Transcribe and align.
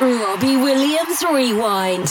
Robbie 0.00 0.56
Williams 0.56 1.22
Rewind. 1.30 2.08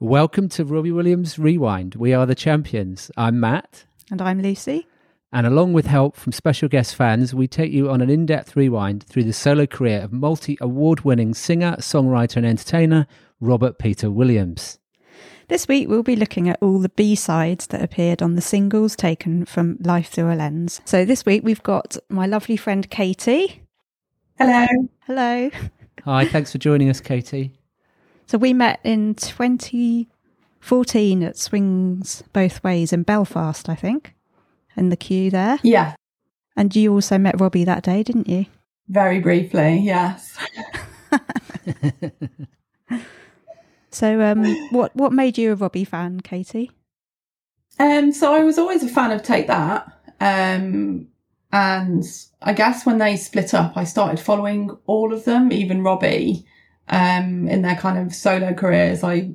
Welcome 0.00 0.48
to 0.48 0.64
Robbie 0.64 0.90
Williams 0.90 1.38
Rewind. 1.38 1.94
We 1.94 2.12
are 2.12 2.26
the 2.26 2.34
champions. 2.34 3.08
I'm 3.16 3.38
Matt. 3.38 3.84
And 4.10 4.20
I'm 4.20 4.42
Lucy. 4.42 4.88
And 5.32 5.46
along 5.46 5.74
with 5.74 5.86
help 5.86 6.16
from 6.16 6.32
special 6.32 6.68
guest 6.68 6.96
fans, 6.96 7.32
we 7.32 7.46
take 7.46 7.70
you 7.70 7.88
on 7.88 8.00
an 8.00 8.10
in 8.10 8.26
depth 8.26 8.56
rewind 8.56 9.04
through 9.04 9.24
the 9.24 9.32
solo 9.32 9.64
career 9.64 10.00
of 10.00 10.12
multi 10.12 10.58
award 10.60 11.02
winning 11.02 11.34
singer, 11.34 11.76
songwriter, 11.78 12.38
and 12.38 12.46
entertainer 12.46 13.06
Robert 13.38 13.78
Peter 13.78 14.10
Williams. 14.10 14.80
This 15.48 15.66
week, 15.68 15.88
we'll 15.88 16.02
be 16.02 16.16
looking 16.16 16.48
at 16.48 16.58
all 16.62 16.78
the 16.78 16.88
B 16.90 17.14
sides 17.14 17.66
that 17.68 17.82
appeared 17.82 18.20
on 18.22 18.34
the 18.36 18.40
singles 18.40 18.96
taken 18.96 19.44
from 19.44 19.76
Life 19.80 20.08
Thru 20.08 20.32
a 20.32 20.34
Lens. 20.34 20.80
So, 20.84 21.04
this 21.04 21.26
week, 21.26 21.42
we've 21.44 21.62
got 21.62 21.96
my 22.08 22.26
lovely 22.26 22.56
friend 22.56 22.88
Katie. 22.88 23.62
Hello. 24.38 24.66
Hello. 25.06 25.50
Hi, 26.04 26.24
thanks 26.26 26.52
for 26.52 26.58
joining 26.58 26.88
us, 26.88 27.00
Katie. 27.00 27.52
So, 28.26 28.38
we 28.38 28.52
met 28.52 28.78
in 28.84 29.16
2014 29.16 31.22
at 31.22 31.36
Swings 31.36 32.22
Both 32.32 32.64
Ways 32.64 32.92
in 32.92 33.02
Belfast, 33.02 33.68
I 33.68 33.74
think, 33.74 34.14
in 34.76 34.90
the 34.90 34.96
queue 34.96 35.30
there. 35.30 35.58
Yeah. 35.62 35.94
And 36.56 36.74
you 36.76 36.92
also 36.92 37.18
met 37.18 37.40
Robbie 37.40 37.64
that 37.64 37.82
day, 37.82 38.02
didn't 38.02 38.28
you? 38.28 38.46
Very 38.88 39.20
briefly, 39.20 39.78
yes. 39.78 40.36
So, 43.92 44.22
um, 44.22 44.44
what 44.70 44.94
what 44.96 45.12
made 45.12 45.38
you 45.38 45.52
a 45.52 45.54
Robbie 45.54 45.84
fan, 45.84 46.20
Katie? 46.20 46.70
Um, 47.78 48.12
so 48.12 48.34
I 48.34 48.42
was 48.42 48.58
always 48.58 48.82
a 48.82 48.88
fan 48.88 49.10
of 49.12 49.22
Take 49.22 49.46
That, 49.46 49.86
um, 50.20 51.08
and 51.52 52.04
I 52.40 52.54
guess 52.54 52.86
when 52.86 52.98
they 52.98 53.16
split 53.16 53.54
up, 53.54 53.76
I 53.76 53.84
started 53.84 54.18
following 54.18 54.70
all 54.86 55.12
of 55.12 55.24
them, 55.24 55.52
even 55.52 55.82
Robbie, 55.82 56.46
um, 56.88 57.48
in 57.48 57.62
their 57.62 57.76
kind 57.76 57.98
of 57.98 58.14
solo 58.14 58.54
careers. 58.54 59.04
I 59.04 59.34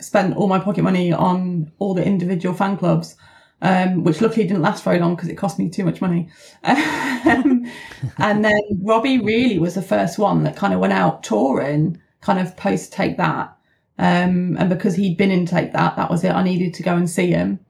spent 0.00 0.36
all 0.36 0.48
my 0.48 0.58
pocket 0.58 0.82
money 0.82 1.12
on 1.12 1.70
all 1.78 1.94
the 1.94 2.04
individual 2.04 2.54
fan 2.54 2.76
clubs, 2.76 3.16
um, 3.60 4.04
which 4.04 4.20
luckily 4.20 4.46
didn't 4.46 4.62
last 4.62 4.82
very 4.82 4.98
long 4.98 5.14
because 5.14 5.28
it 5.28 5.36
cost 5.36 5.58
me 5.58 5.68
too 5.68 5.84
much 5.84 6.00
money. 6.00 6.30
Um, 6.64 7.70
and 8.18 8.44
then 8.44 8.60
Robbie 8.82 9.18
really 9.18 9.58
was 9.58 9.74
the 9.74 9.82
first 9.82 10.18
one 10.18 10.44
that 10.44 10.56
kind 10.56 10.72
of 10.72 10.80
went 10.80 10.94
out 10.94 11.22
touring, 11.22 12.00
kind 12.20 12.38
of 12.38 12.56
post 12.56 12.92
Take 12.92 13.18
That. 13.18 13.56
Um, 14.00 14.56
and 14.58 14.68
because 14.70 14.94
he'd 14.96 15.16
been 15.18 15.30
in 15.30 15.44
Take 15.46 15.72
That, 15.74 15.94
that 15.96 16.10
was 16.10 16.24
it. 16.24 16.30
I 16.30 16.42
needed 16.42 16.72
to 16.74 16.82
go 16.82 16.96
and 16.96 17.08
see 17.08 17.28
him. 17.30 17.60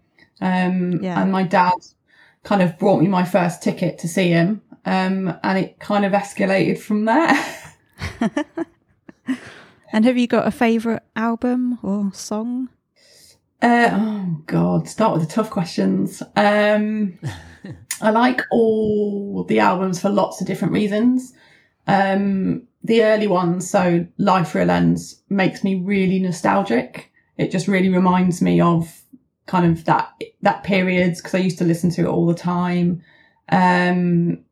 Um, 0.41 1.03
Yeah. 1.03 1.21
and 1.21 1.31
my 1.33 1.43
dad 1.43 1.75
kind 2.45 2.63
of 2.63 2.79
brought 2.79 3.01
me 3.03 3.09
my 3.09 3.25
first 3.25 3.63
ticket 3.63 3.99
to 3.99 4.09
see 4.09 4.29
him. 4.31 4.63
Um, 4.87 5.35
and 5.43 5.59
it 5.59 5.79
kind 5.81 6.05
of 6.07 6.13
escalated 6.13 6.79
from 6.79 7.05
there. 7.05 7.37
And 9.93 10.05
have 10.05 10.17
you 10.17 10.29
got 10.29 10.47
a 10.47 10.53
favourite 10.53 11.03
album 11.17 11.79
or 11.83 12.13
song? 12.15 12.69
Uh, 13.61 13.89
oh 13.93 14.43
God, 14.47 14.89
start 14.89 15.19
with 15.19 15.27
the 15.29 15.35
tough 15.35 15.51
questions. 15.51 16.23
Um, 16.37 17.19
I 18.01 18.11
like 18.11 18.41
all 18.53 19.43
the 19.45 19.59
albums 19.59 20.01
for 20.01 20.09
lots 20.09 20.41
of 20.41 20.47
different 20.47 20.75
reasons. 20.75 21.35
Um, 21.87 22.67
the 22.83 23.05
early 23.05 23.27
ones, 23.27 23.69
so 23.69 24.07
Life 24.19 24.53
Thru 24.53 24.63
a 24.63 24.65
Lens, 24.65 25.23
makes 25.29 25.63
me 25.63 25.77
really 25.77 26.19
nostalgic. 26.19 27.13
It 27.37 27.51
just 27.51 27.69
really 27.69 27.89
reminds 27.89 28.41
me 28.41 28.61
of 28.61 29.03
kind 29.47 29.67
of 29.67 29.85
that 29.85 30.13
that 30.43 30.63
period 30.63 31.17
because 31.17 31.35
I 31.35 31.39
used 31.39 31.59
to 31.59 31.65
listen 31.65 31.91
to 31.91 32.03
it 32.03 32.09
all 32.09 32.27
the 32.27 32.35
time. 32.35 33.03
Um, 33.49 34.45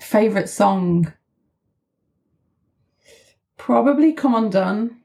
favorite 0.00 0.48
song, 0.48 1.12
probably 3.56 4.12
"Come 4.12 4.34
Undone." 4.34 4.96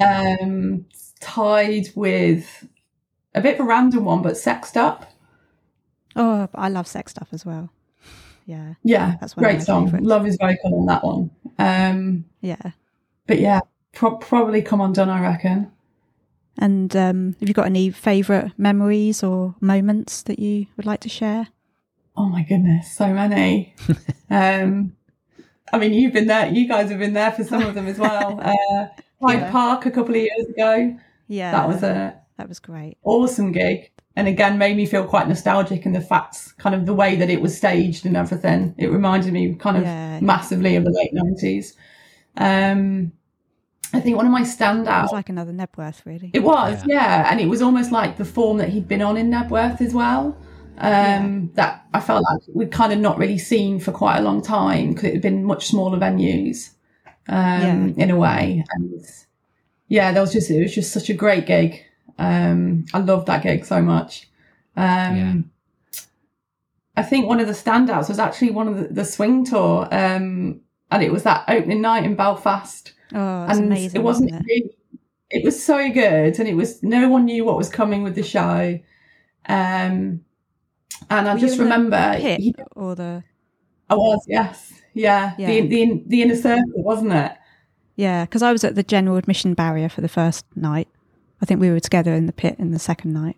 Um, 0.00 0.86
tied 1.20 1.88
with 1.94 2.66
a 3.34 3.40
bit 3.40 3.54
of 3.54 3.60
a 3.60 3.68
random 3.68 4.04
one, 4.04 4.22
but 4.22 4.36
"Sexed 4.36 4.76
Up." 4.76 5.10
Oh, 6.16 6.48
I 6.54 6.68
love 6.68 6.86
Sexed 6.86 7.20
Up 7.20 7.28
as 7.32 7.44
well. 7.44 7.70
Yeah, 8.46 8.74
Yeah, 8.82 9.14
That's 9.20 9.36
one 9.36 9.44
great 9.44 9.62
song. 9.62 9.86
favourites. 9.86 10.06
Love 10.06 10.24
his 10.24 10.36
vocal 10.40 10.80
on 10.80 10.86
that 10.86 11.04
one. 11.04 11.30
Um, 11.58 12.24
yeah. 12.40 12.72
but 13.26 13.38
yeah, 13.40 13.60
pro- 13.92 14.16
probably 14.16 14.62
"Come 14.62 14.80
Undone." 14.80 15.08
I 15.08 15.20
reckon. 15.22 15.70
And 16.58 16.94
um, 16.96 17.36
have 17.40 17.48
you 17.48 17.54
got 17.54 17.66
any 17.66 17.90
favourite 17.90 18.52
memories 18.58 19.22
or 19.22 19.54
moments 19.60 20.22
that 20.22 20.38
you 20.38 20.66
would 20.76 20.84
like 20.86 21.00
to 21.00 21.08
share? 21.08 21.48
Oh 22.16 22.26
my 22.28 22.42
goodness, 22.42 22.92
so 22.92 23.12
many. 23.14 23.74
um, 24.30 24.94
I 25.72 25.78
mean, 25.78 25.94
you've 25.94 26.12
been 26.12 26.26
there. 26.26 26.48
You 26.50 26.68
guys 26.68 26.90
have 26.90 26.98
been 26.98 27.14
there 27.14 27.32
for 27.32 27.44
some 27.44 27.62
of 27.62 27.74
them 27.74 27.86
as 27.86 27.98
well. 27.98 28.38
Uh, 28.42 28.88
Hyde 29.22 29.38
Yeah. 29.38 29.50
Park 29.52 29.86
a 29.86 29.90
couple 29.92 30.16
of 30.16 30.20
years 30.20 30.46
ago. 30.48 30.98
Yeah, 31.28 31.52
That 31.52 31.68
was 31.68 31.82
a 31.84 32.20
that 32.38 32.48
was 32.48 32.58
great. 32.58 32.96
awesome 33.04 33.52
gig, 33.52 33.91
and 34.16 34.28
again 34.28 34.58
made 34.58 34.76
me 34.76 34.86
feel 34.86 35.04
quite 35.04 35.28
nostalgic 35.28 35.86
in 35.86 35.92
the 35.92 36.00
facts, 36.00 36.52
kind 36.52 36.74
of 36.74 36.86
the 36.86 36.94
way 36.94 37.16
that 37.16 37.30
it 37.30 37.40
was 37.40 37.56
staged 37.56 38.04
and 38.06 38.16
everything. 38.16 38.74
It 38.78 38.88
reminded 38.88 39.32
me 39.32 39.54
kind 39.54 39.76
of 39.76 39.84
Yeah. 39.84 40.20
massively 40.20 40.76
of 40.76 40.84
the 40.84 40.90
late 40.90 41.12
nineties. 41.12 41.74
Um, 42.36 43.12
I 43.94 44.00
think 44.00 44.16
one 44.16 44.24
of 44.26 44.32
my 44.32 44.40
It 44.42 44.44
standouts. 44.46 45.02
was 45.02 45.12
like 45.12 45.28
another 45.28 45.52
Knebworth, 45.52 46.06
really. 46.06 46.30
It 46.32 46.42
was, 46.42 46.82
yeah. 46.86 47.28
and 47.30 47.40
it 47.40 47.46
was 47.48 47.60
almost 47.60 47.92
like 47.92 48.16
the 48.16 48.24
form 48.24 48.56
that 48.58 48.70
he'd 48.70 48.88
been 48.88 49.02
on 49.02 49.16
in 49.18 49.30
Knebworth 49.30 49.80
as 49.82 49.92
well. 49.94 50.36
Um, 50.78 51.50
That 51.54 51.84
I 51.92 52.00
felt 52.00 52.24
like 52.24 52.40
we'd 52.54 52.70
kind 52.72 52.92
of 52.94 52.98
not 52.98 53.18
really 53.18 53.36
seen 53.38 53.78
for 53.78 53.92
quite 53.92 54.16
a 54.18 54.22
long 54.22 54.40
time 54.40 54.88
because 54.90 55.04
it 55.04 55.12
had 55.12 55.22
been 55.22 55.44
much 55.44 55.66
smaller 55.66 55.98
venues, 55.98 56.70
um, 57.28 57.94
in 57.98 58.10
a 58.10 58.16
way. 58.16 58.64
And 58.74 59.04
yeah, 59.88 60.10
there 60.12 60.22
was 60.22 60.32
just 60.32 60.50
it 60.50 60.62
was 60.62 60.74
just 60.74 60.90
such 60.92 61.10
a 61.10 61.14
great 61.14 61.44
gig. 61.46 61.82
Um, 62.18 62.84
I 62.92 62.98
love 62.98 63.26
that 63.26 63.42
gig 63.42 63.64
so 63.64 63.80
much. 63.82 64.28
Um, 64.76 65.16
Yeah. 65.16 65.34
I 66.94 67.02
think 67.02 67.26
one 67.26 67.40
of 67.40 67.46
the 67.46 67.54
standouts 67.54 68.08
was 68.08 68.18
actually 68.18 68.50
one 68.50 68.68
of 68.68 68.76
the, 68.76 68.88
the 68.88 69.04
swing 69.04 69.44
tour, 69.46 69.88
um, 69.90 70.60
and 70.90 71.02
it 71.02 71.10
was 71.10 71.22
that 71.22 71.44
opening 71.48 71.80
night 71.80 72.04
in 72.04 72.14
Belfast 72.16 72.92
oh, 73.14 73.46
and 73.48 73.64
amazing. 73.64 73.98
it 74.00 74.04
wasn't 74.04 74.30
wasn't 74.30 74.46
it? 74.48 74.74
it 75.30 75.42
was 75.42 75.62
so 75.64 75.90
good 75.90 76.38
and 76.38 76.46
it 76.46 76.54
was 76.54 76.82
no 76.82 77.08
one 77.08 77.24
knew 77.24 77.44
what 77.46 77.56
was 77.56 77.70
coming 77.70 78.02
with 78.02 78.14
the 78.14 78.22
show 78.22 78.78
um 79.48 80.20
and 81.08 81.28
i 81.28 81.32
Were 81.32 81.40
you 81.40 81.46
just 81.46 81.54
in 81.54 81.58
the 81.58 81.64
remember 81.64 82.14
Pit 82.18 82.40
he- 82.40 82.54
or 82.76 82.94
the 82.94 83.24
i 83.88 83.94
was 83.94 84.22
yes 84.28 84.74
yeah, 84.94 85.32
Yeah. 85.38 85.46
The, 85.46 85.60
the 85.68 86.02
the 86.06 86.22
inner 86.22 86.36
circle 86.36 86.82
wasn't 86.82 87.12
it 87.12 87.32
yeah? 87.96 88.24
Because 88.24 88.42
I 88.42 88.52
was 88.52 88.64
at 88.64 88.74
the 88.74 88.82
general 88.82 89.16
admission 89.16 89.52
barrier 89.54 89.88
for 89.90 90.00
the 90.00 90.08
first 90.08 90.44
night. 90.56 90.88
I 91.42 91.44
think 91.46 91.60
we 91.60 91.70
were 91.70 91.80
together 91.80 92.14
in 92.14 92.26
the 92.26 92.32
pit 92.32 92.56
in 92.58 92.70
the 92.70 92.78
second 92.78 93.12
night. 93.12 93.36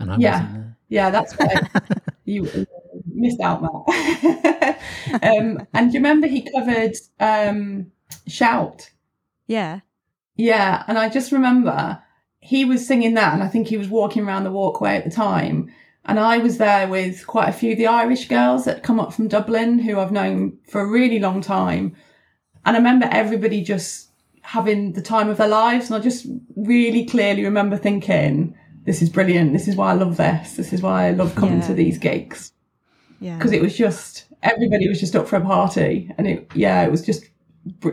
And 0.00 0.12
I 0.12 0.16
Yeah. 0.18 0.30
wasn't 0.32 0.52
there. 0.54 0.76
yeah 0.90 1.10
that's 1.10 1.38
right 1.38 1.68
you 2.24 2.44
you 2.54 2.66
missed 3.14 3.40
out 3.40 3.62
matt 3.62 4.78
um 5.22 5.66
and 5.74 5.90
do 5.90 5.94
you 5.94 6.00
remember 6.02 6.26
he 6.26 6.48
covered 6.50 6.94
um 7.20 7.90
shout 8.26 8.90
Yeah, 9.46 9.80
Yeah, 10.36 10.84
and 10.86 10.98
I 10.98 11.08
just 11.08 11.32
remember 11.32 12.02
he 12.40 12.64
was 12.64 12.86
singing 12.86 13.14
that, 13.14 13.34
and 13.34 13.42
I 13.42 13.48
think 13.48 13.66
he 13.66 13.76
was 13.76 13.88
walking 13.88 14.22
around 14.24 14.44
the 14.44 14.52
walkway 14.52 14.96
at 14.96 15.04
the 15.04 15.10
time. 15.10 15.70
And 16.04 16.18
I 16.20 16.38
was 16.38 16.56
there 16.58 16.86
with 16.88 17.26
quite 17.26 17.48
a 17.48 17.52
few 17.52 17.72
of 17.72 17.78
the 17.78 17.86
Irish 17.88 18.28
girls 18.28 18.64
that 18.64 18.82
come 18.84 19.00
up 19.00 19.12
from 19.12 19.28
Dublin, 19.28 19.78
who 19.80 19.98
I've 19.98 20.12
known 20.12 20.58
for 20.70 20.80
a 20.80 20.86
really 20.86 21.18
long 21.18 21.40
time. 21.42 21.96
And 22.64 22.76
I 22.76 22.78
remember 22.78 23.08
everybody 23.10 23.62
just 23.62 24.07
having 24.54 24.92
the 24.94 25.02
time 25.02 25.28
of 25.28 25.36
their 25.36 25.48
lives. 25.48 25.86
And 25.90 25.94
I 25.96 25.98
just 26.00 26.26
really 26.56 27.04
clearly 27.04 27.44
remember 27.44 27.76
thinking, 27.76 28.54
this 28.86 29.02
is 29.02 29.10
brilliant. 29.10 29.52
This 29.52 29.68
is 29.68 29.76
why 29.76 29.90
I 29.90 29.94
love 29.94 30.16
this. 30.16 30.54
This 30.54 30.72
is 30.72 30.80
why 30.80 31.08
I 31.08 31.10
love 31.10 31.34
coming 31.34 31.60
Yeah. 31.60 31.66
to 31.66 31.74
these 31.74 31.98
gigs 31.98 32.52
yeah. 33.20 33.36
because 33.36 33.52
it 33.52 33.60
was 33.60 33.76
just 33.76 34.24
everybody 34.42 34.88
was 34.88 35.00
just 35.00 35.14
up 35.16 35.28
for 35.28 35.36
a 35.36 35.40
party, 35.42 36.10
and 36.16 36.26
it 36.26 36.50
yeah, 36.54 36.82
it 36.86 36.90
was 36.90 37.02
just 37.04 37.24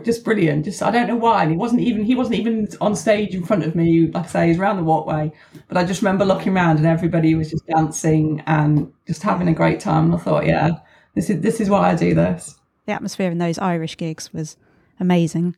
just 0.02 0.24
brilliant. 0.24 0.64
Just 0.64 0.82
I 0.82 0.90
don't 0.90 1.08
know 1.08 1.16
why, 1.16 1.42
and 1.42 1.50
he 1.50 1.58
wasn't 1.58 1.82
even 1.82 2.04
he 2.04 2.14
wasn't 2.14 2.36
even 2.36 2.66
on 2.80 2.96
stage 2.96 3.34
in 3.34 3.44
front 3.44 3.64
of 3.64 3.74
me. 3.74 4.06
Like 4.06 4.24
I 4.24 4.28
say, 4.28 4.48
he's 4.48 4.58
around 4.58 4.78
the 4.78 4.84
walkway, 4.84 5.30
but 5.68 5.76
I 5.76 5.84
just 5.84 6.00
remember 6.00 6.24
looking 6.24 6.54
around 6.56 6.78
and 6.78 6.86
everybody 6.86 7.34
was 7.34 7.50
just 7.50 7.66
dancing 7.66 8.42
and 8.46 8.90
just 9.06 9.22
having 9.22 9.48
a 9.48 9.52
great 9.54 9.80
time. 9.80 10.06
And 10.06 10.14
I 10.14 10.18
thought, 10.18 10.46
yeah, 10.46 10.70
this 11.14 11.28
is 11.28 11.42
this 11.42 11.60
is 11.60 11.68
why 11.68 11.90
I 11.90 11.94
do 11.94 12.14
this. 12.14 12.54
the 12.86 12.92
atmosphere 12.92 13.30
in 13.30 13.36
those 13.38 13.58
Irish 13.58 13.96
gigs 13.98 14.32
was 14.32 14.56
amazing. 14.98 15.56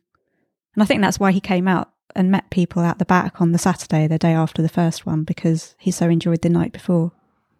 And 0.79 0.83
I 0.83 0.85
think 0.87 1.01
that's 1.01 1.19
why 1.19 1.33
he 1.33 1.41
came 1.41 1.67
out 1.67 1.89
and 2.15 2.31
met 2.31 2.49
people 2.51 2.83
at 2.83 2.99
the 2.99 3.05
back 3.05 3.41
on 3.41 3.51
the 3.51 3.57
Saturday, 3.57 4.07
the 4.07 4.17
day 4.17 4.31
after 4.31 4.61
the 4.61 4.69
first 4.69 5.05
one, 5.05 5.25
because 5.25 5.75
he 5.77 5.91
so 5.91 6.07
enjoyed 6.07 6.41
the 6.41 6.47
night 6.47 6.71
before. 6.71 7.11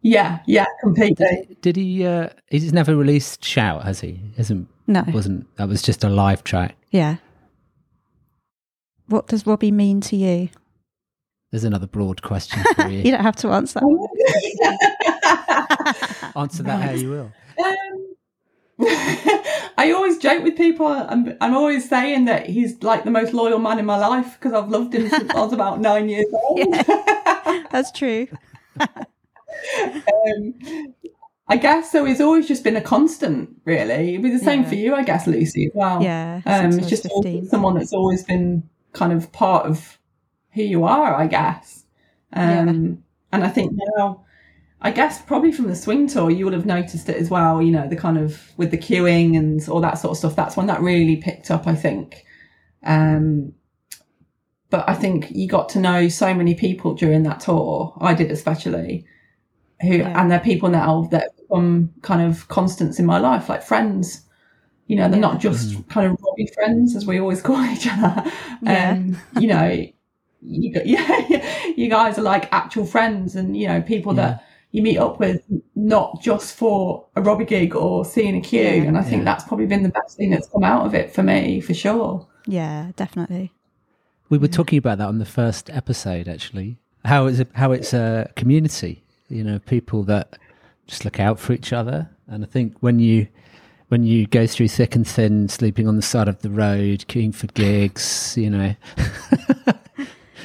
Yeah, 0.02 0.40
yeah, 0.46 0.64
completely. 0.82 1.58
Did 1.60 1.76
he? 1.76 2.06
Uh, 2.06 2.30
he's 2.48 2.72
never 2.72 2.96
released 2.96 3.44
"Shout," 3.44 3.84
has 3.84 4.00
he? 4.00 4.22
Isn't 4.38 4.70
No. 4.88 5.04
wasn't 5.10 5.54
that 5.58 5.68
was 5.68 5.82
just 5.82 6.06
a 6.06 6.10
live 6.10 6.46
track? 6.46 6.78
Yeah. 6.92 7.18
What 9.08 9.28
does 9.28 9.46
Robbie 9.46 9.72
mean 9.72 10.00
to 10.00 10.16
you? 10.16 10.48
There's 11.52 11.66
another 11.66 11.88
broad 11.88 12.22
question 12.22 12.64
for 12.78 12.88
You 12.90 13.00
you. 13.00 13.12
don't 13.12 13.20
have 13.24 13.36
to 13.38 13.50
answer. 13.50 13.82
Answer 16.38 16.64
that 16.64 16.82
how 16.82 16.92
you 16.92 17.10
will. 17.10 17.32
Um, 17.66 18.09
I 19.78 19.92
always 19.94 20.18
joke 20.18 20.44
with 20.44 20.56
people. 20.58 20.88
I'm, 20.88 21.36
I'm 21.42 21.54
always 21.56 21.88
saying 21.90 22.26
that 22.26 22.48
he's 22.48 22.82
like 22.84 23.04
the 23.04 23.12
most 23.12 23.34
loyal 23.34 23.60
man 23.60 23.80
in 23.80 23.86
my 23.86 23.98
life 23.98 24.38
because 24.40 24.54
I've 24.54 24.70
loved 24.70 24.94
him 24.96 25.10
since 25.10 25.30
I 25.32 25.40
was 25.40 25.54
about 25.54 25.80
nine 25.90 26.08
years 26.10 26.28
old. 26.34 26.74
That's 27.72 27.92
true. 27.92 28.28
um, 28.80 30.54
I 31.48 31.58
guess 31.58 31.92
so. 31.92 32.06
He's 32.06 32.22
always 32.22 32.48
just 32.48 32.64
been 32.64 32.76
a 32.76 32.82
constant, 32.82 33.50
really. 33.66 34.10
It'd 34.14 34.22
be 34.24 34.30
the 34.30 34.40
same 34.40 34.62
Yeah. 34.64 34.70
for 34.70 34.76
you, 34.76 34.96
I 34.96 35.04
guess, 35.04 35.28
Lucy, 35.28 35.66
as 35.66 35.72
well. 35.74 36.02
Yeah, 36.04 36.42
Um, 36.46 36.68
it's 36.78 36.88
just 36.88 37.06
always 37.08 37.24
15. 37.26 37.40
been 37.42 37.50
someone 37.50 37.76
that's 37.76 37.94
always 37.94 38.24
been 38.24 38.64
kind 38.94 39.12
of 39.14 39.32
part 39.32 39.66
of 39.66 39.98
who 40.52 40.62
you 40.64 40.84
are, 40.86 41.14
I 41.16 41.28
guess. 41.28 41.86
Um, 42.34 43.04
And 43.32 43.44
I 43.44 43.50
think 43.50 43.74
now, 43.98 44.24
I 44.82 44.92
guess 44.92 45.22
probably 45.22 45.52
from 45.52 45.68
the 45.68 45.76
swing 45.76 46.08
tour, 46.08 46.30
you 46.32 46.46
will 46.46 46.54
have 46.54 46.66
noticed 46.66 47.10
it 47.10 47.18
as 47.18 47.30
well. 47.30 47.62
You 47.62 47.72
know, 47.72 47.88
the 47.88 47.96
kind 47.98 48.18
of 48.18 48.42
with 48.58 48.72
the 48.72 48.78
queuing 48.78 49.38
and 49.38 49.68
all 49.68 49.82
that 49.82 49.98
sort 50.00 50.12
of 50.12 50.18
stuff. 50.18 50.36
That's 50.36 50.56
when 50.56 50.68
that 50.68 50.82
really 50.82 51.18
picked 51.18 51.52
up, 51.52 51.68
I 51.68 51.76
think. 51.76 52.24
Um, 52.84 53.54
but 54.70 54.88
I 54.88 54.94
think 54.94 55.32
you 55.32 55.48
got 55.48 55.70
to 55.70 55.80
know 55.80 56.08
so 56.08 56.34
many 56.34 56.54
people 56.56 56.94
during 56.94 57.24
that 57.24 57.40
tour. 57.42 57.94
I 58.00 58.14
did 58.14 58.32
especially, 58.32 59.06
who 59.82 59.98
Yeah. 59.98 60.22
and 60.22 60.32
they're 60.32 60.40
people 60.40 60.70
now 60.70 61.08
that 61.12 61.36
become 61.38 61.92
kind 62.04 62.22
of 62.22 62.48
constants 62.48 63.00
in 63.00 63.06
my 63.06 63.18
life, 63.18 63.50
like 63.50 63.64
friends. 63.64 64.22
You 64.88 64.96
know, 64.96 65.10
they're 65.10 65.20
not 65.20 65.40
just 65.40 65.88
kind 65.90 66.08
of 66.12 66.18
Robbie 66.26 66.50
friends, 66.56 66.96
as 66.96 67.06
we 67.06 67.20
always 67.20 67.42
call 67.48 67.64
each 67.66 67.88
other. 67.88 68.32
Yeah. 68.62 68.92
Um, 68.92 69.18
you 69.40 69.48
know, 69.48 69.86
you, 70.42 70.74
got- 70.74 70.86
yeah, 70.88 71.66
you 71.76 71.90
guys 71.90 72.18
are 72.18 72.22
like 72.24 72.48
actual 72.54 72.86
friends, 72.86 73.36
and 73.36 73.58
you 73.58 73.68
know, 73.68 73.82
people 73.82 74.14
that 74.14 74.46
you 74.72 74.82
meet 74.84 74.98
up 74.98 75.20
with, 75.20 75.42
not 75.76 76.22
just 76.22 76.56
for 76.56 77.06
a 77.16 77.22
Robbie 77.22 77.46
gig 77.46 77.76
or 77.76 78.06
seeing 78.06 78.38
a 78.38 78.42
queue. 78.42 78.62
Yeah. 78.62 78.84
And 78.84 78.98
I 78.98 79.02
think 79.02 79.20
Yeah. 79.22 79.26
that's 79.26 79.44
probably 79.46 79.66
been 79.66 79.84
the 79.84 79.90
best 79.90 80.16
thing 80.18 80.30
that's 80.30 80.48
come 80.48 80.64
out 80.64 80.86
of 80.86 80.94
it 80.94 81.12
for 81.14 81.24
me, 81.24 81.60
for 81.60 81.74
sure. 81.74 82.28
Yeah, 82.46 82.92
definitely. 82.96 83.52
We 84.30 84.38
were 84.38 84.48
talking 84.48 84.78
about 84.78 85.00
that 85.00 85.08
on 85.08 85.18
the 85.18 85.26
first 85.26 85.70
episode, 85.72 86.28
actually. 86.28 86.78
How 87.06 87.26
it's 87.26 87.40
a, 87.40 87.48
how 87.54 87.72
it's 87.72 87.94
a 87.94 88.30
community, 88.36 89.04
you 89.30 89.44
know, 89.44 89.58
people 89.60 90.04
that 90.04 90.38
just 90.86 91.04
look 91.06 91.20
out 91.20 91.40
for 91.40 91.54
each 91.54 91.74
other. 91.74 92.10
And 92.28 92.44
I 92.44 92.48
think 92.48 92.76
when 92.82 93.00
you 93.00 93.28
when 93.88 94.04
you 94.04 94.28
go 94.28 94.46
through 94.46 94.68
thick 94.68 94.96
and 94.96 95.08
thin, 95.08 95.50
sleeping 95.50 95.88
on 95.88 95.96
the 95.96 96.04
side 96.04 96.28
of 96.28 96.44
the 96.44 96.50
road, 96.52 97.06
queuing 97.08 97.34
for 97.34 97.48
gigs, 97.48 98.36
you 98.38 98.52
know, 98.52 98.76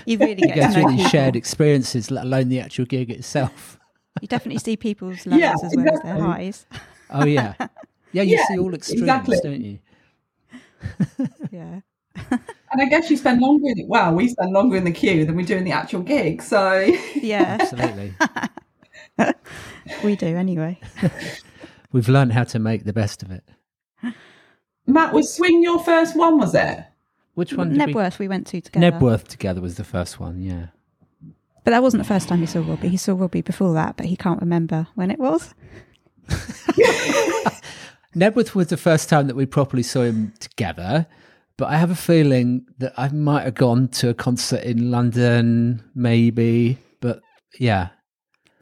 You 0.06 0.18
really 0.18 0.42
you 0.48 0.54
go 0.54 0.70
through 0.70 0.90
these 0.96 1.08
shared 1.10 1.34
experiences, 1.36 2.10
let 2.10 2.24
alone 2.24 2.48
the 2.50 2.60
actual 2.60 2.84
gig 2.84 3.10
itself. 3.10 3.78
You 4.20 4.28
definitely 4.28 4.58
see 4.60 4.76
people's 4.76 5.26
lows 5.26 5.40
Yeah, 5.40 5.54
as 5.62 5.72
well 5.74 5.88
as 5.88 6.00
their 6.02 6.14
exactly. 6.16 6.20
highs. 6.20 6.66
Oh 7.10 7.24
yeah, 7.24 7.54
yeah. 8.12 8.22
You 8.22 8.36
Yeah, 8.36 8.46
see 8.46 8.58
all 8.58 8.74
extremes, 8.74 9.02
exactly. 9.02 9.38
don't 9.42 9.60
you? 9.60 9.78
Yeah. 11.50 11.80
And 12.72 12.82
I 12.82 12.86
guess 12.86 13.08
you 13.08 13.16
spend 13.16 13.40
longer 13.40 13.68
in 13.68 13.78
it. 13.78 13.86
Well, 13.88 14.12
we 14.14 14.26
spend 14.26 14.50
longer 14.52 14.76
in 14.76 14.82
the 14.82 14.90
queue 14.90 15.24
than 15.24 15.36
we 15.36 15.44
do 15.44 15.56
in 15.56 15.62
the 15.62 15.70
actual 15.70 16.00
gig. 16.02 16.42
So 16.42 16.80
Yeah, 17.14 17.58
Absolutely. 17.60 18.12
we 20.02 20.16
do 20.16 20.26
anyway. 20.26 20.80
We've 21.92 22.08
learned 22.08 22.32
how 22.32 22.42
to 22.42 22.58
make 22.58 22.82
the 22.84 22.92
best 22.92 23.22
of 23.22 23.30
it. 23.30 23.44
Matt, 24.88 25.12
was 25.14 25.32
Swing 25.32 25.62
your 25.62 25.78
first 25.78 26.16
one, 26.16 26.36
was 26.36 26.52
it? 26.56 26.84
Which 27.34 27.52
one? 27.52 27.68
Did 27.72 27.78
Knebworth 27.78 28.18
we 28.18 28.26
went 28.26 28.48
to 28.48 28.60
together. 28.60 28.90
Knebworth 28.98 29.28
together 29.28 29.60
was 29.60 29.76
the 29.76 29.84
first 29.84 30.18
one. 30.18 30.40
Yeah. 30.42 30.66
But 31.64 31.70
that 31.70 31.82
wasn't 31.82 32.02
the 32.02 32.08
first 32.08 32.28
time 32.28 32.40
he 32.40 32.46
saw 32.46 32.60
Robbie. 32.60 32.88
He 32.88 32.96
saw 32.96 33.14
Robbie 33.14 33.40
before 33.40 33.72
that, 33.74 33.96
but 33.96 34.06
he 34.06 34.16
can't 34.16 34.40
remember 34.40 34.86
when 34.94 35.10
it 35.10 35.18
was. 35.18 35.54
Knebworth 38.14 38.54
was 38.54 38.68
the 38.68 38.76
first 38.76 39.08
time 39.08 39.26
that 39.26 39.34
we 39.36 39.46
properly 39.46 39.82
saw 39.82 40.02
him 40.02 40.32
together, 40.38 41.06
but 41.56 41.66
I 41.66 41.76
have 41.78 41.90
a 41.90 41.96
feeling 41.96 42.66
that 42.78 42.92
I 42.96 43.08
might 43.08 43.44
have 43.44 43.54
gone 43.54 43.88
to 43.88 44.08
a 44.10 44.14
concert 44.14 44.62
in 44.62 44.90
London, 44.90 45.82
maybe. 45.94 46.78
But 47.00 47.20
yeah, 47.58 47.88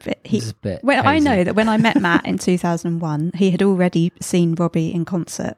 But 0.03 0.19
he, 0.23 0.37
it's 0.37 0.51
a 0.51 0.55
bit. 0.55 0.83
well, 0.83 1.05
I 1.05 1.19
know 1.19 1.43
that 1.43 1.55
when 1.55 1.69
I 1.69 1.77
met 1.77 1.99
Matt 2.01 2.25
in 2.25 2.37
2001, 2.39 3.31
he 3.35 3.51
had 3.51 3.61
already 3.61 4.11
seen 4.21 4.55
Robbie 4.55 4.91
in 4.93 5.05
concert, 5.05 5.57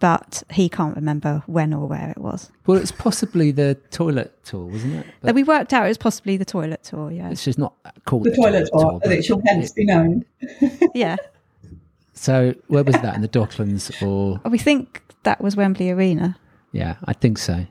but 0.00 0.42
he 0.50 0.68
can't 0.68 0.96
remember 0.96 1.42
when 1.46 1.72
or 1.72 1.86
where 1.86 2.10
it 2.10 2.18
was. 2.18 2.50
Well, 2.66 2.78
it's 2.78 2.90
possibly 2.90 3.52
the 3.52 3.76
toilet 3.90 4.44
tour, 4.44 4.64
wasn't 4.64 4.94
it? 4.94 5.06
But 5.20 5.34
we 5.34 5.44
worked 5.44 5.72
out 5.72 5.84
it 5.84 5.88
was 5.88 5.98
possibly 5.98 6.36
the 6.38 6.44
toilet 6.44 6.82
tour, 6.82 7.12
yeah. 7.12 7.30
it's 7.30 7.44
just 7.44 7.58
not 7.58 7.74
called 8.06 8.24
The 8.24 8.34
toilet 8.34 8.68
tour, 8.72 8.98
but 9.02 9.12
it 9.12 9.24
shall 9.24 9.40
hence 9.46 9.70
be 9.70 9.84
known. 9.84 10.24
Yeah. 10.94 11.16
So 12.14 12.54
where 12.66 12.84
was 12.84 12.96
that 12.96 13.14
in 13.14 13.22
the 13.22 13.28
Docklands 13.28 14.02
or? 14.02 14.40
We 14.50 14.58
think 14.58 15.02
that 15.22 15.40
was 15.40 15.56
Wembley 15.56 15.90
Arena. 15.90 16.36
Yeah, 16.72 16.96
I 17.04 17.12
think 17.12 17.38
so. 17.38 17.66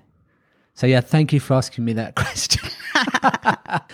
So 0.73 0.87
yeah, 0.87 1.01
thank 1.01 1.33
you 1.33 1.39
for 1.39 1.55
asking 1.55 1.85
me 1.85 1.93
that 1.93 2.15
question. 2.15 2.69
but 3.21 3.91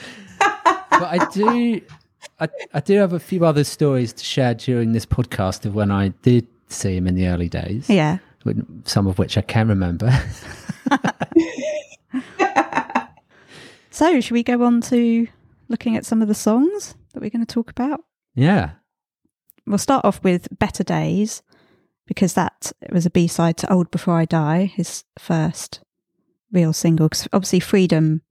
I 0.92 1.28
do, 1.34 1.82
I, 2.40 2.48
I 2.74 2.80
do 2.80 2.98
have 2.98 3.14
a 3.14 3.20
few 3.20 3.46
other 3.46 3.64
stories 3.64 4.14
to 4.14 4.24
share 4.24 4.54
during 4.54 4.92
this 4.92 5.06
podcast 5.06 5.66
of 5.66 5.76
when 5.76 5.92
I 5.92 6.10
did 6.22 6.48
see 6.68 6.96
him 6.96 7.08
in 7.08 7.16
the 7.16 7.28
early 7.28 7.50
days. 7.50 7.90
Yeah. 7.90 8.18
some 8.86 9.08
of 9.08 9.18
which 9.18 9.38
I 9.38 9.42
can 9.42 9.68
remember. 9.68 10.12
So, 13.96 14.20
should 14.20 14.34
we 14.34 14.44
go 14.44 14.62
on 14.64 14.82
to 14.82 15.26
looking 15.70 15.96
at 15.96 16.06
some 16.06 16.22
of 16.22 16.28
the 16.28 16.36
songs 16.36 16.96
that 17.14 17.22
we're 17.22 17.30
going 17.30 17.46
to 17.46 17.54
talk 17.54 17.72
about? 17.72 18.02
yeah, 18.36 18.72
We'll 19.66 19.78
start 19.78 20.04
off 20.04 20.22
with 20.22 20.50
Better 20.60 20.84
Days 20.84 21.42
because 22.06 22.34
that 22.34 22.74
was 22.92 23.06
a 23.06 23.10
B 23.10 23.26
side 23.30 23.56
to 23.56 23.72
Old 23.72 23.90
Before 23.92 24.16
I 24.16 24.26
Die, 24.26 24.66
his 24.66 25.06
first 25.18 25.80
real 26.52 26.74
single. 26.74 27.08
Because 27.08 27.30
obviously, 27.32 27.62
Freedom 27.62 28.22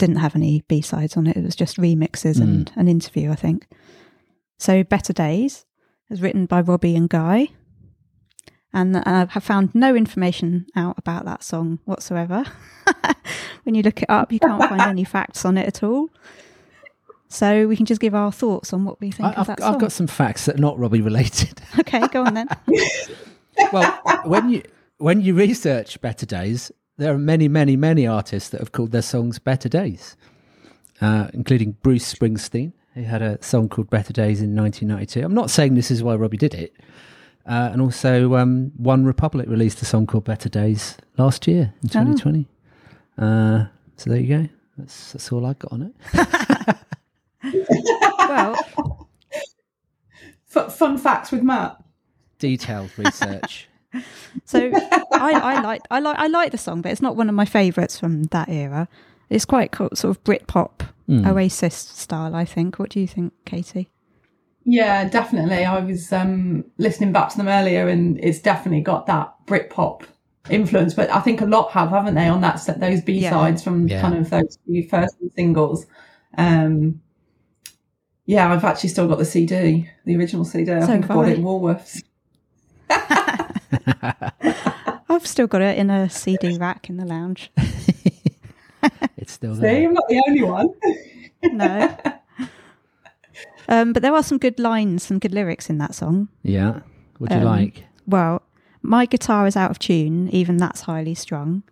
didn't 0.00 0.16
have 0.16 0.34
any 0.34 0.64
B 0.66 0.80
sides 0.80 1.16
on 1.16 1.28
it, 1.28 1.36
it 1.36 1.44
was 1.44 1.54
just 1.54 1.76
remixes 1.76 2.40
and 2.40 2.70
hmm. 2.70 2.80
an 2.80 2.88
interview, 2.88 3.30
I 3.30 3.36
think. 3.36 3.68
So, 4.58 4.82
Better 4.82 5.12
Days 5.12 5.64
is 6.10 6.20
written 6.20 6.46
by 6.46 6.60
Robbie 6.60 6.96
and 6.96 7.08
Guy. 7.08 7.48
And 8.72 8.96
I 8.96 9.26
have 9.26 9.42
found 9.42 9.74
no 9.74 9.94
information 9.96 10.66
out 10.76 10.96
about 10.98 11.24
that 11.24 11.42
song 11.42 11.80
whatsoever. 11.86 12.44
when 13.64 13.74
you 13.74 13.82
look 13.82 14.02
it 14.02 14.10
up, 14.10 14.32
you 14.32 14.38
can't 14.38 14.62
find 14.62 14.80
any 14.82 15.04
facts 15.16 15.44
on 15.44 15.58
it 15.58 15.66
at 15.66 15.82
all. 15.82 16.08
So 17.28 17.68
we 17.68 17.76
can 17.76 17.86
just 17.86 18.00
give 18.00 18.14
our 18.14 18.32
thoughts 18.32 18.72
on 18.72 18.84
what 18.84 19.00
we 19.00 19.10
think 19.10 19.28
I, 19.28 19.40
of 19.40 19.50
I've, 19.50 19.58
song. 19.58 19.74
I've 19.74 19.80
got 19.80 19.92
some 19.92 20.06
facts 20.06 20.46
that 20.46 20.56
are 20.56 20.60
not 20.60 20.78
Robbie 20.78 21.00
related. 21.00 21.60
Okay, 21.80 22.06
go 22.08 22.24
on 22.24 22.34
then. 22.34 22.48
well, 23.72 23.92
when 24.24 24.50
you 24.50 24.62
when 24.98 25.20
you 25.20 25.34
research 25.34 26.00
Better 26.00 26.26
Days, 26.26 26.72
there 26.98 27.14
are 27.14 27.18
many, 27.18 27.48
many, 27.48 27.76
many 27.76 28.06
artists 28.06 28.50
that 28.50 28.60
have 28.60 28.72
called 28.72 28.90
their 28.90 29.02
songs 29.02 29.38
Better 29.38 29.68
Days, 29.68 30.16
uh, 31.00 31.28
including 31.32 31.76
Bruce 31.82 32.12
Springsteen. 32.12 32.72
He 32.94 33.04
had 33.04 33.22
a 33.22 33.42
song 33.42 33.68
called 33.68 33.88
Better 33.88 34.12
Days 34.12 34.42
in 34.42 34.54
1992. 34.54 35.24
I'm 35.24 35.34
not 35.34 35.50
saying 35.50 35.74
this 35.74 35.90
is 35.90 36.02
why 36.02 36.14
Robbie 36.16 36.36
did 36.36 36.54
it. 36.54 36.74
Uh, 37.46 37.70
and 37.72 37.80
also, 37.80 38.34
um, 38.34 38.72
One 38.76 39.04
Republic 39.04 39.48
released 39.48 39.80
a 39.82 39.84
song 39.84 40.06
called 40.06 40.24
Better 40.24 40.48
Days 40.48 40.96
last 41.16 41.46
year 41.46 41.72
in 41.82 41.88
2020. 41.88 42.48
Uh, 43.16 43.66
so 43.96 44.10
there 44.10 44.20
you 44.20 44.28
go. 44.28 44.48
That's, 44.76 45.12
that's 45.12 45.32
all 45.32 45.46
I 45.46 45.54
got 45.54 45.72
on 45.72 45.82
it. 45.82 46.76
well, 48.18 49.08
F- 50.54 50.72
fun 50.72 50.98
facts 50.98 51.30
with 51.30 51.42
Matt. 51.42 51.82
Detailed 52.38 52.90
research. 52.98 53.68
so 54.44 54.70
I, 55.12 55.32
I 55.32 55.60
like 55.62 55.82
I 55.90 55.98
like 55.98 56.18
I 56.18 56.28
like 56.28 56.52
the 56.52 56.58
song, 56.58 56.80
but 56.80 56.92
it's 56.92 57.02
not 57.02 57.16
one 57.16 57.28
of 57.28 57.34
my 57.34 57.44
favourites 57.44 57.98
from 57.98 58.24
that 58.24 58.48
era. 58.48 58.88
It's 59.30 59.44
quite 59.44 59.72
co- 59.72 59.88
sort 59.94 60.16
of 60.16 60.24
Britpop, 60.24 60.82
Hmm. 61.06 61.26
Oasis 61.26 61.74
style. 61.74 62.34
I 62.34 62.44
think. 62.44 62.78
What 62.78 62.90
do 62.90 63.00
you 63.00 63.06
think, 63.06 63.32
Katie? 63.46 63.88
Yeah, 64.64 65.08
definitely. 65.08 65.64
I 65.64 65.80
was 65.80 66.12
um, 66.12 66.64
listening 66.76 67.12
back 67.12 67.30
to 67.30 67.36
them 67.38 67.48
earlier, 67.48 67.88
and 67.88 68.18
it's 68.22 68.40
definitely 68.40 68.82
got 68.82 69.06
that 69.06 69.32
Britpop 69.46 70.02
influence. 70.50 70.92
But 70.94 71.10
I 71.10 71.20
think 71.20 71.40
a 71.40 71.46
lot 71.46 71.70
have, 71.72 71.90
haven't 71.90 72.14
they, 72.14 72.28
on 72.28 72.42
that 72.42 72.60
set, 72.60 72.78
those 72.80 73.00
B 73.00 73.22
sides 73.22 73.62
from 73.64 73.88
Yeah. 73.88 74.00
kind 74.02 74.14
of 74.16 74.28
those 74.30 74.58
few 74.66 74.86
first 74.88 75.16
singles. 75.34 75.86
Um, 76.36 77.00
yeah, 78.26 78.52
I've 78.52 78.64
actually 78.64 78.90
still 78.90 79.08
got 79.08 79.18
the 79.18 79.24
CD, 79.24 79.88
the 80.04 80.16
original 80.16 80.44
CD. 80.44 80.72
I 80.72 80.86
think 80.86 81.10
I 81.10 81.14
bought 81.14 81.28
it 81.28 81.38
in 81.38 81.44
Woolworths. 81.44 82.02
I've 85.08 85.26
still 85.26 85.46
got 85.46 85.62
it 85.62 85.78
in 85.78 85.90
a 85.90 86.08
CD 86.10 86.56
rack 86.58 86.88
in 86.88 86.96
the 86.96 87.06
lounge. 87.06 87.50
It's 89.16 89.32
still 89.32 89.54
there. 89.54 89.70
See, 89.74 89.80
there. 89.80 89.88
I'm 89.88 89.94
not 89.94 90.08
the 90.08 90.22
only 90.28 90.42
one. 90.42 90.68
No. 91.42 91.96
Um, 93.68 93.92
but 93.92 94.02
there 94.02 94.14
are 94.14 94.22
some 94.22 94.38
good 94.38 94.58
lines, 94.58 95.04
some 95.04 95.20
good 95.20 95.32
lyrics 95.32 95.70
in 95.70 95.78
that 95.78 95.94
song. 95.94 96.28
Yeah. 96.42 96.80
What 97.18 97.30
do 97.30 97.36
you 97.36 97.42
Um, 97.42 97.46
like? 97.46 97.84
Well, 98.06 98.42
my 98.82 99.06
guitar 99.06 99.46
is 99.46 99.56
out 99.56 99.70
of 99.70 99.78
tune, 99.78 100.28
even 100.30 100.56
that's 100.56 100.80
highly 100.82 101.14
strung. 101.14 101.62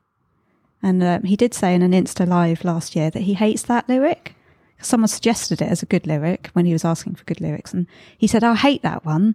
And 0.81 1.03
um, 1.03 1.25
he 1.25 1.35
did 1.35 1.55
say 1.55 1.75
in 1.75 1.83
an 1.83 1.91
Insta 1.91 2.25
Live 2.25 2.65
last 2.65 2.95
year 2.95 3.11
that 3.11 3.23
he 3.23 3.35
hates 3.35 3.63
that 3.63 3.89
lyric. 3.89 4.37
Someone 4.81 5.09
suggested 5.09 5.61
it 5.61 5.69
as 5.69 5.83
a 5.83 5.87
good 5.87 6.07
lyric 6.07 6.51
when 6.53 6.67
he 6.67 6.73
was 6.73 6.85
asking 6.85 7.17
for 7.17 7.25
good 7.25 7.41
lyrics. 7.41 7.75
And 7.75 7.89
he 8.17 8.29
said, 8.29 8.45
I 8.45 8.55
hate 8.55 8.83
that 8.83 9.05
one. 9.05 9.35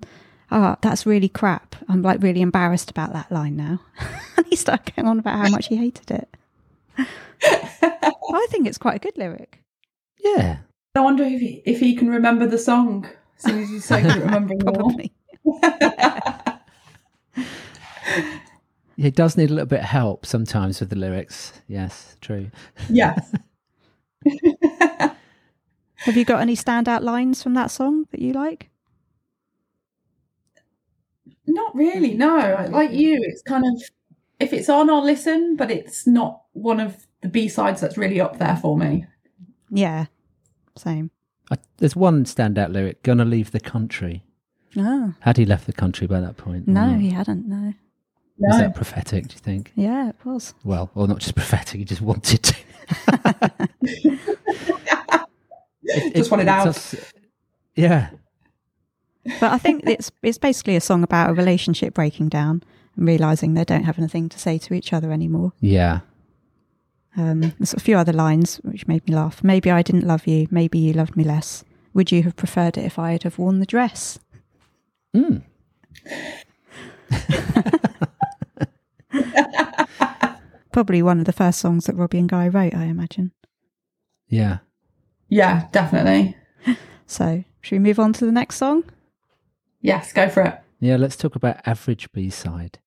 oh, 0.50 0.78
that's 0.82 1.06
really 1.06 1.28
crap. 1.30 1.76
I'm 1.90 2.02
like 2.02 2.24
really 2.24 2.42
embarrassed 2.42 2.90
about 2.90 3.12
that 3.12 3.30
line 3.30 3.58
now. 3.58 3.82
and 4.38 4.46
he 4.48 4.56
started 4.56 4.96
going 4.96 5.08
on 5.08 5.20
about 5.20 5.38
how 5.38 5.50
much 5.50 5.68
he 5.68 5.76
hated 5.76 6.12
it. 6.12 6.30
I 6.98 8.48
think 8.50 8.68
it's 8.68 8.78
quite 8.78 8.96
a 8.96 9.00
good 9.00 9.18
lyric. 9.18 9.64
Yeah. 10.20 10.58
I 10.96 11.00
wonder 11.00 11.24
if 11.24 11.40
he, 11.40 11.62
if 11.66 11.80
he 11.80 11.96
can 11.96 12.10
remember 12.10 12.46
the 12.46 12.58
song, 12.58 13.10
as 13.38 13.44
soon 13.44 13.64
as 13.64 13.70
he's 13.70 13.86
so 13.86 14.02
good 14.02 14.12
at 14.12 14.24
remembering 14.24 14.62
more. 14.64 14.74
Probably. 14.76 15.14
He 18.96 19.10
does 19.10 19.36
need 19.36 19.50
a 19.50 19.54
little 19.54 19.68
bit 19.68 19.80
of 19.80 19.86
help 19.86 20.26
sometimes 20.26 20.80
with 20.80 20.90
the 20.90 20.96
lyrics. 20.96 21.54
Yes, 21.68 22.16
true. 22.22 22.52
Yes. 22.90 23.34
Have 25.96 26.18
you 26.18 26.26
got 26.26 26.42
any 26.42 26.56
standout 26.56 27.02
lines 27.02 27.42
from 27.42 27.54
that 27.56 27.72
song 27.72 28.06
that 28.12 28.22
you 28.22 28.34
like? 28.34 28.70
Not 31.48 31.76
really, 31.76 32.14
no. 32.14 32.68
Like 32.70 32.92
you, 32.92 33.18
it's 33.22 33.42
kind 33.42 33.64
of 33.66 33.82
if 34.44 34.54
it's 34.54 34.70
on, 34.70 34.90
I'll 34.90 35.04
listen, 35.04 35.56
but 35.56 35.72
it's 35.72 36.06
not 36.06 36.42
one 36.54 36.80
of 36.80 37.08
the 37.22 37.30
B 37.30 37.48
sides 37.48 37.82
that's 37.82 37.98
really 37.98 38.20
up 38.22 38.38
there 38.40 38.56
for 38.58 38.78
me. 38.78 39.06
Yeah, 39.70 40.06
same. 40.76 41.10
I, 41.52 41.56
there's 41.78 41.96
one 41.96 42.26
standout 42.26 42.72
lyric, 42.72 43.02
gonna 43.04 43.26
leave 43.26 43.52
the 43.52 43.60
country. 43.60 44.24
No, 44.76 45.14
Had 45.22 45.38
he 45.38 45.46
left 45.46 45.66
the 45.68 45.74
country 45.74 46.08
by 46.08 46.20
that 46.20 46.36
point? 46.38 46.68
no, 46.68 46.82
mm. 46.82 47.02
he 47.02 47.10
hadn't. 47.12 47.48
No. 47.48 47.74
Was 48.40 48.58
No. 48.58 48.58
that 48.58 48.76
prophetic, 48.76 49.28
do 49.28 49.34
you 49.34 49.40
think? 49.40 49.72
Yeah, 49.76 50.10
it 50.10 50.16
was. 50.26 50.56
Well, 50.64 50.90
or 50.96 51.08
not 51.08 51.20
just 51.20 51.36
prophetic, 51.36 51.78
he 51.80 51.86
just 51.86 52.02
wanted 52.02 52.42
to. 52.44 52.56
It- 53.82 54.20
Just 56.16 56.28
it- 56.28 56.32
wanted 56.32 56.44
it 56.44 56.50
out. 56.50 56.66
does- 56.66 57.14
yeah. 57.76 58.10
But 59.40 59.52
I 59.54 59.58
think 59.58 59.84
it's 59.88 60.12
it's 60.22 60.38
basically 60.38 60.76
a 60.76 60.82
song 60.82 61.04
about 61.04 61.30
a 61.30 61.34
relationship 61.34 61.94
breaking 61.94 62.30
down 62.30 62.62
and 62.96 63.08
realizing 63.08 63.54
they 63.54 63.64
don't 63.64 63.84
have 63.84 64.00
anything 64.00 64.30
to 64.30 64.40
say 64.40 64.58
to 64.60 64.74
each 64.74 64.94
other 64.94 65.12
anymore. 65.12 65.54
Yeah. 65.60 66.02
Um, 67.16 67.54
there's 67.60 67.74
a 67.74 67.80
few 67.80 67.98
other 67.98 68.14
lines 68.14 68.58
which 68.64 68.88
made 68.88 69.08
me 69.08 69.16
laugh. 69.16 69.44
Maybe 69.44 69.70
I 69.70 69.82
didn't 69.82 70.08
love 70.08 70.26
you. 70.28 70.48
Maybe 70.50 70.80
you 70.80 70.94
loved 70.94 71.16
me 71.16 71.24
less. 71.24 71.64
Would 71.94 72.12
you 72.12 72.24
have 72.24 72.36
preferred 72.36 72.78
it 72.78 72.86
if 72.86 72.98
I 72.98 73.12
had 73.12 73.24
have 73.24 73.38
worn 73.38 73.60
the 73.60 73.66
dress? 73.66 74.20
Mm. 75.16 75.44
Probably 80.72 81.04
one 81.04 81.20
of 81.20 81.26
the 81.26 81.34
first 81.34 81.60
songs 81.60 81.86
that 81.86 81.96
Robbie 81.96 82.18
and 82.18 82.30
Guy 82.30 82.48
wrote, 82.48 82.74
I 82.74 82.86
imagine. 82.86 83.32
Yeah. 84.28 84.60
Yeah, 85.30 85.68
definitely. 85.72 86.38
So, 87.06 87.44
should 87.62 87.76
we 87.76 87.80
move 87.80 88.00
on 88.00 88.14
to 88.14 88.26
the 88.26 88.32
next 88.32 88.56
song? 88.56 88.86
Yes, 89.82 90.14
go 90.14 90.30
for 90.30 90.42
it. 90.42 90.60
Yeah, 90.80 90.96
let's 90.96 91.18
talk 91.18 91.36
about 91.36 91.58
average 91.68 92.12
B 92.12 92.30
side. 92.30 92.80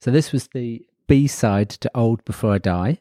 So 0.00 0.10
this 0.10 0.32
was 0.32 0.48
the 0.48 0.86
B 1.06 1.26
side 1.26 1.70
to 1.70 1.90
Old 1.94 2.24
Before 2.24 2.54
I 2.54 2.58
Die, 2.58 3.00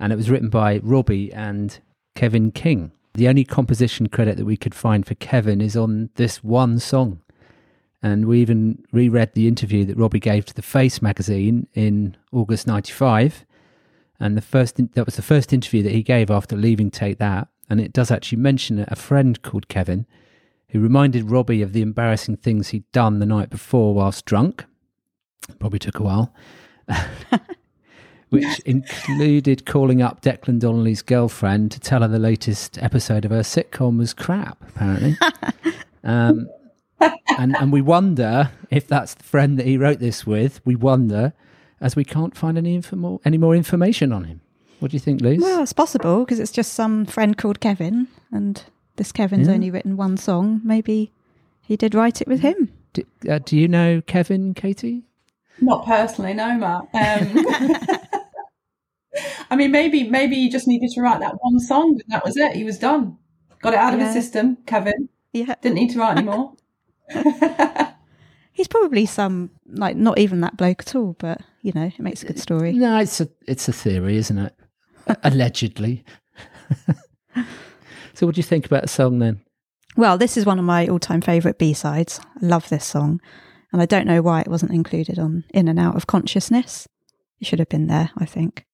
and 0.00 0.12
it 0.12 0.16
was 0.16 0.30
written 0.30 0.48
by 0.48 0.78
Robbie 0.82 1.32
and 1.32 1.78
Kevin 2.14 2.50
King. 2.50 2.92
The 3.14 3.28
only 3.28 3.44
composition 3.44 4.08
credit 4.08 4.38
that 4.38 4.46
we 4.46 4.56
could 4.56 4.74
find 4.74 5.06
for 5.06 5.14
Kevin 5.16 5.60
is 5.60 5.76
on 5.76 6.08
this 6.14 6.42
one 6.42 6.78
song. 6.78 7.20
And 8.02 8.26
we 8.26 8.40
even 8.40 8.84
reread 8.90 9.34
the 9.34 9.46
interview 9.46 9.84
that 9.84 9.98
Robbie 9.98 10.18
gave 10.18 10.46
to 10.46 10.54
the 10.54 10.62
Face 10.62 11.02
magazine 11.02 11.68
in 11.74 12.16
August 12.32 12.66
95. 12.66 13.44
And 14.18 14.36
the 14.36 14.40
first 14.40 14.76
that 14.94 15.06
was 15.06 15.16
the 15.16 15.22
first 15.22 15.52
interview 15.52 15.82
that 15.82 15.92
he 15.92 16.02
gave 16.02 16.30
after 16.30 16.56
leaving 16.56 16.90
Take 16.90 17.18
That. 17.18 17.48
And 17.68 17.80
it 17.80 17.92
does 17.92 18.10
actually 18.10 18.38
mention 18.38 18.84
a 18.88 18.96
friend 18.96 19.40
called 19.42 19.68
Kevin 19.68 20.06
who 20.70 20.80
reminded 20.80 21.30
Robbie 21.30 21.60
of 21.60 21.74
the 21.74 21.82
embarrassing 21.82 22.38
things 22.38 22.68
he'd 22.68 22.90
done 22.92 23.18
the 23.18 23.26
night 23.26 23.50
before 23.50 23.94
whilst 23.94 24.24
drunk. 24.24 24.64
Probably 25.58 25.78
took 25.78 25.98
a 25.98 26.02
while. 26.02 26.34
Which 28.30 28.60
included 28.60 29.66
calling 29.66 30.00
up 30.00 30.22
Declan 30.22 30.58
Donnelly's 30.58 31.02
girlfriend 31.02 31.70
to 31.72 31.80
tell 31.80 32.00
her 32.00 32.08
the 32.08 32.18
latest 32.18 32.78
episode 32.82 33.26
of 33.26 33.30
her 33.30 33.40
sitcom 33.42 33.98
was 33.98 34.14
crap, 34.14 34.62
apparently. 34.70 35.18
um, 36.04 36.48
and, 37.38 37.54
and 37.58 37.70
we 37.70 37.82
wonder 37.82 38.50
if 38.70 38.86
that's 38.88 39.12
the 39.14 39.22
friend 39.22 39.58
that 39.58 39.66
he 39.66 39.76
wrote 39.76 39.98
this 39.98 40.26
with. 40.26 40.62
We 40.64 40.76
wonder, 40.76 41.34
as 41.78 41.94
we 41.94 42.04
can't 42.04 42.34
find 42.34 42.56
any, 42.56 42.74
info- 42.74 43.20
any 43.26 43.36
more 43.36 43.54
information 43.54 44.12
on 44.12 44.24
him. 44.24 44.40
What 44.78 44.92
do 44.92 44.94
you 44.96 45.00
think, 45.00 45.20
Liz? 45.20 45.42
Well, 45.42 45.62
it's 45.62 45.74
possible 45.74 46.20
because 46.24 46.40
it's 46.40 46.52
just 46.52 46.72
some 46.72 47.04
friend 47.04 47.36
called 47.36 47.60
Kevin, 47.60 48.08
and 48.32 48.64
this 48.96 49.12
Kevin's 49.12 49.46
Yeah. 49.48 49.54
only 49.54 49.70
written 49.70 49.98
one 49.98 50.16
song. 50.16 50.62
Maybe 50.64 51.12
he 51.60 51.76
did 51.76 51.94
write 51.94 52.22
it 52.22 52.28
with 52.28 52.40
him. 52.40 52.72
do, 52.94 53.02
uh, 53.28 53.40
do 53.44 53.58
you 53.58 53.68
know 53.68 54.00
Kevin, 54.00 54.54
Katie? 54.54 55.02
Not 55.60 55.84
personally, 55.86 56.34
no, 56.34 56.56
Matt. 56.56 56.82
Um, 56.94 57.46
I 59.50 59.56
mean, 59.56 59.70
maybe 59.70 60.08
maybe 60.08 60.36
he 60.36 60.48
just 60.48 60.66
needed 60.66 60.90
to 60.94 61.00
write 61.02 61.20
that 61.20 61.34
one 61.40 61.58
song, 61.60 62.00
and 62.02 62.02
that 62.08 62.24
was 62.24 62.36
it. 62.36 62.56
He 62.56 62.64
was 62.64 62.78
done. 62.78 63.18
Got 63.60 63.74
it 63.74 63.78
out 63.78 63.94
of 63.94 64.00
Yeah. 64.00 64.06
his 64.12 64.14
system. 64.24 64.56
Kevin 64.66 65.08
Yeah, 65.32 65.54
didn't 65.60 65.74
need 65.76 65.90
to 65.90 65.98
write 65.98 66.16
anymore. 66.16 66.54
he's 68.52 68.68
probably 68.68 69.06
some 69.06 69.50
like 69.66 69.96
not 69.96 70.18
even 70.18 70.40
that 70.40 70.56
bloke 70.56 70.82
at 70.82 70.94
all, 70.96 71.14
but 71.18 71.40
you 71.60 71.72
know, 71.74 71.84
it 71.86 72.00
makes 72.00 72.22
a 72.22 72.26
good 72.26 72.38
story. 72.40 72.72
No, 72.72 72.98
it's 72.98 73.20
a 73.20 73.28
it's 73.46 73.68
a 73.68 73.72
theory, 73.72 74.16
isn't 74.16 74.38
it? 74.38 74.54
Allegedly. 75.22 76.04
so, 78.14 78.26
what 78.26 78.34
do 78.34 78.38
you 78.38 78.42
think 78.44 78.66
about 78.66 78.82
the 78.82 78.88
song 78.88 79.18
then? 79.18 79.40
Well, 79.96 80.16
this 80.16 80.36
is 80.38 80.46
one 80.46 80.58
of 80.58 80.64
my 80.64 80.86
all-time 80.88 81.20
favorite 81.20 81.58
B-sides. 81.58 82.18
I 82.42 82.46
love 82.46 82.68
this 82.70 82.84
song, 82.86 83.20
and 83.72 83.80
I 83.80 83.86
don't 83.86 84.06
know 84.06 84.22
why 84.22 84.40
it 84.40 84.48
wasn't 84.48 84.72
included 84.72 85.18
on 85.18 85.44
In 85.54 85.68
and 85.68 85.78
Out 85.78 85.96
of 85.96 86.06
Consciousness. 86.06 86.86
It 87.40 87.46
should 87.46 87.58
have 87.58 87.68
been 87.68 87.86
there, 87.86 88.10
I 88.18 88.24
think. 88.24 88.66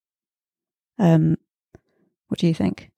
Um, 0.98 1.36
what 2.28 2.40
do 2.40 2.46
you 2.46 2.54
think? 2.54 2.90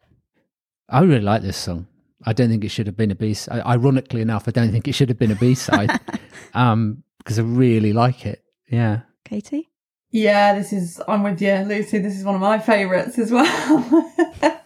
I 0.88 1.00
really 1.02 1.20
like 1.20 1.42
this 1.42 1.56
song. 1.56 1.86
I 2.24 2.32
don't 2.32 2.48
think 2.48 2.64
it 2.64 2.70
should 2.70 2.86
have 2.86 2.96
been 2.96 3.10
a 3.10 3.14
B 3.14 3.34
side. 3.34 3.62
Ironically 3.64 4.20
enough, 4.20 4.48
I 4.48 4.50
don't 4.50 4.72
think 4.72 4.88
it 4.88 4.92
should 4.92 5.08
have 5.08 5.18
been 5.18 5.30
a 5.30 5.36
B 5.36 5.54
side 5.54 6.00
um, 6.54 7.02
because 7.18 7.38
I 7.38 7.42
really 7.42 7.92
like 7.92 8.26
it. 8.26 8.42
Yeah. 8.68 9.00
Katie? 9.24 9.70
yeah, 10.10 10.54
this 10.54 10.72
is. 10.72 11.00
I'm 11.06 11.22
with 11.22 11.40
you, 11.40 11.54
Lucy. 11.66 11.98
This 11.98 12.18
is 12.18 12.24
one 12.24 12.34
of 12.34 12.40
my 12.40 12.58
favourites 12.58 13.18
as 13.18 13.30
well. 13.30 14.12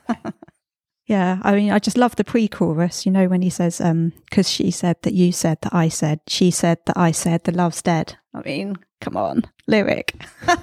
Yeah, 1.07 1.39
I 1.43 1.55
mean, 1.55 1.71
I 1.71 1.79
just 1.79 1.99
love 1.99 2.17
the 2.17 2.25
pre-chorus. 2.25 3.05
You 3.05 3.13
know, 3.13 3.29
when 3.29 3.43
he 3.43 3.51
says, 3.51 3.81
um, 3.81 4.13
"Because 4.31 4.49
she 4.49 4.71
said 4.71 4.97
that 5.03 5.13
you 5.13 5.33
said 5.33 5.59
that 5.63 5.75
I 5.75 5.89
said, 5.89 6.21
she 6.27 6.51
said 6.51 6.79
that 6.87 6.97
I 6.97 7.13
said 7.13 7.45
the 7.45 7.53
love's 7.53 7.83
dead." 7.83 8.17
I 8.33 8.41
mean, 8.41 8.77
come 9.01 9.17
on, 9.17 9.45
lyric. 9.67 10.15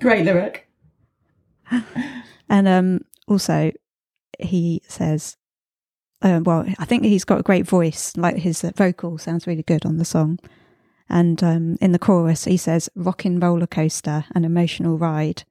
Great 0.00 0.24
lyric. 0.24 0.68
And 2.48 2.68
um, 2.68 3.00
also, 3.26 3.72
he 4.38 4.82
says, 4.86 5.36
uh, 6.22 6.40
well, 6.44 6.64
I 6.78 6.84
think 6.84 7.04
he's 7.04 7.24
got 7.24 7.40
a 7.40 7.44
great 7.44 7.66
voice. 7.66 8.16
Like 8.16 8.36
his 8.36 8.64
uh, 8.64 8.72
vocal 8.76 9.18
sounds 9.18 9.46
really 9.46 9.62
good 9.62 9.84
on 9.84 9.98
the 9.98 10.04
song. 10.04 10.38
And 11.08 11.42
um, 11.42 11.76
in 11.80 11.92
the 11.92 11.98
chorus, 11.98 12.44
he 12.44 12.56
says, 12.56 12.88
"Rockin' 12.94 13.40
roller 13.40 13.66
coaster, 13.66 14.24
an 14.34 14.44
emotional 14.44 14.96
ride." 14.96 15.44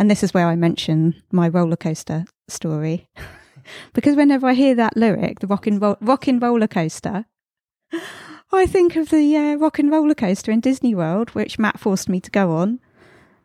And 0.00 0.10
this 0.10 0.22
is 0.22 0.32
where 0.32 0.46
I 0.46 0.56
mention 0.56 1.22
my 1.30 1.46
roller 1.46 1.76
coaster 1.76 2.24
story, 2.48 3.06
because 3.92 4.16
whenever 4.16 4.46
I 4.46 4.54
hear 4.54 4.74
that 4.74 4.96
lyric, 4.96 5.40
the 5.40 5.46
rockin' 5.46 5.78
ro- 5.78 5.98
rockin' 6.00 6.40
roller 6.40 6.66
coaster, 6.66 7.26
I 8.52 8.66
think 8.66 8.96
of 8.96 9.10
the 9.10 9.36
uh, 9.36 9.54
rockin' 9.56 9.90
roller 9.90 10.14
coaster 10.14 10.50
in 10.50 10.60
Disney 10.60 10.94
World, 10.94 11.30
which 11.30 11.58
Matt 11.58 11.78
forced 11.78 12.08
me 12.08 12.18
to 12.18 12.30
go 12.30 12.52
on, 12.52 12.80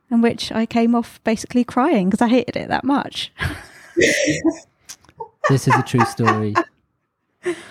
and 0.09 0.23
which 0.23 0.49
I 0.49 0.65
came 0.65 0.95
off 0.95 1.21
basically 1.25 1.65
crying 1.65 2.09
because 2.09 2.21
I 2.21 2.29
hated 2.29 2.55
it 2.55 2.69
that 2.69 2.85
much. 2.85 3.33
This 5.47 5.67
is 5.67 5.75
a 5.75 5.83
true 5.83 6.03
story. 6.05 6.55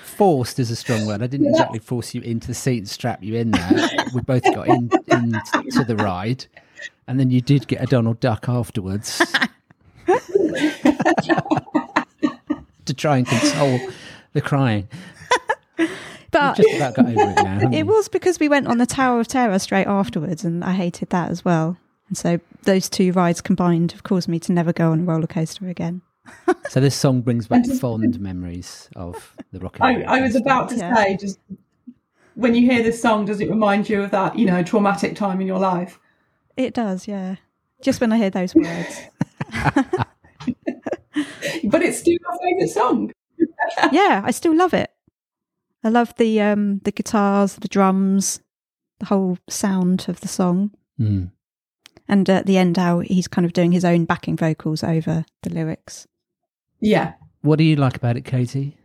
Forced 0.04 0.60
is 0.60 0.70
a 0.70 0.76
strong 0.76 1.06
word. 1.06 1.22
I 1.22 1.26
didn't 1.26 1.48
exactly 1.48 1.80
force 1.80 2.14
you 2.14 2.20
into 2.20 2.46
the 2.46 2.54
seat 2.54 2.78
and 2.78 2.88
strap 2.88 3.20
you 3.20 3.34
in 3.34 3.50
there. 3.50 3.88
We 4.14 4.20
both 4.20 4.44
got 4.44 4.68
in 4.68 4.88
into 5.08 5.84
the 5.84 5.96
ride, 5.96 6.46
and 7.08 7.18
then 7.20 7.30
you 7.30 7.40
did 7.40 7.66
get 7.68 7.82
a 7.82 7.86
Donald 7.86 8.20
Duck 8.20 8.48
afterwards 8.48 9.18
to 12.86 12.94
try 12.94 13.18
and 13.18 13.26
console 13.26 13.80
the 14.32 14.40
crying. 14.40 14.88
But 16.30 16.56
Just 16.56 16.74
about 16.74 16.94
got 16.94 17.06
over 17.06 17.30
it 17.30 17.44
now. 17.44 17.70
it 17.72 17.86
was 17.86 18.08
because 18.08 18.40
we 18.40 18.48
went 18.48 18.66
on 18.66 18.78
the 18.78 18.86
Tower 18.86 19.20
of 19.20 19.28
Terror 19.28 19.58
straight 19.60 19.86
afterwards, 19.86 20.44
and 20.44 20.64
I 20.64 20.72
hated 20.72 21.10
that 21.10 21.30
as 21.30 21.44
well. 21.44 21.76
And 22.08 22.16
so 22.18 22.40
those 22.64 22.88
two 22.88 23.12
rides 23.12 23.40
combined 23.40 23.92
have 23.92 24.02
caused 24.02 24.28
me 24.28 24.40
to 24.40 24.52
never 24.52 24.72
go 24.72 24.90
on 24.90 25.00
a 25.00 25.04
roller 25.04 25.26
coaster 25.28 25.68
again. 25.68 26.02
So 26.70 26.80
this 26.80 26.96
song 26.96 27.20
brings 27.20 27.46
back 27.46 27.64
fond 27.78 28.18
memories 28.18 28.88
of 28.96 29.36
the 29.52 29.60
rock. 29.60 29.76
I, 29.80 30.02
I 30.02 30.20
was 30.22 30.34
about 30.34 30.70
to 30.70 30.76
Yeah. 30.76 30.92
say, 30.96 31.16
just 31.16 31.38
when 32.34 32.54
you 32.56 32.68
hear 32.68 32.82
this 32.82 33.00
song, 33.00 33.26
does 33.26 33.40
it 33.40 33.48
remind 33.48 33.88
you 33.88 34.02
of 34.02 34.10
that, 34.10 34.36
you 34.36 34.44
know, 34.46 34.60
traumatic 34.64 35.14
time 35.14 35.40
in 35.40 35.46
your 35.46 35.60
life? 35.60 36.00
It 36.56 36.74
does, 36.74 37.08
yeah. 37.08 37.36
Just 37.82 38.00
when 38.00 38.12
I 38.12 38.18
hear 38.18 38.30
those 38.30 38.54
words. 38.54 39.00
But 41.64 41.82
it's 41.82 41.98
still 42.00 42.18
my 42.28 42.36
favourite 42.42 42.70
song. 42.70 43.12
yeah, 43.92 44.20
I 44.24 44.30
still 44.32 44.54
love 44.54 44.74
it. 44.74 44.90
I 45.84 45.88
love 45.88 46.14
the 46.16 46.40
um 46.40 46.78
the 46.84 46.90
guitars, 46.92 47.54
the 47.56 47.68
drums, 47.68 48.40
the 48.98 49.06
whole 49.06 49.38
sound 49.48 50.06
of 50.08 50.20
the 50.20 50.28
song, 50.28 50.72
Mm. 51.00 51.30
and 52.08 52.28
at 52.30 52.46
the 52.46 52.58
end, 52.58 52.76
how 52.76 53.00
he's 53.00 53.28
kind 53.28 53.44
of 53.44 53.52
doing 53.52 53.72
his 53.72 53.84
own 53.84 54.04
backing 54.04 54.36
vocals 54.36 54.82
over 54.82 55.24
the 55.42 55.50
lyrics. 55.50 56.06
Yeah. 56.80 57.14
What 57.42 57.56
do 57.58 57.64
you 57.64 57.76
like 57.76 57.96
about 57.96 58.16
it, 58.16 58.24
Katie? 58.24 58.76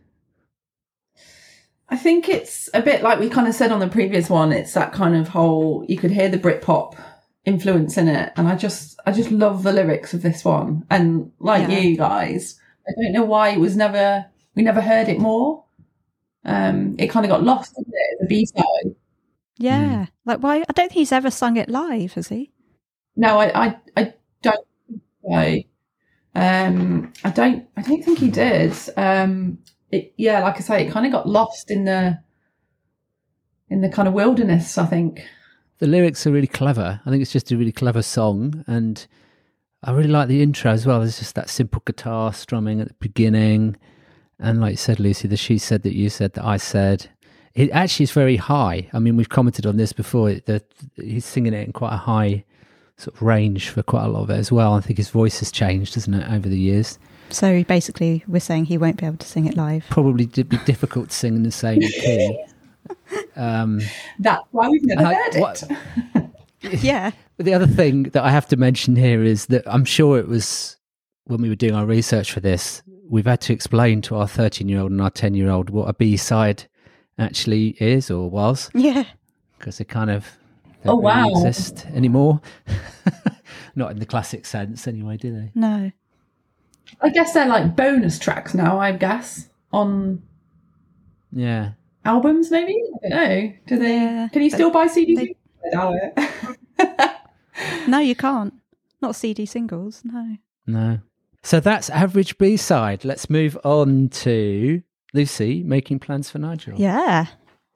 I 1.88 1.96
think 1.96 2.28
it's 2.28 2.68
a 2.72 2.82
bit 2.82 3.02
like 3.02 3.18
we 3.18 3.28
kind 3.28 3.48
of 3.48 3.54
said 3.54 3.72
on 3.72 3.80
the 3.80 3.88
previous 3.88 4.30
one. 4.30 4.52
It's 4.52 4.74
that 4.74 4.92
kind 4.92 5.16
of 5.16 5.28
whole 5.28 5.84
you 5.88 5.96
could 5.98 6.12
hear 6.12 6.28
the 6.28 6.38
Britpop 6.38 6.94
influence 7.44 7.96
in 7.96 8.08
it, 8.08 8.32
and 8.36 8.48
I 8.48 8.56
just 8.56 8.98
I 9.06 9.12
just 9.12 9.30
love 9.30 9.62
the 9.62 9.72
lyrics 9.72 10.14
of 10.14 10.22
this 10.22 10.44
one. 10.44 10.84
And 10.90 11.32
like 11.38 11.68
Yeah. 11.68 11.78
you 11.78 11.96
guys, 11.96 12.58
I 12.86 12.92
don't 13.02 13.12
know 13.12 13.24
why 13.24 13.50
it 13.50 13.60
was 13.60 13.76
never 13.76 14.26
we 14.54 14.62
never 14.62 14.80
heard 14.80 15.08
it 15.08 15.18
more. 15.18 15.64
Um, 16.44 16.96
it 16.98 17.08
kind 17.08 17.24
of 17.26 17.30
got 17.30 17.42
lost 17.42 17.74
didn't 17.76 17.92
it, 17.92 18.18
as 18.20 18.24
a 18.24 18.28
B 18.28 18.46
side. 18.46 18.94
Yeah, 19.58 20.06
like 20.24 20.38
why? 20.42 20.56
I 20.56 20.72
don't 20.72 20.88
think 20.88 20.92
he's 20.92 21.12
ever 21.12 21.30
sung 21.30 21.56
it 21.56 21.68
live, 21.68 22.14
has 22.14 22.28
he? 22.28 22.50
No, 23.16 23.38
I 23.38 23.66
I, 23.66 23.76
I 23.96 24.14
don't 24.42 24.66
think 24.88 25.02
so. 25.22 25.62
Um, 26.34 27.12
I 27.24 27.30
don't 27.30 27.66
I 27.76 27.82
don't 27.82 28.02
think 28.02 28.18
he 28.20 28.30
did. 28.30 28.72
Um, 28.96 29.58
it, 29.90 30.14
yeah, 30.16 30.42
like 30.42 30.56
I 30.56 30.60
say, 30.60 30.86
it 30.86 30.92
kind 30.92 31.04
of 31.04 31.12
got 31.12 31.28
lost 31.28 31.70
in 31.70 31.84
the 31.84 32.20
in 33.68 33.80
the 33.82 33.88
kind 33.88 34.08
of 34.08 34.14
wilderness. 34.14 34.78
I 34.78 34.86
think. 34.86 35.20
The 35.80 35.86
lyrics 35.86 36.26
are 36.26 36.32
really 36.32 36.46
clever. 36.46 37.00
I 37.04 37.10
think 37.10 37.22
it's 37.22 37.32
just 37.32 37.50
a 37.50 37.56
really 37.56 37.72
clever 37.72 38.02
song, 38.02 38.64
and 38.66 39.06
I 39.82 39.92
really 39.92 40.08
like 40.08 40.28
the 40.28 40.42
intro 40.42 40.70
as 40.70 40.86
well. 40.86 41.00
There's 41.00 41.18
just 41.18 41.34
that 41.34 41.48
simple 41.48 41.82
guitar 41.84 42.32
strumming 42.32 42.80
at 42.80 42.88
the 42.88 42.94
beginning, 43.00 43.76
and 44.38 44.60
like 44.60 44.72
you 44.72 44.76
said, 44.76 45.00
Lucy, 45.00 45.26
the 45.26 45.36
she 45.36 45.58
said 45.58 45.82
that 45.82 45.94
you 45.94 46.08
said 46.08 46.34
that 46.34 46.44
I 46.44 46.56
said. 46.58 47.08
It 47.52 47.70
actually 47.72 48.04
is 48.04 48.12
very 48.12 48.36
high. 48.36 48.88
I 48.92 49.00
mean, 49.00 49.16
we've 49.16 49.28
commented 49.28 49.66
on 49.66 49.76
this 49.76 49.92
before. 49.92 50.32
That 50.34 50.64
he's 50.96 51.24
singing 51.24 51.52
it 51.52 51.66
in 51.66 51.72
quite 51.72 51.92
a 51.92 51.96
high 51.96 52.44
sort 52.96 53.16
of 53.16 53.22
range 53.22 53.70
for 53.70 53.82
quite 53.82 54.04
a 54.04 54.08
lot 54.08 54.22
of 54.22 54.30
it 54.30 54.38
as 54.38 54.52
well. 54.52 54.74
I 54.74 54.80
think 54.80 54.98
his 54.98 55.08
voice 55.08 55.40
has 55.40 55.50
changed, 55.50 55.94
hasn't 55.94 56.14
it, 56.14 56.30
over 56.30 56.48
the 56.48 56.58
years? 56.58 56.98
So 57.30 57.64
basically, 57.64 58.22
we're 58.28 58.40
saying 58.40 58.66
he 58.66 58.78
won't 58.78 58.98
be 58.98 59.06
able 59.06 59.16
to 59.16 59.26
sing 59.26 59.46
it 59.46 59.56
live. 59.56 59.86
Probably 59.88 60.26
did 60.26 60.48
be 60.48 60.58
difficult 60.58 61.08
to 61.10 61.16
sing 61.16 61.36
in 61.36 61.42
the 61.42 61.50
same 61.50 61.80
key. 61.80 62.44
Um, 63.36 63.80
That's 64.18 64.42
why 64.50 64.68
we've 64.68 64.84
never 64.84 65.06
I- 65.06 65.14
heard 65.14 65.34
it. 65.34 65.40
what- 65.40 65.70
yeah, 66.82 67.10
But 67.36 67.46
the 67.46 67.54
other 67.54 67.66
thing 67.66 68.04
that 68.04 68.22
I 68.22 68.30
have 68.30 68.46
to 68.48 68.56
mention 68.56 68.96
here 68.96 69.22
is 69.22 69.46
that 69.46 69.62
I'm 69.66 69.84
sure 69.84 70.18
it 70.18 70.28
was 70.28 70.76
when 71.24 71.40
we 71.40 71.48
were 71.48 71.54
doing 71.56 71.74
our 71.74 71.86
research 71.86 72.32
for 72.32 72.40
this, 72.40 72.82
we've 73.08 73.26
had 73.26 73.40
to 73.42 73.52
explain 73.52 74.02
to 74.02 74.16
our 74.16 74.26
13 74.28 74.68
year 74.68 74.80
old 74.80 74.90
and 74.90 75.00
our 75.00 75.10
10 75.10 75.34
year 75.34 75.50
old 75.50 75.70
what 75.70 75.88
a 75.88 75.92
B 75.94 76.16
side 76.16 76.64
actually 77.18 77.68
is 77.80 78.10
or 78.10 78.28
was, 78.30 78.70
yeah, 78.74 79.04
because 79.58 79.78
they 79.78 79.84
kind 79.84 80.10
of 80.10 80.26
don't 80.84 80.94
Oh, 80.94 80.96
really 80.98 81.04
wow. 81.04 81.28
exist 81.30 81.86
anymore. 81.94 82.40
Not 83.76 83.90
in 83.92 83.98
the 83.98 84.06
classic 84.06 84.44
sense, 84.46 84.86
anyway, 84.88 85.16
do 85.16 85.32
they? 85.32 85.50
no, 85.54 85.90
I 87.00 87.08
guess 87.10 87.32
they're 87.34 87.46
like 87.46 87.76
bonus 87.76 88.18
tracks 88.18 88.52
now. 88.54 88.78
I 88.80 88.92
guess 88.92 89.48
on 89.72 90.22
Yeah. 91.32 91.72
Albums, 92.04 92.50
maybe. 92.50 92.76
I 93.04 93.08
don't 93.08 93.28
know. 93.28 93.52
Do 93.66 93.78
they? 93.78 93.94
Yeah. 93.94 94.28
Can 94.32 94.42
you 94.42 94.50
still 94.50 94.70
buy 94.70 94.86
CDs? 94.88 95.16
They- 95.16 95.36
I 95.66 95.70
doubt 95.70 95.94
it. 96.78 97.10
no, 97.88 97.98
you 97.98 98.14
can't. 98.14 98.54
Not 99.02 99.14
CD 99.16 99.44
singles. 99.46 100.02
No. 100.04 100.36
No. 100.66 100.98
So 101.42 101.60
that's 101.60 101.90
average 101.90 102.38
B 102.38 102.56
side. 102.56 103.04
Let's 103.04 103.28
move 103.30 103.58
on 103.64 104.08
to 104.10 104.82
Lucy 105.12 105.62
making 105.62 105.98
plans 106.00 106.30
for 106.30 106.38
Nigel. 106.38 106.78
Yeah. 106.78 107.26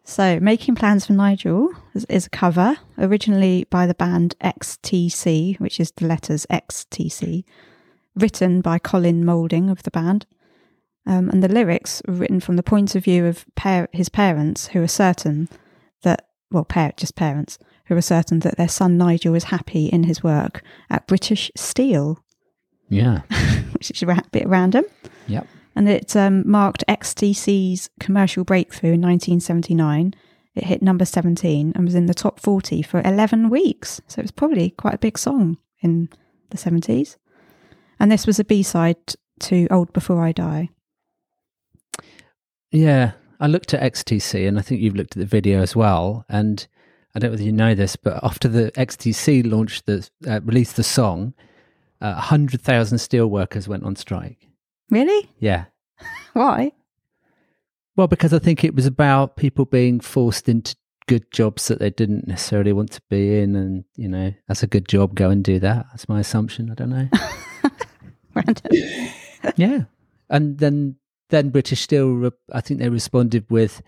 So, 0.07 0.39
Making 0.39 0.75
Plans 0.75 1.07
for 1.07 1.15
Nigel 1.15 1.71
is, 1.95 2.05
is 2.11 2.27
a 2.27 2.31
cover, 2.31 2.77
originally 2.99 3.65
by 3.71 3.87
the 3.87 3.95
band 3.95 4.35
XTC, 4.43 5.59
which 5.59 5.81
is 5.81 5.93
the 5.93 6.07
letters 6.07 6.45
XTC, 6.51 7.43
written 8.15 8.61
by 8.61 8.79
Colin 8.79 9.25
Moulding 9.25 9.71
of 9.71 9.83
the 9.83 9.91
band. 9.91 10.27
Um, 11.07 11.29
and 11.29 11.43
the 11.43 11.49
lyrics 11.53 12.01
were 12.09 12.15
written 12.15 12.41
from 12.41 12.57
the 12.57 12.63
point 12.63 12.95
of 12.95 13.05
view 13.05 13.27
of 13.27 13.45
par- 13.57 13.89
his 13.93 14.09
parents, 14.09 14.69
who 14.69 14.83
are 14.83 14.89
certain 14.89 15.49
that, 16.03 16.29
well, 16.51 16.65
par- 16.65 16.95
just 16.97 17.15
parents, 17.15 17.59
who 17.87 17.97
are 17.97 18.01
certain 18.03 18.39
that 18.41 18.57
their 18.57 18.69
son 18.69 18.97
Nigel 18.97 19.33
was 19.33 19.45
happy 19.45 19.87
in 19.87 20.05
his 20.05 20.23
work 20.23 20.63
at 20.89 21.07
British 21.07 21.51
Steel, 21.57 22.19
Yeah. 22.89 23.21
which 23.73 23.91
is 23.91 24.03
a 24.03 24.23
bit 24.33 24.49
random. 24.49 24.85
Yep. 25.27 25.47
and 25.77 25.89
it 25.89 26.15
um, 26.17 26.49
marked 26.51 26.85
XTC's 26.89 27.91
commercial 28.01 28.45
breakthrough 28.45 28.93
in 28.93 29.01
1979. 29.03 30.15
It 30.55 30.65
hit 30.65 30.83
number 30.83 31.05
17 31.05 31.73
and 31.75 31.85
was 31.85 31.95
in 31.95 32.07
the 32.07 32.15
top 32.15 32.39
40 32.41 32.81
for 32.83 33.03
11 33.05 33.51
weeks. 33.51 34.01
So 34.07 34.21
it 34.21 34.25
was 34.25 34.31
probably 34.31 34.71
quite 34.71 34.95
a 34.95 34.99
big 34.99 35.19
song 35.19 35.59
in 35.83 36.09
the 36.51 36.57
70s. 36.57 37.17
And 37.99 38.11
this 38.13 38.27
was 38.27 38.39
a 38.39 38.45
B 38.45 38.63
side 38.63 38.97
to 39.41 39.67
Old 39.71 39.93
Before 39.93 40.23
I 40.25 40.33
Die. 40.33 40.69
Yeah, 42.75 43.13
I 43.39 43.47
looked 43.47 43.73
at 43.73 43.93
XTC, 43.93 44.49
and 44.49 44.59
I 44.59 44.63
think 44.63 44.81
you've 44.81 44.97
looked 44.97 45.17
at 45.17 45.21
the 45.21 45.27
video 45.27 45.63
as 45.63 45.77
well. 45.77 46.25
And 46.29 46.67
I 47.15 47.21
don't 47.21 47.29
know 47.29 47.35
whether 47.35 47.45
you 47.45 47.53
know 47.53 47.73
this, 47.73 47.95
but 47.95 48.19
after 48.25 48.49
the 48.49 48.73
XTC 48.73 49.49
launched 49.49 49.87
the 49.87 50.09
uh, 50.27 50.41
released 50.43 50.75
the 50.75 50.83
song, 50.83 51.35
uh, 52.01 52.15
hundred 52.15 52.63
thousand 52.63 52.99
steelworkers 52.99 53.69
went 53.69 53.85
on 53.85 53.95
strike. 53.95 54.49
Really? 54.91 55.31
Yeah, 55.39 55.67
Why? 56.33 56.73
well, 57.95 58.09
because 58.09 58.33
I 58.33 58.41
think 58.41 58.65
it 58.65 58.75
was 58.75 58.87
about 58.87 59.37
people 59.37 59.67
being 59.67 60.01
forced 60.01 60.49
into 60.49 60.75
good 61.07 61.31
jobs 61.31 61.69
that 61.69 61.79
they 61.79 61.91
didn't 61.91 62.27
necessarily 62.27 62.73
want 62.73 62.91
to 62.91 63.03
be 63.09 63.39
in, 63.39 63.55
and 63.55 63.85
you 63.95 64.09
know, 64.09 64.35
that's 64.49 64.65
a 64.65 64.67
good 64.67 64.89
job. 64.89 65.15
Go 65.15 65.31
and 65.31 65.45
do 65.45 65.61
that. 65.61 65.87
That's 65.93 66.09
my 66.09 66.19
assumption. 66.19 66.73
I 66.73 66.75
don't 66.75 66.91
know. 66.91 67.09
Random. 68.35 69.13
yeah, 69.55 69.83
and 70.29 70.59
then 70.59 70.97
then 71.35 71.51
British 71.51 71.83
Steel, 71.83 72.11
re- 72.13 72.31
I 72.53 72.61
think 72.61 72.81
they 72.81 72.89
responded 72.89 73.45
with 73.51 73.83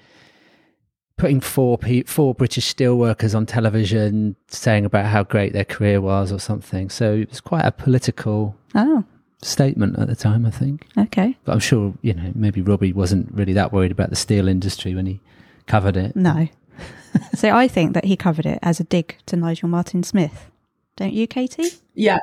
putting 1.16 1.40
four 1.40 1.78
pe- 1.78 2.02
four 2.02 2.34
British 2.34 2.66
steel 2.66 2.96
workers 2.98 3.34
on 3.34 3.46
television 3.46 4.36
saying 4.48 4.84
about 4.84 5.06
how 5.06 5.22
great 5.22 5.52
their 5.54 5.64
career 5.64 6.00
was 6.00 6.30
or 6.32 6.38
something. 6.38 6.90
So 6.90 7.14
it 7.14 7.30
was 7.30 7.40
quite 7.40 7.64
a 7.64 7.72
political 7.72 8.54
Oh, 8.74 9.02
statement 9.42 9.98
at 9.98 10.08
the 10.08 10.16
time, 10.16 10.44
I 10.44 10.50
think. 10.50 10.86
okay. 10.98 11.34
But 11.44 11.52
I'm 11.52 11.58
sure 11.60 11.94
you 12.02 12.12
know 12.12 12.32
maybe 12.34 12.60
Robbie 12.60 12.92
wasn't 12.92 13.32
really 13.32 13.54
that 13.54 13.72
worried 13.72 13.92
about 13.92 14.10
the 14.10 14.16
steel 14.16 14.46
industry 14.48 14.94
when 14.94 15.06
he 15.06 15.20
covered 15.66 15.96
it. 15.96 16.14
No. 16.16 16.48
so 17.34 17.50
I 17.56 17.66
think 17.68 17.94
that 17.94 18.04
he 18.04 18.16
covered 18.16 18.44
it 18.44 18.58
as 18.62 18.78
a 18.80 18.84
dig 18.84 19.16
to 19.26 19.36
Nigel 19.36 19.68
Martin 19.70 20.02
Smith. 20.02 20.50
Don't 20.96 21.14
you, 21.14 21.26
Katie? 21.26 21.70
Yeah, 21.94 22.18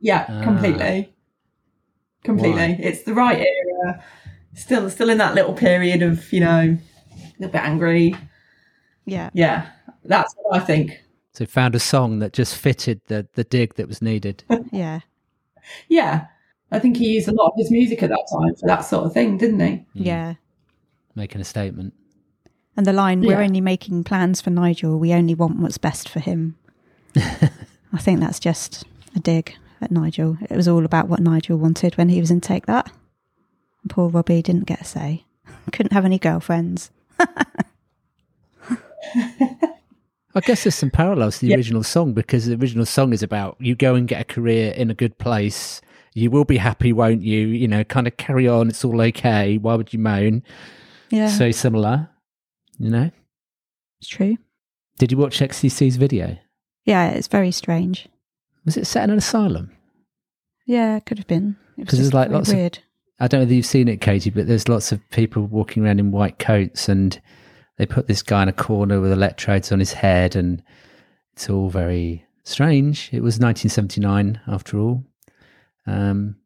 yeah, 0.00 0.26
Ah. 0.28 0.42
completely, 0.44 1.12
completely. 2.22 2.74
Why? 2.74 2.78
It's 2.80 3.02
the 3.02 3.14
right 3.14 3.38
era. 3.38 4.04
Still, 4.54 4.88
still 4.90 5.08
in 5.10 5.18
that 5.18 5.34
little 5.34 5.52
period 5.54 6.02
of 6.02 6.32
you 6.32 6.40
know, 6.40 6.60
a 6.76 7.32
little 7.38 7.52
bit 7.52 7.62
angry. 7.62 8.14
Yeah. 9.04 9.30
Yeah, 9.32 9.68
that's 10.04 10.34
what 10.42 10.60
I 10.60 10.64
think. 10.64 11.02
So 11.34 11.46
found 11.46 11.74
a 11.74 11.78
song 11.80 12.18
that 12.18 12.32
just 12.32 12.56
fitted 12.56 13.00
the 13.06 13.26
the 13.34 13.44
dig 13.44 13.74
that 13.74 13.88
was 13.88 14.02
needed. 14.02 14.44
Yeah. 14.72 15.00
Yeah, 15.88 16.26
I 16.72 16.78
think 16.78 16.96
he 16.96 17.08
used 17.14 17.28
a 17.28 17.32
lot 17.32 17.48
of 17.48 17.52
his 17.56 17.70
music 17.70 18.02
at 18.02 18.08
that 18.10 18.26
time 18.32 18.54
for 18.56 18.66
that 18.66 18.80
sort 18.80 19.04
of 19.04 19.12
thing, 19.12 19.36
didn't 19.36 19.60
he? 19.60 19.66
Mm. 19.66 19.84
Yeah. 19.94 20.34
making 21.14 21.40
a 21.40 21.44
statement. 21.44 21.92
And 22.76 22.86
the 22.86 22.92
line, 22.92 23.20
we're 23.20 23.32
Yeah. 23.40 23.44
only 23.46 23.60
making 23.60 24.04
plans 24.04 24.40
for 24.40 24.50
Nigel, 24.50 24.98
we 24.98 25.12
only 25.12 25.34
want 25.34 25.58
what's 25.58 25.78
best 25.78 26.08
for 26.08 26.20
him. 26.20 26.56
I 27.16 27.98
think 27.98 28.20
that's 28.20 28.38
just 28.38 28.84
a 29.16 29.18
dig 29.20 29.54
at 29.80 29.90
Nigel. 29.90 30.38
It 30.48 30.56
was 30.56 30.68
all 30.68 30.84
about 30.84 31.08
what 31.08 31.20
Nigel 31.20 31.58
wanted 31.58 31.96
when 31.98 32.08
he 32.08 32.20
was 32.20 32.30
in 32.30 32.40
Take 32.40 32.66
That. 32.66 32.90
And 33.88 33.94
poor 33.94 34.10
Robbie 34.10 34.42
didn't 34.42 34.66
get 34.66 34.82
a 34.82 34.84
say. 34.84 35.24
Couldn't 35.72 35.94
have 35.94 36.04
any 36.04 36.18
girlfriends. 36.18 36.90
I 40.34 40.40
guess 40.42 40.64
there's 40.64 40.74
some 40.74 40.90
parallels 40.90 41.36
to 41.38 41.46
the 41.46 41.48
Yeah. 41.52 41.56
original 41.56 41.82
song 41.82 42.12
because 42.12 42.44
the 42.44 42.54
original 42.56 42.84
song 42.84 43.14
is 43.14 43.22
about 43.22 43.56
you 43.58 43.74
go 43.74 43.94
and 43.94 44.06
get 44.06 44.20
a 44.20 44.24
career 44.24 44.72
in 44.72 44.90
a 44.90 44.94
good 44.94 45.16
place. 45.16 45.80
You 46.12 46.30
will 46.30 46.44
be 46.44 46.58
happy, 46.58 46.92
won't 46.92 47.22
you? 47.22 47.46
You 47.48 47.66
know, 47.66 47.82
kind 47.82 48.06
of 48.06 48.18
carry 48.18 48.46
on. 48.46 48.68
It's 48.68 48.84
all 48.84 49.00
okay. 49.00 49.56
Why 49.56 49.74
would 49.74 49.94
you 49.94 49.98
moan? 49.98 50.42
Yeah, 51.08 51.28
So 51.28 51.50
similar, 51.50 52.10
you 52.78 52.90
know. 52.90 53.10
it's 54.00 54.08
true. 54.10 54.36
Did 54.98 55.10
you 55.12 55.16
watch 55.16 55.38
XTC's 55.38 55.96
video? 55.96 56.36
Yeah, 56.84 57.08
it's 57.08 57.28
very 57.28 57.52
strange. 57.52 58.06
Was 58.66 58.76
it 58.76 58.86
set 58.86 59.04
in 59.04 59.10
an 59.10 59.16
asylum? 59.18 59.70
Yeah, 60.66 60.96
it 60.98 61.06
could 61.06 61.16
have 61.16 61.26
been. 61.26 61.56
It 61.78 61.82
was 61.82 61.88
'Cause 61.90 61.98
there's 61.98 62.06
just 62.08 62.14
like 62.14 62.28
very 62.28 62.36
lots 62.38 62.50
of- 62.50 62.56
weird. 62.56 62.80
I 63.20 63.26
don't 63.26 63.40
know 63.40 63.46
if 63.46 63.52
you've 63.52 63.66
seen 63.66 63.88
it, 63.88 64.00
Katie, 64.00 64.30
but 64.30 64.46
there's 64.46 64.68
lots 64.68 64.92
of 64.92 65.08
people 65.10 65.42
walking 65.44 65.84
around 65.84 65.98
in 66.00 66.12
white 66.12 66.38
coats 66.38 66.88
and 66.88 67.20
they 67.76 67.86
put 67.86 68.06
this 68.06 68.22
guy 68.22 68.42
in 68.44 68.48
a 68.48 68.52
corner 68.52 69.00
with 69.00 69.12
electrodes 69.12 69.72
on 69.72 69.78
his 69.80 69.92
head 69.92 70.36
and 70.36 70.62
it's 71.32 71.50
all 71.50 71.68
very 71.68 72.24
strange. 72.44 73.10
It 73.12 73.22
was 73.22 73.38
1979 73.40 74.40
after 74.46 74.78
all. 74.78 75.04
Um, 75.86 76.36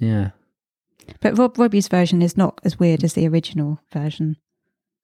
yeah. 0.00 0.30
But 1.20 1.36
Rob 1.38 1.58
Robbie's 1.58 1.88
version 1.88 2.22
is 2.22 2.36
not 2.36 2.60
as 2.64 2.78
weird 2.78 3.04
as 3.04 3.14
the 3.14 3.26
original 3.28 3.80
version. 3.92 4.36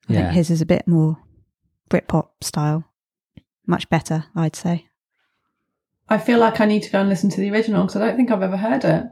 I 0.08 0.12
Yeah. 0.12 0.18
think 0.22 0.32
his 0.34 0.50
is 0.50 0.60
a 0.60 0.66
bit 0.66 0.86
more 0.88 1.18
Britpop 1.90 2.28
style. 2.40 2.84
Much 3.66 3.88
better, 3.90 4.24
I'd 4.34 4.56
say. 4.56 4.86
I 6.08 6.18
feel 6.18 6.38
like 6.38 6.60
I 6.60 6.64
need 6.64 6.82
to 6.84 6.90
go 6.90 7.00
and 7.00 7.08
listen 7.08 7.28
to 7.30 7.40
the 7.40 7.50
original 7.50 7.82
because 7.84 8.00
I 8.00 8.06
don't 8.06 8.16
think 8.16 8.30
I've 8.30 8.42
ever 8.42 8.56
heard 8.56 8.84
it. 8.84 9.06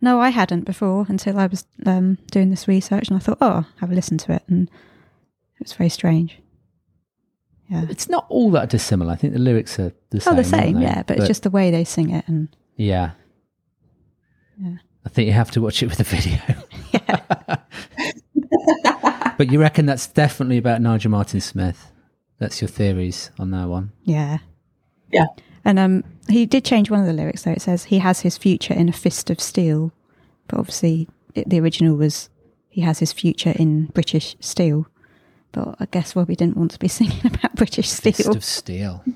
No, 0.00 0.20
I 0.20 0.30
hadn't 0.30 0.64
before 0.64 1.06
until 1.08 1.38
I 1.38 1.46
was 1.46 1.66
um, 1.84 2.18
doing 2.30 2.50
this 2.50 2.66
research, 2.66 3.08
and 3.08 3.16
I 3.16 3.20
thought, 3.20 3.38
oh, 3.40 3.66
have 3.80 3.90
a 3.90 3.94
listen 3.94 4.18
to 4.18 4.32
it, 4.32 4.42
and 4.48 4.68
it 5.58 5.64
was 5.64 5.72
very 5.74 5.90
strange. 5.90 6.38
Yeah. 7.68 7.84
It's 7.88 8.08
not 8.08 8.26
all 8.28 8.50
that 8.52 8.70
dissimilar. 8.70 9.12
I 9.12 9.16
think 9.16 9.32
the 9.32 9.38
lyrics 9.38 9.78
are 9.78 9.92
the 10.10 10.20
same. 10.20 10.32
Oh, 10.32 10.36
the 10.36 10.44
same, 10.44 10.80
yeah, 10.80 11.02
but, 11.06 11.18
it's 11.18 11.28
just 11.28 11.42
the 11.42 11.50
way 11.50 11.70
they 11.70 11.84
sing 11.84 12.10
it, 12.10 12.26
and 12.26 12.48
yeah. 12.76 13.12
Yeah. 14.58 14.76
I 15.04 15.08
think 15.08 15.26
you 15.26 15.32
have 15.32 15.50
to 15.52 15.60
watch 15.60 15.82
it 15.82 15.86
with 15.86 15.98
the 15.98 16.04
video. 16.04 16.38
yeah, 16.92 17.56
but 19.38 19.52
you 19.52 19.60
reckon 19.60 19.86
that's 19.86 20.06
definitely 20.06 20.58
about 20.58 20.80
Nigel 20.80 21.10
Martin 21.10 21.40
Smith? 21.40 21.92
That's 22.38 22.60
your 22.62 22.68
theories 22.68 23.30
on 23.38 23.50
that 23.50 23.68
one. 23.68 23.92
yeah, 24.04 24.38
Yeah. 25.12 25.26
And 25.64 25.78
um, 25.78 26.04
he 26.28 26.46
did 26.46 26.64
change 26.64 26.90
one 26.90 27.00
of 27.00 27.06
the 27.06 27.12
lyrics, 27.12 27.42
though. 27.42 27.52
It 27.52 27.62
says 27.62 27.84
he 27.84 27.98
has 27.98 28.20
his 28.20 28.38
future 28.38 28.74
in 28.74 28.88
a 28.88 28.92
fist 28.92 29.30
of 29.30 29.40
steel, 29.40 29.92
but 30.48 30.58
obviously 30.58 31.08
it, 31.34 31.48
the 31.48 31.60
original 31.60 31.96
was 31.96 32.30
he 32.68 32.80
has 32.82 32.98
his 32.98 33.12
future 33.12 33.52
in 33.56 33.86
British 33.86 34.36
steel. 34.40 34.86
But 35.52 35.76
I 35.80 35.86
guess 35.90 36.14
Robbie 36.14 36.36
didn't 36.36 36.56
want 36.56 36.70
to 36.72 36.78
be 36.78 36.88
singing 36.98 37.26
about 37.26 37.56
British 37.56 37.90
steel. 37.90 38.12
Fist 38.12 38.36
of 38.36 38.44
Steel. 38.44 39.04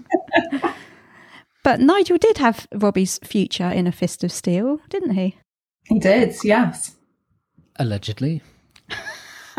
But 1.64 1.80
Nigel 1.80 2.18
did 2.18 2.37
have 2.38 2.68
Robbie's 2.74 3.18
future 3.24 3.70
in 3.70 3.87
a 3.87 3.92
fist 3.92 4.22
of 4.22 4.30
steel, 4.30 4.80
didn't 4.90 5.14
he? 5.14 5.38
He 5.88 5.98
did, 5.98 6.35
yes. 6.44 6.94
Allegedly. 7.76 8.42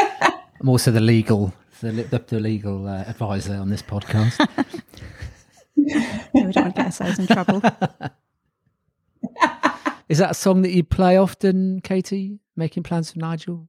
I'm 0.00 0.68
also 0.68 0.90
the 0.90 1.02
legal 1.02 1.52
the, 1.80 1.92
the, 1.92 2.18
the 2.18 2.40
legal 2.40 2.88
uh, 2.88 3.04
advisor 3.06 3.54
on 3.54 3.68
this 3.68 3.82
podcast. 3.82 4.48
Yeah, 5.88 6.24
we 6.34 6.52
don't 6.52 6.64
want 6.64 6.76
to 6.76 6.82
get 6.82 6.86
ourselves 6.86 7.18
in 7.18 7.26
trouble. 7.26 7.62
Is 10.08 10.18
that 10.18 10.30
a 10.30 10.34
song 10.34 10.62
that 10.62 10.70
you 10.70 10.84
play 10.84 11.16
often, 11.16 11.80
Katie? 11.82 12.40
Making 12.56 12.82
plans 12.82 13.12
for 13.12 13.18
Nigel? 13.18 13.68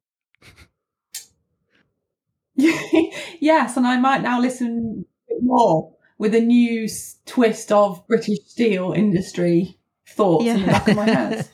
yes, 2.55 3.77
and 3.77 3.88
I 3.88 3.97
might 3.97 4.21
now 4.21 4.39
listen 4.41 5.05
a 5.29 5.34
bit 5.34 5.43
more 5.43 5.93
with 6.17 6.36
a 6.36 6.41
new 6.41 6.88
twist 7.25 7.71
of 7.71 8.05
British 8.08 8.39
steel 8.45 8.91
industry 8.93 9.77
thoughts 10.08 10.45
in 10.45 10.62
the 10.62 10.65
back 10.65 10.88
of 10.88 10.95
my 10.95 11.05
head. 11.05 11.47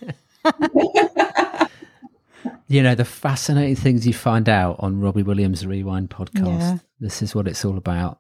You 2.68 2.82
know, 2.82 2.96
the 2.96 3.06
fascinating 3.06 3.76
things 3.76 4.08
you 4.08 4.14
find 4.14 4.50
out 4.50 4.78
on 4.80 5.00
Robbie 5.00 5.22
Williams' 5.22 5.68
Rewind 5.68 6.10
podcast. 6.10 6.60
Yeah. 6.60 6.78
This 7.00 7.22
is 7.22 7.36
what 7.36 7.48
it's 7.48 7.64
all 7.64 7.78
about. 7.78 8.20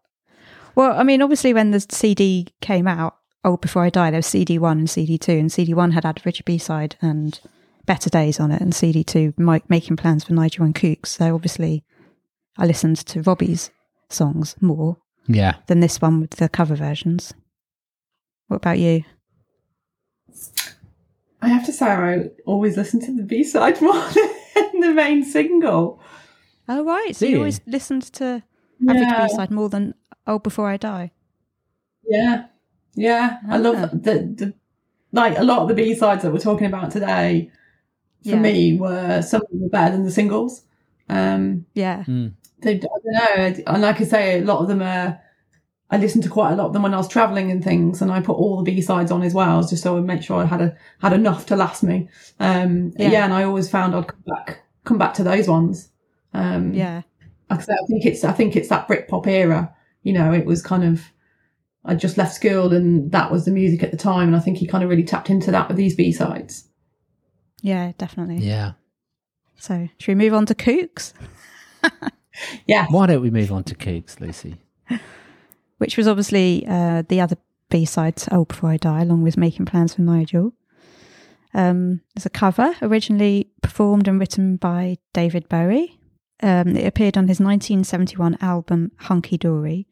Well, 0.76 0.98
I 1.00 1.04
mean, 1.04 1.22
obviously, 1.22 1.54
when 1.54 1.72
the 1.72 1.86
CD 1.90 2.48
came 2.62 2.88
out, 2.88 3.16
Oh 3.44 3.58
Before 3.58 3.84
I 3.84 3.90
Die, 3.90 4.10
there 4.12 4.18
was 4.18 4.26
CD 4.28 4.58
one 4.60 4.80
and 4.80 4.90
CD 4.90 5.18
two, 5.18 5.34
and 5.34 5.52
CD 5.52 5.74
one 5.74 5.92
had 5.92 6.04
had 6.04 6.18
Average 6.20 6.46
B 6.46 6.58
side 6.58 6.96
and 7.02 7.40
Better 7.86 8.10
Days 8.10 8.40
on 8.40 8.52
it, 8.52 8.62
and 8.62 8.74
CD 8.74 9.04
two 9.04 9.34
mi- 9.38 9.62
making 9.70 9.98
plans 9.98 10.24
for 10.24 10.34
Nigel 10.34 10.66
and 10.66 10.74
Kooks. 10.76 11.08
So 11.08 11.34
obviously, 11.36 11.84
I 12.58 12.66
listened 12.66 12.98
to 12.98 13.22
Robbie's 13.22 13.70
songs 14.10 14.56
more 14.62 14.98
Yeah. 15.28 15.56
than 15.68 15.80
this 15.80 16.02
one 16.02 16.20
with 16.22 16.32
the 16.32 16.50
cover 16.50 16.76
versions. 16.76 17.34
What 18.48 18.58
about 18.58 18.80
you? 18.80 19.04
I 21.42 21.50
have 21.50 21.66
to 21.68 21.74
say, 21.74 21.86
I 21.86 22.30
always 22.46 22.76
listen 22.78 23.00
to 23.02 23.16
the 23.16 23.24
B 23.24 23.44
side 23.44 23.80
more 23.82 23.94
than 24.56 24.80
the 24.82 24.94
main 24.96 25.24
single. 25.24 26.00
Oh 26.68 26.84
right, 26.84 27.16
so 27.16 27.26
you 27.26 27.34
you? 27.34 27.38
always 27.38 27.62
listened 27.68 28.02
to 28.14 28.42
Average 28.90 29.02
Yeah. 29.08 29.28
B 29.28 29.34
side 29.34 29.52
more 29.52 29.70
than 29.70 29.94
Oh 30.28 30.40
Before 30.40 30.70
I 30.70 30.78
Die. 30.78 31.12
Yeah, 32.08 32.46
yeah. 32.96 33.38
I 33.50 33.56
Ah. 33.58 33.60
love 33.62 33.92
the, 33.92 34.14
the 34.36 34.54
like 35.12 35.38
a 35.38 35.44
lot 35.44 35.60
of 35.62 35.68
the 35.70 35.74
B 35.74 35.96
sides 35.96 36.24
that 36.24 36.32
we're 36.34 36.40
talking 36.40 36.68
about 36.68 36.92
today. 36.92 37.50
For 38.24 38.30
Yeah. 38.32 38.40
me, 38.40 38.78
were 38.78 39.22
some 39.22 39.42
of 39.44 39.50
them 39.50 39.62
were 39.62 39.70
better 39.70 39.92
than 39.96 40.04
the 40.06 40.12
singles. 40.12 40.64
Um, 41.10 41.66
Yeah, 41.76 42.04
Mm. 42.08 42.34
they, 42.62 42.76
I 42.76 42.78
don't 42.78 43.06
know, 43.06 43.64
and 43.68 43.82
like 43.82 44.02
I 44.02 44.04
say, 44.04 44.40
a 44.42 44.46
lot 44.46 44.60
of 44.62 44.68
them 44.68 44.82
are. 44.82 45.20
I 45.92 45.98
listened 45.98 46.24
to 46.24 46.30
quite 46.32 46.52
a 46.52 46.56
lot 46.56 46.66
of 46.66 46.74
them 46.74 46.82
when 46.82 46.96
I 46.96 46.98
was 46.98 47.08
traveling 47.08 47.52
and 47.52 47.64
things, 47.64 48.02
and 48.02 48.12
I 48.12 48.20
put 48.20 48.34
all 48.38 48.58
the 48.58 48.64
B 48.72 48.82
sides 48.82 49.12
on 49.12 49.22
as 49.22 49.36
well, 49.36 49.62
just 49.62 49.84
so 49.84 49.98
I 49.98 50.02
make 50.02 50.24
sure 50.24 50.42
I 50.42 50.46
had 50.46 50.62
a 50.62 50.76
had 51.00 51.14
enough 51.14 51.46
to 51.48 51.56
last 51.56 51.84
me. 51.84 52.10
Um, 52.40 52.92
Yeah. 52.98 53.12
yeah. 53.12 53.26
and 53.26 53.34
I 53.34 53.44
always 53.44 53.70
found 53.70 53.96
I'd 53.96 54.08
come 54.08 54.24
back 54.26 54.64
come 54.84 54.98
back 54.98 55.14
to 55.16 55.24
those 55.24 55.48
ones. 55.48 55.92
Um, 56.34 56.74
yeah, 56.74 57.04
like 57.50 57.60
I 57.60 57.64
said, 57.64 57.76
I 57.82 57.86
think 57.86 58.06
it's 58.06 58.24
I 58.24 58.32
think 58.32 58.56
it's 58.56 58.70
that 58.70 58.88
Britpop 58.88 59.28
era. 59.28 59.75
You 60.06 60.13
know, 60.13 60.32
it 60.32 60.46
was 60.46 60.62
kind 60.62 60.84
of 60.86 61.02
I 61.84 61.96
just 61.96 62.18
left 62.18 62.34
school 62.34 62.74
and 62.74 63.12
that 63.12 63.32
was 63.32 63.44
the 63.46 63.52
music 63.52 63.84
at 63.84 63.91
the 63.91 63.98
time, 63.98 64.28
and 64.30 64.36
I 64.36 64.39
think 64.39 64.58
he 64.58 64.68
kind 64.68 64.84
of 64.84 64.89
really 64.89 65.04
tapped 65.04 65.30
into 65.30 65.52
that 65.52 65.68
with 65.68 65.76
these 65.78 65.96
B 65.96 66.12
sides. 66.13 66.70
yeah, 67.62 67.91
definitely. 67.98 68.38
Yeah. 68.38 68.74
So, 69.58 69.89
should 70.00 70.12
we 70.18 70.24
move 70.24 70.34
on 70.34 70.46
to 70.46 70.56
Kooks? 70.56 71.13
Yeah, 72.68 72.86
Why 72.89 73.08
don't 73.08 73.22
we 73.22 73.30
move 73.32 73.52
on 73.52 73.63
to 73.65 73.76
Kooks, 73.76 74.20
Lucy? 74.20 74.58
which 75.78 75.98
was 75.98 76.08
obviously 76.08 76.65
uh, 76.68 77.04
the 77.08 77.22
other 77.22 77.38
B 77.70 77.86
side 77.86 78.18
to 78.18 78.36
Oh 78.36 78.46
Before 78.46 78.72
I 78.72 78.78
Die, 78.78 79.02
along 79.02 79.24
with 79.24 79.38
Making 79.38 79.65
Plans 79.65 79.96
for 79.96 80.02
Nigel. 80.02 80.54
Um, 81.54 82.02
there's 82.13 82.26
a 82.26 82.30
cover 82.30 82.76
originally 82.82 83.50
performed 83.62 84.08
and 84.08 84.20
written 84.20 84.58
by 84.58 84.98
David 85.13 85.48
Bowie. 85.48 86.00
Um, 86.44 86.76
it 86.76 86.86
appeared 86.86 87.18
on 87.18 87.30
his 87.30 87.39
1971 87.39 88.38
album 88.41 88.91
Hunky 88.98 89.38
Dory, 89.38 89.88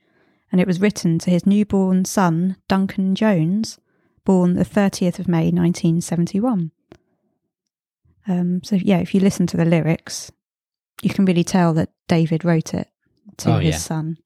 and 0.54 0.62
it 0.62 0.68
was 0.68 0.80
written 0.80 1.18
to 1.20 1.32
his 1.32 1.46
newborn 1.46 2.06
son, 2.06 2.56
Duncan 2.70 3.16
Jones, 3.16 3.80
born 4.24 4.54
the 4.54 4.64
30th 4.64 5.18
of 5.20 5.28
May 5.28 5.46
1971. 5.52 6.72
Um, 8.28 8.64
so, 8.64 8.76
yeah, 8.78 9.00
if 9.00 9.14
you 9.14 9.20
listen 9.20 9.48
to 9.48 9.58
the 9.58 9.66
lyrics, 9.66 10.32
you 11.02 11.10
can 11.10 11.26
really 11.26 11.44
tell 11.44 11.74
that 11.74 11.90
David 12.08 12.46
wrote 12.46 12.74
it 12.74 12.88
to 13.38 13.56
Oh, 13.56 13.58
his 13.58 13.74
yeah. 13.74 13.80
son. 13.80 14.18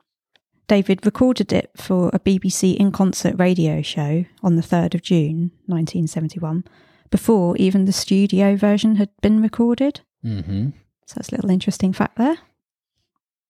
David 0.67 1.05
recorded 1.05 1.53
it 1.53 1.71
for 1.77 2.09
a 2.13 2.19
BBC 2.19 2.75
in 2.75 2.91
concert 2.91 3.35
radio 3.39 3.81
show 3.81 4.25
on 4.43 4.57
the 4.57 4.61
3rd 4.61 4.95
of 4.95 5.01
June 5.01 5.51
1971, 5.67 6.65
before 7.09 7.55
even 7.55 7.85
the 7.85 7.93
studio 7.93 8.57
version 8.57 8.97
had 8.97 9.09
been 9.21 9.41
recorded. 9.41 10.01
Mm-hmm. 10.25 10.71
So 11.05 11.13
that's 11.15 11.29
a 11.29 11.35
little 11.35 11.49
interesting 11.49 11.93
fact 11.93 12.17
there. 12.17 12.37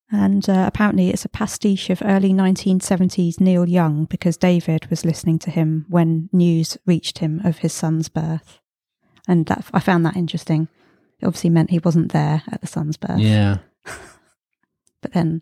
And 0.09 0.47
uh, 0.49 0.63
apparently, 0.65 1.09
it's 1.09 1.25
a 1.25 1.29
pastiche 1.29 1.89
of 1.89 2.01
early 2.03 2.31
1970s 2.31 3.41
Neil 3.41 3.67
Young 3.67 4.05
because 4.05 4.37
David 4.37 4.89
was 4.89 5.03
listening 5.03 5.37
to 5.39 5.51
him 5.51 5.85
when 5.89 6.29
news 6.31 6.77
reached 6.85 7.17
him 7.19 7.41
of 7.43 7.57
his 7.57 7.73
son's 7.73 8.07
birth. 8.07 8.59
And 9.27 9.45
that 9.47 9.65
I 9.73 9.79
found 9.81 10.05
that 10.05 10.15
interesting. 10.15 10.69
It 11.19 11.25
obviously 11.25 11.49
meant 11.49 11.71
he 11.71 11.79
wasn't 11.79 12.13
there 12.13 12.43
at 12.49 12.61
the 12.61 12.67
son's 12.67 12.97
birth. 12.97 13.19
Yeah. 13.19 13.57
But 15.01 15.13
then 15.13 15.41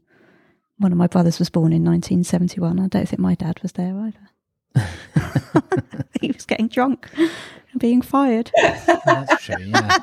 one 0.78 0.91
of 0.91 0.97
my 0.97 1.08
brothers 1.08 1.39
was 1.39 1.49
born 1.49 1.71
in 1.71 1.84
1971. 1.84 2.80
I 2.80 2.88
don't 2.88 3.08
think 3.08 3.19
my 3.19 3.36
dad 3.36 3.60
was 3.62 3.71
there 3.73 3.95
either. 3.97 4.84
he 6.21 6.32
was 6.32 6.45
getting 6.45 6.67
drunk 6.67 7.10
and 7.17 7.80
being 7.80 8.01
fired. 8.01 8.51
That's 9.06 9.43
true, 9.43 9.56
yeah. 9.60 9.99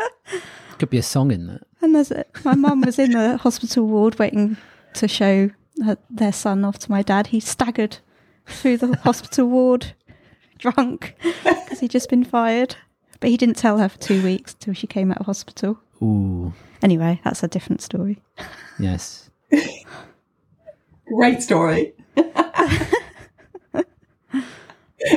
Could 0.78 0.90
be 0.90 0.98
a 0.98 1.02
song 1.02 1.30
in 1.30 1.46
that. 1.46 1.62
And 1.80 1.94
there's 1.94 2.10
a, 2.10 2.24
my 2.44 2.54
mum 2.54 2.80
was 2.82 2.98
in 2.98 3.12
the 3.12 3.36
hospital 3.36 3.86
ward 3.86 4.18
waiting 4.18 4.56
to 4.94 5.06
show 5.08 5.50
her, 5.84 5.96
their 6.10 6.32
son 6.32 6.64
off 6.64 6.78
to 6.80 6.90
my 6.90 7.02
dad. 7.02 7.28
He 7.28 7.40
staggered 7.40 7.98
through 8.46 8.78
the 8.78 8.96
hospital 8.96 9.46
ward 9.46 9.92
drunk 10.58 11.14
because 11.22 11.80
he'd 11.80 11.90
just 11.90 12.10
been 12.10 12.24
fired. 12.24 12.76
But 13.20 13.30
he 13.30 13.36
didn't 13.36 13.56
tell 13.56 13.78
her 13.78 13.88
for 13.88 13.98
two 13.98 14.22
weeks 14.22 14.54
till 14.54 14.74
she 14.74 14.86
came 14.86 15.10
out 15.10 15.18
of 15.18 15.26
hospital. 15.26 15.78
Ooh, 16.02 16.52
Anyway, 16.82 17.20
that's 17.24 17.42
a 17.42 17.48
different 17.48 17.80
story. 17.82 18.20
yes. 18.78 19.30
great 21.06 21.42
story. 21.42 21.92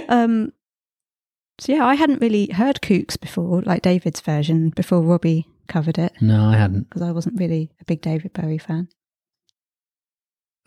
Um, 0.09 0.53
so 1.57 1.73
yeah, 1.73 1.85
I 1.85 1.95
hadn't 1.95 2.21
really 2.21 2.47
heard 2.51 2.81
Kooks 2.81 3.19
before, 3.19 3.61
like 3.63 3.81
David's 3.81 4.21
version, 4.21 4.69
before 4.69 5.01
Robbie 5.01 5.47
covered 5.71 5.97
it 5.97 6.13
No, 6.21 6.45
I 6.45 6.55
hadn't. 6.57 6.89
because 6.89 7.01
I 7.01 7.11
wasn't 7.11 7.39
really 7.39 7.71
a 7.81 7.85
big 7.85 8.01
David 8.01 8.33
Bowie 8.33 8.57
fan. 8.57 8.87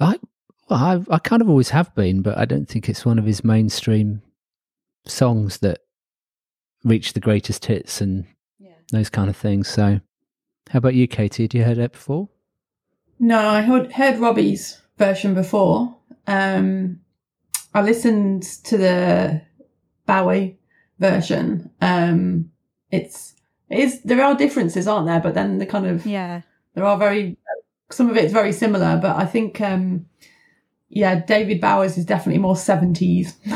I 0.01 0.19
well, 0.69 0.79
I 1.11 1.15
I 1.15 1.19
kind 1.19 1.43
of 1.43 1.49
always 1.49 1.71
have 1.71 1.95
been, 1.95 2.23
but 2.23 2.39
I 2.39 2.45
don't 2.45 2.69
think 2.69 2.89
it's 2.89 3.05
one 3.05 3.19
of 3.19 3.25
his 3.27 3.45
mainstream 3.45 4.23
songs 5.07 5.59
that 5.59 5.81
reach 6.85 7.13
the 7.13 7.21
greatest 7.21 7.65
hits 7.67 8.01
and 8.01 8.27
those 8.93 9.11
kind 9.11 9.29
of 9.31 9.37
things. 9.37 9.69
So, 9.69 10.01
how 10.71 10.79
about 10.79 10.95
you, 10.95 11.07
Katie? 11.07 11.45
Had 11.45 11.55
you 11.55 11.65
heard 11.65 11.79
it 11.79 11.93
before? 11.93 12.29
No, 13.19 13.39
I 13.39 13.63
heard, 13.63 13.93
heard 13.93 14.19
Robbie's 14.19 14.81
version 14.99 15.35
before. 15.35 15.97
Um, 16.27 17.01
I 17.73 17.83
listened 17.83 18.43
to 18.65 18.77
the 18.77 19.43
Bowie 20.07 20.59
version, 20.99 21.71
um, 21.81 22.51
it's 22.91 23.33
it 23.33 23.34
is 23.75 24.01
there 24.03 24.23
are 24.23 24.35
differences, 24.35 24.87
aren't 24.89 25.07
there? 25.07 25.21
But 25.21 25.35
then 25.35 25.59
the 25.59 25.67
kind 25.67 25.87
of 25.87 26.07
Yeah. 26.07 26.43
there 26.75 26.85
are 26.85 26.97
very 26.99 27.37
some 27.91 28.09
of 28.11 28.17
it's 28.17 28.33
very 28.33 28.53
similar. 28.53 28.99
But 29.01 29.17
I 29.17 29.27
think 29.27 29.61
um 29.61 30.07
yeah, 30.89 31.25
David 31.25 31.61
Bowie's 31.61 31.99
is 31.99 32.05
definitely 32.07 32.41
more 32.41 32.57
seventies. 32.57 33.37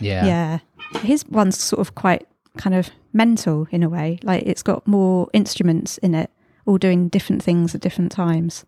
Yeah. 0.00 0.24
Yeah. 0.26 0.58
His 1.00 1.24
one's 1.28 1.58
sort 1.60 1.80
of 1.80 1.96
quite 1.96 2.26
kind 2.56 2.74
of 2.76 2.90
mental 3.12 3.66
in 3.72 3.82
a 3.82 3.88
way. 3.88 4.20
Like 4.22 4.44
it's 4.46 4.62
got 4.62 4.86
more 4.86 5.28
instruments 5.32 5.98
in 5.98 6.14
it, 6.14 6.30
all 6.66 6.78
doing 6.78 7.08
different 7.08 7.42
things 7.42 7.74
at 7.74 7.80
different 7.80 8.12
times. 8.12 8.64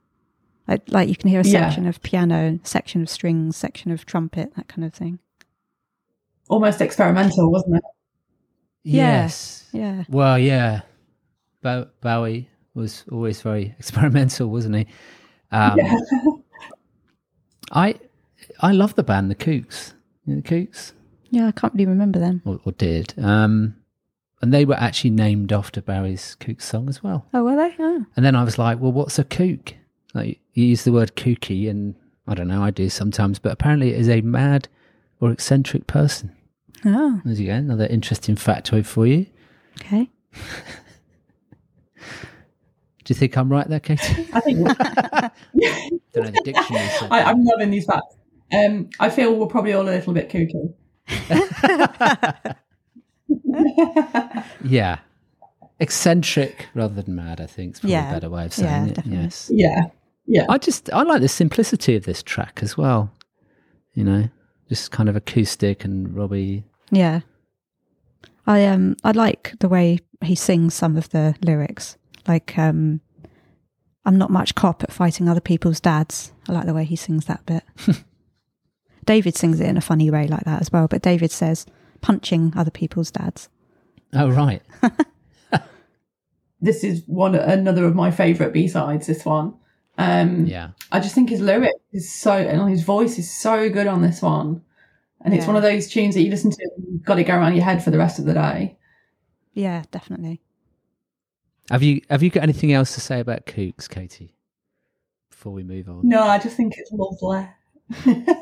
Like, 0.66 0.82
like 0.88 1.08
you 1.08 1.14
can 1.16 1.30
hear 1.30 1.40
a 1.40 1.44
Yeah. 1.46 1.68
section 1.68 1.86
of 1.86 2.02
piano, 2.02 2.58
section 2.64 3.02
of 3.02 3.08
strings, 3.08 3.56
section 3.56 3.92
of 3.92 4.04
trumpet, 4.06 4.54
that 4.56 4.66
kind 4.66 4.84
of 4.84 4.92
thing. 4.92 5.20
Almost 6.48 6.80
experimental, 6.80 7.50
wasn't 7.50 7.76
it? 7.76 7.82
Yes. 8.82 9.66
Yeah. 9.72 10.04
Well, 10.08 10.38
yeah. 10.38 10.82
Bow- 11.62 11.88
Bowie 12.00 12.48
was 12.74 13.04
always 13.12 13.42
very 13.42 13.74
experimental, 13.78 14.48
wasn't 14.48 14.76
he? 14.76 14.86
Um, 15.52 15.78
Yeah. 15.78 15.96
I 17.72 17.94
I 18.60 18.72
love 18.72 18.94
the 18.94 19.02
band, 19.02 19.30
the 19.30 19.34
Kooks. 19.34 19.94
You 20.26 20.34
know, 20.36 20.40
the 20.40 20.48
Kooks, 20.48 20.92
Yeah, 21.30 21.46
I 21.46 21.52
can't 21.52 21.72
really 21.74 21.86
remember 21.86 22.18
them. 22.18 22.42
or, 22.44 22.60
or 22.64 22.72
did. 22.72 23.14
Um, 23.22 23.76
and 24.42 24.52
they 24.52 24.64
were 24.64 24.74
actually 24.74 25.10
named 25.10 25.52
after 25.52 25.80
Bowie's 25.82 26.36
Kooks 26.40 26.62
song 26.62 26.88
as 26.88 27.02
well. 27.02 27.26
Oh, 27.34 27.44
were 27.44 27.56
they? 27.56 27.74
Oh. 27.78 28.04
And 28.16 28.24
then 28.24 28.34
I 28.34 28.42
was 28.44 28.58
like, 28.58 28.80
well, 28.80 28.92
what's 28.92 29.18
a 29.18 29.24
kook? 29.24 29.74
Like, 30.14 30.40
you 30.54 30.64
use 30.64 30.84
the 30.84 30.92
word 30.92 31.14
kooky, 31.14 31.68
and 31.70 31.94
I 32.26 32.34
don't 32.34 32.48
know, 32.48 32.62
I 32.62 32.70
do 32.70 32.88
sometimes, 32.88 33.38
but 33.38 33.52
apparently 33.52 33.90
it 33.92 34.00
is 34.00 34.08
a 34.08 34.20
mad 34.22 34.68
or 35.20 35.30
eccentric 35.30 35.86
person. 35.86 36.34
Oh, 36.84 37.20
There 37.24 37.34
you 37.34 37.46
go, 37.46 37.54
another 37.54 37.86
interesting 37.86 38.36
factoid 38.36 38.86
for 38.86 39.06
you. 39.06 39.26
okay. 39.82 40.08
Do 43.04 43.14
you 43.14 43.14
think 43.14 43.36
I'm 43.36 43.50
right 43.50 43.68
there, 43.68 43.80
Katie? 43.80 44.28
I 44.32 44.40
think 44.40 44.58
don't 46.12 46.24
know 46.24 46.30
the 46.30 46.42
dictionary. 46.44 46.86
said 46.88 47.08
I, 47.10 47.18
that. 47.20 47.26
I'm 47.28 47.44
loving 47.44 47.70
these 47.70 47.84
facts. 47.86 48.16
Um, 48.52 48.88
I 49.00 49.10
feel 49.10 49.34
we're 49.36 49.46
probably 49.46 49.72
all 49.72 49.82
a 49.82 49.90
little 49.90 50.12
bit 50.12 50.28
kooky. 50.28 50.74
Yeah. 54.64 54.98
Eccentric 55.78 56.66
rather 56.74 57.00
than 57.00 57.14
mad, 57.14 57.40
I 57.40 57.46
think 57.46 57.74
is 57.74 57.80
probably 57.80 57.92
Yeah. 57.94 58.10
a 58.10 58.14
better 58.14 58.30
way 58.30 58.44
of 58.44 58.58
Yeah, 58.58 58.64
saying 58.68 58.88
it. 58.90 58.94
definitely. 58.96 59.22
Yes. 59.22 59.50
Yeah, 59.52 59.80
yeah, 60.26 60.44
I 60.48 60.58
just 60.58 60.92
I 60.92 61.02
like 61.02 61.22
the 61.22 61.28
simplicity 61.28 61.96
of 61.96 62.04
this 62.04 62.22
track 62.22 62.60
as 62.62 62.76
well. 62.76 63.10
You 63.94 64.04
know, 64.04 64.28
just 64.68 64.90
kind 64.90 65.08
of 65.08 65.16
acoustic 65.16 65.84
and 65.84 66.14
Robbie. 66.14 66.64
Yeah. 66.90 67.20
I 68.46 68.66
um 68.66 68.96
I 69.04 69.12
like 69.12 69.54
the 69.60 69.68
way 69.68 69.98
he 70.22 70.34
sings 70.34 70.74
some 70.74 70.96
of 70.96 71.10
the 71.10 71.34
lyrics. 71.42 71.96
Like 72.26 72.58
um 72.58 73.00
I'm 74.04 74.18
not 74.18 74.30
much 74.30 74.54
cop 74.54 74.82
at 74.82 74.92
fighting 74.92 75.28
other 75.28 75.40
people's 75.40 75.80
dads. 75.80 76.32
I 76.48 76.52
like 76.52 76.66
the 76.66 76.74
way 76.74 76.84
he 76.84 76.96
sings 76.96 77.26
that 77.26 77.44
bit. 77.46 77.62
David 79.04 79.36
sings 79.36 79.60
it 79.60 79.68
in 79.68 79.76
a 79.76 79.80
funny 79.82 80.10
way 80.10 80.26
like 80.26 80.44
that 80.44 80.60
as 80.60 80.72
well, 80.72 80.88
but 80.88 81.02
David 81.02 81.30
says 81.30 81.66
punching 82.00 82.54
other 82.56 82.70
people's 82.70 83.10
dads. 83.10 83.48
Oh 84.12 84.30
right. 84.30 84.62
this 86.60 86.82
is 86.84 87.02
one 87.06 87.34
another 87.34 87.84
of 87.84 87.94
my 87.94 88.10
favourite 88.10 88.52
B 88.52 88.68
sides. 88.68 89.06
This 89.06 89.24
one, 89.24 89.54
um, 89.98 90.46
Yeah. 90.46 90.70
I 90.92 91.00
just 91.00 91.14
think 91.14 91.30
his 91.30 91.40
lyric 91.40 91.74
is 91.92 92.12
so 92.12 92.32
and 92.32 92.68
his 92.70 92.82
voice 92.82 93.18
is 93.18 93.30
so 93.30 93.70
good 93.70 93.86
on 93.86 94.02
this 94.02 94.20
one, 94.22 94.62
and 95.22 95.34
it's 95.34 95.42
Yeah. 95.42 95.46
one 95.48 95.56
of 95.56 95.62
those 95.62 95.88
tunes 95.88 96.14
that 96.14 96.22
you 96.22 96.30
listen 96.30 96.50
to, 96.50 96.70
and 96.76 96.86
you've 96.92 97.02
got 97.04 97.16
to 97.16 97.24
go 97.24 97.34
around 97.34 97.54
your 97.54 97.64
head 97.64 97.82
for 97.84 97.90
the 97.90 97.98
rest 97.98 98.18
of 98.18 98.24
the 98.24 98.34
day. 98.34 98.78
Yeah, 99.54 99.82
definitely. 99.90 100.40
Have 101.70 101.82
you 101.82 102.02
have 102.10 102.22
you 102.22 102.30
got 102.30 102.42
anything 102.42 102.72
else 102.72 102.94
to 102.94 103.00
say 103.00 103.20
about 103.20 103.46
Kooks, 103.46 103.88
Katie? 103.88 104.34
Before 105.30 105.52
we 105.52 105.62
move 105.62 105.88
on. 105.88 106.00
No, 106.08 106.22
I 106.22 106.38
just 106.38 106.56
think 106.56 106.74
it's 106.76 106.90
lovely. 106.92 107.48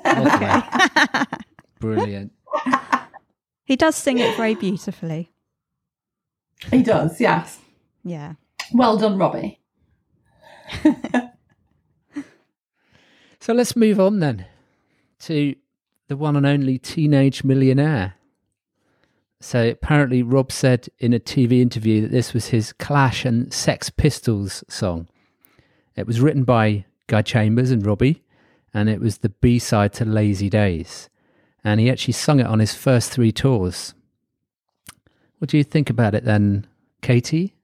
Lovely. 0.04 1.26
Brilliant. 1.80 2.32
He 3.64 3.76
does 3.76 3.94
sing 3.96 4.18
it 4.18 4.36
very 4.36 4.54
beautifully. 4.54 5.30
he 6.70 6.82
does, 6.82 7.20
yes. 7.20 7.60
Yeah. 8.02 8.34
Well 8.72 8.96
done, 8.98 9.18
Robbie. 9.18 9.60
So 13.40 13.54
let's 13.54 13.76
move 13.76 13.98
on 14.00 14.18
then 14.18 14.46
to 15.20 15.54
the 16.08 16.16
one 16.16 16.36
and 16.36 16.46
only 16.46 16.78
Teenage 16.78 17.44
Millionaire. 17.44 18.14
So 19.40 19.68
apparently, 19.68 20.22
Rob 20.22 20.50
said 20.50 20.88
in 20.98 21.12
a 21.12 21.20
TV 21.20 21.60
interview 21.60 22.00
that 22.00 22.10
this 22.10 22.32
was 22.32 22.48
his 22.48 22.72
Clash 22.72 23.24
and 23.24 23.52
Sex 23.52 23.88
Pistols 23.90 24.64
song. 24.68 25.06
It 25.94 26.06
was 26.06 26.20
written 26.20 26.44
by 26.44 26.86
Guy 27.06 27.22
Chambers 27.22 27.70
and 27.70 27.84
Robbie, 27.86 28.24
and 28.74 28.88
it 28.88 29.00
was 29.00 29.18
the 29.18 29.28
B 29.28 29.58
side 29.58 29.92
to 29.94 30.04
Lazy 30.04 30.48
Days. 30.48 31.08
And 31.62 31.78
he 31.78 31.90
actually 31.90 32.14
sung 32.14 32.40
it 32.40 32.46
on 32.46 32.58
his 32.58 32.74
first 32.74 33.12
three 33.12 33.30
tours. 33.30 33.94
What 35.38 35.50
do 35.50 35.58
you 35.58 35.64
think 35.64 35.88
about 35.88 36.14
it 36.14 36.24
then, 36.24 36.66
Katie? 37.02 37.54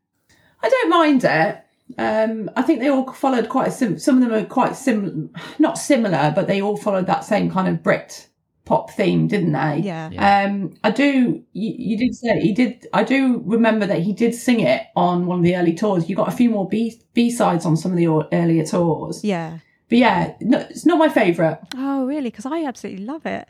I 0.62 0.68
don't 0.68 0.90
mind 0.90 1.24
it. 1.24 1.60
Um, 1.98 2.50
I 2.56 2.62
think 2.62 2.80
they 2.80 2.88
all 2.88 3.10
followed 3.12 3.48
quite 3.48 3.72
sim- 3.72 3.98
some 3.98 4.16
of 4.16 4.22
them 4.22 4.32
are 4.32 4.46
quite 4.46 4.76
sim 4.76 5.32
not 5.58 5.76
similar, 5.76 6.32
but 6.34 6.46
they 6.46 6.62
all 6.62 6.76
followed 6.76 7.06
that 7.06 7.24
same 7.24 7.50
kind 7.50 7.68
of 7.68 7.82
Brit 7.82 8.28
pop 8.64 8.90
theme, 8.90 9.28
didn't 9.28 9.52
they? 9.52 9.80
Yeah. 9.84 10.46
Um, 10.46 10.74
I 10.82 10.90
do. 10.90 11.42
You, 11.52 11.74
you 11.76 11.96
did 11.98 12.14
say 12.14 12.40
he 12.40 12.52
did. 12.52 12.86
I 12.92 13.04
do 13.04 13.42
remember 13.44 13.86
that 13.86 14.00
he 14.00 14.12
did 14.12 14.34
sing 14.34 14.60
it 14.60 14.86
on 14.96 15.26
one 15.26 15.38
of 15.38 15.44
the 15.44 15.56
early 15.56 15.74
tours. 15.74 16.08
You 16.08 16.16
got 16.16 16.28
a 16.28 16.36
few 16.36 16.50
more 16.50 16.68
B 16.68 17.00
B 17.12 17.30
sides 17.30 17.66
on 17.66 17.76
some 17.76 17.92
of 17.92 17.98
the 17.98 18.06
earlier 18.32 18.64
tours. 18.64 19.22
Yeah. 19.24 19.58
But 19.88 19.98
yeah, 19.98 20.34
no, 20.40 20.58
it's 20.70 20.86
not 20.86 20.98
my 20.98 21.08
favourite. 21.08 21.58
Oh, 21.76 22.06
really? 22.06 22.30
Because 22.30 22.46
I 22.46 22.64
absolutely 22.64 23.04
love 23.04 23.26
it. 23.26 23.48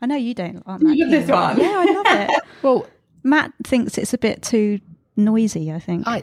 I 0.00 0.06
know 0.06 0.16
you 0.16 0.34
don't. 0.34 0.62
Aren't 0.66 0.82
You 0.82 1.04
love 1.04 1.10
this 1.10 1.30
one? 1.30 1.58
Yeah, 1.58 1.74
I 1.76 1.84
love 1.84 2.30
it. 2.30 2.42
Well, 2.62 2.86
Matt 3.22 3.52
thinks 3.62 3.98
it's 3.98 4.14
a 4.14 4.18
bit 4.18 4.40
too 4.42 4.80
noisy. 5.16 5.70
I 5.70 5.78
think. 5.78 6.06
I 6.06 6.22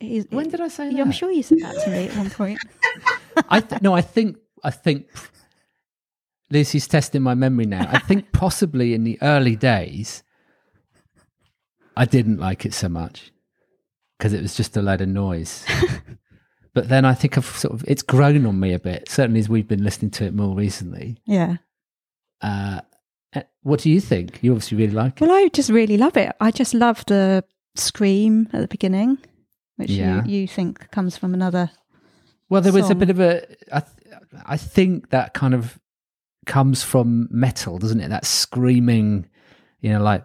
He's, 0.00 0.26
when 0.30 0.48
did 0.48 0.60
I 0.60 0.68
say 0.68 0.90
Yeah, 0.90 1.02
I'm 1.02 1.12
sure 1.12 1.30
you 1.30 1.42
said 1.42 1.58
that 1.60 1.84
to 1.84 1.90
me 1.90 2.08
at 2.08 2.16
one 2.16 2.30
point. 2.30 2.58
I 3.50 3.60
th- 3.60 3.82
no, 3.82 3.92
I 3.94 4.00
think 4.00 4.38
I 4.64 4.70
think 4.70 5.06
Lucy's 6.50 6.88
testing 6.88 7.22
my 7.22 7.34
memory 7.34 7.66
now. 7.66 7.88
I 7.90 7.98
think 7.98 8.32
possibly 8.32 8.94
in 8.94 9.04
the 9.04 9.18
early 9.22 9.56
days, 9.56 10.22
I 11.96 12.04
didn't 12.04 12.38
like 12.38 12.64
it 12.64 12.74
so 12.74 12.88
much 12.88 13.32
because 14.18 14.32
it 14.32 14.42
was 14.42 14.56
just 14.56 14.76
a 14.76 14.82
load 14.82 15.00
of 15.00 15.08
noise. 15.08 15.64
but 16.74 16.88
then 16.88 17.04
I 17.04 17.14
think 17.14 17.38
I've 17.38 17.46
sort 17.46 17.74
of 17.74 17.84
it's 17.86 18.02
grown 18.02 18.46
on 18.46 18.58
me 18.58 18.72
a 18.72 18.78
bit. 18.78 19.08
Certainly 19.10 19.40
as 19.40 19.48
we've 19.48 19.68
been 19.68 19.84
listening 19.84 20.10
to 20.12 20.24
it 20.24 20.34
more 20.34 20.54
recently. 20.54 21.18
Yeah. 21.26 21.56
Uh, 22.40 22.80
eh, 23.34 23.42
what 23.62 23.80
do 23.80 23.90
you 23.90 24.00
think? 24.00 24.38
You 24.42 24.52
obviously 24.52 24.78
really 24.78 24.92
like 24.94 25.20
it. 25.20 25.26
Well, 25.26 25.32
I 25.36 25.48
just 25.48 25.70
really 25.70 25.98
love 25.98 26.16
it. 26.16 26.34
I 26.40 26.50
just 26.50 26.74
love 26.74 27.04
the 27.06 27.44
scream 27.76 28.48
at 28.52 28.60
the 28.60 28.68
beginning, 28.68 29.18
which 29.76 29.90
Yeah. 29.90 30.24
you, 30.24 30.40
you 30.40 30.48
think 30.48 30.90
comes 30.90 31.16
from 31.16 31.34
another. 31.34 31.70
Well, 32.48 32.62
there 32.62 32.72
was 32.72 32.90
a 32.90 32.94
bit 32.96 33.10
of 33.10 33.20
a. 33.20 33.46
I, 33.72 33.80
th- 33.80 34.22
I 34.44 34.56
think 34.56 35.10
that 35.10 35.34
kind 35.34 35.54
of 35.54 35.78
comes 36.46 36.82
from 36.82 37.28
metal, 37.30 37.78
doesn't 37.78 38.00
it? 38.00 38.08
That 38.08 38.24
screaming, 38.24 39.28
you 39.80 39.90
know, 39.90 40.02
like 40.02 40.24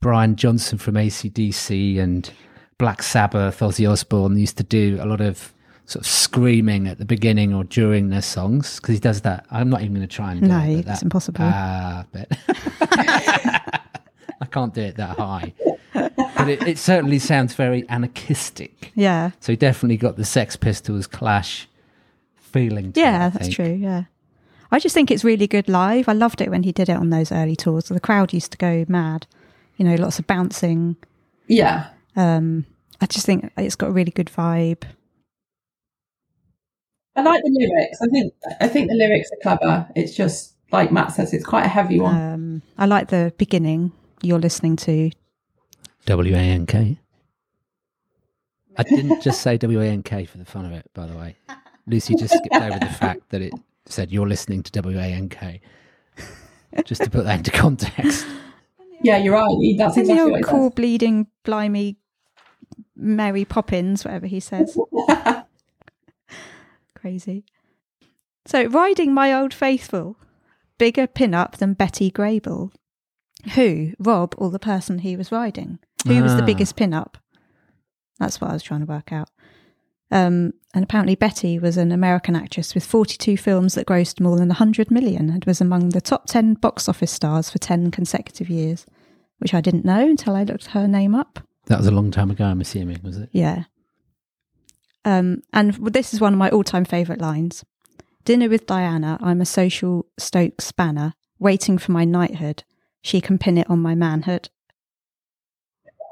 Brian 0.00 0.36
Johnson 0.36 0.78
from 0.78 0.94
ACDC 0.94 1.98
and 1.98 2.30
Black 2.78 3.02
Sabbath, 3.02 3.60
Ozzy 3.60 3.90
Osbourne 3.90 4.38
used 4.38 4.56
to 4.58 4.64
do 4.64 4.98
a 5.00 5.06
lot 5.06 5.20
of 5.20 5.52
sort 5.86 6.04
of 6.04 6.10
screaming 6.10 6.86
at 6.86 6.98
the 6.98 7.04
beginning 7.04 7.52
or 7.54 7.64
during 7.64 8.08
their 8.08 8.22
songs 8.22 8.80
because 8.80 8.94
he 8.94 9.00
does 9.00 9.20
that. 9.22 9.46
I'm 9.50 9.68
not 9.68 9.82
even 9.82 9.94
going 9.94 10.06
to 10.06 10.14
try 10.14 10.32
and 10.32 10.40
do 10.40 10.46
No, 10.46 10.60
it, 10.60 10.86
it's 10.86 11.02
impossible. 11.02 11.40
Ah. 11.42 12.04
I 14.40 14.46
can't 14.50 14.74
do 14.74 14.82
it 14.82 14.96
that 14.96 15.16
high, 15.18 15.54
but 15.92 16.48
it, 16.48 16.66
it 16.66 16.78
certainly 16.78 17.18
sounds 17.18 17.54
very 17.54 17.88
anarchistic. 17.88 18.92
Yeah. 18.94 19.30
So 19.40 19.52
he 19.52 19.56
definitely 19.56 19.96
got 19.96 20.16
the 20.16 20.24
Sex 20.24 20.56
Pistols 20.56 21.06
clash 21.06 21.68
feeling. 22.36 22.92
To 22.92 23.00
it, 23.00 23.02
Yeah, 23.02 23.28
that's 23.30 23.48
true. 23.48 23.72
Yeah. 23.72 24.04
I 24.74 24.80
just 24.80 24.92
think 24.94 25.10
it's 25.10 25.22
really 25.22 25.46
good 25.46 25.68
live. 25.68 26.08
I 26.08 26.12
loved 26.14 26.40
it 26.40 26.50
when 26.50 26.64
he 26.64 26.72
did 26.72 26.88
it 26.88 26.96
on 26.96 27.10
those 27.10 27.30
early 27.30 27.54
tours. 27.54 27.84
The 27.84 28.00
crowd 28.00 28.32
used 28.32 28.50
to 28.52 28.58
go 28.58 28.84
mad. 28.88 29.26
You 29.76 29.84
know, 29.84 29.94
lots 29.94 30.18
of 30.18 30.26
bouncing. 30.26 30.96
Yeah, 31.46 31.88
Um, 32.16 32.66
I 33.00 33.06
just 33.06 33.26
think 33.26 33.52
it's 33.56 33.76
got 33.76 33.90
a 33.90 33.92
really 33.92 34.10
good 34.10 34.26
vibe. 34.26 34.82
I 37.16 37.22
like 37.22 37.42
the 37.44 37.50
lyrics. 37.50 37.98
I 38.02 38.06
think 38.08 38.32
I 38.60 38.68
think 38.68 38.88
the 38.88 38.96
lyrics 38.96 39.30
are 39.30 39.42
clever. 39.42 39.86
It's 39.94 40.16
just 40.16 40.54
like 40.72 40.90
Matt 40.90 41.12
says, 41.12 41.32
it's 41.32 41.44
quite 41.44 41.64
a 41.64 41.68
heavy 41.68 42.00
one. 42.00 42.16
Um, 42.16 42.62
I 42.76 42.86
like 42.86 43.08
the 43.08 43.32
beginning. 43.38 43.92
You're 44.22 44.40
listening 44.40 44.76
to. 44.76 45.10
W 46.06 46.34
A 46.34 46.38
N 46.38 46.66
K. 46.66 46.98
I 48.76 48.82
didn't 48.82 49.22
just 49.22 49.42
say 49.42 49.56
W 49.58 49.80
A 49.80 49.86
N 49.86 50.02
K 50.02 50.24
for 50.24 50.38
the 50.38 50.44
fun 50.44 50.64
of 50.64 50.72
it, 50.72 50.90
by 50.94 51.06
the 51.06 51.16
way. 51.16 51.36
Lucy 51.86 52.14
just 52.16 52.34
skipped 52.34 52.56
over 52.56 52.78
the 52.78 52.86
fact 52.86 53.28
that 53.30 53.42
it 53.42 53.52
said 53.86 54.10
you're 54.12 54.28
listening 54.28 54.62
to 54.62 54.72
W 54.72 54.98
A 54.98 55.02
N 55.04 55.28
K. 55.28 55.60
Just 56.84 57.02
to 57.04 57.10
put 57.10 57.24
that 57.24 57.38
into 57.38 57.50
context. 57.50 58.26
Yeah, 59.02 59.18
you're 59.18 59.34
right. 59.34 59.48
He- 59.60 59.76
That's 59.76 59.96
Isn't 59.96 60.06
the 60.06 60.12
exactly 60.12 60.22
old 60.22 60.30
what 60.32 60.38
he 60.38 60.44
core 60.44 60.70
bleeding, 60.70 61.26
blimey, 61.44 61.96
Mary 62.96 63.44
Poppins, 63.44 64.04
whatever 64.04 64.26
he 64.26 64.40
says. 64.40 64.76
says. 65.08 65.42
Crazy. 66.94 67.44
So, 68.46 68.64
riding 68.66 69.12
my 69.12 69.32
old 69.32 69.52
faithful, 69.54 70.16
bigger 70.78 71.06
pin-up 71.06 71.58
than 71.58 71.74
Betty 71.74 72.10
Grable. 72.10 72.70
Who, 73.54 73.92
Rob, 73.98 74.34
or 74.38 74.50
the 74.50 74.58
person 74.58 75.00
he 75.00 75.16
was 75.16 75.30
riding? 75.30 75.78
Who 76.06 76.22
was 76.22 76.34
the 76.34 76.42
Ah. 76.42 76.46
biggest 76.46 76.76
pin-up? 76.76 77.18
That's 78.18 78.40
what 78.40 78.50
I 78.50 78.54
was 78.54 78.62
trying 78.62 78.80
to 78.80 78.86
work 78.86 79.12
out. 79.12 79.28
Um, 80.10 80.52
and 80.74 80.84
apparently, 80.84 81.14
Betty 81.14 81.58
was 81.58 81.76
an 81.76 81.92
American 81.92 82.36
actress 82.36 82.74
with 82.74 82.84
42 82.84 83.36
films 83.36 83.74
that 83.74 83.86
grossed 83.86 84.20
more 84.20 84.36
than 84.36 84.48
100 84.48 84.90
million 84.90 85.30
and 85.30 85.44
was 85.44 85.60
among 85.60 85.90
the 85.90 86.00
top 86.00 86.26
10 86.26 86.54
box 86.54 86.88
office 86.88 87.12
stars 87.12 87.50
for 87.50 87.58
10 87.58 87.90
consecutive 87.90 88.48
years, 88.50 88.86
which 89.38 89.54
I 89.54 89.60
didn't 89.60 89.84
know 89.84 90.00
until 90.00 90.36
I 90.36 90.42
looked 90.44 90.66
her 90.68 90.86
name 90.86 91.14
up. 91.14 91.40
That 91.66 91.78
was 91.78 91.86
a 91.86 91.92
long 91.92 92.10
time 92.10 92.30
ago, 92.30 92.44
I'm 92.44 92.60
assuming, 92.60 93.00
was 93.02 93.16
it? 93.16 93.30
Yeah. 93.32 93.64
Um, 95.04 95.42
and 95.52 95.74
this 95.74 96.12
is 96.12 96.20
one 96.20 96.32
of 96.32 96.38
my 96.38 96.50
all-time 96.50 96.84
favourite 96.84 97.20
lines. 97.20 97.64
Dinner 98.24 98.48
with 98.48 98.66
Diana. 98.66 99.18
I'm 99.20 99.40
a 99.40 99.46
social 99.46 100.06
Stoke 100.18 100.60
spanner, 100.60 101.14
waiting 101.38 101.78
for 101.78 101.92
my 101.92 102.04
knighthood. 102.04 102.64
She 103.02 103.20
can 103.20 103.38
pin 103.38 103.58
it 103.58 103.68
on 103.68 103.80
my 103.80 103.94
manhood. 103.94 104.48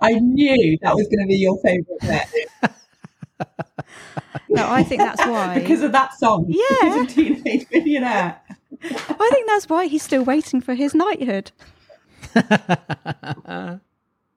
I 0.03 0.19
knew 0.19 0.79
that 0.83 0.95
was 0.95 1.07
going 1.09 1.21
to 1.21 1.27
be 1.27 1.37
your 1.37 1.59
favourite 1.63 2.01
bit 2.63 2.71
No, 4.49 4.69
I 4.71 4.83
think 4.83 5.01
that's 5.01 5.21
why. 5.27 5.59
because 5.59 5.83
of 5.83 5.93
that 5.93 6.15
song. 6.19 6.45
Yeah. 6.49 6.65
Because 6.83 6.97
of 7.03 7.09
Teenage 7.09 7.67
Millionaire. 7.73 8.41
I 8.83 9.29
think 9.33 9.47
that's 9.47 9.69
why 9.69 9.87
he's 9.87 10.03
still 10.03 10.25
waiting 10.25 10.61
for 10.61 10.75
his 10.75 10.95
knighthood. 10.95 11.53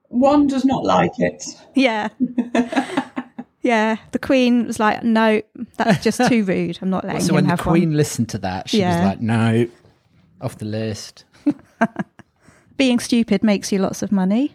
One 0.10 0.48
does 0.48 0.66
not 0.66 0.84
like 0.86 1.12
it. 1.18 1.44
Yeah. 1.74 2.10
yeah. 3.62 3.98
The 4.12 4.20
Queen 4.20 4.68
was 4.68 4.80
like, 4.80 5.04
no, 5.04 5.42
that's 5.78 6.04
just 6.04 6.22
too 6.28 6.44
rude. 6.46 6.80
I'm 6.82 6.90
not 6.90 7.04
letting 7.06 7.22
so 7.22 7.30
him 7.30 7.36
when 7.36 7.48
the 7.48 7.62
Queen 7.62 7.90
one. 7.90 7.98
listened 7.98 8.30
to 8.30 8.38
that, 8.40 8.70
she 8.70 8.80
Yeah. 8.80 8.98
was 9.00 9.06
like, 9.06 9.22
"No, 9.22 9.68
off 10.42 10.58
the 10.58 10.66
list." 10.66 11.26
Being 12.78 13.00
stupid 13.00 13.44
makes 13.44 13.72
you 13.72 13.80
lots 13.80 14.02
of 14.04 14.12
money. 14.12 14.52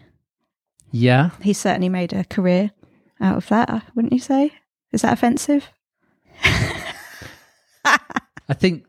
Yeah, 0.93 1.29
He 1.41 1.53
certainly 1.53 1.89
made 1.89 2.11
a 2.13 2.23
career 2.25 2.71
out 3.21 3.37
of 3.37 3.47
that, 3.49 3.83
wouldn't 3.95 4.13
you 4.13 4.19
say? 4.19 4.51
Is 4.91 5.01
that 5.03 5.13
offensive? 5.13 5.69
I 7.83 8.53
think, 8.53 8.85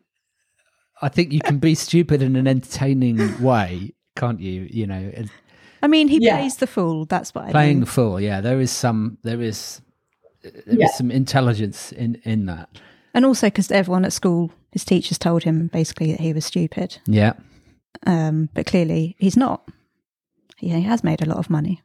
I 1.01 1.09
think 1.09 1.33
you 1.33 1.41
can 1.41 1.59
be 1.59 1.75
stupid 1.75 2.23
in 2.23 2.37
an 2.37 2.47
entertaining 2.47 3.41
way, 3.43 3.93
can't 4.17 4.41
you? 4.41 4.67
You 4.71 4.87
know, 4.87 5.13
I 5.83 5.87
mean, 5.87 6.09
he 6.09 6.19
Yeah. 6.21 6.39
plays 6.39 6.57
the 6.57 6.67
fool. 6.67 7.05
That's 7.07 7.35
what 7.35 7.47
I 7.47 7.51
playing 7.53 7.77
mean. 7.77 7.81
the 7.81 7.87
fool. 7.87 8.21
Yeah, 8.21 8.41
there 8.41 8.61
is 8.61 8.71
some, 8.71 9.19
there 9.23 9.41
is, 9.41 9.81
there 10.43 10.53
is 10.67 10.79
Yeah. 10.79 10.87
some 10.97 11.11
intelligence 11.11 11.93
in 11.93 12.17
in 12.25 12.47
that. 12.47 12.69
And 13.15 13.25
also 13.25 13.47
because 13.49 13.71
everyone 13.71 14.05
at 14.05 14.13
school, 14.13 14.51
his 14.73 14.85
teachers 14.85 15.19
told 15.19 15.45
him 15.45 15.69
basically 15.69 16.11
that 16.13 16.21
he 16.21 16.33
was 16.33 16.45
stupid. 16.47 16.99
Yeah, 17.07 17.35
Um, 18.07 18.49
but 18.55 18.67
clearly 18.67 19.17
he's 19.19 19.37
not. 19.37 19.69
He, 20.57 20.69
he 20.71 20.81
has 20.83 21.05
made 21.05 21.21
a 21.23 21.27
lot 21.27 21.39
of 21.39 21.51
money. 21.51 21.83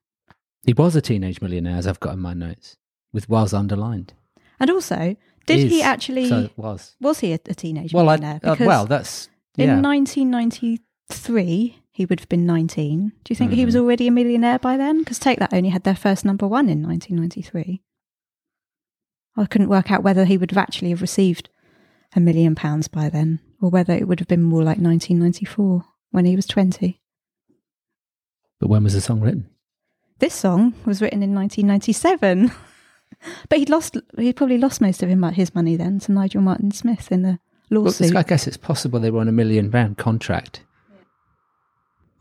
He 0.68 0.74
was 0.74 0.96
a 0.96 1.02
teenage 1.02 1.42
millionaire, 1.42 1.78
as 1.78 1.88
I've 1.88 2.00
got 2.00 2.14
in 2.14 2.20
my 2.20 2.34
notes, 2.36 2.78
with 3.12 3.28
was 3.28 3.54
underlined. 3.54 4.14
And 4.60 4.70
also, 4.70 5.16
did 5.48 5.70
he 5.72 5.82
actually, 5.82 6.28
So 6.30 6.50
was. 6.58 6.96
was 7.02 7.20
he 7.22 7.32
a, 7.34 7.40
a 7.48 7.56
teenage 7.56 7.94
Well, 7.94 8.10
I, 8.10 8.18
millionaire? 8.18 8.40
uh, 8.44 8.56
well, 8.60 8.86
that's 8.86 9.30
in 9.58 9.82
1993, 9.82 11.80
he 11.92 12.06
would 12.06 12.20
have 12.20 12.30
been 12.30 12.46
19. 12.46 13.12
Do 13.24 13.32
you 13.32 13.36
think 13.36 13.54
he 13.54 13.66
was 13.66 13.74
Mm-hmm. 13.76 13.84
already 13.84 14.08
a 14.08 14.12
millionaire 14.12 14.60
by 14.60 14.78
then? 14.78 15.00
Because 15.00 15.18
Take 15.20 15.40
That 15.40 15.54
only 15.54 15.70
had 15.70 15.84
their 15.84 15.96
first 15.96 16.24
number 16.26 16.48
one 16.48 16.70
in 16.70 16.84
1993. 16.84 17.82
I 19.36 19.46
couldn't 19.46 19.70
work 19.70 19.92
out 19.92 20.04
whether 20.04 20.26
he 20.26 20.38
would 20.38 20.52
have 20.52 20.58
actually 20.58 20.90
have 20.92 21.02
received 21.02 21.50
a 22.16 22.20
million 22.20 22.56
pounds 22.56 22.88
by 22.88 23.10
then, 23.10 23.40
or 23.62 23.70
whether 23.70 23.94
it 23.94 24.08
would 24.08 24.20
have 24.20 24.28
been 24.28 24.44
more 24.44 24.64
like 24.64 24.80
1994 24.80 25.86
when 26.12 26.26
he 26.26 26.36
was 26.36 26.46
20. 26.48 27.00
But 28.60 28.70
when 28.70 28.84
was 28.84 28.94
the 28.94 29.02
song 29.02 29.22
written? 29.22 29.50
This 30.20 30.34
song 30.34 30.74
was 30.86 31.02
written 31.02 31.22
in 31.22 31.34
1997, 31.36 32.52
but 33.50 33.60
he'd 33.60 33.70
lost. 33.70 33.98
He 34.18 34.34
probably 34.34 34.58
lost 34.58 34.82
most 34.82 35.04
of 35.04 35.10
his 35.36 35.54
money 35.56 35.76
then 35.76 36.00
to 36.00 36.12
Nigel 36.12 36.42
Martin 36.42 36.72
Smith 36.72 37.12
in 37.12 37.22
the 37.22 37.40
Well, 37.70 37.82
lawsuit. 37.84 38.16
I 38.16 38.24
guess 38.24 38.48
it's 38.48 38.58
possible 38.58 39.00
they 39.00 39.12
were 39.12 39.20
on 39.22 39.28
a 39.28 39.32
million 39.34 39.70
pound 39.72 39.98
contract. 39.98 40.64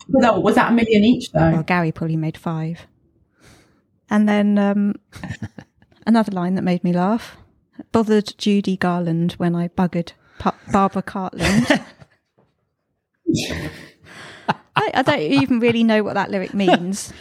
But 0.09 0.21
that, 0.23 0.43
was 0.43 0.55
that 0.55 0.71
a 0.71 0.75
million 0.75 1.03
each, 1.05 1.33
though? 1.33 1.51
Well, 1.51 1.63
Gary 1.65 1.91
probably 1.91 2.17
made 2.17 2.37
five. 2.37 2.87
And 4.09 4.29
then 4.29 4.57
um, 4.59 4.95
another 6.07 6.31
line 6.33 6.55
that 6.55 6.63
made 6.63 6.85
me 6.85 6.93
laugh 6.93 7.37
bothered 7.93 8.33
Judy 8.39 8.77
Garland 8.77 9.33
when 9.33 9.55
I 9.57 9.69
buggered 9.69 10.13
pa- 10.39 10.55
Barbara 10.71 11.03
Cartland. 11.03 11.85
I, 14.49 14.91
I 14.95 15.03
don't 15.03 15.21
even 15.21 15.61
really 15.61 15.83
know 15.83 16.03
what 16.03 16.15
that 16.15 16.31
lyric 16.31 16.55
means, 16.55 17.13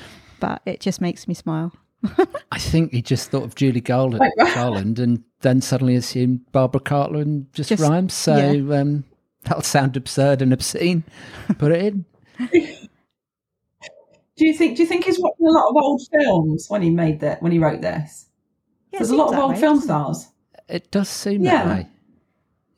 but 0.46 0.62
it 0.66 0.80
just 0.80 1.02
makes 1.02 1.28
me 1.28 1.34
smile. 1.34 1.74
I 2.52 2.60
think 2.60 2.92
he 2.94 3.02
just 3.02 3.32
thought 3.32 3.44
of 3.44 3.56
Julie 3.56 3.82
Garland, 3.82 4.22
Garland 4.54 5.00
and 5.00 5.24
then 5.42 5.60
suddenly 5.62 5.96
assumed 5.96 6.42
Barbara 6.52 6.82
Cartland 6.82 7.52
just, 7.54 7.70
Just- 7.70 7.82
rhymes. 7.82 8.14
So 8.14 8.36
yeah. 8.38 8.80
um, 8.80 9.04
that'll 9.44 9.64
sound 9.64 9.98
absurd 9.98 10.44
and 10.44 10.54
obscene. 10.54 11.04
Put 11.58 11.72
it 11.72 11.82
in. 11.84 12.06
Do 14.38 14.46
you 14.46 14.54
think? 14.54 14.76
Do 14.76 14.84
you 14.84 14.88
think 14.88 15.06
he's 15.06 15.20
watching 15.20 15.48
a 15.48 15.52
lot 15.52 15.70
of 15.70 15.76
old 15.78 16.02
films 16.12 16.66
when 16.70 16.82
he 16.82 16.90
made 16.90 17.22
that? 17.22 17.42
When 17.42 17.52
he 17.52 17.58
wrote 17.60 17.82
this, 17.82 18.28
Yeah, 18.92 19.00
there's 19.00 19.10
a 19.12 19.16
lot 19.16 19.34
of 19.34 19.40
old 19.40 19.52
way, 19.54 19.60
film 19.60 19.80
stars. 19.80 20.28
It 20.68 20.92
does 20.92 21.08
seem 21.10 21.42
Yeah. 21.44 21.64
that 21.64 21.68
way. 21.68 21.88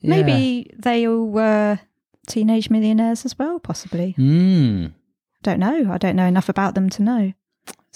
Yeah. 0.02 0.10
Maybe 0.12 0.72
they 0.78 1.08
all 1.08 1.26
were 1.28 1.80
teenage 2.28 2.70
millionaires 2.70 3.26
as 3.26 3.38
well, 3.40 3.60
possibly. 3.60 4.14
Mm, 4.18 4.94
Don't 5.42 5.60
know. 5.60 5.92
I 5.92 5.98
don't 5.98 6.16
know 6.16 6.28
enough 6.28 6.48
about 6.48 6.76
them 6.76 6.90
to 6.92 7.02
know. 7.02 7.34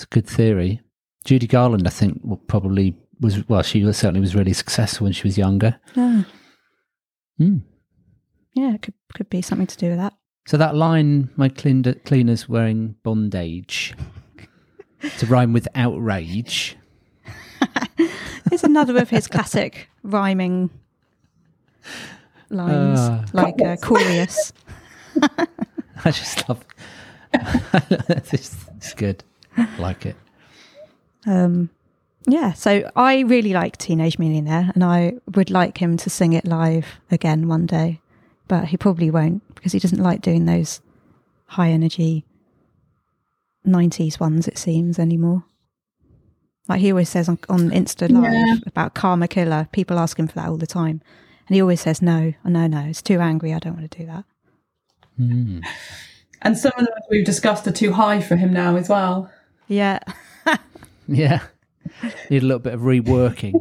It's 0.01 0.05
a 0.11 0.15
good 0.15 0.25
theory. 0.27 0.81
Judy 1.25 1.45
Garland, 1.45 1.85
I 1.87 1.91
think, 1.91 2.19
will 2.23 2.37
probably 2.37 2.95
was 3.19 3.47
well. 3.47 3.61
She 3.61 3.83
was, 3.83 3.97
certainly 3.97 4.19
was 4.19 4.33
really 4.35 4.53
successful 4.53 5.05
when 5.05 5.13
she 5.13 5.27
was 5.27 5.37
younger. 5.37 5.79
Ah, 5.95 6.25
Mm. 7.39 7.61
yeah, 8.55 8.73
it 8.75 8.81
could 8.81 8.93
could 9.13 9.29
be 9.29 9.41
something 9.43 9.67
to 9.67 9.77
do 9.77 9.89
with 9.89 9.97
that. 9.99 10.13
So 10.47 10.57
that 10.57 10.75
line, 10.75 11.29
my 11.35 11.49
clean- 11.49 11.83
cleaner's 12.05 12.49
wearing 12.49 12.95
bondage, 13.03 13.93
to 15.19 15.25
rhyme 15.27 15.53
with 15.53 15.67
outrage. 15.75 16.75
It's 18.51 18.63
another 18.63 18.97
of 18.97 19.09
his 19.09 19.27
classic 19.27 19.87
rhyming 20.03 20.71
lines, 22.49 22.99
Ah. 22.99 23.25
like 23.33 23.61
uh, 23.61 23.77
Corius. 23.77 24.51
I 26.03 26.11
just 26.11 26.49
love. 26.49 26.65
this 28.31 28.33
is 28.33 28.93
good. 28.95 29.23
Like 29.77 30.05
it. 30.05 30.15
Um, 31.25 31.69
yeah, 32.27 32.53
so 32.53 32.89
I 32.95 33.19
really 33.21 33.53
like 33.53 33.77
Teenage 33.77 34.19
Millionaire, 34.19 34.71
and 34.73 34.83
I 34.83 35.13
would 35.35 35.49
like 35.49 35.77
him 35.79 35.97
to 35.97 36.09
sing 36.09 36.33
it 36.33 36.45
live 36.45 36.99
again 37.09 37.47
one 37.47 37.65
day, 37.65 37.99
but 38.47 38.65
he 38.65 38.77
probably 38.77 39.09
won't 39.09 39.43
because 39.55 39.71
he 39.71 39.79
doesn't 39.79 40.01
like 40.01 40.21
doing 40.21 40.45
those 40.45 40.81
high 41.47 41.69
energy 41.69 42.25
90s 43.67 44.19
ones, 44.19 44.47
it 44.47 44.57
seems, 44.57 44.97
anymore. 44.97 45.43
Like 46.67 46.81
he 46.81 46.91
always 46.91 47.09
says 47.09 47.27
on, 47.27 47.39
on 47.49 47.69
Insta 47.71 48.09
Live 48.09 48.31
Yeah. 48.31 48.55
about 48.65 48.93
Karma 48.93 49.27
Killer, 49.27 49.67
people 49.71 49.99
ask 49.99 50.17
him 50.17 50.27
for 50.27 50.35
that 50.35 50.47
all 50.47 50.57
the 50.57 50.67
time. 50.67 51.01
And 51.47 51.55
he 51.55 51.61
always 51.61 51.81
says, 51.81 52.01
no, 52.01 52.33
no, 52.45 52.67
no, 52.67 52.81
it's 52.81 53.01
too 53.01 53.19
angry. 53.19 53.53
I 53.53 53.59
don't 53.59 53.75
want 53.75 53.91
to 53.91 53.97
do 53.99 54.05
that. 54.05 54.23
Mm. 55.19 55.65
And 56.41 56.57
some 56.57 56.71
of 56.77 56.85
them 56.85 56.95
we've 57.09 57.25
discussed 57.25 57.67
are 57.67 57.71
too 57.71 57.91
high 57.91 58.21
for 58.21 58.35
him 58.35 58.53
now 58.53 58.75
as 58.77 58.87
well. 58.87 59.29
Yeah. 59.71 59.99
Yeah. 61.07 61.41
Need 62.29 62.43
a 62.43 62.45
little 62.45 62.59
bit 62.59 62.73
of 62.73 62.81
reworking. 62.81 63.53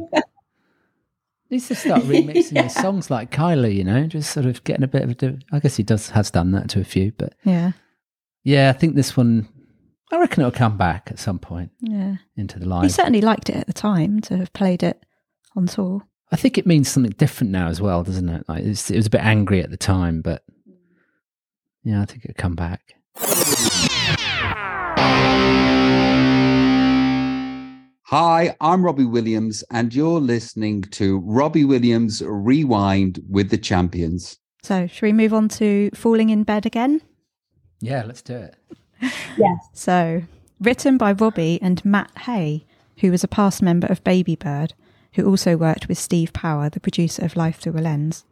Needs 1.49 1.67
to 1.67 1.75
start 1.75 2.03
remixing 2.03 2.63
his 2.63 2.73
songs 2.73 3.09
like 3.11 3.29
Kylie, 3.31 3.75
you 3.75 3.83
know, 3.83 4.05
just 4.07 4.31
sort 4.31 4.45
of 4.45 4.63
getting 4.63 4.83
a 4.83 4.87
bit 4.87 5.01
of 5.03 5.09
a. 5.21 5.39
I 5.51 5.59
guess 5.59 5.75
he 5.75 5.83
does 5.83 6.11
has 6.11 6.31
done 6.31 6.51
that 6.51 6.69
to 6.69 6.79
a 6.79 6.83
few, 6.85 7.11
but 7.17 7.33
Yeah. 7.43 7.71
yeah, 8.43 8.69
I 8.69 8.73
think 8.73 8.95
this 8.95 9.17
one. 9.17 9.49
I 10.13 10.19
reckon 10.19 10.41
it'll 10.41 10.51
come 10.51 10.77
back 10.77 11.09
at 11.11 11.19
some 11.19 11.39
point 11.39 11.71
Yeah. 11.81 12.17
into 12.37 12.57
the 12.59 12.67
line. 12.67 12.83
He 12.83 12.89
certainly 12.89 13.21
liked 13.21 13.49
it 13.49 13.55
at 13.57 13.67
the 13.67 13.73
time 13.73 14.21
to 14.21 14.37
have 14.37 14.53
played 14.53 14.81
it 14.83 15.03
on 15.57 15.65
tour. 15.65 16.03
I 16.31 16.37
think 16.37 16.57
it 16.57 16.65
means 16.67 16.87
something 16.87 17.11
different 17.17 17.51
now 17.51 17.67
as 17.67 17.81
well, 17.81 18.03
doesn't 18.03 18.29
it? 18.29 18.45
Like 18.47 18.63
it's, 18.63 18.89
it 18.89 18.95
was 18.95 19.07
a 19.07 19.09
bit 19.09 19.21
angry 19.25 19.61
at 19.61 19.71
the 19.71 19.77
time, 19.77 20.21
but 20.21 20.43
yeah, 21.83 22.01
I 22.01 22.05
think 22.05 22.23
it'll 22.23 22.35
come 22.35 22.55
back. 22.55 22.93
Hi, 28.11 28.57
I'm 28.59 28.83
Robbie 28.83 29.05
Williams, 29.05 29.63
and 29.71 29.95
you're 29.95 30.19
listening 30.19 30.81
to 30.81 31.19
Robbie 31.19 31.63
Williams 31.63 32.21
Rewind 32.21 33.23
with 33.29 33.51
the 33.51 33.57
Champions. 33.57 34.37
So, 34.61 34.85
should 34.85 35.03
we 35.03 35.13
move 35.13 35.33
on 35.33 35.47
to 35.47 35.89
falling 35.93 36.29
in 36.29 36.43
bed 36.43 36.65
again? 36.65 36.99
Yeah, 37.79 38.03
let's 38.03 38.21
do 38.21 38.35
it. 38.35 38.55
Yes. 39.37 39.69
So, 39.71 40.23
written 40.59 40.97
by 40.97 41.13
Robbie 41.13 41.57
and 41.61 41.85
Matt 41.85 42.11
Hay, 42.25 42.65
who 42.97 43.11
was 43.11 43.23
a 43.23 43.29
past 43.29 43.61
member 43.61 43.87
of 43.87 44.03
Babybird, 44.03 44.73
who 45.13 45.25
also 45.25 45.55
worked 45.55 45.87
with 45.87 45.97
Steve 45.97 46.33
Power, 46.33 46.69
the 46.69 46.81
producer 46.81 47.23
of 47.23 47.37
Life 47.37 47.59
Thru 47.59 47.71
a 47.71 47.79
Lens. 47.79 48.25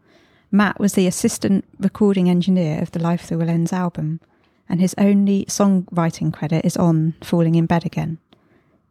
Matt 0.52 0.78
was 0.78 0.96
the 0.96 1.08
assistant 1.08 1.64
recording 1.80 2.30
engineer 2.30 2.82
of 2.82 2.92
the 2.92 3.00
Life 3.00 3.22
Thru 3.22 3.42
a 3.42 3.46
Lens 3.46 3.72
album, 3.72 4.20
and 4.68 4.82
his 4.82 4.94
only 4.98 5.46
songwriting 5.46 6.34
credit 6.34 6.66
is 6.66 6.76
on 6.76 7.14
Falling 7.22 7.56
in 7.56 7.66
Bed 7.66 7.86
Again. 7.86 8.18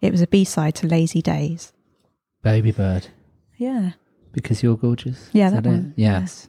It 0.01 0.13
was 0.13 0.23
a 0.23 0.27
B 0.27 0.45
side 0.45 0.75
to 0.77 0.87
Lazy 0.87 1.21
Days. 1.23 1.73
Babybird, 2.45 3.09
Yeah. 3.57 3.93
because 4.33 4.63
you're 4.63 4.77
gorgeous. 4.77 5.29
Yeah, 5.33 5.49
Is 5.49 5.53
that 5.55 5.67
it? 5.67 5.69
one, 5.69 5.95
Yes. 5.97 6.49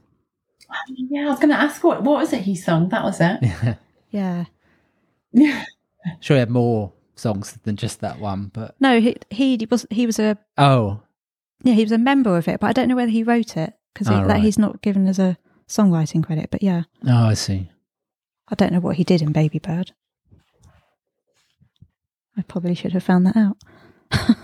Yeah, 0.90 1.26
I 1.26 1.30
was 1.30 1.40
going 1.40 1.50
to 1.50 1.56
ask 1.60 1.84
what 1.84 2.04
what 2.04 2.20
was 2.20 2.32
it 2.34 2.44
he 2.44 2.56
sung? 2.56 2.90
That 2.90 3.04
was 3.04 3.20
it. 3.20 3.40
Yeah. 4.12 4.46
Yeah. 5.32 5.64
Sure, 6.22 6.38
he 6.38 6.40
had 6.40 6.50
more 6.50 6.94
songs 7.16 7.58
than 7.64 7.76
just 7.76 8.00
that 8.00 8.20
one, 8.20 8.50
but 8.54 8.74
No, 8.80 9.02
he, 9.02 9.18
he 9.30 9.68
was 9.70 9.86
he 9.90 10.06
was 10.06 10.18
a 10.18 10.38
oh, 10.58 11.02
yeah 11.64 11.74
he 11.74 11.84
was 11.84 11.92
a 11.92 11.98
member 11.98 12.38
of 12.38 12.48
it, 12.48 12.60
but 12.62 12.68
I 12.68 12.74
don't 12.74 12.88
know 12.88 12.96
whether 12.96 13.12
he 13.12 13.22
wrote 13.24 13.58
it 13.58 13.74
because 13.94 14.08
Oh, 14.08 14.12
that 14.14 14.28
right. 14.28 14.42
he's 14.42 14.58
not 14.58 14.82
given 14.82 15.08
as 15.08 15.20
a 15.20 15.38
songwriting 15.68 16.24
credit. 16.24 16.50
But 16.52 16.64
yeah, 16.64 16.84
oh, 17.06 17.26
I 17.26 17.34
see. 17.34 17.70
I 18.48 18.56
don't 18.56 18.72
know 18.72 18.80
what 18.80 18.96
he 18.96 19.04
did 19.04 19.22
in 19.22 19.34
Babybird. 19.34 19.92
I 22.40 22.42
probably 22.44 22.74
should 22.74 22.94
have 22.94 23.04
found 23.04 23.28
that 23.28 23.36
out. 23.36 23.58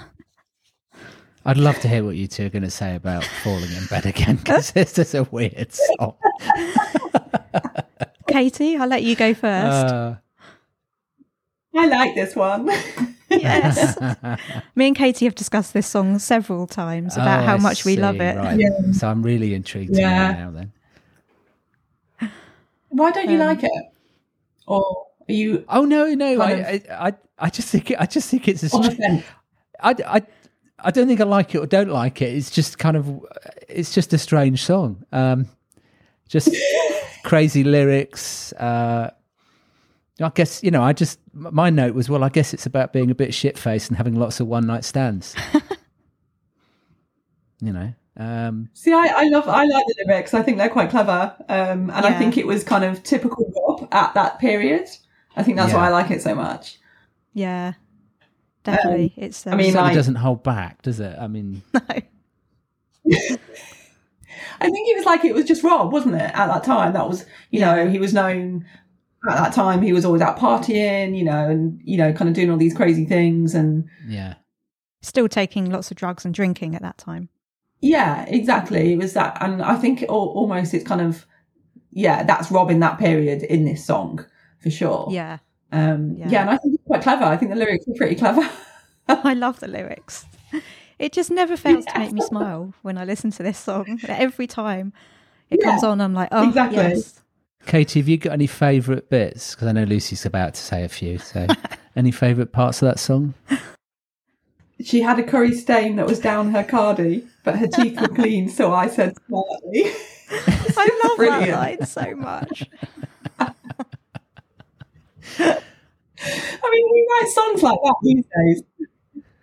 I'd 1.46 1.56
love 1.58 1.80
to 1.80 1.88
hear 1.88 2.04
what 2.04 2.18
you 2.18 2.28
two 2.28 2.46
are 2.48 2.50
going 2.50 2.64
to 2.64 2.70
say 2.70 2.94
about 2.94 3.24
falling 3.24 3.72
in 3.72 3.86
bed 3.86 4.06
again 4.06 4.36
because 4.36 4.72
this 4.72 5.00
is 5.00 5.16
a 5.16 5.24
weird 5.24 5.72
song. 5.72 6.16
Katie, 8.28 8.76
I'll 8.76 8.90
let 8.90 9.04
you 9.04 9.16
go 9.16 9.34
first. 9.34 9.94
Uh, 9.94 10.16
I 11.74 11.88
like 11.88 12.16
this 12.16 12.36
one. 12.36 12.70
yes, 13.30 13.98
me 14.76 14.88
and 14.88 14.96
Katie 14.96 15.24
have 15.26 15.36
discussed 15.36 15.74
this 15.74 15.88
song 15.88 16.20
several 16.20 16.68
times 16.68 17.16
about 17.16 17.44
oh, 17.44 17.46
how 17.46 17.54
I 17.54 17.60
much 17.60 17.86
we 17.86 17.96
love 17.96 18.20
it. 18.20 18.36
Right. 18.36 18.60
Yeah. 18.60 18.92
So 18.92 19.08
I'm 19.08 19.24
really 19.24 19.54
intrigued 19.54 19.96
Yeah. 19.96 20.32
know 20.34 20.34
now 20.34 20.52
then. 20.52 20.74
Why 22.90 23.12
don't 23.12 23.30
you 23.30 23.40
Um, 23.40 23.48
like 23.48 23.64
it? 23.64 23.86
Or 24.68 25.08
are 25.30 25.34
you 25.34 25.64
Oh 25.70 25.86
no, 25.86 26.14
no, 26.14 26.42
I, 26.42 26.56
Kind 26.56 26.66
I, 26.90 27.08
I, 27.08 27.14
I 27.38 27.50
just 27.50 27.70
think, 27.70 27.92
it, 27.92 27.98
I 28.00 28.06
just 28.06 28.30
think 28.30 28.48
it's 28.48 28.64
a 28.64 28.76
on 28.76 28.84
the 28.84 28.92
str- 28.92 29.30
I, 29.82 29.96
I, 30.06 30.22
I 30.80 30.92
don't 30.92 31.08
think 31.08 31.22
I 31.22 31.26
like 31.26 31.56
it 31.56 31.60
or 31.60 31.66
don't 31.66 31.90
like 31.90 32.22
it. 32.22 32.34
It's 32.34 32.50
just 32.50 32.78
kind 32.78 32.96
of, 32.96 33.26
it's 33.68 33.94
just 33.94 34.14
a 34.14 34.18
strange 34.18 34.64
song. 34.64 35.04
Um, 35.12 35.48
just 36.30 36.56
crazy 37.24 37.64
lyrics. 37.64 38.54
Uh, 38.54 39.12
I 40.22 40.30
guess 40.30 40.64
you 40.64 40.72
know. 40.72 40.82
I 40.82 40.94
just 40.94 41.20
my 41.34 41.70
note 41.70 41.94
was 41.94 42.10
well. 42.10 42.24
I 42.24 42.30
guess 42.30 42.54
it's 42.54 42.66
about 42.66 42.94
being 42.94 43.12
a 43.12 43.16
bit 43.16 43.34
shit 43.34 43.58
faced 43.58 43.90
and 43.90 43.98
having 43.98 44.16
lots 44.16 44.40
of 44.40 44.48
one 44.48 44.66
night 44.66 44.86
stands. 44.86 45.36
you 47.62 47.74
know. 47.74 47.94
Um, 48.18 48.70
See, 48.74 48.94
I, 48.94 49.08
I 49.08 49.28
love, 49.28 49.46
I 49.50 49.66
like 49.66 49.86
the 49.88 50.06
lyrics. 50.08 50.34
I 50.34 50.42
think 50.42 50.58
they're 50.58 50.70
quite 50.70 50.90
clever, 50.90 51.36
um, 51.50 51.90
and 51.90 52.06
I 52.06 52.18
think 52.18 52.38
it 52.38 52.48
was 52.48 52.64
kind 52.64 52.86
of 52.86 53.04
typical 53.04 53.52
Rob 53.54 53.90
at 53.92 54.14
that 54.14 54.40
period. 54.40 54.88
I 55.36 55.44
think 55.44 55.58
that's 55.58 55.74
why 55.74 55.88
I 55.88 55.90
like 55.90 56.12
it 56.12 56.22
so 56.22 56.34
much. 56.34 56.80
Yeah, 57.36 57.74
definitely. 58.64 59.14
it's. 59.18 59.46
Um, 59.46 59.54
I 59.54 59.58
mean, 59.58 59.66
certainly 59.74 59.90
like- 59.90 59.96
doesn't 59.96 60.16
hold 60.16 60.42
back, 60.42 60.82
does 60.82 61.00
it? 61.00 61.16
I 61.20 61.28
mean, 61.28 61.62
no. 61.74 61.82
I 64.62 64.70
think 64.70 64.88
it 64.90 64.98
was 64.98 65.06
like 65.06 65.24
it 65.26 65.34
was 65.36 65.46
just 65.46 65.64
Rob, 65.64 65.92
wasn't 65.92 66.16
it? 66.16 66.32
At 66.34 66.48
that 66.48 66.64
time, 66.64 66.94
that 66.94 67.08
was 67.08 67.26
you 67.52 67.60
know 67.60 67.88
he 67.88 68.00
was 68.00 68.14
known 68.14 68.66
at 69.30 69.36
that 69.38 69.54
time. 69.54 69.82
He 69.82 69.94
was 69.94 70.06
always 70.06 70.22
out 70.22 70.38
partying, 70.40 71.18
you 71.18 71.24
know, 71.26 71.50
and 71.50 71.80
you 71.84 71.98
know, 71.98 72.12
kind 72.14 72.30
of 72.30 72.36
doing 72.36 72.50
all 72.50 72.58
these 72.58 72.74
crazy 72.76 73.06
things, 73.06 73.54
and 73.54 73.88
yeah, 74.08 74.36
still 75.02 75.28
taking 75.28 75.70
lots 75.70 75.92
of 75.92 75.98
drugs 75.98 76.26
and 76.26 76.34
drinking 76.34 76.74
at 76.76 76.82
that 76.82 76.98
time. 76.98 77.30
yeah, 77.82 78.26
exactly. 78.28 78.94
It 78.94 78.98
was 78.98 79.14
that, 79.14 79.38
and 79.42 79.62
I 79.62 79.76
think 79.76 80.02
it, 80.02 80.10
al- 80.10 80.16
almost 80.16 80.74
it's 80.74 80.88
kind 80.88 81.02
of 81.02 81.26
yeah, 81.92 82.24
that's 82.24 82.50
Rob 82.52 82.72
in 82.72 82.80
that 82.80 82.98
period 82.98 83.44
in 83.44 83.66
this 83.66 83.86
song 83.86 84.26
for 84.60 84.70
sure. 84.70 85.08
Yeah, 85.12 85.38
um, 85.76 86.16
Yeah. 86.18 86.30
yeah. 86.30 86.42
and 86.42 86.50
I 86.52 86.58
think 86.58 86.76
it's 86.76 86.84
quite 86.86 87.02
clever. 87.02 87.24
I 87.24 87.38
think 87.38 87.52
the 87.52 87.58
lyrics 87.58 87.88
are 87.88 87.94
pretty 87.96 88.16
clever. 88.16 88.50
I 89.08 89.34
love 89.34 89.60
the 89.60 89.68
lyrics. 89.68 90.26
It 90.98 91.12
just 91.12 91.30
never 91.30 91.58
fails 91.58 91.86
to 91.86 92.00
make 92.00 92.12
me 92.12 92.22
smile 92.22 92.74
when 92.82 92.98
I 92.98 93.04
listen 93.04 93.32
to 93.32 93.44
this 93.44 93.58
song. 93.58 94.00
Every 94.08 94.48
time 94.48 94.94
it 95.50 95.62
comes 95.62 95.84
on, 95.84 96.00
I'm 96.02 96.14
like, 96.14 96.30
oh, 96.32 96.48
exactly. 96.48 96.78
yes. 96.78 97.22
Katie, 97.66 98.00
have 98.00 98.08
you 98.08 98.18
got 98.18 98.34
any 98.34 98.48
favourite 98.48 99.10
bits? 99.10 99.54
Because 99.56 99.68
I 99.68 99.72
know 99.74 99.84
Lucy's 99.84 100.26
about 100.26 100.54
to 100.54 100.62
say 100.62 100.84
a 100.84 100.90
few. 100.90 101.18
So, 101.18 101.48
any 101.96 102.12
favourite 102.12 102.52
parts 102.52 102.82
of 102.82 102.88
that 102.88 103.00
song? 103.00 103.34
she 104.84 105.02
had 105.02 105.20
a 105.20 105.24
curry 105.24 105.54
stain 105.54 105.96
that 105.98 106.06
was 106.06 106.20
down 106.20 106.52
her 106.52 106.64
cardi, 106.64 107.26
but 107.44 107.58
her 107.58 107.68
teeth 107.68 108.00
were 108.00 108.08
clean, 108.08 108.50
so 108.50 108.74
I 108.74 108.88
said 108.88 109.16
smartly. 109.28 109.92
I 110.32 111.00
love 111.04 111.18
that 111.18 111.50
line 111.50 111.86
so 111.86 112.16
much. 112.16 112.70
I 115.40 116.70
mean, 116.72 116.86
we 116.92 117.08
write 117.12 117.30
songs 117.34 117.64
like 117.64 117.80
that 117.84 117.96
these 118.04 118.26
days. 118.36 118.64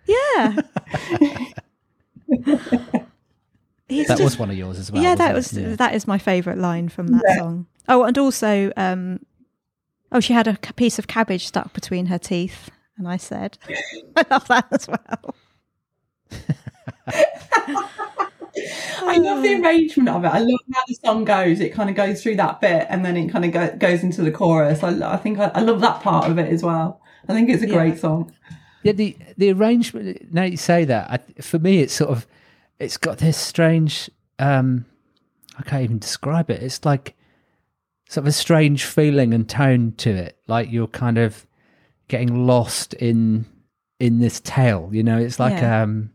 Yeah. 0.05 0.61
He's 3.89 4.07
That 4.07 4.17
just- 4.17 4.23
was 4.23 4.39
one 4.39 4.49
of 4.49 4.57
yours 4.57 4.79
as 4.79 4.91
well. 4.91 5.03
yeah, 5.03 5.15
that 5.15 5.33
wasn't 5.35 5.65
it? 5.65 5.69
Yeah. 5.71 5.75
that 5.77 5.93
is 5.95 6.07
my 6.07 6.17
favourite 6.17 6.57
line 6.57 6.89
from 6.89 7.07
that 7.07 7.23
Yeah. 7.27 7.37
song. 7.37 7.67
Oh, 7.87 8.03
and 8.03 8.17
also, 8.17 8.71
um, 8.77 9.19
oh, 10.11 10.19
she 10.19 10.33
had 10.33 10.47
a 10.47 10.57
piece 10.75 10.97
of 10.99 11.07
cabbage 11.07 11.45
stuck 11.47 11.73
between 11.73 12.07
her 12.07 12.17
teeth, 12.17 12.69
and 12.97 13.07
I 13.07 13.17
said, 13.17 13.57
I 14.15 14.25
love 14.31 14.47
that 14.47 14.67
as 14.71 14.87
well. 14.87 15.35
I 19.01 19.17
love 19.17 19.41
the 19.43 19.55
arrangement 19.61 20.09
of 20.09 20.23
it. 20.25 20.27
I 20.29 20.39
love 20.39 20.59
how 20.73 20.81
the 20.87 20.93
song 20.95 21.25
goes. 21.25 21.59
It 21.59 21.73
kind 21.73 21.89
of 21.89 21.95
goes 21.95 22.21
through 22.21 22.35
that 22.37 22.61
bit 22.61 22.85
and 22.89 23.03
then 23.03 23.17
it 23.17 23.29
kind 23.31 23.45
of 23.45 23.51
go, 23.51 23.75
goes 23.77 24.03
into 24.03 24.21
the 24.21 24.31
chorus. 24.31 24.83
I, 24.83 25.13
I 25.13 25.17
think 25.17 25.39
I, 25.39 25.51
I 25.55 25.61
love 25.61 25.81
that 25.81 26.01
part 26.01 26.29
of 26.29 26.37
it 26.37 26.51
as 26.51 26.61
well. 26.63 27.01
I 27.27 27.33
think 27.33 27.49
it's 27.49 27.63
a 27.63 27.67
Yeah. 27.67 27.73
great 27.73 27.99
song. 27.99 28.33
Yeah, 28.83 28.91
the 28.91 29.15
the 29.37 29.51
arrangement. 29.51 30.33
Now 30.33 30.43
you 30.43 30.57
say 30.57 30.83
that, 30.85 31.09
I, 31.09 31.41
for 31.41 31.57
me, 31.57 31.79
it's 31.79 31.93
sort 31.93 32.09
of, 32.11 32.27
it's 32.79 32.97
got 32.97 33.17
this 33.19 33.37
strange. 33.37 34.09
um 34.39 34.85
I 35.57 35.61
can't 35.63 35.83
even 35.83 35.99
describe 35.99 36.49
it. 36.49 36.61
It's 36.63 36.83
like 36.83 37.15
sort 38.09 38.23
of 38.23 38.27
a 38.27 38.31
strange 38.33 38.83
feeling 38.85 39.33
and 39.33 39.47
tone 39.47 39.93
to 39.97 40.09
it. 40.09 40.37
Like 40.47 40.71
you're 40.71 40.87
kind 40.87 41.17
of 41.17 41.45
getting 42.07 42.45
lost 42.45 42.93
in 42.95 43.45
in 43.99 44.19
this 44.19 44.39
tale. 44.41 44.89
You 44.91 45.03
know, 45.03 45.17
it's 45.17 45.39
like 45.39 45.53
Yeah. 45.53 45.83
um 45.83 46.09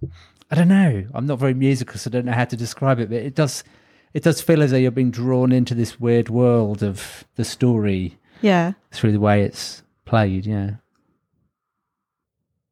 I 0.50 0.54
don't 0.54 0.68
know. 0.68 1.04
I'm 1.14 1.26
not 1.26 1.38
very 1.38 1.54
musical, 1.54 1.98
so 1.98 2.08
I 2.08 2.12
don't 2.12 2.24
know 2.24 2.32
how 2.32 2.44
to 2.46 2.56
describe 2.56 2.98
it. 3.00 3.08
But 3.10 3.18
it 3.18 3.34
does 3.34 3.64
it 4.14 4.22
does 4.22 4.40
feel 4.40 4.62
as 4.62 4.70
though 4.70 4.76
you're 4.78 4.90
being 4.90 5.10
drawn 5.10 5.52
into 5.52 5.74
this 5.74 6.00
weird 6.00 6.28
world 6.30 6.82
of 6.82 7.24
the 7.36 7.44
story 7.44 8.18
Yeah, 8.40 8.72
through 8.90 9.12
the 9.12 9.20
way 9.20 9.42
it's 9.42 9.82
played. 10.06 10.46
Yeah. 10.46 10.76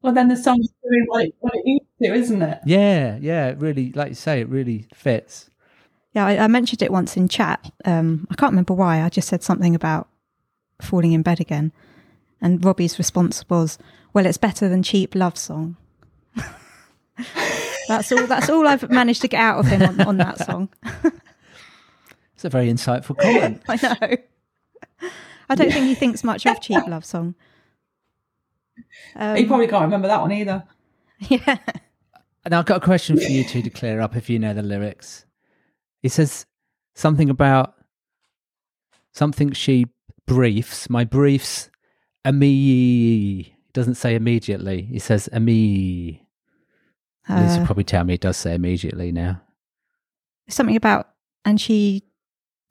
Well, 0.01 0.13
then 0.13 0.27
the 0.29 0.37
song's 0.37 0.69
doing 0.83 1.03
what 1.07 1.25
it, 1.25 1.35
what 1.39 1.53
it 1.55 1.61
needs 1.65 1.85
to, 2.01 2.13
isn't 2.13 2.41
it? 2.41 2.59
Yeah, 2.65 3.17
yeah, 3.19 3.47
it 3.47 3.57
really, 3.59 3.91
like 3.93 4.09
you 4.09 4.15
say, 4.15 4.39
it 4.41 4.47
really 4.49 4.87
fits. 4.93 5.49
yeah. 6.13 6.25
I, 6.25 6.37
I 6.37 6.47
mentioned 6.47 6.81
it 6.81 6.91
once 6.91 7.17
in 7.17 7.27
chat. 7.27 7.71
Um, 7.83 8.27
I 8.31 8.35
can't 8.35 8.51
remember 8.51 8.73
why. 8.73 9.01
I 9.01 9.09
just 9.09 9.27
said 9.27 9.43
something 9.43 9.75
about 9.75 10.07
falling 10.81 11.11
in 11.13 11.21
bed 11.23 11.39
again, 11.39 11.71
and 12.41 12.63
Robbie's 12.63 12.97
response 12.97 13.43
was, 13.49 13.77
"Well, 14.13 14.25
it's 14.25 14.37
better 14.37 14.67
than 14.69 14.81
cheap 14.83 15.13
love 15.13 15.37
song." 15.37 15.75
that's 17.87 18.11
all. 18.11 18.27
That's 18.27 18.49
all 18.49 18.67
I've 18.67 18.89
managed 18.89 19.21
to 19.21 19.27
get 19.27 19.39
out 19.39 19.59
of 19.59 19.67
him 19.67 19.81
on, 19.81 20.01
on 20.01 20.17
that 20.17 20.45
song. 20.45 20.69
It's 22.37 22.45
a 22.45 22.49
very 22.49 22.67
insightful 22.67 23.17
comment. 23.17 23.63
I 23.67 23.75
know. 23.81 25.09
I 25.49 25.55
don't 25.55 25.71
think 25.71 25.87
he 25.87 25.95
thinks 25.95 26.23
much 26.23 26.45
of 26.45 26.61
cheap 26.61 26.85
love 26.87 27.03
song. 27.03 27.33
Um, 29.15 29.35
he 29.35 29.45
probably 29.45 29.67
can't 29.67 29.83
remember 29.85 30.07
that 30.07 30.21
one 30.21 30.31
either. 30.31 30.63
yeah. 31.19 31.57
and 32.45 32.53
I've 32.53 32.67
got 32.67 32.77
a 32.77 32.85
question 32.85 33.17
for 33.17 33.23
you 33.23 33.43
two 33.43 33.63
to 33.63 33.71
clear 33.71 34.01
up 34.01 34.15
if 34.15 34.29
you 34.29 34.37
know 34.37 34.53
the 34.53 34.61
lyrics. 34.61 35.25
He 36.03 36.09
says 36.09 36.45
something 36.93 37.31
about 37.31 37.73
something 39.13 39.51
she 39.53 39.87
briefs. 40.27 40.91
My 40.91 41.05
briefs, 41.05 41.71
ame. 42.23 42.41
He 42.41 43.55
doesn't 43.73 43.95
say 43.95 44.13
immediately. 44.13 44.83
He 44.83 44.99
says 44.99 45.27
ame. 45.33 45.47
This 45.47 46.26
Uh, 47.29 47.57
will 47.59 47.65
probably 47.65 47.83
tell 47.83 48.03
me 48.03 48.13
it 48.13 48.21
does 48.21 48.37
say 48.37 48.55
immediately 48.55 49.11
now. 49.11 49.41
something 50.49 50.75
about, 50.75 51.09
and 51.43 51.59
she 51.59 52.03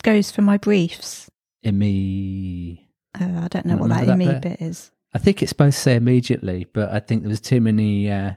goes 0.03 0.31
for 0.31 0.43
my 0.43 0.57
briefs. 0.57 1.31
Ame. 1.65 2.79
Uh, 3.19 3.41
I 3.45 3.49
don't 3.49 3.67
know 3.67 3.75
Not 3.75 3.81
what 3.81 3.89
that 3.91 4.01
remember 4.01 4.17
me 4.17 4.27
that 4.27 4.43
bit 4.43 4.61
is. 4.61 4.91
I 5.15 5.19
think 5.19 5.43
it's 5.43 5.51
supposed 5.51 5.77
to 5.77 5.83
say 5.83 5.97
immediately, 5.97 6.67
but 6.73 6.91
I 6.91 7.01
think 7.01 7.23
there 7.23 7.31
was 7.31 7.41
too 7.41 7.61
many 7.61 8.11
uh, 8.11 8.33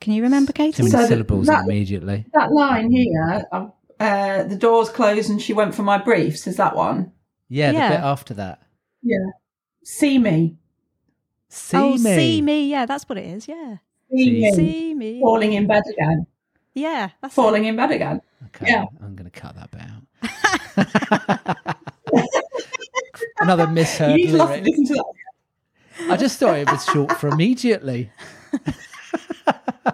Can 0.00 0.14
you 0.14 0.22
remember, 0.22 0.52
too 0.52 0.56
Katie? 0.56 0.82
many 0.82 0.90
So 0.90 1.06
syllables 1.06 1.46
that- 1.46 1.64
immediately. 1.64 2.26
That 2.32 2.52
line 2.52 2.90
here, 2.90 3.44
uh, 3.52 3.66
uh, 4.00 4.44
the 4.44 4.56
doors 4.56 4.88
closed 4.90 5.30
and 5.30 5.40
she 5.40 5.52
went 5.52 5.74
for 5.74 5.82
my 5.82 5.98
briefs. 5.98 6.46
Is 6.46 6.56
that 6.56 6.74
one? 6.74 7.12
Yeah, 7.48 7.72
the 7.72 7.94
bit 7.96 8.00
after 8.00 8.34
that. 8.34 8.62
Yeah. 9.02 9.26
See 9.84 10.18
me. 10.18 10.56
See 11.48 11.76
oh, 11.76 11.92
me. 11.92 11.98
see 11.98 12.40
me. 12.42 12.68
Yeah, 12.70 12.86
that's 12.86 13.08
what 13.08 13.18
it 13.18 13.26
is. 13.26 13.46
Yeah. 13.46 13.76
See, 14.12 14.52
See- 14.52 14.94
me. 14.94 15.20
Falling 15.20 15.52
in 15.54 15.66
bed 15.66 15.82
again. 15.90 16.26
Yeah. 16.74 17.10
That's 17.20 17.34
it. 17.34 17.36
Falling 17.36 17.64
in 17.66 17.76
bed 17.76 17.90
again. 17.90 18.20
Okay, 18.46 18.66
Yeah. 18.68 18.84
I'm 19.02 19.14
going 19.16 19.30
to 19.30 19.40
cut 19.40 19.54
that 19.56 19.70
out. 19.78 21.76
Another 23.40 23.66
misheard 23.66 24.18
you 24.18 24.26
need 24.26 24.32
to 24.32 24.44
lyric. 24.44 24.64
listen 24.64 24.86
to 24.86 24.94
that. 24.94 26.10
I 26.12 26.16
just 26.16 26.38
thought 26.38 26.58
it 26.58 26.70
was 26.70 26.84
short 26.86 27.12
for 27.18 27.28
immediately. 27.28 28.10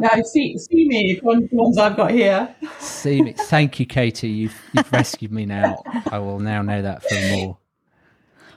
No, 0.01 0.09
see, 0.23 0.57
see 0.59 0.87
me. 0.89 1.13
It's 1.13 1.23
one 1.23 1.45
of 1.45 1.51
the 1.51 1.57
ones 1.57 1.79
I've 1.79 1.97
got 1.97 2.11
here. 2.11 2.55
See 2.79 3.23
me. 3.23 3.33
Thank 3.33 3.81
you, 3.81 3.87
Katie. 3.87 4.29
You've, 4.29 4.61
you've 4.73 4.93
rescued 4.93 5.33
me 5.33 5.47
now. 5.47 5.83
I 6.11 6.19
will 6.19 6.39
now 6.39 6.63
know 6.63 6.83
that 6.83 7.03
for 7.03 7.15
more. 7.37 7.59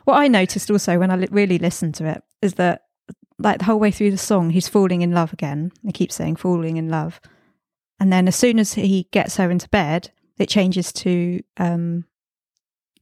What 0.03 0.15
I 0.17 0.27
noticed 0.27 0.69
also 0.69 0.99
when 0.99 1.09
I 1.09 1.15
li- 1.15 1.27
really 1.31 1.57
listened 1.57 1.95
to 1.95 2.05
it 2.07 2.23
is 2.41 2.55
that, 2.55 2.83
like 3.43 3.59
the 3.59 3.65
whole 3.65 3.79
way 3.79 3.91
through 3.91 4.11
the 4.11 4.17
song, 4.17 4.49
he's 4.51 4.67
falling 4.67 5.01
in 5.01 5.11
love 5.11 5.33
again. 5.33 5.71
He 5.83 5.91
keeps 5.91 6.15
saying 6.15 6.35
falling 6.37 6.77
in 6.77 6.89
love, 6.89 7.19
and 7.99 8.11
then 8.11 8.27
as 8.27 8.35
soon 8.35 8.59
as 8.59 8.73
he 8.73 9.07
gets 9.11 9.37
her 9.37 9.49
into 9.51 9.69
bed, 9.69 10.11
it 10.37 10.49
changes 10.49 10.91
to 10.93 11.41
um, 11.57 12.05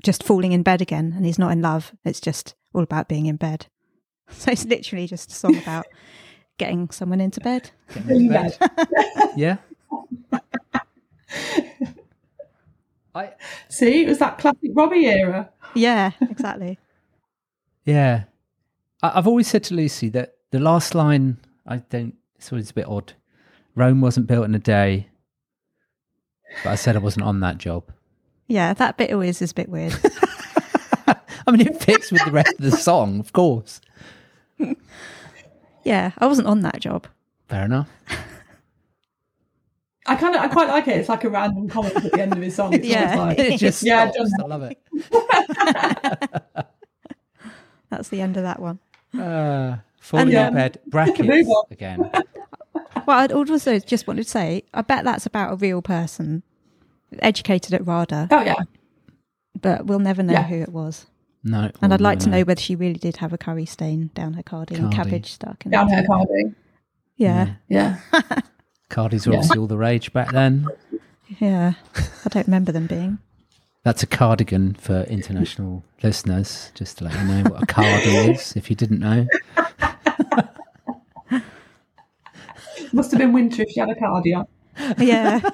just 0.04 0.24
falling 0.24 0.52
in 0.52 0.64
bed 0.64 0.82
again, 0.82 1.14
and 1.16 1.26
he's 1.26 1.40
not 1.40 1.52
in 1.52 1.62
love. 1.62 1.94
It's 2.04 2.20
just 2.22 2.56
all 2.74 2.84
about 2.84 3.08
being 3.08 3.26
in 3.26 3.36
bed. 3.38 3.68
So 4.32 4.52
it's 4.52 4.64
literally 4.66 5.08
just 5.08 5.32
a 5.32 5.34
song 5.34 5.58
about 5.58 5.88
getting 6.60 6.92
someone 6.92 7.20
into 7.20 7.40
bed. 7.40 7.72
Getting 7.92 8.32
into 8.32 8.60
bed. 8.60 9.34
Yeah. 9.36 9.58
I 13.16 13.32
See, 13.70 14.04
it 14.04 14.08
was 14.08 14.20
that 14.20 14.38
classic 14.38 14.70
Robbie 14.76 15.08
era. 15.08 15.50
Yeah, 15.74 16.12
exactly. 16.22 16.78
yeah. 17.86 18.26
I, 19.02 19.12
I've 19.16 19.28
always 19.28 19.48
said 19.48 19.64
to 19.66 19.76
Lucy 19.76 20.10
that 20.10 20.36
the 20.52 20.60
last 20.60 20.96
line 20.96 21.38
I 21.68 21.78
don't. 21.78 22.16
It's 22.38 22.52
always 22.52 22.70
a 22.72 22.74
bit 22.74 22.88
odd. 22.88 23.14
Rome 23.76 24.02
wasn't 24.02 24.28
built 24.28 24.46
in 24.46 24.56
a 24.56 24.60
day, 24.60 25.08
but 26.64 26.70
I 26.72 26.76
said 26.76 26.96
I 26.96 27.00
wasn't 27.00 27.26
on 27.26 27.40
that 27.42 27.58
job. 27.58 27.92
yeah, 28.48 28.74
that 28.74 28.98
bit 28.98 29.12
always 29.14 29.42
is 29.42 29.52
a 29.52 29.56
bit 29.56 29.70
weird. 29.70 29.94
I 31.48 31.52
mean, 31.52 31.62
it 31.62 31.82
fits 31.82 32.12
with 32.12 32.24
the 32.26 32.32
rest 32.32 32.54
of 32.60 32.62
the 32.64 32.72
song, 32.72 33.20
of 33.20 33.34
course. 33.34 33.82
yeah, 35.84 36.12
I 36.18 36.28
wasn't 36.28 36.48
on 36.48 36.62
that 36.62 36.80
job. 36.80 37.08
Fair 37.48 37.66
enough. 37.66 37.90
I 40.06 40.16
kind 40.16 40.36
of, 40.36 40.42
I 40.42 40.48
quite 40.48 40.68
like 40.70 40.88
it. 40.88 40.98
It's 40.98 41.10
like 41.10 41.24
a 41.24 41.30
random 41.30 41.68
comment 41.70 41.96
at 41.96 42.12
the 42.12 42.22
end 42.22 42.34
of 42.34 42.42
his 42.42 42.56
song. 42.56 42.74
It's 42.74 42.86
Yeah. 42.86 43.16
like, 43.16 43.40
It 43.40 43.58
just 43.60 43.84
Yeah, 43.84 44.10
stops. 44.12 44.32
I 44.42 44.46
love 44.46 44.64
it. 44.64 44.78
That's 47.90 48.10
the 48.10 48.22
end 48.22 48.38
of 48.38 48.44
that 48.44 48.60
one. 48.60 48.80
Uh, 49.18 49.78
falling 50.00 50.28
And, 50.28 50.34
in 50.34 50.38
um, 50.48 50.54
bed. 50.54 50.80
move 50.86 50.92
Brackets 50.92 51.72
again. 51.72 52.12
Well, 53.06 53.18
I'd 53.20 53.32
also 53.32 53.80
just 53.80 54.08
wanted 54.08 54.24
to 54.24 54.30
say, 54.30 54.64
I 54.74 54.82
bet 54.84 55.04
that's 55.04 55.26
about 55.26 55.52
a 55.54 55.56
real 55.56 55.82
person, 55.82 56.44
educated 57.20 57.74
at 57.74 57.86
RADA, 57.86 58.28
oh 58.30 58.42
yeah, 58.42 58.56
but 59.60 59.86
we'll 59.88 60.00
never 60.00 60.22
know 60.22 60.34
Yeah. 60.34 60.44
who 60.44 60.56
it 60.62 60.70
was. 60.70 61.08
No. 61.44 61.72
And 61.82 61.92
I'd 61.94 62.02
like 62.02 62.20
to 62.20 62.30
no. 62.30 62.38
know 62.38 62.44
whether 62.44 62.62
she 62.62 62.76
really 62.76 63.00
did 63.00 63.18
have 63.18 63.34
a 63.34 63.38
curry 63.38 63.66
stain 63.66 64.12
down 64.14 64.34
her 64.34 64.44
cardi 64.44 64.76
and 64.76 64.92
cabbage 64.94 65.32
stuck 65.34 65.66
in 65.66 65.72
down 65.72 65.90
her 65.90 66.04
Cardi. 66.06 66.54
Yeah, 67.16 67.56
Yeah, 67.68 68.00
Cardis 68.90 69.26
were 69.26 69.34
Yeah. 69.34 69.40
obviously 69.40 69.58
all 69.60 69.68
the 69.68 69.78
rage 69.78 70.14
back 70.14 70.32
then. 70.32 70.68
yeah. 71.40 71.74
I 72.26 72.30
don't 72.30 72.48
remember 72.48 72.72
them 72.72 72.86
being. 72.88 73.18
That's 73.90 74.04
a 74.04 74.08
cardigan 74.08 74.76
for 74.76 75.02
international 75.06 75.84
listeners, 76.04 76.72
just 76.76 77.00
to 77.00 77.06
let 77.06 77.14
you 77.16 77.24
know 77.24 77.50
what 77.50 77.64
a 77.64 77.66
cardi 77.66 78.10
is, 78.34 78.56
if 78.56 78.70
you 78.70 78.76
didn't 78.76 79.00
know. 79.00 79.26
must 82.94 83.10
have 83.10 83.18
been 83.18 83.34
winter 83.34 83.64
if 83.64 83.72
she 83.72 83.80
had 83.80 83.90
a 83.90 83.96
cardigan. 83.96 84.46
Yeah. 85.00 85.40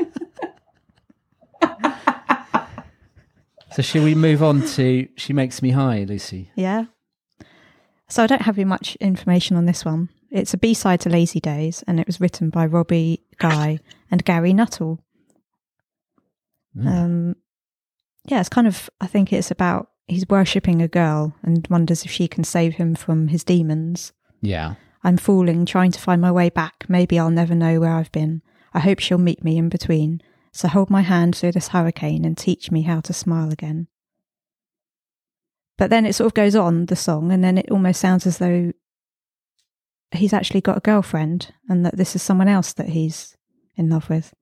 So, 3.71 3.81
shall 3.81 4.03
we 4.03 4.15
move 4.15 4.43
on 4.43 4.65
to 4.67 5.07
She 5.15 5.31
Makes 5.31 5.61
Me 5.61 5.69
High, 5.71 6.03
Lucy? 6.03 6.51
yeah. 6.55 6.86
So 8.09 8.23
I 8.23 8.27
don't 8.27 8.41
have 8.41 8.57
you 8.57 8.65
much 8.65 8.97
information 8.97 9.55
on 9.55 9.65
this 9.65 9.86
one. 9.86 10.09
It's 10.29 10.53
a 10.53 10.57
B 10.57 10.73
side 10.73 10.99
to 11.01 11.09
Lazy 11.09 11.39
Days, 11.39 11.86
and 11.88 12.01
it 12.01 12.07
was 12.07 12.19
written 12.19 12.49
by 12.49 12.65
Robbie 12.65 13.23
Guy 13.38 13.79
and 14.11 14.25
Gary 14.25 14.53
Nuttall. 14.53 14.99
Mm. 16.77 16.88
Um, 16.88 17.36
yeah, 18.26 18.39
it's 18.39 18.49
kind 18.49 18.67
of. 18.67 18.89
I 18.99 19.07
think 19.07 19.32
it's 19.32 19.51
about 19.51 19.89
he's 20.07 20.28
worshipping 20.28 20.82
a 20.82 20.88
girl 20.88 21.36
and 21.43 21.67
wonders 21.69 22.05
if 22.05 22.11
she 22.11 22.28
can 22.28 22.43
save 22.43 22.76
him 22.76 22.95
from 22.95 23.30
his 23.30 23.43
demons. 23.43 24.13
Yeah. 24.41 24.76
I'm 25.03 25.17
falling, 25.17 25.65
trying 25.65 25.91
to 25.91 25.99
find 25.99 26.21
my 26.21 26.32
way 26.32 26.49
back. 26.49 26.86
Maybe 26.88 27.19
I'll 27.19 27.30
never 27.30 27.53
know 27.53 27.80
where 27.80 27.93
I've 27.93 28.11
been. 28.11 28.41
I 28.73 28.80
hope 28.80 28.99
she'll 28.99 29.17
meet 29.19 29.43
me 29.43 29.57
in 29.57 29.69
between. 29.69 30.21
So 30.51 30.67
hold 30.67 30.89
my 30.89 31.01
hand 31.01 31.36
through 31.36 31.51
this 31.51 31.69
hurricane 31.69 32.26
and 32.26 32.38
teach 32.38 32.71
me 32.71 32.82
how 32.84 33.01
to 33.01 33.13
smile 33.13 33.51
again. 33.51 33.88
But 35.78 35.89
then 35.89 36.05
it 36.05 36.13
sort 36.13 36.28
of 36.28 36.34
goes 36.34 36.55
on, 36.55 36.86
the 36.86 36.95
song, 36.95 37.32
and 37.32 37.43
then 37.43 37.57
it 37.57 37.69
almost 37.69 37.99
sounds 37.99 38.26
as 38.26 38.38
though 38.38 38.71
he's 40.11 40.34
actually 40.34 40.61
got 40.61 40.78
a 40.78 40.82
girlfriend 40.82 41.53
and 41.69 41.86
that 41.86 41.97
this 41.97 42.15
is 42.15 42.21
someone 42.21 42.47
else 42.47 42.73
that 42.73 42.89
he's 42.89 43.36
in 43.76 43.89
love 43.89 44.09
with. 44.09 44.34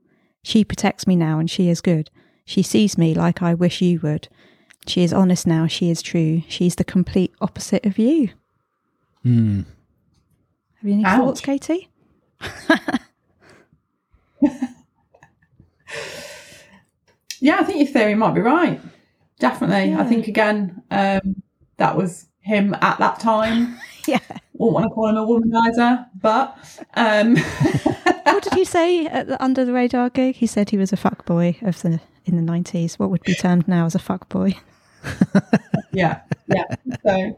She 0.44 0.64
protects 0.64 1.08
me 1.08 1.16
now 1.16 1.40
and 1.40 1.50
she 1.50 1.70
is 1.70 1.82
good. 1.82 2.10
She 2.46 2.62
sees 2.62 2.98
me 2.98 3.14
like 3.14 3.42
I 3.42 3.54
wish 3.54 3.82
you 3.82 4.00
would. 4.02 4.28
She 4.86 5.04
is 5.04 5.14
honest 5.14 5.48
now, 5.48 5.68
she 5.68 5.90
is 5.90 6.02
true. 6.02 6.44
She's 6.48 6.76
the 6.76 6.84
complete 6.84 7.34
opposite 7.40 7.86
of 7.86 7.98
you. 7.98 8.30
Hmm. 9.24 9.62
Have 10.82 10.90
you 10.90 10.94
any 10.96 11.06
Ouch. 11.06 11.18
thoughts, 11.18 11.42
Katie? 11.42 11.90
Yeah, 17.44 17.58
I 17.60 17.64
think 17.66 17.80
your 17.80 17.88
theory 17.88 18.16
might 18.16 18.34
be 18.34 18.40
right. 18.40 18.80
Definitely. 19.38 19.90
Yeah. 19.92 20.00
I 20.00 20.06
think 20.06 20.30
again, 20.30 20.82
um, 20.90 21.44
that 21.76 21.98
was 21.98 22.28
him 22.40 22.74
at 22.82 22.98
that 23.00 23.20
time. 23.20 23.78
Yeah. 24.06 24.20
Wouldn't 24.56 24.74
want 24.74 24.84
to 24.84 24.90
call 24.90 25.08
him 25.08 25.16
a 25.16 25.26
womanizer, 25.26 26.06
but 26.22 26.58
um, 26.96 27.38
what 28.26 28.44
did 28.44 28.54
he 28.54 28.66
say 28.66 29.06
at 29.06 29.28
the 29.28 29.42
under 29.42 29.64
the 29.64 29.72
radar 29.72 30.10
gig? 30.10 30.36
He 30.36 30.46
said 30.46 30.70
he 30.72 30.78
was 30.78 30.92
a 30.92 30.98
fuck 30.98 31.26
boy 31.26 31.56
of 31.62 31.82
the 31.84 32.02
in 32.26 32.36
the 32.36 32.42
nineties. 32.42 32.98
What 33.00 33.10
would 33.10 33.24
be 33.24 33.36
termed 33.36 33.68
now 33.68 33.86
as 33.86 33.96
a 33.96 34.00
fuck 34.00 34.30
boy? 34.30 34.56
yeah, 35.94 36.22
yeah. 36.48 36.76
So 37.06 37.38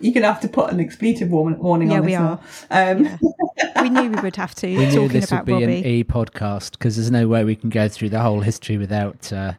you're 0.00 0.12
gonna 0.14 0.26
have 0.26 0.40
to 0.40 0.48
put 0.48 0.70
an 0.72 0.80
expletive 0.80 1.30
warning, 1.30 1.58
warning 1.60 1.90
Yeah, 1.90 1.98
on 1.98 2.04
we 2.04 2.12
this 2.12 2.20
are. 2.20 2.40
Um, 2.70 3.04
Yeah. 3.04 3.82
we 3.82 3.88
knew 3.90 4.10
we 4.10 4.20
would 4.20 4.36
have 4.36 4.54
to. 4.56 4.66
We 4.66 4.76
knew 4.86 4.90
talking 4.90 5.08
this 5.20 5.30
would 5.30 5.36
about 5.38 5.46
be 5.46 5.52
Robbie. 5.52 5.64
an 5.78 5.84
E 5.86 6.04
podcast 6.04 6.72
because 6.72 6.96
there's 6.96 7.10
no 7.10 7.28
way 7.28 7.44
we 7.44 7.56
can 7.56 7.70
go 7.70 7.88
through 7.88 8.10
the 8.10 8.20
whole 8.20 8.40
history 8.40 8.76
without. 8.78 9.32
Uh, 9.32 9.52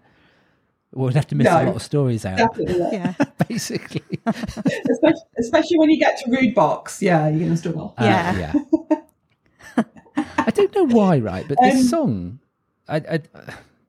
we'd 0.94 1.16
have 1.16 1.28
to 1.28 1.36
miss 1.36 1.48
a 1.48 1.64
lot 1.64 1.76
of 1.76 1.82
stories 1.82 2.26
out, 2.26 2.38
Definitely. 2.38 2.89
yeah, 2.91 3.14
basically. 3.48 4.04
especially, 4.28 5.22
especially 5.39 5.78
when 5.80 5.89
you 5.89 6.00
get 6.00 6.20
to 6.20 6.30
Rudebox, 6.30 7.02
yeah, 7.02 7.28
you're 7.30 7.39
gonna 7.39 7.58
struggle. 7.58 7.94
Uh, 7.98 8.04
Yeah. 8.06 8.54
yeah. 8.91 8.98
I 10.16 10.51
don't 10.51 10.74
know 10.76 10.86
why, 10.88 11.20
right? 11.20 11.45
But 11.47 11.57
this 11.61 11.76
Um, 11.76 11.84
song 11.84 12.39
I, 12.88 12.97
I, 12.97 13.20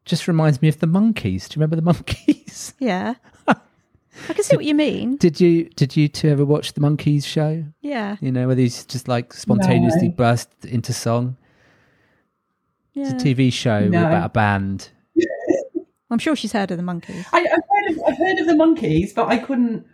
just 0.05 0.29
reminds 0.29 0.63
me 0.63 0.69
of 0.69 0.79
the 0.79 0.87
Monkees. 0.87 1.49
Do 1.49 1.55
you 1.59 1.61
remember 1.65 1.77
the 1.77 1.83
Monkees? 1.83 2.75
yeah. 2.79 3.15
I 3.49 4.33
can 4.33 4.45
see 4.45 4.55
what 4.55 4.65
you 4.65 4.75
mean. 4.77 5.17
Did 5.17 5.41
you 5.41 5.69
did 5.71 5.97
you 5.97 6.07
two 6.09 6.29
ever 6.29 6.45
watch 6.45 6.75
the 6.75 6.81
Monkees 6.81 7.25
show? 7.27 7.65
Yeah, 7.81 8.17
You 8.21 8.31
know, 8.31 8.47
where 8.47 8.55
these 8.55 8.85
just 8.87 9.09
like 9.09 9.33
spontaneously 9.33 10.09
No. 10.09 10.15
burst 10.15 10.49
into 10.65 10.93
song. 10.93 11.37
yeah. 12.93 13.11
It's 13.13 13.23
a 13.23 13.27
TV 13.27 13.53
show 13.53 13.89
No. 13.89 14.07
about 14.07 14.27
a 14.27 14.29
band. 14.29 14.91
I'm 16.11 16.19
sure 16.21 16.37
she's 16.37 16.53
heard 16.53 16.71
of 16.71 16.77
the 16.77 16.85
Monkees. 16.85 17.25
I, 17.33 17.41
I've, 17.41 17.45
heard 17.47 17.91
of, 17.91 18.03
I've 18.07 18.19
heard 18.19 18.39
of 18.39 18.47
the 18.47 18.53
Monkees, 18.53 19.13
but 19.15 19.27
I 19.27 19.39
couldn't. 19.39 19.85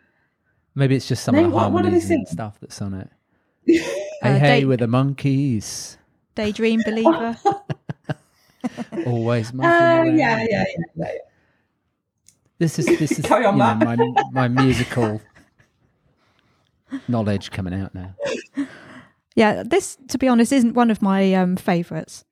Maybe 0.74 0.94
it's 0.96 1.08
just 1.08 1.24
some 1.24 1.34
of 1.34 1.42
the 1.44 1.48
what- 1.48 1.72
what 1.72 1.84
harmonies 1.84 2.10
and 2.10 2.28
stuff 2.28 2.58
that's 2.60 2.82
on 2.82 2.92
it. 2.94 3.08
hey, 3.66 3.80
Uh, 4.22 4.38
hey, 4.38 4.60
they- 4.60 4.64
with 4.66 4.80
the 4.80 4.86
Monkees, 4.86 5.96
Daydream 6.40 6.80
believer. 6.86 7.36
always 9.06 9.52
monkey. 9.52 9.68
Uh, 9.68 9.72
around. 9.72 10.16
yeah, 10.16 10.46
yeah, 10.48 10.64
yeah, 10.68 10.84
yeah. 10.96 11.12
This 12.58 12.78
is 12.78 12.86
this 12.86 13.18
is 13.18 13.24
on, 13.30 13.58
know, 13.58 13.74
my 13.74 13.96
my 14.32 14.48
musical 14.48 15.20
knowledge 17.08 17.50
coming 17.50 17.74
out 17.74 17.94
now. 17.94 18.14
yeah, 19.34 19.62
this, 19.66 19.98
to 20.08 20.16
be 20.16 20.28
honest, 20.28 20.50
isn't 20.50 20.72
one 20.72 20.90
of 20.90 21.02
my 21.02 21.34
um, 21.34 21.56
favourites. 21.56 22.24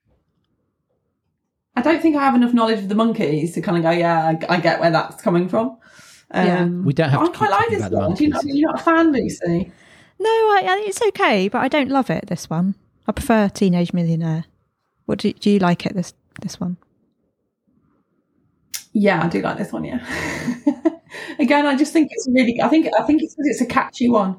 I 1.77 1.83
don't 1.83 2.01
think 2.01 2.17
I 2.17 2.25
have 2.25 2.35
enough 2.35 2.55
knowledge 2.55 2.79
of 2.79 2.89
the 2.89 2.95
Monkees 2.95 3.53
to 3.55 3.61
kind 3.61 3.77
of 3.77 3.83
go, 3.83 3.91
yeah, 3.91 4.27
I, 4.27 4.55
I 4.55 4.59
get 4.59 4.81
where 4.81 4.91
that's 4.91 5.21
coming 5.23 5.49
from. 5.51 5.77
Yeah. 6.35 6.63
Um, 6.63 6.85
We 6.85 6.95
don't 6.95 7.11
have 7.11 7.21
I 7.21 7.25
to 7.27 7.31
keep 7.31 7.39
quite 7.39 7.51
like 7.51 7.69
this 7.69 7.91
one. 7.91 8.15
Do 8.15 8.25
you 8.25 8.31
not, 8.31 8.45
you're 8.47 8.71
not 8.71 8.81
a 8.81 8.83
fan, 8.83 9.13
Lucy? 9.13 9.71
No, 10.19 10.29
I, 10.29 10.65
I, 10.67 10.85
it's 10.87 11.01
okay, 11.09 11.49
but 11.49 11.59
I 11.59 11.69
don't 11.69 11.91
love 11.91 12.11
it. 12.11 12.27
This 12.27 12.51
one, 12.51 12.75
I 13.09 13.13
prefer 13.13 13.49
Teenage 13.49 13.95
Millionaire. 13.95 14.45
What 15.07 15.19
do, 15.19 15.33
do 15.33 15.51
you 15.51 15.59
like 15.59 15.87
it? 15.87 15.95
This 15.95 16.13
this 16.43 16.61
one? 16.61 16.77
Yeah, 18.93 19.25
I 19.25 19.29
do 19.29 19.41
like 19.41 19.57
this 19.57 19.73
one. 19.73 19.85
Yeah. 19.85 20.05
Again, 21.39 21.67
I 21.67 21.75
just 21.75 21.93
think 21.93 22.11
it's 22.13 22.29
really. 22.31 22.61
I 22.61 22.69
think 22.69 22.87
I 22.99 23.03
think 23.05 23.23
it's 23.23 23.35
because 23.35 23.49
it's 23.49 23.61
a 23.63 23.67
catchy 23.67 24.09
one. 24.09 24.37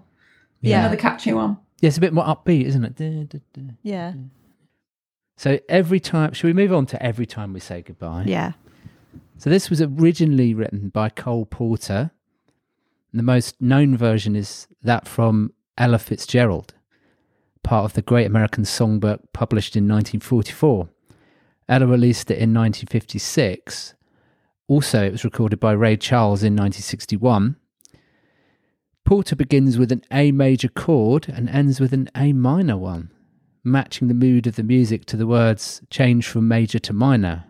Yeah. 0.62 0.82
another 0.82 0.98
catchy 0.98 1.34
one. 1.34 1.58
Yeah, 1.82 1.88
it's 1.88 1.98
a 1.98 2.02
bit 2.02 2.14
more 2.14 2.26
upbeat, 2.26 2.66
isn't 2.66 2.84
it? 2.84 2.96
Duh, 2.96 3.24
duh, 3.24 3.40
duh. 3.54 3.74
Yeah. 3.82 4.14
So 5.38 5.60
every 5.70 6.02
time, 6.02 6.34
should 6.34 6.48
we 6.48 6.54
move 6.54 6.74
on 6.74 6.86
to 6.88 7.02
every 7.02 7.26
time 7.26 7.54
we 7.54 7.62
say 7.62 7.82
goodbye? 7.82 8.26
Yeah. 8.28 8.52
So 9.38 9.50
this 9.50 9.70
was 9.70 9.82
originally 9.82 10.54
written 10.54 10.90
by 10.90 11.10
Cole 11.10 11.46
Porter. 11.46 12.12
The 13.14 13.24
most 13.24 13.60
known 13.62 13.96
version 13.96 14.36
is 14.36 14.68
that 14.84 15.08
from 15.08 15.54
Ella 15.78 15.98
Fitzgerald, 15.98 16.74
part 17.64 17.86
of 17.86 17.94
the 17.94 18.02
Great 18.02 18.28
American 18.28 18.64
Songbook 18.64 19.20
published 19.34 19.76
in 19.76 19.84
1944. 19.84 20.90
Ella 21.68 21.86
released 21.86 22.32
it 22.32 22.40
in 22.40 22.54
1956. 22.54 23.94
Also, 24.68 25.06
it 25.06 25.12
was 25.12 25.24
recorded 25.24 25.60
by 25.60 25.72
Ray 25.72 25.98
Charles 25.98 26.44
in 26.44 26.54
1961. 26.54 27.56
Porter 29.06 29.36
begins 29.36 29.78
with 29.78 29.92
an 29.92 30.04
A 30.12 30.32
major 30.32 30.68
chord 30.68 31.28
and 31.30 31.50
ends 31.50 31.80
with 31.80 31.94
an 31.94 32.10
A 32.16 32.34
minor 32.34 32.78
one, 32.78 33.12
matching 33.64 34.08
the 34.08 34.14
mood 34.14 34.46
of 34.46 34.56
the 34.56 34.64
music 34.64 35.06
to 35.06 35.18
the 35.18 35.28
words 35.28 35.82
change 35.90 36.28
from 36.28 36.48
major 36.48 36.80
to 36.80 36.94
minor 36.94 37.46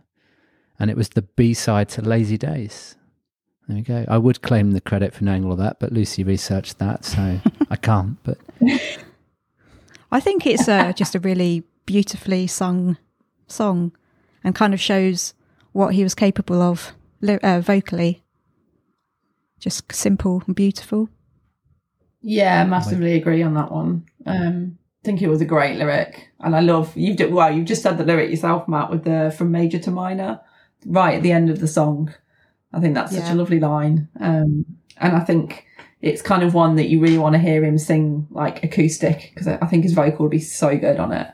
and 0.80 0.90
it 0.90 0.98
was 0.98 1.10
the 1.10 1.22
B 1.22 1.54
side 1.54 1.90
to 1.90 2.02
Lazy 2.02 2.38
Days. 2.38 2.96
There 3.68 3.76
we 3.76 3.84
go. 3.84 4.06
I 4.08 4.18
would 4.18 4.42
claim 4.42 4.72
the 4.72 4.82
credit 4.82 5.14
for 5.14 5.26
knowing 5.26 5.46
all 5.46 5.52
of 5.52 5.58
that, 5.60 5.80
but 5.80 5.92
Lucy 5.92 6.24
researched 6.24 6.80
that, 6.80 7.06
so 7.06 7.40
I 7.70 7.76
can't. 7.76 8.18
But 8.24 8.40
I 10.12 10.20
think 10.20 10.46
it's 10.46 10.68
uh, 10.68 10.92
just 10.96 11.16
a 11.16 11.20
really 11.20 11.64
beautifully 11.86 12.48
sung 12.48 12.98
song 13.48 13.92
and 14.44 14.56
kind 14.56 14.74
of 14.74 14.80
shows 14.80 15.34
what 15.72 15.94
he 15.94 16.04
was 16.04 16.16
capable 16.16 16.62
of 16.62 16.94
uh, 17.28 17.62
vocally. 17.62 18.24
Just 19.60 19.92
simple 19.94 20.42
and 20.48 20.56
beautiful. 20.56 21.10
Yeah, 22.22 22.64
massively 22.66 23.14
agree 23.16 23.44
on 23.44 23.54
that 23.56 23.72
one. 23.72 24.06
Um, 24.26 24.78
I 25.02 25.06
think 25.06 25.22
it 25.22 25.30
was 25.30 25.42
a 25.42 25.46
great 25.46 25.78
lyric, 25.78 26.30
and 26.42 26.56
I 26.56 26.60
love 26.60 26.96
you've 26.96 27.18
d- 27.18 27.26
well, 27.28 27.54
you've 27.54 27.66
just 27.68 27.82
said 27.82 27.98
the 27.98 28.04
lyric 28.06 28.30
yourself, 28.30 28.68
Matt, 28.68 28.90
with 28.90 29.04
the 29.06 29.34
from 29.38 29.52
major 29.52 29.80
to 29.80 29.92
minor, 29.92 30.42
right 30.86 31.16
at 31.16 31.24
the 31.24 31.32
end 31.32 31.50
of 31.50 31.60
the 31.60 31.68
song. 31.68 32.14
I 32.74 32.80
think 32.82 32.94
that's 32.96 33.14
such 33.14 33.24
Yeah. 33.24 33.34
a 33.34 33.36
lovely 33.36 33.60
line, 33.60 34.10
um, 34.20 34.66
and 34.98 35.16
I 35.16 35.22
think 35.22 35.66
it's 36.02 36.22
kind 36.22 36.44
of 36.44 36.54
one 36.54 36.76
that 36.78 36.88
you 36.90 37.00
really 37.00 37.18
want 37.18 37.34
to 37.34 37.40
hear 37.40 37.64
him 37.64 37.78
sing 37.78 38.28
like 38.32 38.64
acoustic 38.64 39.32
because 39.34 39.48
I 39.48 39.58
I 39.62 39.66
think 39.68 39.84
his 39.84 39.94
vocal 39.94 40.26
would 40.26 40.32
be 40.32 40.40
so 40.40 40.78
good 40.78 41.00
on 41.00 41.12
it. 41.12 41.28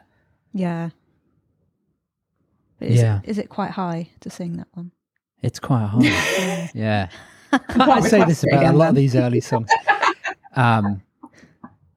Yeah. 0.54 0.90
But 2.80 2.90
is, 2.90 3.00
Yeah. 3.02 3.20
It, 3.24 3.30
is 3.30 3.38
it 3.38 3.50
quite 3.50 3.72
high 3.72 4.10
to 4.22 4.30
sing 4.30 4.58
that 4.58 4.68
one? 4.74 4.92
it's 5.42 5.60
quite 5.60 5.86
high. 5.86 6.72
yeah. 6.74 7.10
I 7.52 8.00
say 8.02 8.24
this 8.26 8.44
it 8.44 8.48
about 8.52 8.58
a 8.64 8.66
again, 8.68 8.78
lot 8.78 8.90
of 8.90 8.96
these 8.96 9.16
early 9.16 9.42
songs. 9.42 9.70
Um, 10.58 11.02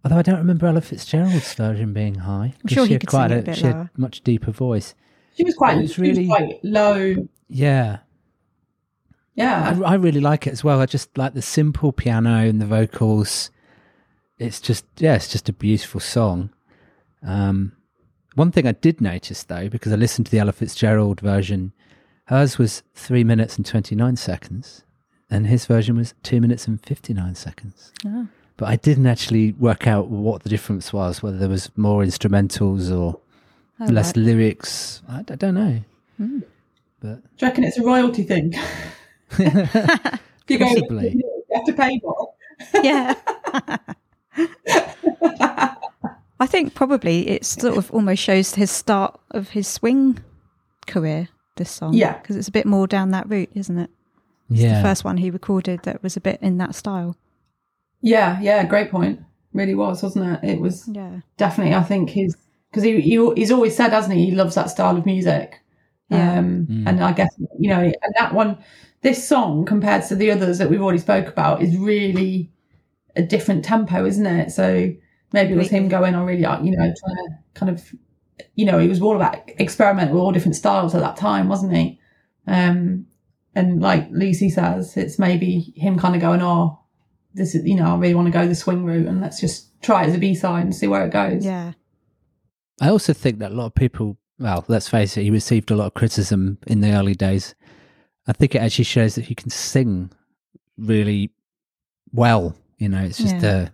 although 0.04 0.18
I 0.18 0.22
don't 0.22 0.38
remember 0.38 0.66
Ella 0.66 0.80
Fitzgerald's 0.80 1.54
version 1.54 1.92
being 1.92 2.16
high. 2.16 2.54
I'm 2.60 2.66
sure 2.68 2.84
she 2.84 2.88
he 2.88 2.92
had 2.94 3.02
could 3.02 3.08
quite 3.10 3.28
sing 3.28 3.36
a, 3.36 3.40
a 3.40 3.42
bit 3.44 3.56
she 3.56 3.66
had 3.66 3.88
much 3.96 4.22
deeper 4.24 4.50
voice. 4.50 4.96
She 5.36 5.44
was 5.44 5.54
quite, 5.54 5.78
It 5.78 5.82
was 5.82 5.92
she 5.94 6.00
was 6.00 6.10
really- 6.10 6.26
quite 6.26 6.58
low. 6.64 7.14
Yeah. 7.48 7.98
Yeah, 9.38 9.78
I, 9.84 9.92
I 9.92 9.94
really 9.94 10.20
like 10.20 10.46
it 10.46 10.52
as 10.52 10.64
well. 10.64 10.80
I 10.80 10.86
just 10.86 11.16
like 11.16 11.34
the 11.34 11.42
simple 11.42 11.92
piano 11.92 12.38
and 12.48 12.60
the 12.60 12.66
vocals. 12.66 13.50
It's 14.38 14.60
just 14.60 14.84
yeah, 14.98 15.14
it's 15.14 15.28
just 15.28 15.48
a 15.48 15.52
beautiful 15.52 16.00
song. 16.00 16.50
Um, 17.22 17.72
one 18.34 18.50
thing 18.52 18.66
I 18.66 18.72
did 18.72 19.00
notice 19.00 19.44
though, 19.44 19.68
because 19.68 19.92
I 19.92 19.96
listened 19.96 20.26
to 20.26 20.32
the 20.32 20.38
Ella 20.40 20.52
Fitzgerald 20.52 21.20
version, 21.20 21.72
hers 22.26 22.58
was 22.58 22.82
three 22.94 23.24
minutes 23.24 23.56
and 23.56 23.64
twenty 23.64 23.94
nine 23.94 24.16
seconds, 24.16 24.82
and 25.30 25.46
his 25.46 25.66
version 25.66 25.96
was 25.96 26.14
two 26.22 26.40
minutes 26.40 26.66
and 26.66 26.80
fifty 26.84 27.14
nine 27.14 27.34
seconds. 27.36 27.92
Oh. 28.06 28.26
But 28.56 28.68
I 28.70 28.74
didn't 28.76 29.06
actually 29.06 29.52
work 29.52 29.86
out 29.86 30.08
what 30.08 30.42
the 30.42 30.48
difference 30.48 30.92
was, 30.92 31.22
whether 31.22 31.38
there 31.38 31.48
was 31.48 31.70
more 31.76 32.02
instrumentals 32.02 32.90
or 32.90 33.20
Oh, 33.80 33.84
less 33.84 34.08
right. 34.08 34.16
lyrics. 34.16 35.00
I, 35.08 35.18
I 35.20 35.36
don't 35.36 35.54
know. 35.54 35.80
Hmm. 36.16 36.40
But 37.00 37.22
do 37.22 37.28
you 37.38 37.46
reckon 37.46 37.62
it's 37.62 37.78
a 37.78 37.84
royalty 37.84 38.24
thing? 38.24 38.52
if 39.32 40.20
you 40.48 40.58
go, 40.58 40.64
Possibly. 40.66 41.14
you 41.16 41.44
have 41.54 41.64
to 41.64 41.72
pay 41.72 42.00
more. 42.02 42.32
yeah. 42.82 43.14
I 46.40 46.46
think 46.46 46.74
probably 46.74 47.28
it 47.28 47.44
sort 47.44 47.76
of 47.76 47.90
almost 47.90 48.22
shows 48.22 48.54
his 48.54 48.70
start 48.70 49.18
of 49.32 49.50
his 49.50 49.66
swing 49.66 50.18
career. 50.86 51.28
This 51.56 51.70
song, 51.72 51.92
Yeah. 51.92 52.16
because 52.18 52.36
it's 52.36 52.46
a 52.46 52.52
bit 52.52 52.66
more 52.66 52.86
down 52.86 53.10
that 53.10 53.28
route, 53.28 53.50
isn't 53.52 53.76
it? 53.78 53.90
It's 54.48 54.60
yeah, 54.60 54.76
the 54.80 54.88
first 54.88 55.02
one 55.04 55.16
he 55.16 55.28
recorded 55.28 55.80
that 55.82 56.04
was 56.04 56.16
a 56.16 56.20
bit 56.20 56.38
in 56.40 56.58
that 56.58 56.76
style. 56.76 57.16
Yeah, 58.00 58.40
yeah, 58.40 58.64
great 58.64 58.92
point. 58.92 59.18
Really 59.52 59.74
was, 59.74 60.04
wasn't 60.04 60.38
it? 60.44 60.48
It 60.48 60.60
was 60.60 60.86
Yeah, 60.86 61.18
definitely. 61.36 61.74
I 61.74 61.82
think 61.82 62.10
his 62.10 62.36
because 62.70 62.84
he, 62.84 63.00
he 63.00 63.18
he's 63.34 63.50
always 63.50 63.74
said, 63.74 63.90
hasn't 63.90 64.14
he? 64.14 64.26
He 64.26 64.30
loves 64.36 64.54
that 64.54 64.70
style 64.70 64.96
of 64.96 65.04
music. 65.04 65.58
Yeah. 66.10 66.38
Um, 66.38 66.66
Mm. 66.70 66.86
and 66.88 67.02
I 67.02 67.12
guess 67.12 67.34
you 67.58 67.70
know, 67.70 67.80
and 67.80 68.14
that 68.20 68.32
one, 68.32 68.58
this 69.02 69.26
song 69.26 69.64
compared 69.64 70.04
to 70.06 70.16
the 70.16 70.30
others 70.30 70.58
that 70.58 70.70
we've 70.70 70.82
already 70.82 70.98
spoke 70.98 71.28
about 71.28 71.62
is 71.62 71.76
really 71.76 72.50
a 73.16 73.22
different 73.22 73.64
tempo, 73.64 74.04
isn't 74.04 74.26
it? 74.26 74.50
So 74.50 74.92
maybe 75.32 75.52
it 75.52 75.56
was 75.56 75.68
him 75.68 75.88
going 75.88 76.14
on 76.14 76.26
really, 76.26 76.40
you 76.40 76.76
know, 76.76 76.94
trying 77.00 77.16
to 77.16 77.38
kind 77.54 77.70
of, 77.70 77.94
you 78.54 78.64
know, 78.64 78.78
he 78.78 78.88
was 78.88 79.00
all 79.00 79.16
about 79.16 79.48
experimenting 79.60 80.14
with 80.14 80.22
all 80.22 80.32
different 80.32 80.56
styles 80.56 80.94
at 80.94 81.00
that 81.00 81.16
time, 81.16 81.48
wasn't 81.48 81.74
he? 81.74 82.00
Um, 82.46 83.06
and 83.54 83.80
like 83.80 84.08
Lucy 84.10 84.50
says, 84.50 84.96
it's 84.96 85.18
maybe 85.18 85.72
him 85.76 85.98
kind 85.98 86.14
of 86.14 86.20
going, 86.20 86.42
oh, 86.42 86.80
this 87.34 87.54
is, 87.54 87.64
you 87.64 87.76
know, 87.76 87.94
I 87.94 87.98
really 87.98 88.14
want 88.14 88.26
to 88.26 88.32
go 88.32 88.46
the 88.46 88.54
swing 88.54 88.84
route 88.84 89.06
and 89.06 89.20
let's 89.20 89.40
just 89.40 89.80
try 89.82 90.04
it 90.04 90.08
as 90.08 90.14
a 90.14 90.18
B 90.18 90.34
side 90.34 90.64
and 90.64 90.74
see 90.74 90.86
where 90.86 91.04
it 91.04 91.12
goes. 91.12 91.44
yeah, 91.44 91.72
I 92.80 92.88
also 92.88 93.12
think 93.12 93.38
that 93.40 93.52
a 93.52 93.54
lot 93.54 93.66
of 93.66 93.74
people, 93.74 94.16
well, 94.38 94.64
let's 94.68 94.88
face 94.88 95.16
it, 95.16 95.24
he 95.24 95.30
received 95.30 95.70
a 95.70 95.76
lot 95.76 95.86
of 95.86 95.94
criticism 95.94 96.58
in 96.66 96.80
the 96.80 96.92
early 96.92 97.14
days. 97.14 97.54
I 98.28 98.32
think 98.32 98.54
it 98.54 98.58
actually 98.62 98.84
shows 98.84 99.14
that 99.16 99.24
he 99.24 99.34
can 99.34 99.50
sing 99.50 100.10
really 100.76 101.30
well. 102.12 102.54
You 102.78 102.88
know, 102.90 103.02
it's 103.02 103.18
just 103.18 103.36
Yeah. 103.36 103.66
a 103.66 103.68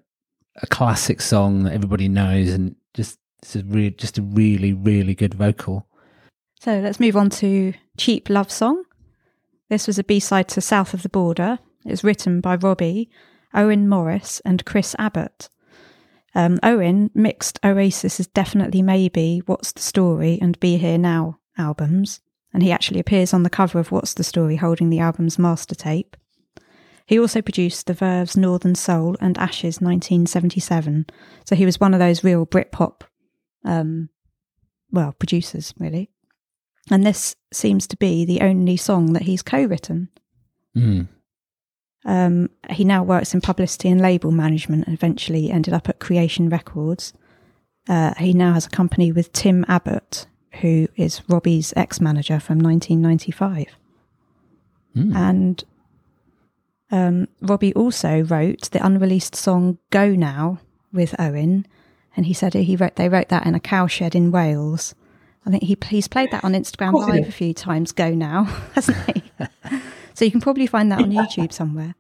a 0.62 0.66
classic 0.68 1.20
song 1.20 1.64
that 1.64 1.72
everybody 1.72 2.09
knows, 2.09 2.50
and 2.52 2.76
just 2.94 3.18
it's 3.42 3.57
a 3.57 3.64
re- 3.64 3.90
just 3.90 4.18
a 4.18 4.22
really 4.22 4.72
really 4.72 5.14
good 5.14 5.34
vocal. 5.34 5.86
So 6.61 6.78
let's 6.80 7.00
move 7.00 7.16
on 7.16 7.28
to 7.30 7.74
Cheap 7.98 8.30
Love 8.30 8.50
Song. 8.50 8.84
This 9.68 9.86
was 9.86 9.98
a 9.98 10.05
B 10.05 10.20
side 10.20 10.48
to 10.50 10.61
South 10.61 10.94
of 10.94 11.02
the 11.02 11.09
Border. 11.09 11.59
It's 11.84 12.05
written 12.05 12.40
by 12.40 12.55
Robbie, 12.55 13.11
Owen 13.52 13.88
Morris, 13.88 14.40
and 14.44 14.64
Chris 14.64 14.94
Abbott. 14.98 15.48
Um, 16.36 16.59
Owen 16.62 17.11
mixed 17.14 17.59
Oasis's 17.62 18.26
Definitely 18.28 18.82
Maybe, 18.82 19.42
What's 19.46 19.72
the 19.72 19.82
Story, 19.82 20.38
and 20.40 20.59
Be 20.61 20.76
Here 20.78 20.98
Now 20.98 21.38
albums, 21.59 22.20
and 22.55 22.62
he 22.62 22.72
actually 22.72 23.00
appears 23.00 23.34
on 23.34 23.42
the 23.42 23.50
cover 23.50 23.78
of 23.80 23.90
What's 23.90 24.14
the 24.14 24.24
Story 24.24 24.57
holding 24.57 24.88
the 24.88 25.00
album's 25.00 25.38
master 25.38 25.74
tape. 25.74 26.16
He 27.05 27.18
also 27.18 27.42
produced 27.42 27.86
the 27.86 27.92
Verve's 27.92 28.36
Northern 28.36 28.74
Soul 28.74 29.16
and 29.20 29.36
Ash's 29.36 29.80
1977, 29.80 31.07
so 31.44 31.55
he 31.55 31.66
was 31.66 31.80
one 31.80 31.92
of 31.92 32.00
those 32.00 32.24
real 32.24 32.46
Britpop, 32.46 33.02
um, 33.64 34.09
well, 34.90 35.14
producers, 35.18 35.74
really. 35.78 36.09
And 36.90 37.05
this 37.05 37.34
seems 37.52 37.86
to 37.88 37.96
be 37.96 38.24
the 38.24 38.40
only 38.40 38.76
song 38.76 39.12
that 39.14 39.22
he's 39.22 39.42
co 39.42 39.64
written. 39.64 40.09
Mm. 40.76 41.09
Um, 42.07 42.50
he 42.70 42.84
now 42.84 43.02
works 43.02 43.34
in 43.34 43.40
publicity 43.40 43.88
and 43.88 44.00
label 44.00 44.30
management 44.30 44.86
and 44.86 44.94
eventually 44.94 45.50
ended 45.50 45.74
up 45.74 45.88
at 45.88 46.00
Creation 46.00 46.48
Records. 46.48 47.12
Uh, 47.88 48.14
he 48.18 48.32
now 48.32 48.52
has 48.52 48.66
a 48.66 48.70
company 48.70 49.12
with 49.12 49.32
Tim 49.32 49.64
Abbott, 49.68 50.26
who 50.61 50.88
is 50.96 51.22
Robbie's 51.28 51.72
ex 51.76 52.00
manager 52.00 52.40
from 52.40 52.59
1995. 52.59 53.66
Mm. 54.96 55.16
And 55.16 55.64
um, 56.90 57.28
Robbie 57.40 57.74
also 57.74 58.22
wrote 58.22 58.70
the 58.70 58.84
unreleased 58.84 59.34
song 59.34 59.78
Go 59.90 60.11
Now 60.11 60.61
with 60.92 61.14
Owen. 61.18 61.66
And 62.16 62.26
he 62.26 62.34
said 62.34 62.55
he 62.55 62.76
wrote 62.76 62.96
they 62.96 63.09
wrote 63.09 63.28
that 63.28 63.46
in 63.46 63.55
a 63.55 63.61
cowshed 63.61 64.14
in 64.14 64.30
Wales. 64.30 64.94
I 65.46 65.50
think 65.50 65.64
he 65.64 65.76
he's 65.88 66.09
played 66.09 66.30
that 66.30 66.44
on 66.44 66.52
Instagram 66.52 66.94
Live 66.94 67.28
a 67.28 67.32
few 67.32 67.52
times. 67.52 67.92
Go 67.92 68.11
now, 68.11 68.44
hasn't 68.74 68.98
he? 69.11 69.22
so 70.14 70.24
you 70.24 70.30
can 70.30 70.40
probably 70.40 70.66
find 70.66 70.90
that 70.92 71.02
on 71.02 71.11
YouTube 71.11 71.52
somewhere. 71.52 71.94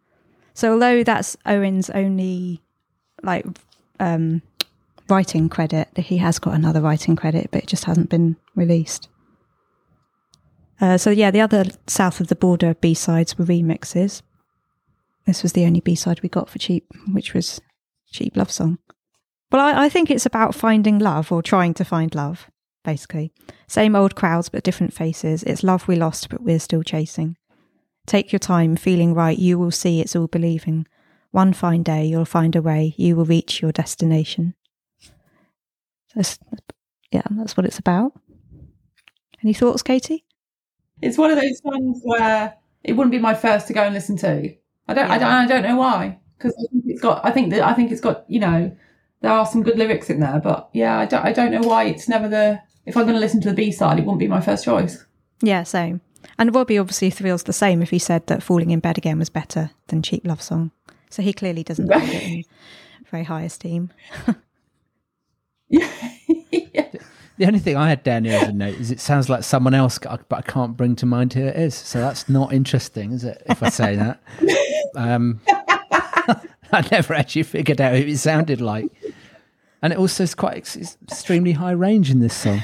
So 0.54 0.72
although 0.72 1.02
that's 1.02 1.36
Owen's 1.44 1.90
only 1.90 2.62
like 3.22 3.44
um, 3.98 4.42
writing 5.08 5.48
credit, 5.48 5.88
he 5.96 6.18
has 6.18 6.38
got 6.38 6.54
another 6.54 6.80
writing 6.80 7.16
credit, 7.16 7.48
but 7.50 7.64
it 7.64 7.68
just 7.68 7.84
hasn't 7.84 8.10
been 8.10 8.36
released. 8.54 9.08
Uh, 10.80 10.98
so 10.98 11.10
yeah, 11.10 11.30
the 11.30 11.40
other 11.40 11.64
south 11.86 12.20
of 12.20 12.28
the 12.28 12.36
border 12.36 12.74
B 12.74 12.94
sides 12.94 13.38
were 13.38 13.44
remixes. 13.44 14.22
This 15.26 15.42
was 15.42 15.52
the 15.52 15.64
only 15.64 15.80
B 15.80 15.94
side 15.94 16.20
we 16.22 16.28
got 16.28 16.48
for 16.48 16.58
cheap, 16.58 16.86
which 17.12 17.32
was 17.32 17.60
cheap 18.10 18.36
love 18.36 18.50
song. 18.50 18.78
Well, 19.50 19.62
I, 19.62 19.84
I 19.84 19.88
think 19.88 20.10
it's 20.10 20.26
about 20.26 20.54
finding 20.54 20.98
love 20.98 21.30
or 21.30 21.42
trying 21.42 21.74
to 21.74 21.84
find 21.84 22.14
love, 22.14 22.50
basically. 22.84 23.32
Same 23.66 23.96
old 23.96 24.14
crowds 24.14 24.48
but 24.48 24.64
different 24.64 24.92
faces. 24.92 25.42
It's 25.44 25.62
love 25.62 25.86
we 25.88 25.96
lost 25.96 26.28
but 26.28 26.42
we're 26.42 26.58
still 26.58 26.82
chasing. 26.82 27.36
Take 28.06 28.32
your 28.32 28.38
time, 28.40 28.76
feeling 28.76 29.14
right, 29.14 29.38
you 29.38 29.58
will 29.58 29.70
see 29.70 30.00
it's 30.00 30.14
all 30.14 30.26
believing. 30.26 30.86
One 31.30 31.52
fine 31.52 31.82
day, 31.82 32.04
you'll 32.04 32.26
find 32.26 32.54
a 32.54 32.62
way, 32.62 32.94
you 32.98 33.16
will 33.16 33.24
reach 33.24 33.62
your 33.62 33.72
destination. 33.72 34.54
That's, 36.14 36.38
yeah, 37.10 37.22
that's 37.30 37.56
what 37.56 37.66
it's 37.66 37.78
about. 37.78 38.12
Any 39.42 39.52
thoughts, 39.52 39.82
Katie? 39.82 40.24
It's 41.02 41.18
one 41.18 41.30
of 41.30 41.40
those 41.40 41.60
songs 41.60 42.00
where 42.02 42.54
it 42.82 42.94
wouldn't 42.94 43.12
be 43.12 43.18
my 43.18 43.34
first 43.34 43.66
to 43.66 43.72
go 43.72 43.82
and 43.82 43.94
listen 43.94 44.16
to. 44.18 44.54
I 44.88 44.94
don't, 44.94 45.10
I 45.10 45.18
don't, 45.18 45.30
I 45.30 45.46
don't 45.46 45.62
know 45.62 45.76
why. 45.76 46.18
Because 46.38 46.54
I 46.58 46.66
think 46.70 46.84
it's 46.86 47.00
got, 47.00 47.24
I 47.24 47.30
think 47.30 47.50
that, 47.50 47.62
I 47.62 47.74
think 47.74 47.90
it's 47.90 48.00
got, 48.00 48.24
you 48.28 48.40
know, 48.40 48.74
there 49.20 49.32
are 49.32 49.46
some 49.46 49.62
good 49.62 49.78
lyrics 49.78 50.10
in 50.10 50.20
there, 50.20 50.40
but 50.40 50.68
yeah, 50.72 50.98
I 50.98 51.06
don't, 51.06 51.24
I 51.24 51.32
don't 51.32 51.50
know 51.50 51.66
why 51.66 51.84
it's 51.84 52.08
never 52.08 52.28
the. 52.28 52.60
If 52.86 52.96
I'm 52.96 53.04
going 53.04 53.14
to 53.14 53.20
listen 53.20 53.40
to 53.42 53.48
the 53.48 53.54
B 53.54 53.72
side, 53.72 53.98
it 53.98 54.02
wouldn't 54.02 54.18
be 54.18 54.28
my 54.28 54.42
first 54.42 54.64
choice. 54.64 55.04
Yeah, 55.40 55.62
same. 55.62 56.02
And 56.38 56.54
Robbie 56.54 56.78
obviously 56.78 57.10
feels 57.10 57.42
the 57.42 57.52
same 57.54 57.80
if 57.80 57.90
he 57.90 57.98
said 57.98 58.26
that 58.26 58.42
Falling 58.42 58.70
in 58.70 58.80
Bed 58.80 58.98
Again 58.98 59.18
was 59.18 59.30
better 59.30 59.70
than 59.88 60.02
Cheap 60.02 60.26
Love 60.26 60.42
Song. 60.42 60.70
So 61.08 61.22
he 61.22 61.32
clearly 61.32 61.62
doesn't 61.62 61.90
hold 61.92 62.08
it 62.08 62.22
in 62.22 62.44
very 63.10 63.24
high 63.24 63.42
esteem. 63.42 63.90
yeah. 65.80 66.88
The 67.36 67.46
only 67.46 67.58
thing 67.58 67.76
I 67.76 67.88
had 67.88 68.04
down 68.04 68.24
here 68.24 68.38
as 68.40 68.48
a 68.48 68.52
note 68.52 68.76
is 68.76 68.92
it 68.92 69.00
sounds 69.00 69.28
like 69.28 69.42
someone 69.42 69.74
else, 69.74 69.98
but 69.98 70.32
I 70.32 70.42
can't 70.42 70.76
bring 70.76 70.94
to 70.96 71.06
mind 71.06 71.32
who 71.32 71.40
it 71.40 71.56
is. 71.56 71.74
So 71.74 71.98
that's 71.98 72.28
not 72.28 72.52
interesting, 72.52 73.10
is 73.10 73.24
it? 73.24 73.42
If 73.46 73.60
I 73.60 73.70
say 73.70 73.96
that, 73.96 74.20
um, 74.94 75.40
I 76.72 76.86
never 76.92 77.12
actually 77.12 77.42
figured 77.42 77.80
out 77.80 77.96
who 77.96 78.04
it 78.04 78.18
sounded 78.18 78.60
like, 78.60 78.86
and 79.82 79.92
it 79.92 79.98
also 79.98 80.22
is 80.22 80.34
quite 80.36 80.58
ex- 80.58 80.96
extremely 81.02 81.50
high 81.50 81.72
range 81.72 82.08
in 82.08 82.20
this 82.20 82.36
song. 82.36 82.62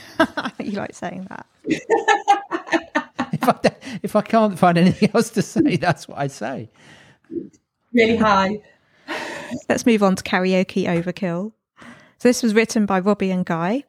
you 0.61 0.73
like 0.73 0.95
saying 0.95 1.27
that? 1.31 1.47
if, 3.33 3.49
I, 3.49 3.59
if 4.05 4.15
I 4.15 4.23
can't 4.23 4.57
find 4.57 4.79
anything 4.79 5.11
else 5.13 5.31
to 5.31 5.43
say, 5.43 5.79
that's 5.79 6.07
what 6.07 6.19
I 6.19 6.29
say. 6.29 6.71
Really 7.93 8.17
high. 8.17 8.63
Let's 9.69 9.85
move 9.85 10.05
on 10.05 10.15
to 10.15 10.23
karaoke 10.23 10.85
overkill. 10.85 11.51
So 12.21 12.29
this 12.29 12.43
was 12.43 12.53
written 12.55 12.85
by 12.85 13.01
Robbie 13.01 13.31
and 13.31 13.47
Guy. 13.47 13.85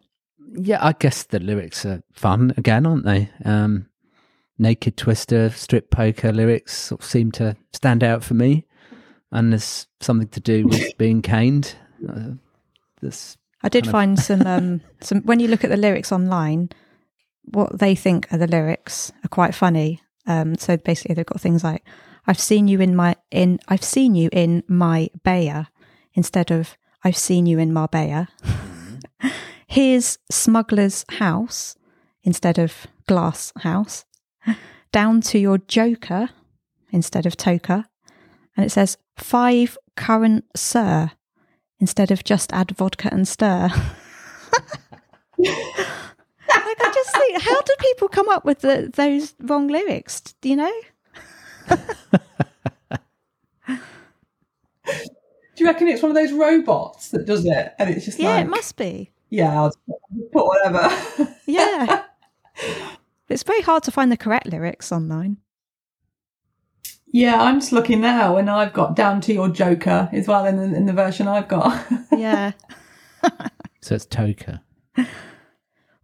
Yeah, 0.53 0.79
I 0.81 0.93
guess 0.93 1.23
the 1.23 1.39
lyrics 1.39 1.85
are 1.85 2.01
fun 2.13 2.53
again, 2.55 2.85
aren't 2.85 3.03
they? 3.03 3.29
Um, 3.43 3.87
Naked 4.57 4.95
Twister, 4.95 5.49
strip 5.49 5.91
poker 5.91 6.31
lyrics 6.31 6.73
sort 6.73 7.01
of 7.01 7.07
seem 7.07 7.33
to 7.33 7.57
stand 7.73 8.05
out 8.05 8.23
for 8.23 8.33
me, 8.33 8.65
and 9.33 9.51
there's 9.51 9.85
something 9.99 10.29
to 10.29 10.39
do 10.39 10.65
with 10.65 10.95
being 10.97 11.21
caned. 11.21 11.75
Uh, 12.07 12.35
this 13.01 13.35
I 13.63 13.69
did 13.69 13.87
of- 13.87 13.91
find 13.91 14.17
some 14.17 14.47
um, 14.47 14.81
some 15.01 15.23
when 15.23 15.41
you 15.41 15.49
look 15.49 15.65
at 15.65 15.69
the 15.69 15.75
lyrics 15.77 16.13
online, 16.13 16.69
what 17.43 17.79
they 17.79 17.95
think 17.95 18.31
are 18.31 18.37
the 18.37 18.47
lyrics 18.47 19.11
are 19.25 19.29
quite 19.29 19.53
funny. 19.53 20.01
Um, 20.25 20.55
so 20.55 20.77
basically, 20.77 21.15
they've 21.15 21.25
got 21.25 21.41
things 21.41 21.65
like 21.65 21.85
"I've 22.27 22.39
seen 22.39 22.69
you 22.69 22.79
in 22.79 22.95
my 22.95 23.17
in 23.29 23.59
I've 23.67 23.83
seen 23.83 24.15
you 24.15 24.29
in 24.31 24.63
my 24.69 25.09
Bayer" 25.23 25.67
instead 26.13 26.49
of 26.49 26.77
"I've 27.03 27.17
seen 27.17 27.45
you 27.45 27.59
in 27.59 27.73
Marbella." 27.73 28.29
Mm-hmm. 28.43 29.27
Here's 29.67 30.17
smuggler's 30.29 31.05
house 31.09 31.75
instead 32.23 32.57
of 32.57 32.87
glass 33.07 33.53
house. 33.59 34.05
Down 34.91 35.21
to 35.21 35.39
your 35.39 35.57
joker 35.57 36.29
instead 36.91 37.25
of 37.25 37.37
toker, 37.37 37.85
and 38.57 38.65
it 38.65 38.69
says 38.69 38.97
five 39.17 39.77
current 39.95 40.45
sir 40.55 41.11
instead 41.79 42.11
of 42.11 42.23
just 42.23 42.53
add 42.53 42.71
vodka 42.71 43.09
and 43.11 43.27
stir. 43.27 43.69
like 45.37 45.49
I 46.79 46.91
just 46.93 47.11
think, 47.15 47.41
how 47.41 47.61
do 47.61 47.73
people 47.79 48.07
come 48.07 48.29
up 48.29 48.45
with 48.45 48.59
the, 48.59 48.91
those 48.93 49.33
wrong 49.39 49.67
lyrics? 49.67 50.21
Do 50.41 50.49
you 50.49 50.57
know? 50.57 50.73
Do 55.61 55.65
you 55.67 55.71
reckon 55.71 55.87
it's 55.89 56.01
one 56.01 56.09
of 56.09 56.15
those 56.15 56.31
robots 56.33 57.09
that 57.11 57.27
does 57.27 57.45
it? 57.45 57.75
And 57.77 57.87
it's 57.91 58.03
just 58.03 58.17
Yeah, 58.17 58.31
like, 58.37 58.45
it 58.45 58.49
must 58.49 58.77
be. 58.77 59.11
yeah, 59.29 59.53
I'll 59.61 59.67
just 59.67 59.77
put 60.33 60.43
whatever. 60.47 60.89
Yeah. 61.45 62.01
it's 63.29 63.43
very 63.43 63.61
hard 63.61 63.83
to 63.83 63.91
find 63.91 64.11
the 64.11 64.17
correct 64.17 64.47
lyrics 64.47 64.91
online. 64.91 65.37
yeah, 67.11 67.39
I'm 67.43 67.59
just 67.59 67.71
looking 67.73 68.01
now, 68.01 68.37
and 68.37 68.49
I've 68.49 68.73
got 68.73 68.95
down 68.95 69.21
to 69.21 69.33
your 69.33 69.49
Joker 69.49 70.09
as 70.11 70.27
well 70.27 70.45
in 70.45 70.57
the, 70.57 70.63
in 70.75 70.87
the 70.87 70.93
version 70.93 71.27
I've 71.27 71.47
got. 71.47 71.85
Yeah. 72.17 72.53
so 73.81 73.93
it's 73.95 74.05
Toker. 74.07 74.61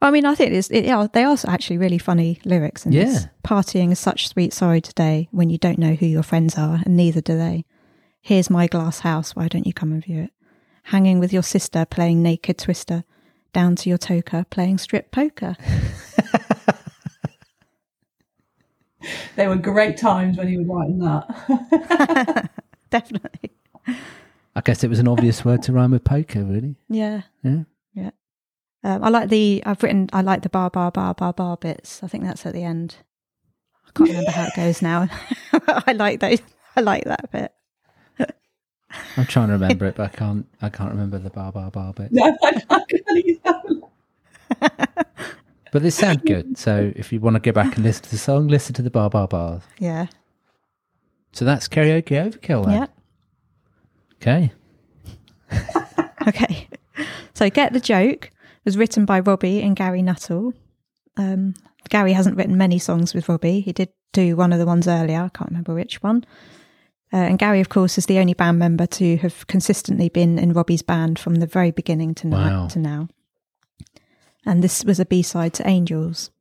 I 0.02 0.12
mean, 0.12 0.26
I 0.26 0.36
think 0.36 0.52
it's, 0.54 0.70
it, 0.70 0.86
yeah, 0.86 1.08
they 1.12 1.24
are 1.24 1.36
actually 1.48 1.80
really 1.80 1.98
funny 1.98 2.40
lyrics. 2.46 2.86
In 2.86 2.92
this. 2.92 3.24
Yeah. 3.24 3.28
Partying 3.44 3.92
is 3.92 3.98
such 4.00 4.28
sweet 4.28 4.54
sorry 4.54 4.82
today 4.82 5.28
when 5.32 5.50
you 5.50 5.58
don't 5.58 5.80
know 5.80 5.96
who 5.96 6.06
your 6.06 6.22
friends 6.24 6.58
are, 6.60 6.82
and 6.86 6.96
neither 6.96 7.22
do 7.22 7.36
they. 7.38 7.66
Here's 8.22 8.50
my 8.50 8.68
glass 8.68 9.00
house. 9.00 9.36
Why 9.36 9.48
don't 9.48 9.66
you 9.66 9.74
come 9.74 9.92
and 9.92 10.04
view 10.04 10.24
it? 10.24 10.32
Hanging 10.84 11.20
with 11.20 11.34
your 11.34 11.44
sister, 11.44 11.86
playing 11.86 12.22
naked 12.24 12.58
twister. 12.58 13.04
Down 13.54 13.76
to 13.78 13.90
your 13.90 13.98
toker, 13.98 14.50
playing 14.50 14.78
strip 14.78 15.12
poker. 15.12 15.56
they 19.36 19.48
were 19.48 19.56
great 19.56 19.98
times 19.98 20.38
when 20.38 20.48
he 20.48 20.58
was 20.58 20.68
writing 20.68 21.00
that. 21.00 22.50
Definitely. 22.90 23.52
I 24.56 24.62
guess 24.62 24.84
it 24.84 24.90
was 24.90 25.00
an 25.00 25.08
obvious 25.08 25.46
word 25.46 25.64
to 25.64 25.74
rhyme 25.74 25.92
with 25.92 26.04
poker, 26.04 26.44
really. 26.44 26.76
Yeah. 26.90 27.22
Yeah. 27.44 27.64
Yeah. 27.94 28.12
Um, 28.84 29.04
I 29.04 29.10
like 29.10 29.30
the, 29.30 29.64
I've 29.66 29.82
written, 29.84 30.10
I 30.14 30.22
like 30.22 30.42
the 30.42 30.50
bar, 30.50 30.70
bar, 30.70 30.92
bar, 30.92 31.14
bar, 31.14 31.34
bar 31.34 31.58
bits. 31.58 32.02
I 32.04 32.08
think 32.08 32.24
that's 32.24 32.46
at 32.46 32.54
the 32.54 32.64
end. 32.64 32.98
I 33.88 33.92
can't 33.96 34.10
remember 34.10 34.32
how 34.32 34.46
it 34.46 34.56
goes 34.56 34.82
now. 34.82 35.10
I 35.54 35.94
like 35.94 36.20
those. 36.20 36.40
I 36.76 36.82
like 36.82 37.06
that 37.06 37.32
bit. 37.32 37.54
I'm 39.18 39.26
trying 39.26 39.48
to 39.48 39.54
remember 39.54 39.86
it, 39.86 39.96
but 39.96 40.14
I 40.14 40.16
can't. 40.16 40.46
I 40.62 40.70
can't 40.70 40.90
remember 40.92 41.18
the 41.20 41.30
bar 41.30 41.52
bar 41.52 41.72
bar 41.72 41.94
bit. 41.94 42.12
no, 42.12 42.36
I, 42.44 42.62
I 42.70 42.80
couldn't 42.90 43.18
either. 43.18 43.62
But 45.72 45.84
they 45.84 45.90
sound 45.90 46.24
good. 46.26 46.58
So 46.58 46.92
if 46.96 47.12
you 47.12 47.20
want 47.20 47.36
to 47.36 47.40
go 47.42 47.52
back 47.52 47.76
and 47.76 47.84
listen 47.84 48.04
to 48.06 48.10
the 48.12 48.18
song, 48.18 48.48
listen 48.48 48.74
to 48.76 48.82
the 48.82 48.90
bar 48.90 49.10
bar 49.10 49.28
bars. 49.28 49.62
Yeah. 49.80 50.08
So 51.34 51.46
that's 51.46 51.68
karaoke 51.68 52.12
overkill. 52.12 52.66
Then. 52.66 52.74
Yeah. 52.74 52.88
Okay. 54.16 54.52
Okay. 56.28 56.68
So 57.36 57.50
Get 57.50 57.72
the 57.72 57.80
Joke 57.80 58.32
was 58.66 58.78
written 58.78 59.06
by 59.06 59.22
Robbie 59.22 59.62
and 59.62 59.78
Gary 59.78 60.02
Nuttall. 60.02 60.54
Um, 61.16 61.54
Gary 61.90 62.12
hasn't 62.12 62.36
written 62.36 62.58
many 62.58 62.80
songs 62.80 63.14
with 63.14 63.30
Robbie. 63.30 63.62
He 63.62 63.72
did 63.72 63.90
do 64.12 64.36
one 64.36 64.52
of 64.52 64.60
the 64.60 64.66
ones 64.66 64.90
earlier. 64.90 65.22
I 65.22 65.30
can't 65.30 65.50
remember 65.52 65.74
which 65.74 66.04
one. 66.04 66.26
Uh, 67.14 67.18
and 67.18 67.40
Gary, 67.40 67.62
of 67.62 67.70
course, 67.70 67.98
is 67.98 68.06
the 68.06 68.20
only 68.20 68.34
band 68.34 68.60
member 68.60 68.86
to 68.86 69.18
have 69.18 69.48
consistently 69.48 70.10
been 70.10 70.38
in 70.38 70.54
Robbie's 70.54 70.82
band 70.82 71.18
from 71.18 71.36
the 71.36 71.48
very 71.48 71.72
beginning 71.72 72.14
to 72.16 72.28
now. 72.28 72.62
Wow. 72.64 72.68
To 72.68 72.80
now. 72.80 73.08
And 74.46 74.64
this 74.64 74.84
was 74.84 75.00
a 75.00 75.06
B 75.06 75.22
side 75.22 75.54
to 75.56 75.68
Angels. 75.68 76.32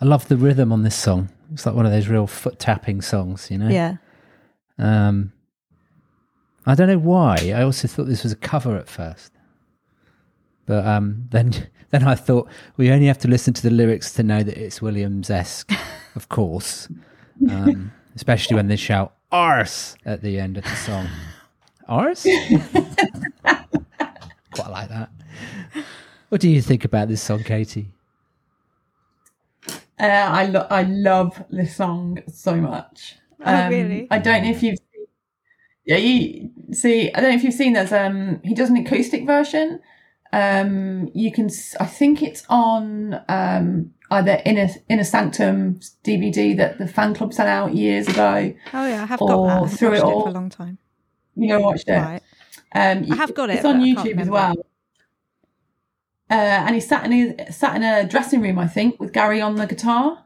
I 0.00 0.04
love 0.04 0.26
the 0.28 0.36
rhythm 0.36 0.72
on 0.72 0.82
this 0.82 0.96
song. 0.96 1.28
It's 1.52 1.66
like 1.66 1.74
one 1.74 1.86
of 1.86 1.92
those 1.92 2.08
real 2.08 2.26
foot 2.26 2.58
tapping 2.58 3.02
songs, 3.02 3.48
you 3.50 3.58
know. 3.58 3.68
Yeah. 3.68 3.96
Um, 4.78 5.32
I 6.66 6.74
don't 6.74 6.88
know 6.88 6.98
why. 6.98 7.52
I 7.54 7.62
also 7.62 7.86
thought 7.86 8.06
this 8.06 8.22
was 8.22 8.32
a 8.32 8.36
cover 8.36 8.76
at 8.76 8.88
first, 8.88 9.32
but 10.66 10.86
um, 10.86 11.26
then 11.30 11.68
then 11.90 12.04
I 12.04 12.14
thought 12.14 12.48
we 12.76 12.90
only 12.90 13.06
have 13.06 13.18
to 13.18 13.28
listen 13.28 13.54
to 13.54 13.62
the 13.62 13.70
lyrics 13.70 14.12
to 14.14 14.22
know 14.22 14.42
that 14.42 14.56
it's 14.56 14.82
Williams 14.82 15.30
esque, 15.30 15.72
of 16.14 16.28
course. 16.28 16.88
Um, 17.48 17.92
especially 18.14 18.56
when 18.56 18.68
they 18.68 18.76
shout 18.76 19.14
"arse" 19.30 19.96
at 20.04 20.22
the 20.22 20.38
end 20.38 20.58
of 20.58 20.64
the 20.64 20.76
song. 20.76 21.08
Arse. 21.88 22.22
Quite 23.42 24.70
like 24.70 24.88
that. 24.88 25.10
What 26.28 26.40
do 26.40 26.48
you 26.48 26.62
think 26.62 26.84
about 26.84 27.08
this 27.08 27.20
song, 27.20 27.42
Katie? 27.42 27.88
Uh, 30.00 30.06
I 30.06 30.46
lo- 30.46 30.66
I 30.70 30.82
love 30.82 31.44
this 31.50 31.76
song 31.76 32.18
so 32.32 32.56
much. 32.56 33.16
Oh, 33.44 33.68
really? 33.68 34.08
I 34.10 34.18
don't 34.18 34.44
know 34.44 34.50
if 34.50 34.62
you've 34.62 34.78
yeah 35.84 35.96
you 35.96 36.50
see 36.72 37.12
I 37.12 37.20
don't 37.20 37.30
know 37.30 37.36
if 37.36 37.44
you've 37.44 37.54
seen 37.54 37.72
there's 37.72 37.92
um 37.92 38.40
he 38.44 38.54
does 38.54 38.70
an 38.70 38.76
acoustic 38.76 39.26
version. 39.26 39.80
Um, 40.32 41.10
you 41.12 41.30
can 41.30 41.50
I 41.78 41.86
think 41.86 42.22
it's 42.22 42.44
on 42.48 43.20
um 43.28 43.92
either 44.12 44.40
Inner 44.44 44.68
Inner 44.88 45.04
Sanctum 45.04 45.80
DVD 46.04 46.56
that 46.56 46.78
the 46.78 46.86
fan 46.86 47.14
club 47.14 47.32
sent 47.34 47.48
out 47.48 47.74
years 47.74 48.08
ago. 48.08 48.54
Oh, 48.74 48.86
yeah. 48.86 49.02
I 49.02 49.06
have 49.06 49.18
got 49.18 49.46
that. 49.68 49.70
Through 49.78 49.90
watched 49.90 49.98
it 49.98 49.98
it 49.98 50.02
all. 50.04 50.22
for 50.22 50.28
a 50.28 50.32
long 50.32 50.48
time. 50.50 50.78
You 51.34 51.48
know, 51.48 51.60
watched 51.60 51.88
it. 51.88 51.92
Right. 51.92 52.22
Um, 52.74 53.06
I 53.10 53.16
have 53.16 53.34
got 53.34 53.50
it, 53.50 53.56
It's 53.56 53.64
on 53.64 53.78
but 53.78 53.82
I 53.82 53.94
can't 53.94 54.08
YouTube 54.08 54.20
as 54.20 54.28
well. 54.30 54.54
Uh, 56.30 56.34
and 56.34 56.74
he 56.74 56.80
sat 56.80 57.04
in 57.04 57.12
his, 57.12 57.56
sat 57.56 57.76
in 57.76 57.82
a 57.82 58.08
dressing 58.08 58.40
room, 58.40 58.58
I 58.58 58.66
think, 58.66 58.98
with 58.98 59.12
Gary 59.12 59.40
on 59.40 59.56
the 59.56 59.66
guitar. 59.66 60.24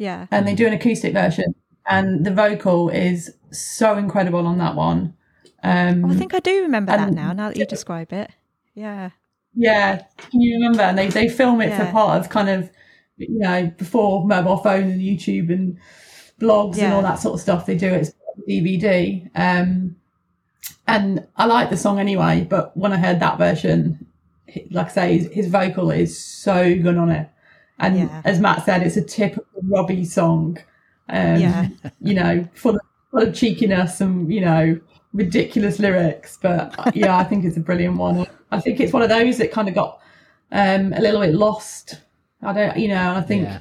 Yeah. 0.00 0.26
and 0.30 0.46
they 0.46 0.54
do 0.54 0.64
an 0.66 0.72
acoustic 0.72 1.12
version 1.12 1.56
and 1.84 2.24
the 2.24 2.30
vocal 2.32 2.88
is 2.88 3.34
so 3.50 3.96
incredible 3.96 4.46
on 4.46 4.58
that 4.58 4.76
one 4.76 5.14
um 5.64 6.04
Oh, 6.04 6.10
I 6.12 6.14
think 6.14 6.34
I 6.34 6.38
do 6.38 6.62
remember 6.62 6.92
that 6.96 7.12
now, 7.12 7.32
now 7.32 7.48
that 7.48 7.56
you 7.56 7.66
describe 7.66 8.12
it. 8.12 8.30
Yeah. 8.74 9.10
yeah 9.56 10.04
can 10.16 10.40
you 10.40 10.54
remember 10.54 10.82
and 10.82 10.96
they, 10.96 11.08
they 11.08 11.28
film 11.28 11.60
it 11.62 11.70
Yeah. 11.70 11.86
for 11.86 11.90
part 11.90 12.20
of 12.20 12.28
kind 12.28 12.48
of 12.48 12.70
you 13.18 13.38
know 13.38 13.66
before 13.76 14.26
mobile 14.26 14.56
phone 14.58 14.84
and 14.84 15.00
youtube 15.00 15.52
and 15.52 15.78
blogs 16.40 16.78
and 16.78 16.92
all 16.92 17.02
that 17.02 17.18
sort 17.18 17.34
of 17.34 17.40
stuff. 17.40 17.66
They 17.66 17.76
do 17.76 17.88
it 17.88 18.00
as 18.00 18.14
DVD. 18.48 19.28
Um, 19.34 19.96
and 20.86 21.26
I 21.36 21.46
like 21.46 21.70
the 21.70 21.76
song 21.76 21.98
anyway, 21.98 22.46
but 22.48 22.76
when 22.76 22.92
I 22.92 22.96
heard 22.96 23.20
that 23.20 23.38
version, 23.38 24.06
like 24.70 24.86
I 24.86 24.90
say, 24.90 25.18
his, 25.18 25.32
his 25.32 25.48
vocal 25.48 25.90
is 25.90 26.18
so 26.18 26.76
good 26.76 26.96
on 26.96 27.10
it. 27.10 27.28
And 27.78 27.98
Yeah. 27.98 28.22
as 28.24 28.40
Matt 28.40 28.64
said, 28.64 28.82
it's 28.82 28.96
a 28.96 29.02
typical 29.02 29.44
Robbie 29.62 30.04
song. 30.04 30.58
Um, 31.08 31.40
Yeah. 31.40 31.68
you 32.00 32.14
know, 32.14 32.48
full 32.54 32.76
of, 32.76 32.80
full 33.10 33.22
of 33.22 33.34
cheekiness 33.34 34.00
and, 34.00 34.32
you 34.32 34.40
know, 34.40 34.80
ridiculous 35.12 35.78
lyrics. 35.78 36.38
But 36.40 36.74
uh, 36.78 36.90
yeah, 36.94 37.16
I 37.16 37.24
think 37.24 37.44
it's 37.44 37.56
a 37.56 37.60
brilliant 37.60 37.96
one. 37.96 38.26
I 38.50 38.60
think 38.60 38.80
it's 38.80 38.92
one 38.92 39.02
of 39.02 39.08
those 39.10 39.38
that 39.38 39.52
kind 39.52 39.68
of 39.68 39.74
got 39.74 40.00
um, 40.52 40.92
a 40.94 41.00
little 41.00 41.20
bit 41.20 41.34
lost. 41.34 42.00
I 42.42 42.52
don't, 42.52 42.76
you 42.76 42.88
know, 42.88 43.14
I 43.14 43.20
think 43.22 43.44
Yeah. 43.44 43.58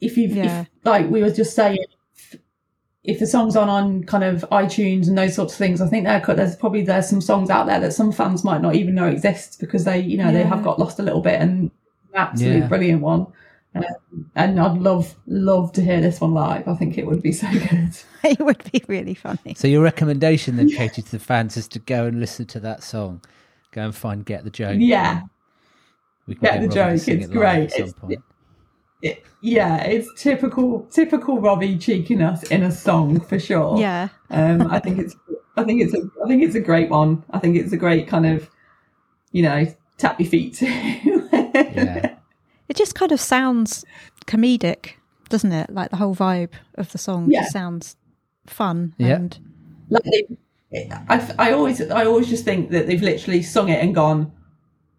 if 0.00 0.16
you've, 0.16 0.32
Yeah. 0.36 0.62
if, 0.62 0.68
like 0.84 1.10
we 1.10 1.22
were 1.22 1.30
just 1.30 1.54
saying, 1.54 1.78
if, 2.14 2.36
if 3.04 3.18
the 3.18 3.26
song's 3.26 3.56
on 3.56 3.68
on 3.68 4.04
kind 4.04 4.24
of 4.24 4.44
iTunes 4.52 5.08
and 5.08 5.16
those 5.16 5.34
sorts 5.34 5.54
of 5.54 5.58
things, 5.58 5.80
I 5.80 5.88
think 5.88 6.04
there 6.06 6.20
could, 6.20 6.36
there's 6.36 6.56
probably 6.56 6.82
there's 6.82 7.08
some 7.08 7.20
songs 7.20 7.50
out 7.50 7.66
there 7.66 7.80
that 7.80 7.92
some 7.92 8.12
fans 8.12 8.44
might 8.44 8.60
not 8.60 8.74
even 8.74 8.94
know 8.94 9.06
exist 9.06 9.58
because 9.60 9.84
they, 9.84 10.00
you 10.00 10.18
know, 10.18 10.32
they 10.32 10.42
have 10.42 10.62
got 10.62 10.78
lost 10.78 10.98
a 10.98 11.02
little 11.02 11.20
bit 11.22 11.40
and 11.40 11.70
an 12.12 12.16
absolute 12.16 12.58
Yeah. 12.60 12.66
brilliant 12.68 13.00
one. 13.02 13.26
Um, 13.72 13.84
and 14.34 14.58
I'd 14.60 14.78
love 14.78 15.14
love 15.26 15.72
to 15.74 15.82
hear 15.82 16.00
this 16.00 16.20
one 16.20 16.34
live. 16.34 16.66
I 16.66 16.74
think 16.74 16.98
it 16.98 17.06
would 17.06 17.22
be 17.22 17.30
so 17.32 17.46
good. 17.52 17.96
it 18.24 18.40
would 18.40 18.62
be 18.72 18.82
really 18.88 19.14
funny. 19.14 19.54
So 19.54 19.68
your 19.68 19.82
recommendation 19.82 20.56
then, 20.56 20.68
Katie, 20.70 21.02
to 21.02 21.10
the 21.12 21.20
fans 21.20 21.56
is 21.56 21.68
to 21.68 21.78
go 21.78 22.06
and 22.06 22.18
listen 22.18 22.46
to 22.46 22.60
that 22.60 22.82
song. 22.82 23.22
Go 23.70 23.82
and 23.82 23.94
find 23.94 24.26
Get 24.26 24.42
the 24.42 24.50
Joke. 24.50 24.76
Yeah, 24.80 25.20
We 26.30 26.36
can 26.36 26.42
Get 26.42 26.52
get 26.52 26.60
the 26.70 26.80
Robbie 26.80 26.96
Joke, 26.98 27.08
it's 27.08 27.26
it 27.26 27.30
great. 27.32 27.64
At 27.64 27.70
some 27.72 27.80
It's- 27.82 27.92
point. 28.00 28.20
it, 29.02 29.24
yeah, 29.42 29.82
it's 29.84 30.08
typical 30.22 30.86
typical 30.90 31.40
Robbie 31.40 31.76
cheekiness 31.76 32.44
in 32.44 32.62
a 32.62 32.70
song 32.70 33.18
for 33.20 33.38
sure. 33.38 33.78
Yeah. 33.78 34.08
Um, 34.30 34.62
I 34.70 34.78
think 34.78 34.98
it's 34.98 35.16
I 35.56 35.64
think 35.64 35.82
it's 35.82 35.92
a 35.94 36.02
I 36.24 36.28
think 36.28 36.42
it's 36.42 36.54
a 36.54 36.60
great 36.60 36.88
one. 36.88 37.24
I 37.30 37.38
think 37.40 37.56
it's 37.56 37.72
a 37.72 37.76
great 37.76 38.06
kind 38.08 38.26
of 38.26 38.48
you 39.32 39.42
know 39.42 39.66
tap 39.98 40.20
your 40.20 40.28
feet 40.28 40.54
to. 40.54 40.66
Yeah. 40.66 42.14
It 42.68 42.76
just 42.76 42.94
kind 42.94 43.10
of 43.10 43.18
sounds 43.20 43.84
comedic, 44.26 44.90
doesn't 45.28 45.50
it? 45.50 45.70
Like 45.70 45.90
the 45.90 45.96
whole 45.96 46.14
vibe 46.14 46.52
of 46.76 46.92
the 46.92 46.98
song 46.98 47.28
Yeah. 47.28 47.40
just 47.40 47.52
sounds 47.52 47.96
fun. 48.46 48.94
Yeah. 48.96 49.16
And 49.16 49.36
like 49.88 50.04
they, 50.72 50.88
I, 51.08 51.34
I 51.36 51.50
always 51.52 51.80
I 51.90 52.04
always 52.04 52.28
just 52.28 52.44
think 52.44 52.70
that 52.70 52.86
they've 52.86 53.02
literally 53.02 53.42
sung 53.42 53.70
it 53.70 53.82
and 53.82 53.92
gone 53.92 54.30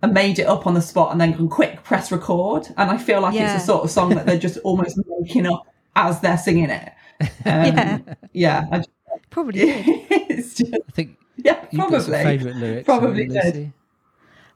and 0.02 0.14
made 0.14 0.40
it 0.40 0.48
up 0.48 0.66
on 0.68 0.74
the 0.74 0.82
spot 0.82 1.12
and 1.12 1.22
then 1.22 1.32
gone 1.34 1.48
quick 1.50 1.84
press 1.84 2.12
record 2.12 2.68
and 2.78 2.90
I 2.90 2.98
feel 2.98 3.22
like 3.22 3.36
Yeah. 3.36 3.54
it's 3.56 3.64
a 3.64 3.66
sort 3.68 3.84
of 3.84 3.92
song 3.92 4.10
that 4.16 4.26
they're 4.26 4.40
just 4.40 4.58
almost 4.64 5.00
making 5.20 5.46
up 5.48 5.68
as 5.96 6.20
they're 6.22 6.38
singing 6.38 6.70
it. 6.70 6.92
Um, 7.22 7.28
Yeah. 7.46 8.00
yeah, 8.34 8.66
I, 8.72 8.84
probably 9.30 9.60
did. 9.66 9.86
it's 10.10 10.56
just 10.56 10.74
I 10.74 10.92
think 10.92 11.18
yeah, 11.38 11.66
you've 11.72 11.90
got 11.90 12.02
some 12.02 12.12
probably. 12.12 12.24
favourite 12.38 12.56
lyrics. 12.58 12.86
Probably 12.86 13.34
haven't 13.34 13.54
did. 13.54 13.74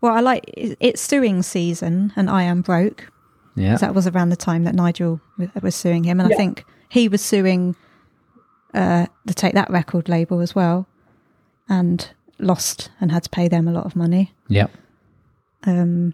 Well, 0.02 0.14
I 0.14 0.20
like 0.20 0.44
it's 0.56 1.02
suing 1.02 1.42
season, 1.42 2.14
and 2.16 2.30
I 2.30 2.44
am 2.44 2.62
broke. 2.62 3.12
Yeah. 3.56 3.78
That 3.78 3.96
was 3.96 4.06
around 4.06 4.30
the 4.30 4.36
time 4.36 4.66
that 4.66 4.76
Nigel 4.76 5.20
was 5.64 5.74
suing 5.76 6.04
him, 6.04 6.20
and 6.20 6.30
Yeah. 6.30 6.36
I 6.36 6.38
think 6.38 6.66
he 6.90 7.08
was 7.08 7.22
suing 7.24 7.76
uh, 8.74 9.08
the 9.26 9.34
Take 9.34 9.54
That 9.54 9.70
record 9.72 10.10
label 10.10 10.42
as 10.42 10.54
well, 10.54 10.86
and 11.70 12.08
lost 12.38 12.92
and 13.02 13.12
had 13.12 13.24
to 13.24 13.30
pay 13.30 13.48
them 13.48 13.68
a 13.68 13.72
lot 13.72 13.86
of 13.86 13.96
money. 13.96 14.34
Yep. 14.50 14.70
Um, 15.66 16.14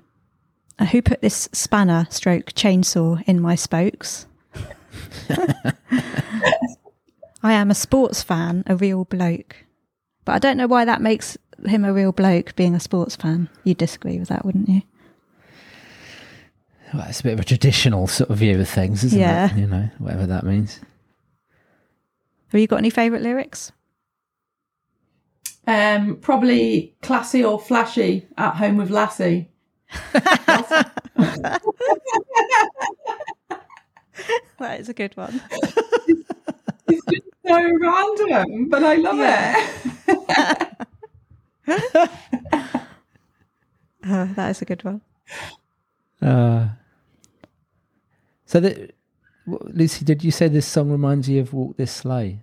uh, 0.80 0.86
who 0.86 1.02
put 1.02 1.22
this 1.22 1.50
spanner 1.52 2.08
stroke 2.10 2.48
chainsaw 2.54 3.22
in 3.28 3.40
my 3.42 3.56
spokes? 3.56 4.26
I 7.44 7.54
am 7.54 7.72
a 7.72 7.76
sports 7.76 8.22
fan, 8.24 8.64
a 8.68 8.76
real 8.76 9.06
bloke. 9.06 9.56
But 10.26 10.34
I 10.34 10.40
don't 10.40 10.58
know 10.58 10.68
why 10.68 10.86
that 10.86 11.02
makes 11.02 11.38
him 11.66 11.84
a 11.86 11.94
real 11.94 12.12
bloke 12.12 12.56
being 12.56 12.76
a 12.76 12.80
sports 12.80 13.16
fan. 13.16 13.50
You'd 13.64 13.78
disagree 13.78 14.20
with 14.20 14.30
that, 14.30 14.46
wouldn't 14.46 14.70
you? 14.70 14.82
Well, 16.94 17.06
it's 17.08 17.22
a 17.22 17.24
bit 17.24 17.34
of 17.34 17.40
a 17.40 17.44
traditional 17.46 18.06
sort 18.08 18.30
of 18.30 18.38
view 18.38 18.60
of 18.60 18.68
things, 18.70 19.04
isn't 19.04 19.20
Yeah. 19.20 19.50
it? 19.52 19.58
You 19.58 19.68
know, 19.68 19.90
whatever 19.98 20.26
that 20.28 20.44
means. 20.46 20.80
Have 22.50 22.60
you 22.60 22.68
got 22.68 22.78
any 22.78 22.90
favourite 22.90 23.24
lyrics? 23.24 23.72
Um, 25.68 26.18
probably 26.18 26.96
classy 27.02 27.44
or 27.44 27.60
flashy 27.60 28.28
at 28.38 28.56
home 28.56 28.78
with 28.78 28.90
Lassie. 28.90 29.50
That 34.62 34.80
is 34.80 34.90
a 34.90 34.94
good 34.94 35.18
one. 35.18 35.42
It's 36.88 37.06
just 37.06 37.24
so 37.48 37.56
random, 37.80 38.70
but 38.70 38.84
I 38.84 38.96
love 38.96 39.18
it. 39.20 40.78
Uh, 44.04 44.26
that 44.34 44.50
is 44.50 44.60
a 44.64 44.66
good 44.66 44.84
one. 44.84 45.00
Uh, 46.24 46.70
so, 48.48 48.60
the, 48.60 48.90
Lucy, 49.46 50.04
did 50.04 50.24
you 50.24 50.32
say 50.32 50.48
this 50.48 50.66
song 50.66 50.90
reminds 50.90 51.30
you 51.30 51.40
of 51.40 51.54
Walk 51.54 51.78
This 51.78 51.92
Sleigh? 51.92 52.40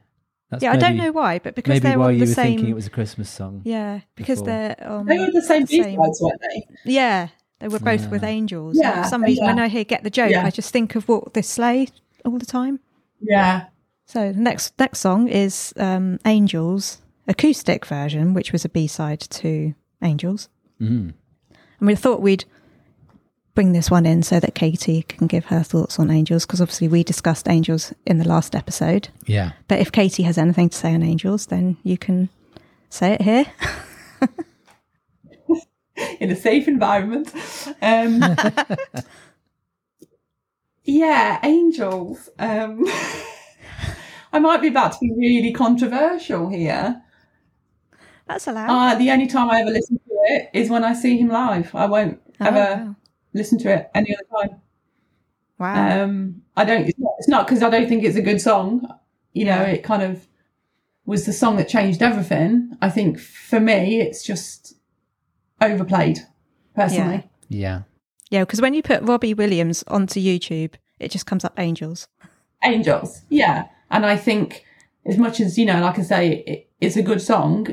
That's 0.51 0.63
yeah, 0.63 0.73
I 0.73 0.77
don't 0.77 0.97
know 0.97 1.13
why, 1.13 1.39
but 1.41 1.55
because 1.55 1.75
Maybe 1.75 1.89
they're 1.89 1.99
why 1.99 2.07
on 2.07 2.15
you 2.15 2.21
the 2.21 2.27
were 2.31 2.35
same. 2.35 2.47
thinking 2.57 2.69
it 2.71 2.75
was 2.75 2.87
a 2.87 2.91
Christmas 2.91 3.29
song. 3.29 3.61
Yeah, 3.65 4.01
because 4.15 4.41
before. 4.41 4.47
they're 4.47 4.89
on 4.89 5.07
They 5.07 5.19
were 5.19 5.31
the 5.31 5.43
same 5.43 5.63
the 5.67 5.77
B 5.77 5.83
same- 5.83 5.99
sides, 6.01 6.21
weren't 6.23 6.41
they? 6.41 6.67
Yeah, 6.85 7.29
they 7.59 7.69
were 7.69 7.79
both 7.79 8.09
with 8.11 8.25
angels. 8.25 8.77
Yeah, 8.79 9.03
for 9.03 9.09
some 9.09 9.23
reason, 9.23 9.45
yeah. 9.45 9.51
when 9.51 9.59
I 9.59 9.69
hear 9.69 9.85
"Get 9.85 10.05
the 10.05 10.11
Joke," 10.11 10.31
Yeah. 10.31 10.47
I 10.47 10.51
just 10.51 10.73
think 10.73 10.95
of 10.95 11.07
"Walk 11.09 11.35
This 11.35 11.49
Sleigh" 11.49 11.89
all 12.25 12.39
the 12.39 12.47
time. 12.47 12.81
Yeah. 13.21 13.67
So 14.07 14.33
the 14.33 14.41
next 14.41 14.73
next 14.79 15.01
song 15.01 15.29
is 15.29 15.75
um, 15.77 16.19
"Angels" 16.25 17.03
acoustic 17.27 17.85
version, 17.85 18.33
which 18.33 18.51
was 18.53 18.65
a 18.65 18.71
B 18.71 18.87
side 18.87 19.21
to 19.21 19.75
"Angels." 20.03 20.49
Mm. 20.81 21.13
And 21.81 21.87
we 21.87 21.95
thought 21.95 22.23
we'd 22.23 22.47
bring 23.59 23.73
this 23.73 23.91
one 23.91 24.07
in 24.07 24.23
so 24.23 24.39
that 24.39 24.55
Katie 24.55 25.03
can 25.03 25.27
give 25.27 25.47
her 25.47 25.65
thoughts 25.65 25.99
on 25.99 26.13
Angels, 26.13 26.47
because 26.47 26.61
obviously 26.61 26.87
we 26.87 27.03
discussed 27.03 27.49
Angels 27.49 27.93
in 28.07 28.19
the 28.19 28.29
last 28.29 28.55
episode. 28.55 29.09
Yeah. 29.27 29.51
But 29.67 29.81
if 29.81 29.91
Katie 29.91 30.23
has 30.23 30.39
anything 30.39 30.69
to 30.69 30.77
say 30.77 30.95
on 30.95 31.03
Angels, 31.03 31.47
then 31.47 31.77
you 31.83 31.99
can 31.99 32.29
say 32.89 33.15
it 33.15 33.23
here. 33.23 33.47
in 36.21 36.31
a 36.31 36.37
safe 36.37 36.69
environment. 36.69 37.35
Um, 37.83 38.23
yeah, 40.85 41.41
angels. 41.43 42.29
Um, 42.39 42.85
I 44.33 44.39
might 44.39 44.63
be 44.63 44.69
about 44.69 44.93
to 44.93 44.99
be 45.01 45.11
really 45.19 45.53
controversial 45.53 46.49
here. 46.49 47.03
That's 48.29 48.47
allowed. 48.47 48.71
Uh, 48.71 48.95
the 48.97 49.11
only 49.11 49.27
time 49.27 49.51
I 49.51 49.63
ever 49.63 49.71
listen 49.71 49.97
to 49.99 50.15
it 50.27 50.51
is 50.55 50.71
when 50.71 50.85
I 50.85 50.93
see 50.93 51.19
him 51.19 51.27
live. 51.27 51.75
I 51.75 51.87
won't 51.87 52.21
Oh, 52.41 52.47
ever 52.47 52.85
wow. 52.85 52.97
Listen 53.35 53.59
to 53.59 53.73
it 53.73 53.91
any 53.95 54.15
other 54.15 54.47
time. 54.49 54.61
Wow. 55.59 56.05
Um, 56.05 56.43
I 56.57 56.65
don't. 56.65 56.89
It's 57.19 57.29
not. 57.29 57.47
Because 57.47 57.63
I 57.63 57.71
don't 57.71 57.89
think 57.89 58.05
it's 58.05 58.17
a 58.17 58.23
good 58.23 58.41
song. 58.41 58.87
You 59.33 59.45
know, 59.45 59.61
it 59.63 59.83
kind 59.83 60.03
of 60.03 60.27
was 61.05 61.27
the 61.27 61.33
song 61.33 61.57
that 61.57 61.69
changed 61.69 62.03
everything. 62.03 62.77
I 62.81 62.91
think 62.91 63.19
for 63.19 63.59
me, 63.61 64.01
it's 64.01 64.23
just 64.23 64.75
overplayed. 65.61 66.21
Personally, 66.75 67.29
Yeah. 67.49 67.83
yeah, 68.31 68.43
because 68.45 68.61
when 68.61 68.73
you 68.73 68.85
put 68.85 69.03
Robbie 69.03 69.35
Williams 69.35 69.83
onto 69.89 70.21
YouTube, 70.21 70.75
it 71.01 71.11
just 71.11 71.27
comes 71.27 71.45
up 71.45 71.59
Angels. 71.59 72.07
Angels. 72.63 73.23
Yeah, 73.29 73.65
and 73.91 74.07
I 74.07 74.17
think 74.17 74.65
as 75.05 75.19
much 75.19 75.41
as 75.41 75.59
you 75.59 75.67
know, 75.67 75.81
like 75.81 75.99
I 75.99 76.03
say, 76.03 76.45
it, 76.47 76.71
it's 76.81 76.95
a 76.97 77.03
good 77.03 77.21
song. 77.21 77.67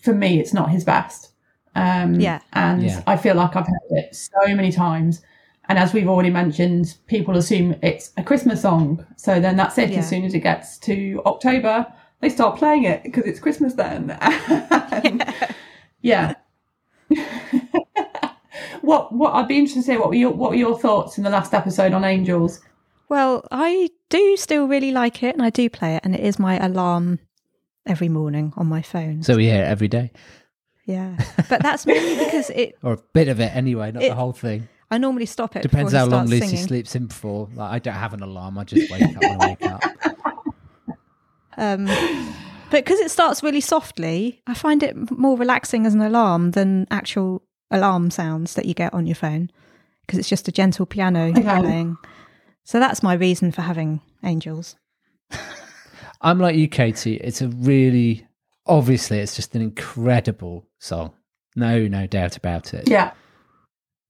For 0.00 0.14
me, 0.14 0.38
it's 0.38 0.54
not 0.54 0.70
his 0.70 0.84
best. 0.84 1.31
Um, 1.74 2.20
Yeah. 2.20 2.40
and 2.52 2.82
Yeah. 2.82 3.02
I 3.06 3.16
feel 3.16 3.34
like 3.34 3.56
I've 3.56 3.66
heard 3.66 3.90
it 3.98 4.14
so 4.14 4.54
many 4.54 4.70
times. 4.72 5.22
And 5.68 5.78
as 5.78 5.92
we've 5.94 6.08
already 6.08 6.30
mentioned, 6.30 6.96
people 7.06 7.36
assume 7.36 7.76
it's 7.82 8.10
a 8.16 8.22
Christmas 8.22 8.62
song. 8.62 9.06
So 9.16 9.40
then 9.40 9.56
that's 9.56 9.78
it. 9.78 9.90
Yeah. 9.90 10.00
As 10.00 10.08
soon 10.08 10.24
as 10.24 10.34
it 10.34 10.40
gets 10.40 10.76
to 10.80 11.22
October, 11.24 11.86
they 12.20 12.28
start 12.28 12.58
playing 12.58 12.84
it 12.84 13.02
because 13.04 13.24
it's 13.24 13.40
Christmas 13.40 13.74
then. 13.74 14.10
And, 14.20 15.24
yeah. 16.02 16.34
what 18.82 19.12
what 19.12 19.34
I'd 19.34 19.48
be 19.48 19.58
interested 19.58 19.84
to 19.86 19.92
hear 19.92 20.00
what 20.00 20.08
were 20.08 20.14
your 20.14 20.30
what 20.30 20.50
were 20.50 20.56
your 20.56 20.78
thoughts 20.78 21.18
in 21.18 21.24
the 21.24 21.30
last 21.30 21.54
episode 21.54 21.92
on 21.92 22.04
Angels? 22.04 22.60
Well, 23.08 23.44
I 23.50 23.90
do 24.08 24.36
still 24.36 24.66
really 24.66 24.90
like 24.92 25.22
it, 25.22 25.34
and 25.34 25.42
I 25.42 25.50
do 25.50 25.68
play 25.68 25.96
it, 25.96 26.04
and 26.04 26.14
it 26.14 26.20
is 26.20 26.38
my 26.38 26.58
alarm 26.64 27.18
every 27.86 28.08
morning 28.08 28.52
on 28.56 28.66
my 28.66 28.80
phone. 28.82 29.22
So 29.22 29.36
we 29.36 29.44
hear 29.46 29.62
it 29.62 29.66
every 29.68 29.88
day, 29.88 30.10
yeah, 30.84 31.16
but 31.48 31.62
that's 31.62 31.86
mainly 31.86 32.24
because 32.24 32.50
it. 32.50 32.76
or 32.82 32.94
a 32.94 32.98
bit 33.12 33.28
of 33.28 33.40
it 33.40 33.54
anyway, 33.54 33.92
not 33.92 34.02
It- 34.02 34.08
the 34.10 34.14
whole 34.14 34.32
thing. 34.32 34.68
I 34.90 34.98
normally 34.98 35.24
stop 35.24 35.56
it. 35.56 35.62
Depends 35.62 35.94
how 35.94 36.04
long 36.04 36.26
Lucy 36.26 36.48
singing. 36.48 36.66
sleeps 36.66 36.94
in 36.94 37.08
for. 37.08 37.48
Like, 37.54 37.70
I 37.72 37.78
don't 37.78 37.94
have 37.94 38.12
an 38.12 38.22
alarm. 38.22 38.58
I 38.58 38.64
just 38.64 38.90
wake 38.92 39.02
up 39.02 39.22
when 39.22 39.40
I 39.40 39.46
wake 39.48 39.62
up. 39.62 39.82
Um, 41.56 41.86
but 42.70 42.84
because 42.84 43.00
it 43.00 43.10
starts 43.10 43.42
really 43.42 43.60
softly, 43.62 44.42
I 44.46 44.52
find 44.54 44.82
it 44.82 45.10
more 45.10 45.36
relaxing 45.38 45.86
as 45.86 45.94
an 45.94 46.02
alarm 46.02 46.50
than 46.52 46.86
actual 46.90 47.42
alarm 47.70 48.10
sounds 48.10 48.52
that 48.54 48.66
you 48.66 48.74
get 48.74 48.92
on 48.92 49.06
your 49.06 49.14
phone. 49.14 49.50
Because 50.06 50.18
it's 50.18 50.28
just 50.28 50.46
a 50.48 50.52
gentle 50.52 50.84
piano 50.84 51.30
Okay. 51.30 51.40
playing. 51.42 51.96
So 52.64 52.78
that's 52.78 53.02
my 53.02 53.14
reason 53.14 53.50
for 53.50 53.62
having 53.62 54.00
angels. 54.22 54.76
I'm 56.20 56.38
like 56.38 56.56
you, 56.56 56.68
Katie. 56.68 57.16
It's 57.16 57.40
a 57.42 57.48
really 57.48 58.26
obviously 58.66 59.18
it's 59.18 59.36
just 59.36 59.54
an 59.54 59.62
incredible 59.62 60.66
song. 60.78 61.12
No, 61.56 61.86
no 61.86 62.06
doubt 62.06 62.36
about 62.36 62.72
it. 62.74 62.88
Yeah. 62.88 63.12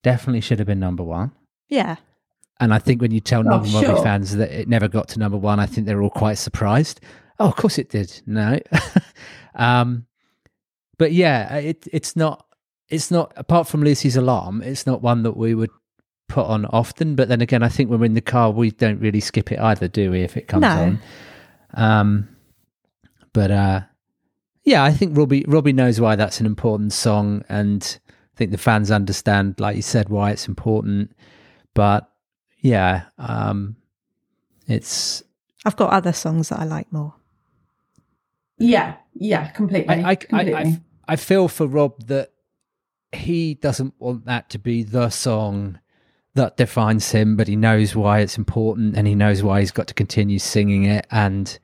Definitely 0.02 0.40
should 0.40 0.58
have 0.58 0.66
been 0.66 0.80
number 0.80 1.02
one. 1.02 1.32
Yeah. 1.68 1.96
And 2.60 2.72
I 2.72 2.78
think 2.78 3.00
when 3.00 3.10
you 3.10 3.20
tell 3.20 3.40
Oh, 3.40 3.42
non 3.44 3.72
Robbie 3.72 3.86
sure. 3.86 4.02
fans 4.02 4.36
that 4.36 4.50
it 4.52 4.68
never 4.68 4.88
got 4.88 5.08
to 5.08 5.18
number 5.18 5.38
one, 5.38 5.58
I 5.58 5.66
think 5.66 5.86
they're 5.86 6.02
all 6.02 6.10
quite 6.10 6.38
surprised. 6.38 7.00
Oh, 7.40 7.48
of 7.48 7.56
course 7.56 7.78
it 7.78 7.88
did. 7.88 8.20
No. 8.26 8.58
um, 9.54 10.06
but 10.98 11.12
yeah, 11.12 11.56
it, 11.56 11.88
it's 11.92 12.14
not, 12.14 12.46
it's 12.88 13.10
not, 13.10 13.32
apart 13.36 13.66
from 13.66 13.82
Lucy's 13.82 14.16
Alarm, 14.16 14.62
it's 14.62 14.86
not 14.86 15.02
one 15.02 15.22
that 15.24 15.36
we 15.36 15.54
would 15.54 15.70
put 16.28 16.46
on 16.46 16.66
often. 16.66 17.16
But 17.16 17.28
then 17.28 17.40
again, 17.40 17.62
I 17.62 17.68
think 17.68 17.90
when 17.90 17.98
we're 18.00 18.06
in 18.06 18.14
the 18.14 18.20
car, 18.20 18.50
we 18.50 18.70
don't 18.70 19.00
really 19.00 19.20
skip 19.20 19.50
it 19.50 19.58
either, 19.58 19.88
do 19.88 20.10
we, 20.12 20.20
if 20.22 20.36
it 20.36 20.46
comes 20.46 20.62
No. 20.62 20.68
on? 20.68 21.00
Um, 21.74 22.28
but 23.32 23.50
uh, 23.50 23.80
yeah, 24.64 24.84
I 24.84 24.92
think 24.92 25.16
Robbie, 25.16 25.44
Robbie 25.46 25.72
knows 25.72 26.00
why 26.00 26.16
that's 26.16 26.40
an 26.40 26.46
important 26.46 26.92
song. 26.92 27.44
And 27.48 27.98
I 28.08 28.36
think 28.36 28.50
the 28.50 28.58
fans 28.58 28.90
understand, 28.90 29.58
like 29.58 29.76
you 29.76 29.82
said, 29.82 30.08
why 30.08 30.30
it's 30.30 30.48
important. 30.48 31.16
But 31.74 32.08
yeah, 32.60 33.04
um, 33.18 33.76
it's 34.66 35.22
I've 35.64 35.76
got 35.76 35.92
other 35.92 36.12
songs 36.12 36.48
that 36.50 36.60
I 36.60 36.64
like 36.64 36.92
more. 36.92 37.14
Yeah. 38.58 38.96
Yeah. 39.14 39.48
Completely. 39.48 39.94
I 39.94 40.00
I, 40.00 40.10
I, 40.10 40.14
completely. 40.14 40.54
I 40.54 40.80
I 41.08 41.16
feel 41.16 41.48
for 41.48 41.66
Rob 41.66 42.06
that 42.06 42.30
he 43.12 43.54
doesn't 43.54 43.94
want 43.98 44.24
that 44.26 44.48
to 44.50 44.58
be 44.58 44.82
the 44.82 45.10
song 45.10 45.78
that 46.34 46.56
defines 46.56 47.10
him, 47.12 47.36
but 47.36 47.48
he 47.48 47.56
knows 47.56 47.94
why 47.94 48.20
it's 48.20 48.38
important 48.38 48.96
and 48.96 49.06
he 49.06 49.14
knows 49.14 49.42
why 49.42 49.60
he's 49.60 49.70
got 49.70 49.86
to 49.88 49.94
continue 49.94 50.38
singing 50.38 50.84
it. 50.84 51.06
And 51.10 51.58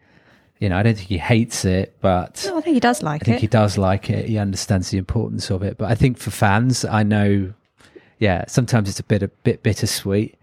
you 0.61 0.69
know, 0.69 0.77
I 0.77 0.83
don't 0.83 0.95
think 0.97 1.09
he 1.09 1.19
hates 1.19 1.65
it, 1.65 1.97
but 2.01 2.45
No, 2.47 2.59
I 2.59 2.61
think 2.61 2.75
he 2.75 2.81
does 2.81 3.03
like 3.03 3.23
it. 3.23 3.25
I 3.25 3.27
think 3.27 3.37
it. 3.39 3.41
he 3.43 3.47
does 3.47 3.79
like 3.79 4.11
it. 4.11 4.27
He 4.27 4.39
understands 4.39 4.91
the 4.91 4.99
importance 4.99 5.51
of 5.51 5.63
it. 5.63 5.79
But 5.79 5.91
I 5.91 5.95
think 5.95 6.19
for 6.19 6.31
fans, 6.31 6.85
I 6.85 7.03
know, 7.05 7.53
yeah, 8.19 8.45
sometimes 8.49 8.89
it's 8.89 8.99
a 9.01 9.05
bit 9.05 9.23
a 9.23 9.29
bit 9.29 9.63
bittersweet. 9.63 10.35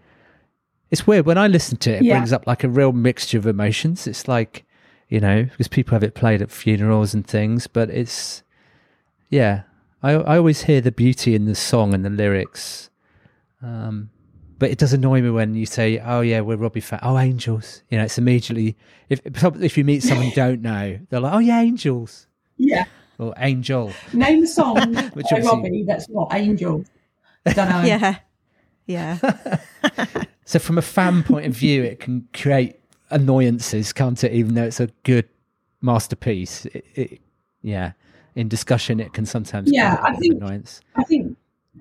It's 0.90 1.06
weird 1.06 1.26
when 1.26 1.36
I 1.36 1.48
listen 1.48 1.76
to 1.78 1.90
it. 1.92 1.96
It 1.96 2.04
Yeah. 2.04 2.14
brings 2.18 2.32
up 2.32 2.46
like 2.46 2.64
a 2.64 2.68
real 2.68 2.92
mixture 2.92 3.38
of 3.38 3.46
emotions. 3.46 4.06
It's 4.06 4.26
like, 4.28 4.64
you 5.08 5.20
know, 5.20 5.42
because 5.44 5.68
people 5.68 5.92
have 5.92 6.02
it 6.04 6.14
played 6.14 6.40
at 6.40 6.50
funerals 6.50 7.12
and 7.12 7.26
things. 7.26 7.66
But 7.66 7.90
it's, 7.90 8.42
yeah, 9.28 9.62
I 10.02 10.12
I 10.12 10.36
always 10.38 10.62
hear 10.62 10.80
the 10.80 10.92
beauty 10.92 11.34
in 11.34 11.44
the 11.44 11.54
song 11.54 11.92
and 11.92 12.04
the 12.04 12.10
lyrics. 12.10 12.88
Um, 13.62 14.10
but 14.58 14.70
it 14.70 14.78
does 14.78 14.92
annoy 14.92 15.20
me 15.22 15.30
when 15.30 15.54
you 15.54 15.66
say, 15.66 15.98
"Oh 15.98 16.20
yeah, 16.20 16.40
we're 16.40 16.56
Robbie 16.56 16.80
fan." 16.80 17.00
Oh, 17.02 17.18
Angels. 17.18 17.82
You 17.90 17.98
know, 17.98 18.04
it's 18.04 18.18
immediately 18.18 18.76
if 19.08 19.20
if 19.24 19.76
you 19.78 19.84
meet 19.84 20.02
someone 20.02 20.26
you 20.26 20.34
don't 20.34 20.62
know, 20.62 20.98
they're 21.10 21.20
like, 21.20 21.32
"Oh 21.34 21.38
yeah, 21.38 21.60
Angels." 21.60 22.26
yeah. 22.56 22.84
or 23.18 23.32
Angel. 23.38 23.92
Name 24.12 24.42
a 24.44 24.46
song 24.46 24.94
Which 25.14 25.26
by 25.30 25.36
obviously- 25.36 25.42
Robbie 25.42 25.84
that's 25.86 26.08
not 26.08 26.28
Angel. 26.34 26.84
Don't 27.44 27.68
know. 27.68 27.82
yeah. 27.84 28.16
Yeah. 28.86 29.18
So 30.48 30.60
from 30.60 30.78
a 30.78 30.82
fan 30.82 31.24
point 31.24 31.44
of 31.46 31.54
view, 31.54 31.82
it 31.82 31.98
can 31.98 32.28
create 32.32 32.76
annoyances, 33.10 33.92
can't 33.92 34.22
it? 34.22 34.30
Even 34.32 34.54
though 34.54 34.62
it's 34.62 34.78
a 34.78 34.86
good 35.02 35.28
masterpiece, 35.82 36.66
it, 36.66 36.84
it, 36.94 37.20
yeah. 37.62 37.92
In 38.36 38.46
discussion, 38.48 39.00
it 39.00 39.12
can 39.12 39.26
sometimes 39.26 39.68
Yeah, 39.72 39.96
create 39.96 40.12
a 40.12 40.16
I 40.16 40.20
think- 40.20 40.34
annoyance. 40.36 40.80
I 40.94 41.02
think 41.02 41.36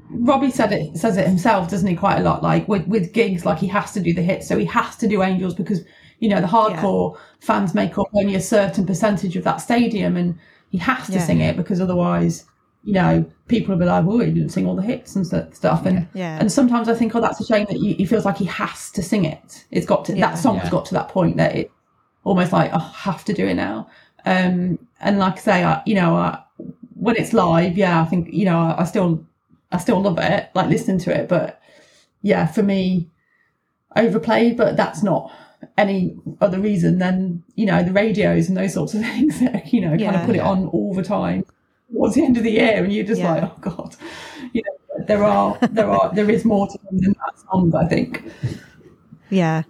Robbie 0.09 0.51
said 0.51 0.71
it 0.71 0.97
says 0.97 1.17
it 1.17 1.27
himself, 1.27 1.69
doesn't 1.69 1.87
he? 1.87 1.95
Quite 1.95 2.19
a 2.19 2.23
lot. 2.23 2.43
Like 2.43 2.67
with 2.67 2.87
with 2.87 3.13
gigs, 3.13 3.45
like 3.45 3.57
he 3.59 3.67
has 3.67 3.91
to 3.93 3.99
do 3.99 4.13
the 4.13 4.21
hits, 4.21 4.47
so 4.47 4.57
he 4.57 4.65
has 4.65 4.95
to 4.97 5.07
do 5.07 5.23
Angels 5.23 5.53
because 5.55 5.83
you 6.19 6.29
know 6.29 6.39
the 6.41 6.47
hardcore 6.47 7.17
fans 7.39 7.73
make 7.73 7.97
up 7.97 8.07
only 8.13 8.35
a 8.35 8.41
certain 8.41 8.85
percentage 8.85 9.35
of 9.35 9.43
that 9.43 9.57
stadium, 9.57 10.15
and 10.15 10.37
he 10.69 10.77
has 10.77 11.07
to 11.07 11.13
Yeah. 11.13 11.25
sing 11.25 11.41
it 11.41 11.57
because 11.57 11.81
otherwise, 11.81 12.45
you 12.83 12.93
know, 12.93 13.25
people 13.47 13.73
will 13.73 13.79
be 13.79 13.85
like, 13.85 14.05
"Oh, 14.05 14.19
he 14.19 14.31
didn't 14.31 14.49
sing 14.49 14.67
all 14.67 14.75
the 14.75 14.81
hits 14.83 15.15
and 15.15 15.25
stu- 15.25 15.47
stuff." 15.53 15.85
And 15.85 16.07
Yeah. 16.13 16.37
and 16.39 16.51
sometimes 16.51 16.87
I 16.87 16.93
think, 16.93 17.15
"Oh, 17.15 17.21
that's 17.21 17.41
a 17.41 17.45
shame 17.45 17.65
that 17.69 17.77
he, 17.77 17.93
he 17.93 18.05
feels 18.05 18.25
like 18.25 18.37
he 18.37 18.45
has 18.45 18.91
to 18.91 19.01
sing 19.01 19.25
it. 19.25 19.65
It's 19.71 19.85
got 19.87 20.05
to 20.05 20.15
Yeah. 20.15 20.27
that 20.27 20.37
song's 20.37 20.63
Yeah. 20.65 20.69
got 20.69 20.85
to 20.85 20.93
that 20.93 21.09
point 21.09 21.37
that 21.37 21.55
it 21.55 21.71
almost 22.23 22.53
like 22.53 22.71
oh, 22.73 22.77
I 22.77 22.91
have 23.09 23.25
to 23.25 23.33
do 23.33 23.47
it 23.47 23.55
now." 23.55 23.87
Um, 24.25 24.79
and 25.01 25.19
like 25.19 25.33
I 25.37 25.41
say, 25.41 25.63
I, 25.63 25.81
you 25.85 25.95
know, 25.95 26.15
I, 26.15 26.39
when 26.95 27.15
it's 27.15 27.33
live, 27.33 27.77
yeah, 27.77 28.01
I 28.01 28.05
think 28.05 28.29
you 28.31 28.45
know, 28.45 28.57
I, 28.59 28.81
I 28.81 28.83
still, 28.85 29.23
I 29.75 29.77
still 29.79 30.01
love 30.01 30.17
it, 30.19 30.49
like 30.55 30.69
listening 30.69 30.99
to 30.99 31.17
it. 31.17 31.27
But 31.27 31.61
yeah, 32.21 32.47
for 32.47 32.63
me, 32.63 33.09
overplayed. 33.95 34.57
But 34.57 34.75
that's 34.77 35.03
not 35.03 35.31
any 35.77 36.15
other 36.41 36.59
reason 36.59 36.99
than 36.99 37.43
you 37.55 37.65
know 37.65 37.83
the 37.83 37.91
radios 37.91 38.47
and 38.47 38.57
those 38.57 38.73
sorts 38.73 38.93
of 38.93 39.01
things 39.11 39.39
that 39.39 39.71
you 39.73 39.81
know 39.81 39.97
kind 39.97 40.15
of 40.15 40.25
put 40.25 40.35
it 40.35 40.39
on 40.41 40.67
all 40.67 40.93
the 40.93 41.03
time 41.03 41.45
towards 41.91 42.15
the 42.15 42.23
end 42.23 42.37
of 42.37 42.43
the 42.43 42.51
year, 42.51 42.83
and 42.83 42.91
you're 42.93 43.05
just 43.05 43.21
Yeah. 43.21 43.33
like, 43.33 43.43
oh 43.43 43.57
god, 43.61 43.95
you 44.53 44.61
know, 44.63 45.05
there 45.05 45.23
are, 45.23 45.57
there 45.71 45.89
are, 45.89 46.11
there 46.15 46.29
is 46.29 46.43
more 46.45 46.67
to 46.67 46.77
them 46.89 46.97
than 46.99 47.13
that 47.13 47.39
song. 47.39 47.73
I 47.75 47.85
think. 47.87 48.23
Yeah. 49.29 49.63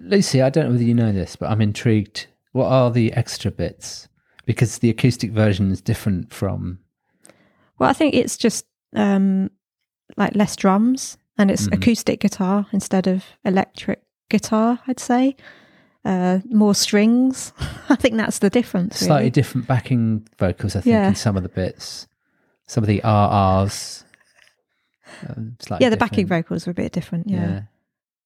Lucy, 0.00 0.42
I 0.42 0.50
don't 0.50 0.64
know 0.64 0.70
whether 0.72 0.82
you 0.82 0.94
know 0.94 1.12
this, 1.12 1.36
but 1.36 1.50
I'm 1.50 1.60
intrigued. 1.62 2.26
What 2.52 2.66
are 2.66 2.90
the 2.90 3.12
extra 3.12 3.50
bits? 3.50 4.08
Because 4.46 4.78
the 4.78 4.90
acoustic 4.90 5.30
version 5.30 5.70
is 5.70 5.80
different 5.80 6.32
from. 6.32 6.80
Well, 7.78 7.88
I 7.88 7.92
think 7.92 8.14
it's 8.14 8.36
just 8.36 8.66
um, 8.94 9.50
like 10.16 10.34
less 10.34 10.56
drums 10.56 11.16
and 11.38 11.50
it's 11.50 11.66
Mhm. 11.68 11.74
acoustic 11.74 12.20
guitar 12.20 12.66
instead 12.72 13.06
of 13.06 13.24
electric 13.44 14.02
guitar, 14.28 14.80
I'd 14.86 15.00
say. 15.00 15.36
Uh, 16.04 16.40
more 16.50 16.74
strings. 16.74 17.52
I 17.88 17.96
think 17.96 18.16
that's 18.16 18.38
the 18.40 18.50
difference. 18.50 18.98
Slightly 18.98 19.14
really. 19.24 19.30
different 19.30 19.66
backing 19.68 20.26
vocals, 20.38 20.74
I 20.76 20.80
think, 20.80 20.92
Yeah. 20.92 21.08
in 21.08 21.14
some 21.14 21.36
of 21.36 21.42
the 21.44 21.48
bits. 21.48 22.08
Some 22.66 22.82
of 22.84 22.88
the 22.88 23.00
RRs. 23.04 24.04
Um, 25.28 25.56
Yeah, 25.80 25.90
the 25.90 25.96
backing 25.96 26.26
vocals 26.26 26.66
were 26.66 26.72
a 26.72 26.74
bit 26.74 26.92
different. 26.92 27.28
Yeah. 27.28 27.62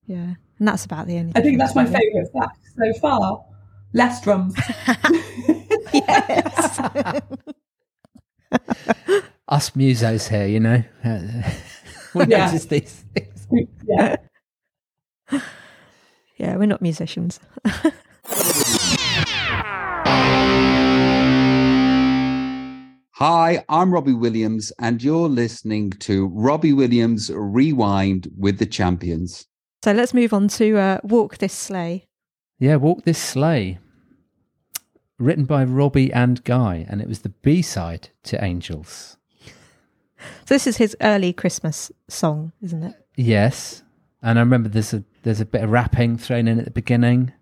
Yeah. 0.06 0.34
And 0.58 0.68
that's 0.68 0.84
about 0.84 1.06
the 1.06 1.18
only 1.18 1.32
I 1.36 1.42
think 1.42 1.58
that's 1.58 1.74
my 1.74 1.84
favourite 1.84 2.28
fact 2.32 2.58
so 2.78 2.92
far. 3.00 3.44
Less 3.92 4.20
drums. 4.22 4.54
yes. 5.92 6.80
Us 9.48 9.70
musos 9.70 10.28
here, 10.28 10.46
you 10.46 10.60
know. 10.60 10.82
we 12.14 12.24
Yeah. 12.26 12.46
notice 12.46 12.64
these 12.66 13.04
things. 13.14 13.46
yeah. 13.88 14.16
yeah, 16.36 16.56
we're 16.56 16.66
not 16.66 16.82
musicians. 16.82 17.38
Hi, 23.18 23.64
I'm 23.70 23.94
Robbie 23.94 24.12
Williams, 24.12 24.72
and 24.78 25.02
you're 25.02 25.28
listening 25.28 25.90
to 26.00 26.26
Robbie 26.28 26.74
Williams 26.74 27.30
Rewind 27.34 28.28
with 28.36 28.58
the 28.58 28.66
Champions. 28.66 29.46
So 29.82 29.92
let's 29.92 30.12
move 30.12 30.34
on 30.34 30.48
to 30.48 30.76
uh, 30.76 30.98
Walk 31.02 31.38
This 31.38 31.54
Sleigh. 31.54 32.04
Yeah, 32.58 32.76
Walk 32.76 33.04
This 33.04 33.18
Sleigh. 33.18 33.78
Written 35.18 35.46
by 35.46 35.64
Robbie 35.64 36.12
and 36.12 36.44
Guy, 36.44 36.84
and 36.90 37.00
it 37.00 37.08
was 37.08 37.20
the 37.20 37.30
B 37.30 37.62
side 37.62 38.10
to 38.24 38.42
Angels. 38.44 39.16
So 40.18 40.54
this 40.54 40.66
is 40.66 40.76
his 40.76 40.96
early 41.00 41.32
Christmas 41.32 41.90
song, 42.08 42.52
isn't 42.62 42.82
it? 42.82 42.94
Yes. 43.16 43.82
And 44.22 44.38
I 44.38 44.42
remember 44.42 44.68
there's 44.68 44.94
a 44.94 45.04
there's 45.22 45.40
a 45.40 45.44
bit 45.46 45.62
of 45.62 45.70
rapping 45.70 46.16
thrown 46.16 46.48
in 46.48 46.58
at 46.58 46.64
the 46.64 46.70
beginning. 46.70 47.32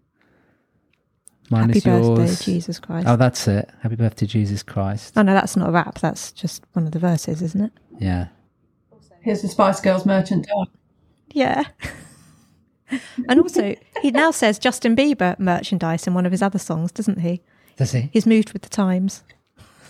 Mine 1.51 1.68
Happy 1.68 1.79
is 1.79 1.85
birthday. 1.85 2.45
Jesus 2.45 2.79
Christ. 2.79 3.07
Oh, 3.07 3.16
that's 3.16 3.47
it. 3.47 3.70
Happy 3.83 3.97
birthday, 3.97 4.27
Jesus 4.27 4.62
Christ. 4.62 5.12
Oh 5.16 5.22
no, 5.22 5.35
that's 5.35 5.57
not 5.57 5.68
a 5.68 5.72
rap. 5.72 5.99
That's 6.01 6.33
just 6.33 6.64
one 6.72 6.87
of 6.87 6.93
the 6.93 6.99
verses, 6.99 7.43
isn't 7.43 7.61
it? 7.61 7.72
Yeah. 7.99 8.29
Here's 9.20 9.43
the 9.43 9.49
Spice 9.49 9.81
Girls 9.81 10.05
merchant. 10.05 10.47
Yeah. 11.33 11.64
and 13.29 13.41
also, 13.41 13.75
he 14.03 14.11
now 14.11 14.31
says 14.31 14.59
Justin 14.59 14.95
Bieber 14.95 15.39
merchandise 15.39 16.07
in 16.07 16.14
one 16.14 16.27
of 16.27 16.33
his 16.33 16.43
other 16.43 16.59
songs, 16.59 16.93
doesn't 16.93 17.20
he? 17.20 17.43
Does 17.77 17.93
he? 17.93 18.11
He's 18.12 18.27
moved 18.27 18.53
with 18.53 18.62
the 18.62 18.68
times. 18.68 19.22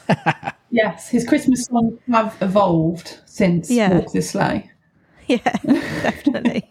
Yes, 0.70 1.08
his 1.08 1.24
Christmas 1.24 1.66
songs 1.66 2.00
have 2.10 2.36
evolved 2.40 3.20
since 3.26 3.70
Yeah. 3.70 3.98
Walk 3.98 4.12
This 4.12 4.30
Sleigh. 4.30 4.70
Yeah, 5.26 5.38
definitely. 5.64 6.68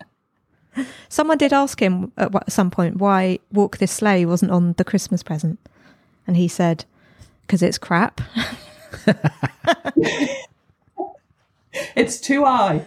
Someone 1.09 1.37
did 1.37 1.53
ask 1.53 1.81
him 1.81 2.11
at 2.17 2.51
some 2.51 2.69
point 2.69 2.97
why 2.97 3.39
Walk 3.51 3.77
This 3.77 3.91
Sleigh 3.93 4.25
wasn't 4.25 4.51
on 4.51 4.73
the 4.73 4.83
Christmas 4.83 5.23
present. 5.23 5.57
And 6.27 6.35
he 6.37 6.47
said, 6.47 6.85
because 7.41 7.63
it's 7.63 7.77
crap. 7.77 8.21
It's 11.95 12.19
too 12.19 12.45
high. 12.45 12.85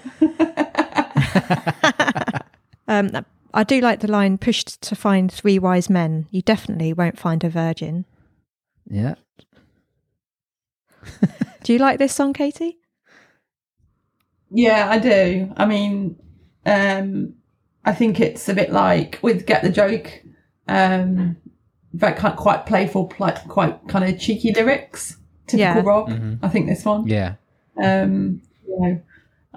Um, 2.89 3.11
I 3.53 3.65
do 3.65 3.81
like 3.81 4.01
the 4.01 4.11
line 4.11 4.39
pushed 4.39 4.81
to 4.83 4.95
find 4.95 5.33
three 5.33 5.59
wise 5.59 5.91
men. 5.91 6.27
You 6.31 6.43
definitely 6.43 6.93
won't 6.93 7.19
find 7.19 7.43
a 7.43 7.49
virgin. 7.49 8.05
Yeah. 8.89 9.15
Do 11.63 11.73
you 11.73 11.79
like 11.79 11.99
this 11.99 12.15
song, 12.15 12.33
Katie? 12.33 12.79
Yeah, 14.51 14.89
I 14.89 14.99
do. 14.99 15.53
I 15.57 15.67
mean, 15.67 16.17
um, 16.65 17.35
I 17.85 17.93
think 17.93 18.21
it's 18.21 18.49
a 18.49 18.55
bit 18.55 18.71
like 18.73 19.19
with 19.23 19.47
Get 19.47 19.63
the 19.63 19.71
Joke, 19.71 20.23
um, 20.69 21.37
very 21.93 22.15
kind 22.15 22.33
of 22.33 22.39
quite 22.39 22.67
playful, 22.67 23.13
like 23.19 23.47
quite 23.49 23.89
kind 23.89 24.05
of 24.05 24.21
cheeky 24.21 24.53
lyrics. 24.53 25.17
Typical 25.47 25.59
Yeah. 25.59 25.83
Rob. 25.83 26.39
I 26.43 26.49
think 26.49 26.67
this 26.69 26.85
one. 26.85 27.07
Yeah. 27.07 27.35
Um, 27.77 28.43
you 28.67 28.81
know, 28.81 29.01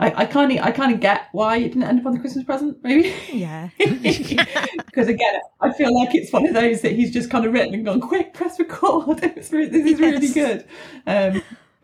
I 0.02 0.26
kind 0.26 0.52
of 0.52 0.60
I 0.60 0.72
kind 0.72 0.94
of 0.94 1.00
get 1.02 1.28
why 1.34 1.58
it 1.58 1.70
didn't 1.70 1.84
end 1.84 2.00
up 2.00 2.06
on 2.06 2.14
the 2.14 2.20
Christmas 2.20 2.46
present, 2.46 2.78
maybe. 2.84 3.14
Yeah. 3.34 3.70
Because 3.80 5.08
again, 5.08 5.40
I 5.62 5.72
feel 5.74 5.94
like 5.94 6.16
it's 6.16 6.32
one 6.34 6.48
of 6.48 6.54
those 6.54 6.82
that 6.82 6.94
he's 6.94 7.12
just 7.12 7.30
kind 7.30 7.46
of 7.46 7.54
written 7.54 7.74
and 7.74 7.86
gone, 7.86 8.02
quick, 8.02 8.34
press 8.34 8.60
record. 8.60 9.20
This 9.36 9.52
is 9.54 10.00
really 10.00 10.28
Yes. 10.28 10.34
good. 10.34 10.66
Um, 11.06 11.42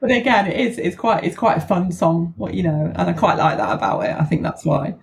but 0.00 0.10
again, 0.10 0.46
it 0.50 0.58
is 0.58 0.78
it's 0.78 0.96
quite 0.96 1.24
it's 1.24 1.36
quite 1.36 1.56
a 1.58 1.60
fun 1.60 1.92
song, 1.92 2.34
what 2.36 2.54
you 2.54 2.62
know, 2.62 2.92
and 2.96 3.08
I 3.10 3.12
quite 3.12 3.36
like 3.38 3.56
that 3.58 3.72
about 3.74 4.00
it. 4.04 4.14
I 4.18 4.24
think 4.24 4.42
that's 4.42 4.64
why. 4.64 4.94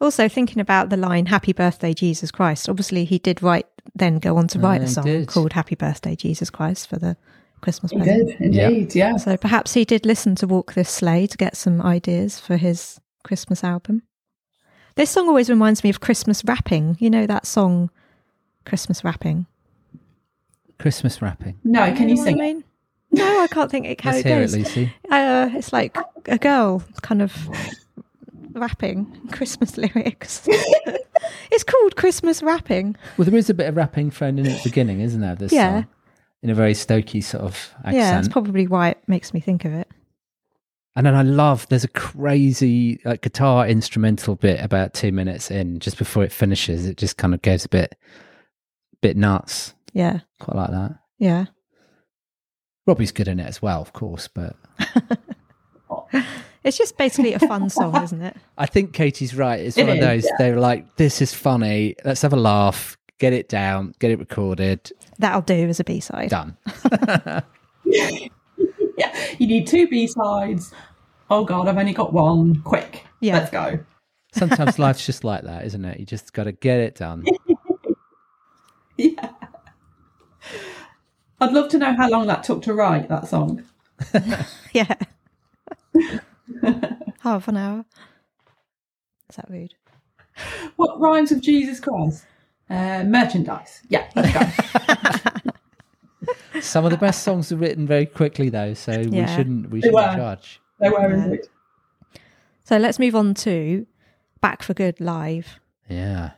Also, 0.00 0.28
thinking 0.28 0.60
about 0.60 0.90
the 0.90 0.96
line 0.96 1.26
"Happy 1.26 1.52
Birthday, 1.52 1.94
Jesus 1.94 2.30
Christ." 2.30 2.68
Obviously, 2.68 3.04
he 3.04 3.18
did 3.18 3.42
write, 3.42 3.66
then 3.94 4.18
go 4.18 4.36
on 4.36 4.48
to 4.48 4.58
write 4.58 4.80
Uh, 4.82 4.84
a 4.84 4.88
song 4.88 5.26
called 5.26 5.52
"Happy 5.54 5.74
Birthday, 5.74 6.14
Jesus 6.14 6.50
Christ" 6.50 6.88
for 6.88 6.96
the 6.98 7.16
Christmas 7.64 7.90
He 7.92 7.98
present. 7.98 8.28
did 8.28 8.40
indeed, 8.40 8.94
yeah. 8.94 9.16
So 9.16 9.36
perhaps 9.36 9.72
he 9.72 9.84
did 9.86 10.04
listen 10.04 10.34
to 10.36 10.46
Walk 10.46 10.74
This 10.74 10.90
Sleigh 10.90 11.26
to 11.26 11.36
get 11.38 11.56
some 11.56 11.80
ideas 11.80 12.38
for 12.38 12.56
his 12.58 13.00
Christmas 13.24 13.64
album. 13.64 14.02
This 14.96 15.08
song 15.10 15.28
always 15.28 15.48
reminds 15.48 15.82
me 15.82 15.88
of 15.90 15.98
Christmas 16.00 16.44
wrapping. 16.44 16.96
You 17.00 17.08
know 17.10 17.26
that 17.26 17.46
song, 17.46 17.90
Christmas 18.66 19.02
wrapping. 19.02 19.46
Christmas 20.78 21.22
wrapping. 21.22 21.58
No, 21.64 21.84
can 21.94 22.08
you 22.10 22.16
know 22.16 22.20
what 22.20 22.24
sing? 22.26 22.40
I 22.40 22.44
mean? 22.44 22.64
No, 23.12 23.40
I 23.40 23.46
can't 23.46 23.70
think 23.70 23.86
it 23.86 24.00
how 24.02 24.10
Let's 24.10 24.20
it 24.24 24.28
hear 24.28 24.40
goes. 24.40 24.54
it, 24.54 24.58
Lucy. 24.58 24.92
Uh, 25.10 25.48
it's 25.54 25.72
like 25.72 25.96
a 26.26 26.36
girl 26.38 26.82
kind 27.02 27.22
of 27.22 27.34
rapping 28.52 29.06
Christmas 29.32 29.76
lyrics. 29.78 30.46
it's 31.50 31.64
called 31.64 31.96
Christmas 31.96 32.42
rapping. 32.42 32.96
Well, 33.16 33.24
there 33.24 33.36
is 33.38 33.48
a 33.50 33.54
bit 33.54 33.68
of 33.68 33.76
rapping 33.76 34.10
thrown 34.10 34.38
in 34.38 34.46
at 34.46 34.62
the 34.62 34.68
beginning, 34.68 35.00
isn't 35.00 35.20
there? 35.20 35.34
This 35.34 35.52
Yeah. 35.52 35.80
song? 35.82 35.86
In 36.44 36.50
a 36.50 36.54
very 36.54 36.74
Stokey 36.74 37.24
sort 37.24 37.42
of 37.42 37.56
accent. 37.78 37.96
Yeah, 37.96 38.10
that's 38.12 38.28
probably 38.28 38.66
why 38.68 38.90
it 38.90 38.98
makes 39.08 39.32
me 39.34 39.40
think 39.40 39.64
of 39.64 39.72
it. 39.72 39.88
and 40.94 41.04
then 41.06 41.14
I 41.14 41.22
love, 41.22 41.66
there's 41.70 41.84
a 41.84 41.88
crazy 41.88 43.00
like 43.04 43.22
guitar 43.22 43.66
instrumental 43.66 44.36
bit 44.36 44.60
about 44.62 44.92
two 44.94 45.10
minutes 45.10 45.50
in, 45.50 45.80
just 45.80 45.96
before 45.98 46.22
it 46.22 46.30
finishes. 46.30 46.86
It 46.86 46.98
just 46.98 47.16
kind 47.16 47.32
of 47.34 47.40
goes 47.42 47.64
a 47.64 47.68
bit, 47.68 47.96
bit 49.00 49.16
nuts. 49.16 49.74
Yeah, 49.94 50.20
Quite 50.38 50.56
like 50.56 50.70
that. 50.70 50.98
yeah. 51.18 51.46
Robbie's 52.86 53.12
good 53.12 53.28
in 53.28 53.40
it 53.40 53.46
as 53.46 53.62
well, 53.62 53.80
of 53.80 53.92
course, 53.94 54.28
but 54.28 54.56
It's 56.62 56.78
just 56.78 56.96
basically 56.96 57.34
a 57.34 57.38
fun 57.38 57.68
song, 57.70 58.02
isn't 58.02 58.22
it? 58.22 58.36
I 58.58 58.66
think 58.66 58.92
Katie's 58.94 59.34
right. 59.34 59.60
It's 59.60 59.76
It 59.76 59.82
one 59.86 59.90
of 59.92 59.96
is, 59.98 60.04
those, 60.04 60.24
yeah. 60.24 60.30
they're 60.38 60.60
like, 60.60 60.96
this 60.96 61.20
is 61.20 61.34
funny. 61.34 61.94
Let's 62.04 62.22
have 62.22 62.32
a 62.32 62.36
laugh, 62.38 62.96
get 63.18 63.32
it 63.32 63.48
down, 63.48 63.94
get 63.98 64.10
it 64.10 64.18
recorded, 64.18 64.90
That'll 65.18 65.42
do 65.42 65.68
as 65.68 65.78
a 65.80 65.84
B 65.84 66.00
side. 66.00 66.30
done. 66.30 66.56
Yeah, 68.96 69.12
you 69.38 69.46
need 69.48 69.66
two 69.66 69.88
B 69.88 70.06
sides. 70.06 70.72
Oh 71.28 71.44
God, 71.44 71.66
I've 71.68 71.76
only 71.78 71.92
got 71.92 72.12
one. 72.12 72.60
Quick, 72.62 73.04
Yeah. 73.20 73.34
let's 73.38 73.50
go. 73.50 73.80
Sometimes 74.32 74.78
life's 74.78 75.04
just 75.04 75.24
like 75.24 75.42
that, 75.42 75.64
isn't 75.64 75.84
it? 75.84 75.98
You 75.98 76.06
just 76.06 76.32
got 76.32 76.44
to 76.44 76.52
get 76.52 76.78
it 76.78 76.94
done. 76.96 77.24
Yeah. 78.96 79.30
I'd 81.40 81.52
love 81.52 81.68
to 81.70 81.78
know 81.78 81.94
how 81.96 82.08
long 82.08 82.28
that 82.28 82.44
took 82.44 82.62
to 82.62 82.74
write 82.74 83.08
that 83.08 83.26
song. 83.28 83.64
Yeah. 84.72 84.94
Half 87.20 87.48
an 87.48 87.56
hour. 87.56 87.84
Is 89.30 89.36
that 89.36 89.50
rude? 89.50 89.74
What 90.76 91.00
rhymes 91.00 91.30
with 91.32 91.42
Jesus 91.42 91.80
Christ? 91.80 92.24
Uh, 92.70 93.04
merchandise. 93.04 93.82
Yeah. 93.88 94.08
Some 96.60 96.84
of 96.84 96.90
the 96.90 96.96
best 96.96 97.22
songs 97.22 97.52
are 97.52 97.56
written 97.56 97.86
very 97.86 98.06
quickly, 98.06 98.48
though, 98.48 98.74
so 98.74 98.92
we 98.98 99.26
shouldn't 99.26 99.70
we 99.70 99.80
They 99.80 99.88
shouldn't 99.88 99.94
were. 100.12 100.16
judge. 100.16 100.60
they 100.80 100.88
were 100.88 101.00
Yeah. 101.10 101.24
indeed. 101.24 101.40
So 102.64 102.78
let's 102.78 102.98
move 102.98 103.14
on 103.14 103.34
to 103.34 103.86
Back 104.40 104.62
for 104.62 104.72
Good 104.72 105.00
live. 105.00 105.60
Yeah, 105.88 106.30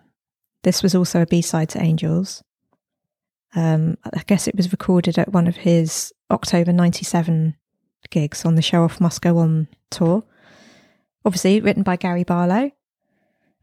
This 0.65 0.83
was 0.83 0.95
also 0.97 1.23
a 1.23 1.27
B 1.27 1.41
side 1.43 1.69
to 1.71 1.81
Angels. 1.81 2.43
Um, 3.55 3.97
I 4.05 4.23
guess 4.27 4.49
it 4.49 4.57
was 4.57 4.73
recorded 4.73 5.19
at 5.19 5.33
one 5.33 5.47
of 5.47 5.57
his 5.59 6.13
October 6.31 6.73
97 6.73 7.55
gigs 8.11 8.45
on 8.45 8.57
the 8.57 8.63
Show 8.63 8.83
Off 8.83 9.01
Must 9.01 9.23
Go 9.23 9.39
On 9.39 9.69
tour. 9.91 10.25
Obviously, 11.25 11.61
written 11.61 11.85
by 11.85 11.95
Gary 11.95 12.25
Barlow. 12.25 12.73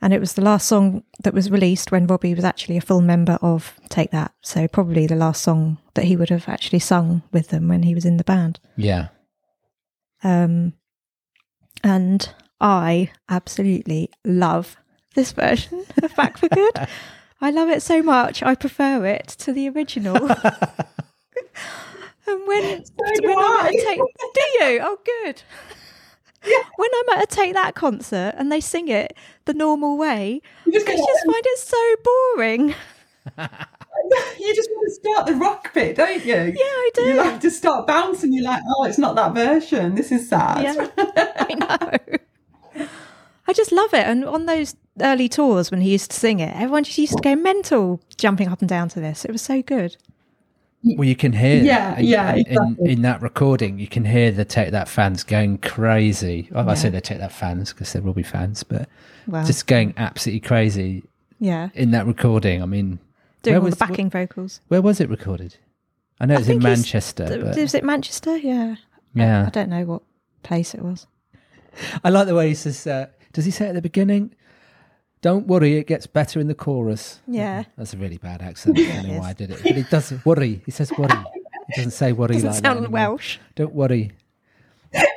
And 0.03 0.13
it 0.13 0.19
was 0.19 0.33
the 0.33 0.41
last 0.41 0.67
song 0.67 1.03
that 1.23 1.33
was 1.33 1.49
released 1.49 1.89
when 1.89 2.07
Robbie 2.07 2.35
was 2.35 2.43
actually 2.43 2.75
a 2.75 2.81
full 2.81 2.99
member 2.99 3.39
of 3.41 3.79
Take 3.87 4.11
That. 4.11 4.33
So, 4.41 4.67
probably 4.67 5.07
the 5.07 5.15
last 5.15 5.41
song 5.41 5.77
that 5.93 6.03
he 6.03 6.17
would 6.17 6.29
have 6.29 6.49
actually 6.49 6.79
sung 6.79 7.21
with 7.31 7.47
them 7.47 7.69
when 7.69 7.83
he 7.83 7.95
was 7.95 8.03
in 8.03 8.17
the 8.17 8.25
band. 8.25 8.59
yeah. 8.75 9.07
Um, 10.21 10.73
and 11.85 12.33
I 12.59 13.11
absolutely 13.29 14.09
love 14.25 14.75
this 15.15 15.31
version 15.31 15.85
of 16.01 16.13
Back 16.17 16.37
for 16.37 16.49
Good. 16.49 16.85
I 17.41 17.51
love 17.51 17.69
it 17.69 17.81
so 17.81 18.03
much. 18.03 18.43
I 18.43 18.55
prefer 18.55 19.05
it 19.05 19.27
to 19.39 19.53
the 19.53 19.69
original. 19.69 20.17
and 22.27 22.27
when, 22.27 22.83
do 22.83 23.19
when 23.21 23.37
I'm 23.37 23.65
at 23.65 23.67
a 23.67 23.67
I. 23.67 23.71
take, 23.85 23.99
do 23.99 24.41
you? 24.65 24.79
Oh, 24.83 24.97
good. 25.05 25.43
When 26.75 26.89
I'm 26.95 27.17
at 27.17 27.23
a 27.23 27.27
take 27.27 27.53
that 27.53 27.75
concert 27.75 28.33
and 28.37 28.51
they 28.51 28.59
sing 28.59 28.89
it 28.89 29.15
the 29.45 29.53
normal 29.53 29.97
way, 29.97 30.41
You 30.65 30.73
just, 30.73 30.87
I 30.87 30.95
just 30.95 31.25
find 31.25 31.43
it 31.45 31.59
so 31.59 31.95
boring. 32.03 32.75
you 34.39 34.55
just 34.55 34.69
want 34.71 34.87
to 34.87 34.93
start 34.93 35.25
the 35.27 35.35
rock 35.35 35.73
bit, 35.73 35.95
don't 35.95 36.25
you? 36.25 36.35
Yeah, 36.35 36.53
I 36.57 36.89
do. 36.93 37.01
You 37.03 37.13
like 37.15 37.39
to 37.41 37.51
start 37.51 37.87
bouncing. 37.87 38.33
You're 38.33 38.43
like, 38.43 38.61
oh, 38.77 38.85
it's 38.85 38.97
not 38.97 39.15
that 39.15 39.33
version. 39.33 39.95
This 39.95 40.11
is 40.11 40.27
sad. 40.27 40.63
Yeah, 40.63 40.87
I 40.97 41.53
know. 41.53 42.87
I 43.47 43.53
just 43.53 43.71
love 43.71 43.93
it. 43.93 44.05
And 44.05 44.25
on 44.25 44.45
those 44.45 44.75
early 44.99 45.29
tours 45.29 45.71
when 45.71 45.81
he 45.81 45.91
used 45.91 46.11
to 46.11 46.17
sing 46.17 46.39
it, 46.39 46.53
everyone 46.55 46.83
just 46.83 46.97
used 46.97 47.17
to 47.17 47.21
go 47.21 47.35
mental 47.35 48.01
jumping 48.17 48.47
up 48.47 48.61
and 48.61 48.69
down 48.69 48.89
to 48.89 48.99
this. 48.99 49.25
It 49.25 49.31
was 49.31 49.41
so 49.41 49.61
good. 49.61 49.95
Well, 50.83 51.07
you 51.07 51.15
can 51.15 51.31
hear, 51.33 51.63
Yeah, 51.63 51.97
in, 51.97 52.05
yeah, 52.05 52.33
in, 52.33 52.39
exactly. 52.39 52.91
in 52.91 53.01
that 53.03 53.21
recording, 53.21 53.79
you 53.79 53.87
can 53.87 54.03
hear 54.03 54.31
the 54.31 54.43
Take 54.43 54.71
That 54.71 54.89
fans 54.89 55.23
going 55.23 55.59
crazy. 55.59 56.49
Well, 56.51 56.69
I 56.69 56.73
say 56.73 56.87
Yeah. 56.87 56.91
they 56.91 56.99
Take 57.01 57.19
That 57.19 57.31
fans 57.31 57.71
because 57.71 57.93
they're 57.93 58.01
Robbie 58.01 58.23
fans, 58.23 58.63
but 58.63 58.89
Well, 59.27 59.45
just 59.45 59.65
going 59.67 59.93
absolutely 59.95 60.41
crazy 60.41 61.03
yeah, 61.39 61.69
in 61.73 61.91
that 61.91 62.05
recording. 62.05 62.61
I 62.61 62.65
mean, 62.65 62.99
doing 63.43 63.57
all 63.57 63.61
was- 63.63 63.75
the 63.75 63.85
backing 63.85 64.09
vocals. 64.09 64.59
where 64.67 64.81
was 64.81 64.99
it 64.99 65.09
recorded? 65.09 65.55
I 66.19 66.25
know 66.25 66.35
it's 66.35 66.47
in 66.49 66.59
Manchester, 66.59 67.25
but 67.29 67.55
Was 67.57 67.73
it 67.73 67.83
Manchester? 67.83 68.37
Yeah. 68.37 68.75
yeah, 69.13 69.45
I 69.47 69.49
don't 69.49 69.69
know 69.69 69.85
what 69.85 70.01
place 70.43 70.73
it 70.73 70.81
was. 70.81 71.07
I 72.03 72.09
like 72.09 72.27
the 72.27 72.35
way 72.35 72.49
he 72.49 72.55
says. 72.55 72.85
Uh, 72.85 73.07
does 73.31 73.45
he 73.45 73.51
say 73.51 73.67
at 73.67 73.73
the 73.73 73.81
beginning? 73.81 74.35
Don't 75.23 75.47
worry, 75.47 75.77
it 75.77 75.87
gets 75.87 76.05
better 76.05 76.41
in 76.41 76.47
the 76.47 76.53
chorus. 76.53 77.21
Yeah. 77.27 77.63
That's 77.77 77.93
a 77.93 77.97
really 77.97 78.17
bad 78.17 78.41
accent. 78.41 78.77
I 78.77 78.83
don't 78.83 79.07
know 79.07 79.19
why 79.19 79.29
I 79.29 79.33
did 79.33 79.51
it. 79.51 79.63
But 79.63 79.71
he 79.71 79.83
does 79.83 80.13
worry. 80.25 80.61
He 80.65 80.71
says 80.71 80.91
worry. 80.97 81.23
He 81.69 81.77
doesn't 81.77 81.91
say 81.91 82.11
worry 82.11 82.33
Doesn't 82.33 82.49
like 82.49 82.61
that 82.61 82.75
sound. 82.75 82.89
Welsh. 82.89 83.37
Don't 83.55 83.73
worry. 83.73 84.11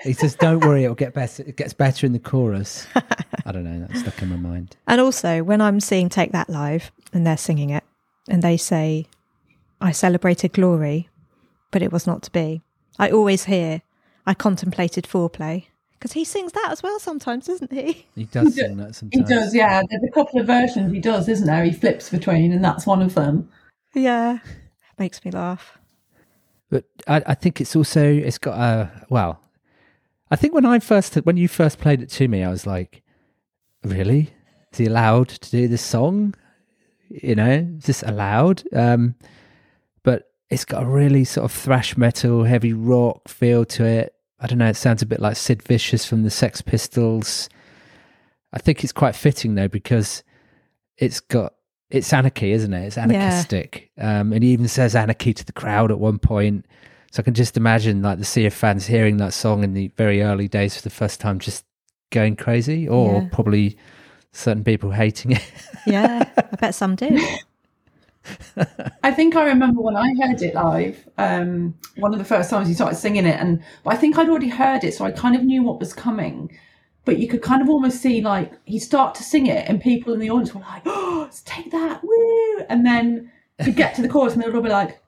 He 0.05 0.13
says, 0.13 0.37
"Don't 0.37 0.65
worry, 0.65 0.85
it'll 0.85 0.95
get 0.95 1.13
better. 1.13 1.43
It 1.43 1.57
gets 1.57 1.75
better 1.75 2.07
in 2.07 2.13
the 2.13 2.21
chorus." 2.21 2.87
I 3.45 3.53
don't 3.53 3.65
know. 3.65 3.85
That 3.87 3.97
stuck 3.99 4.23
in 4.23 4.29
my 4.31 4.37
mind. 4.37 4.77
And 4.87 5.01
also, 5.01 5.43
when 5.43 5.61
I'm 5.61 5.81
seeing 5.81 6.09
Take 6.09 6.33
That 6.33 6.49
live 6.49 6.93
and 7.13 7.27
they're 7.27 7.37
singing 7.37 7.71
it, 7.71 7.85
and 8.29 8.43
they 8.43 8.57
say, 8.57 9.07
I 9.81 9.91
celebrated 9.93 10.53
glory, 10.53 11.09
but 11.73 11.83
it 11.83 11.93
was 11.93 12.07
not 12.07 12.23
to 12.23 12.31
be, 12.31 12.63
I 12.99 13.11
always 13.11 13.45
hear, 13.45 13.83
I 14.25 14.35
contemplated 14.35 15.05
foreplay. 15.05 15.67
Because 15.99 16.13
he 16.13 16.25
sings 16.25 16.53
that 16.53 16.71
as 16.71 16.83
well 16.83 16.99
sometimes, 17.01 17.47
doesn't 17.47 17.73
he? 17.73 18.07
He 18.15 18.25
does 18.25 18.55
He 18.55 18.61
sing 18.61 18.77
that 18.77 18.95
sometimes. 18.95 19.29
He 19.29 19.35
does, 19.35 19.55
yeah. 19.55 19.83
There's 19.89 20.05
a 20.05 20.13
couple 20.13 20.41
of 20.41 20.47
versions 20.47 20.93
he 20.93 21.01
does, 21.01 21.29
isn't 21.29 21.47
there? 21.47 21.65
He 21.65 21.73
flips 21.73 22.11
between, 22.11 22.53
and 22.53 22.63
that's 22.65 22.87
one 22.87 23.03
of 23.03 23.15
them. 23.15 23.49
Yeah. 23.95 24.39
Makes 24.99 25.25
me 25.25 25.31
laugh. 25.31 25.79
But 26.71 26.85
I, 27.07 27.23
I 27.27 27.35
think 27.35 27.61
it's 27.61 27.77
also 27.77 28.03
it's 28.03 28.39
got 28.39 28.59
a 28.59 29.07
well. 29.09 29.41
I 30.31 30.37
think 30.37 30.53
when 30.53 30.65
I 30.65 30.79
first 30.81 31.15
when 31.17 31.37
you 31.37 31.49
first 31.49 31.79
played 31.79 32.03
it 32.03 32.11
to 32.11 32.29
me, 32.29 32.43
I 32.43 32.51
was 32.51 32.67
like, 32.67 33.03
"Really? 33.85 34.31
Is 34.73 34.79
he 34.79 34.87
allowed 34.87 35.29
to 35.29 35.51
do 35.51 35.69
this 35.69 35.83
song? 35.83 36.35
You 37.09 37.37
know, 37.37 37.69
is 37.79 37.85
this 37.85 38.03
allowed?" 38.03 38.65
Um, 38.73 39.15
but 40.03 40.33
it's 40.51 40.65
got 40.65 40.83
a 40.83 40.87
really 40.87 41.25
sort 41.25 41.45
of 41.45 41.53
thrash 41.53 41.97
metal, 41.97 42.45
heavy 42.45 42.73
rock 42.73 43.29
feel 43.29 43.65
to 43.67 43.85
it. 43.85 44.16
I 44.41 44.47
don't 44.47 44.59
know. 44.59 44.69
It 44.69 44.77
sounds 44.77 45.03
a 45.03 45.07
bit 45.07 45.21
like 45.21 45.37
Sid 45.37 45.63
Vicious 45.63 46.05
from 46.05 46.23
the 46.23 46.31
Sex 46.31 46.61
Pistols. 46.61 47.49
I 48.53 48.59
think 48.59 48.83
it's 48.85 48.93
quite 48.93 49.15
fitting 49.17 49.55
though 49.55 49.69
because 49.69 50.23
it's 50.99 51.21
got 51.21 51.55
it's 51.91 52.13
anarchy, 52.13 52.53
isn't 52.53 52.73
it? 52.73 52.87
It's 52.87 52.99
anarchistic, 52.99 53.91
um, 53.99 54.33
and 54.33 54.43
he 54.43 54.51
even 54.51 54.69
says 54.69 54.95
anarchy 54.97 55.33
to 55.35 55.45
the 55.45 55.53
crowd 55.53 55.91
at 55.91 55.99
one 55.99 56.19
point. 56.19 56.67
So 57.13 57.21
I 57.21 57.23
can 57.23 57.35
just 57.35 57.57
imagine 57.57 58.03
like 58.03 58.19
the 58.19 58.25
sea 58.25 58.45
of 58.47 58.53
fans 58.55 58.87
hearing 58.87 59.17
that 59.19 59.33
song 59.33 59.63
in 59.65 59.73
the 59.75 59.89
very 59.97 60.23
early 60.23 60.49
days 60.49 60.77
for 60.77 60.83
the 60.83 60.91
first 60.91 61.21
time, 61.21 61.39
just 61.39 61.65
going 62.11 62.37
crazy, 62.37 62.89
or 62.89 63.23
Yeah. 63.23 63.29
probably 63.33 63.77
certain 64.33 64.65
people 64.65 64.91
hating 64.91 65.33
it. 65.33 65.53
Yeah, 65.87 66.29
I 66.37 66.57
bet 66.57 66.75
some 66.75 66.97
did. 66.97 67.21
I 69.03 69.11
think 69.13 69.37
I 69.37 69.45
remember 69.45 69.81
when 69.81 69.97
I 69.97 70.15
heard 70.21 70.43
it 70.43 70.55
live, 70.55 71.09
um, 71.19 71.75
one 71.97 72.13
of 72.13 72.19
the 72.19 72.25
first 72.25 72.51
times 72.51 72.69
he 72.69 72.75
started 72.75 72.97
singing 72.97 73.27
it, 73.27 73.39
and 73.41 73.63
I 73.87 73.97
think 73.97 74.19
I'd 74.19 74.29
already 74.29 74.49
heard 74.49 74.85
it, 74.85 74.95
so 74.95 75.05
I 75.05 75.11
kind 75.13 75.37
of 75.37 75.43
knew 75.45 75.63
what 75.63 75.81
was 75.81 75.93
coming. 75.93 76.51
But 77.05 77.19
you 77.19 77.29
could 77.29 77.43
kind 77.43 77.63
of 77.63 77.69
almost 77.69 78.03
see 78.03 78.21
like 78.21 78.53
he'd 78.65 78.81
start 78.81 79.15
to 79.17 79.23
sing 79.23 79.47
it, 79.47 79.69
and 79.69 79.81
people 79.81 80.13
in 80.13 80.21
the 80.21 80.31
audience 80.31 80.55
were 80.55 80.61
like, 80.61 80.83
"Oh, 80.87 81.21
let's 81.23 81.43
take 81.43 81.71
that, 81.71 82.03
woo!" 82.03 82.59
And 82.69 82.85
then 82.85 83.31
he'd 83.65 83.77
get 83.77 83.95
to 83.97 84.03
the 84.03 84.09
chorus, 84.09 84.35
and 84.35 84.43
they 84.43 84.47
would 84.47 84.57
all 84.57 84.63
be 84.63 84.69
like, 84.71 85.01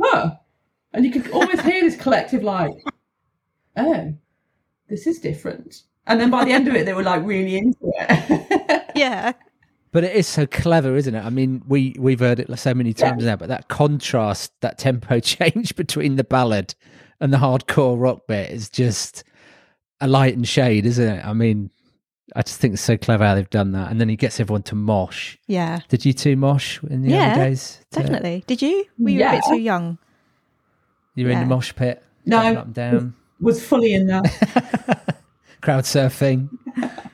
"Huh," 0.00 0.36
and 0.92 1.04
you 1.04 1.10
could 1.12 1.30
almost 1.32 1.62
hear 1.62 1.82
this 1.82 1.96
collective 1.96 2.42
like, 2.44 2.72
"Oh, 3.76 4.14
this 4.88 5.06
is 5.06 5.20
different." 5.20 5.82
And 6.06 6.20
then 6.20 6.30
by 6.30 6.44
the 6.44 6.52
end 6.52 6.68
of 6.68 6.74
it, 6.76 6.86
they 6.86 6.94
were 6.94 7.02
like 7.04 7.24
really 7.24 7.56
into 7.58 7.78
it. 7.82 8.82
Yeah. 8.96 9.32
But 9.92 10.04
it 10.04 10.16
is 10.16 10.26
so 10.26 10.46
clever, 10.46 10.96
isn't 10.96 11.14
it? 11.14 11.22
I 11.24 11.28
mean, 11.30 11.62
we 11.68 11.94
we've 11.98 12.20
heard 12.20 12.40
it 12.40 12.58
so 12.58 12.72
many 12.74 12.94
times 12.94 13.24
now, 13.24 13.36
but 13.36 13.48
that 13.48 13.68
contrast, 13.68 14.52
that 14.62 14.78
tempo 14.78 15.20
change 15.20 15.76
between 15.76 16.16
the 16.16 16.24
ballad 16.24 16.74
and 17.20 17.32
the 17.32 17.36
hardcore 17.38 18.00
rock 18.00 18.26
bit 18.26 18.50
is 18.50 18.70
just 18.70 19.22
a 20.00 20.08
light 20.08 20.34
and 20.34 20.48
shade, 20.48 20.86
isn't 20.86 21.18
it? 21.18 21.24
I 21.24 21.34
mean, 21.34 21.70
I 22.34 22.42
just 22.42 22.58
think 22.58 22.72
it's 22.72 22.82
so 22.82 22.96
clever 22.96 23.24
how 23.24 23.34
they've 23.34 23.48
done 23.50 23.72
that. 23.72 23.90
And 23.90 24.00
then 24.00 24.08
he 24.08 24.16
gets 24.16 24.40
everyone 24.40 24.62
to 24.64 24.74
mosh. 24.74 25.36
Yeah. 25.46 25.80
Did 25.88 26.04
you 26.06 26.12
two 26.14 26.36
mosh 26.36 26.82
in 26.84 27.02
the 27.02 27.10
Yeah, 27.10 27.32
early 27.36 27.50
days? 27.50 27.78
To- 27.90 28.00
Definitely. 28.00 28.44
Did 28.46 28.62
you? 28.62 28.86
Were 28.98 29.10
you 29.10 29.24
a 29.24 29.30
bit 29.32 29.44
too 29.46 29.60
young? 29.60 29.98
You 31.14 31.26
were 31.26 31.32
in 31.32 31.40
the 31.40 31.46
mosh 31.46 31.74
pit? 31.74 32.02
No. 32.24 32.38
jumping 32.40 32.56
up 32.56 32.64
and 32.64 32.74
down, 32.74 33.14
was 33.40 33.62
fully 33.64 33.92
in 33.92 34.06
that. 34.06 35.16
crowd 35.60 35.84
surfing. 35.84 36.48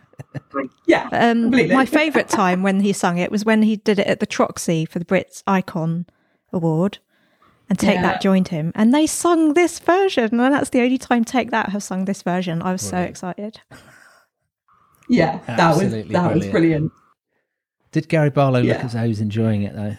Yeah. 0.86 1.08
Um, 1.12 1.50
my 1.50 1.84
favourite 1.84 2.28
time 2.28 2.62
when 2.62 2.80
he 2.80 2.92
sung 2.92 3.18
it 3.18 3.30
was 3.30 3.44
when 3.44 3.62
he 3.62 3.76
did 3.76 3.98
it 3.98 4.06
at 4.06 4.20
the 4.20 4.26
Troxy 4.26 4.88
for 4.88 4.98
the 4.98 5.04
Brits 5.04 5.42
Icon 5.46 6.06
Award, 6.52 6.98
and 7.68 7.78
Take 7.78 7.96
Yeah. 7.96 8.02
That 8.02 8.20
joined 8.20 8.48
him, 8.48 8.72
and 8.74 8.94
they 8.94 9.06
sung 9.06 9.54
this 9.54 9.78
version, 9.78 10.40
and 10.40 10.54
that's 10.54 10.70
the 10.70 10.80
only 10.80 10.98
time 10.98 11.24
Take 11.24 11.50
That 11.50 11.70
have 11.70 11.82
sung 11.82 12.04
this 12.06 12.22
version. 12.22 12.62
I 12.62 12.72
was 12.72 12.82
so 12.82 12.98
excited. 12.98 13.60
Yeah, 15.08 15.38
that 15.46 15.70
was 15.70 15.84
Absolutely 15.84 16.12
that 16.12 16.34
was 16.34 16.46
brilliant. 16.46 16.52
brilliant. 16.52 16.92
Did 17.92 18.08
Gary 18.08 18.30
Barlow 18.30 18.60
look 18.60 18.78
as 18.78 18.92
though 18.92 19.02
he 19.02 19.08
was 19.08 19.20
enjoying 19.20 19.62
it 19.62 19.74
though? 19.74 19.96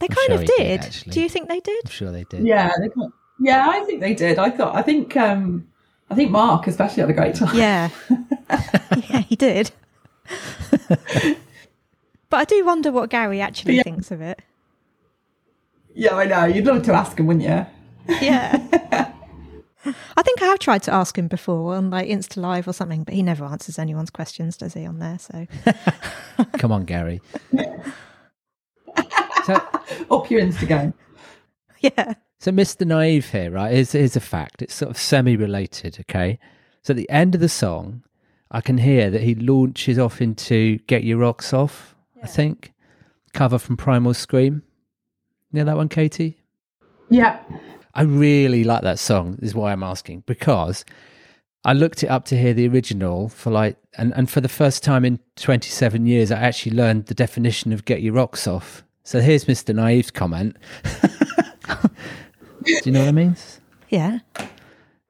They 0.00 0.08
I'm 0.10 0.16
kind 0.16 0.26
sure 0.26 0.40
of 0.40 0.44
did, 0.44 0.80
did. 0.80 1.12
Do 1.12 1.20
you 1.20 1.28
think 1.28 1.48
they 1.48 1.60
did? 1.60 1.84
I'm 1.84 1.90
sure 1.90 2.10
they 2.10 2.24
did. 2.24 2.44
Yeah, 2.44 2.70
they 2.80 2.88
yeah, 3.40 3.68
I 3.68 3.84
think 3.84 4.00
they 4.00 4.14
did. 4.14 4.38
I 4.38 4.50
thought 4.50 4.74
I 4.74 4.82
think 4.82 5.16
um 5.16 5.68
I 6.12 6.14
think 6.14 6.30
Mark 6.30 6.66
especially 6.66 7.00
had 7.00 7.10
a 7.10 7.14
great 7.14 7.34
time. 7.34 7.56
Yeah. 7.56 7.88
yeah, 9.08 9.20
he 9.20 9.34
did. 9.36 9.70
but 10.88 12.36
I 12.36 12.44
do 12.44 12.64
wonder 12.64 12.92
what 12.92 13.10
Gary 13.10 13.40
actually 13.40 13.76
Yeah. 13.76 13.82
thinks 13.82 14.10
of 14.10 14.20
it. 14.20 14.40
Yeah, 15.94 16.14
I 16.14 16.24
know. 16.24 16.44
You'd 16.44 16.66
love 16.66 16.82
to 16.84 16.92
ask 16.92 17.18
him, 17.18 17.26
wouldn't 17.26 17.44
you? 17.44 17.66
Yeah. 18.20 18.58
I 20.16 20.22
think 20.22 20.40
I 20.40 20.46
have 20.46 20.58
tried 20.58 20.82
to 20.84 20.92
ask 20.94 21.18
him 21.18 21.28
before 21.28 21.74
on 21.74 21.90
like 21.90 22.08
Insta 22.08 22.36
Live 22.40 22.68
or 22.68 22.72
something, 22.72 23.02
but 23.04 23.14
he 23.14 23.22
never 23.22 23.44
answers 23.44 23.78
anyone's 23.78 24.10
questions, 24.10 24.56
does 24.56 24.74
he, 24.74 24.86
on 24.86 24.98
there? 25.00 25.18
So 25.18 25.46
Come 26.58 26.72
on, 26.72 26.84
Gary. 26.84 27.20
so, 29.44 29.54
Up 30.10 30.30
your 30.30 30.40
Instagram. 30.40 30.94
yeah. 31.80 32.14
So 32.42 32.50
Mr. 32.50 32.84
Naive 32.84 33.30
here, 33.30 33.52
right? 33.52 33.72
Here's, 33.72 33.92
here's 33.92 34.16
a 34.16 34.20
fact. 34.20 34.62
It's 34.62 34.74
sort 34.74 34.90
of 34.90 34.98
semi-related, 34.98 35.98
okay? 36.00 36.40
So 36.82 36.90
at 36.90 36.96
the 36.96 37.08
end 37.08 37.36
of 37.36 37.40
the 37.40 37.48
song, 37.48 38.02
I 38.50 38.60
can 38.60 38.78
hear 38.78 39.10
that 39.10 39.20
he 39.20 39.36
launches 39.36 39.96
off 39.96 40.20
into 40.20 40.78
"Get 40.88 41.04
Your 41.04 41.18
Rocks 41.18 41.52
Off." 41.52 41.94
I 42.20 42.26
think 42.26 42.72
cover 43.32 43.60
from 43.60 43.76
Primal 43.76 44.12
Scream. 44.12 44.64
You 45.52 45.60
know 45.60 45.66
that 45.66 45.76
one, 45.76 45.88
Katie? 45.88 46.40
Yeah. 47.10 47.38
I 47.94 48.02
really 48.02 48.64
like 48.64 48.82
that 48.82 48.98
song, 48.98 49.38
is 49.40 49.54
why 49.54 49.70
I'm 49.70 49.84
asking, 49.84 50.24
because 50.26 50.84
I 51.64 51.74
looked 51.74 52.02
it 52.02 52.08
up 52.08 52.24
to 52.24 52.36
hear 52.36 52.54
the 52.54 52.66
original 52.66 53.28
for 53.28 53.52
like, 53.52 53.76
and, 53.96 54.12
and 54.16 54.28
for 54.28 54.40
the 54.40 54.48
first 54.48 54.82
time 54.82 55.04
in 55.04 55.20
27 55.36 56.06
years, 56.06 56.32
I 56.32 56.40
actually 56.40 56.74
learned 56.74 57.06
the 57.06 57.14
definition 57.14 57.72
of 57.72 57.84
get 57.84 58.02
your 58.02 58.14
rocks 58.14 58.48
off. 58.48 58.82
So 59.04 59.20
here's 59.20 59.44
Mr. 59.44 59.72
Naive's 59.72 60.10
comment. 60.10 60.56
Do 62.64 62.80
you 62.84 62.92
know 62.92 63.00
what 63.00 63.08
it 63.08 63.12
means? 63.12 63.60
Yeah. 63.88 64.18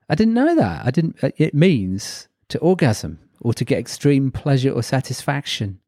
I 0.08 0.14
didn't 0.14 0.34
know 0.34 0.54
that. 0.54 0.84
I 0.86 0.90
didn't, 0.90 1.22
uh, 1.22 1.30
it 1.36 1.54
means 1.54 2.28
to 2.48 2.58
orgasm 2.58 3.18
or 3.40 3.54
to 3.54 3.64
get 3.64 3.78
extreme 3.78 4.30
pleasure 4.30 4.70
or 4.70 4.82
satisfaction. 4.82 5.78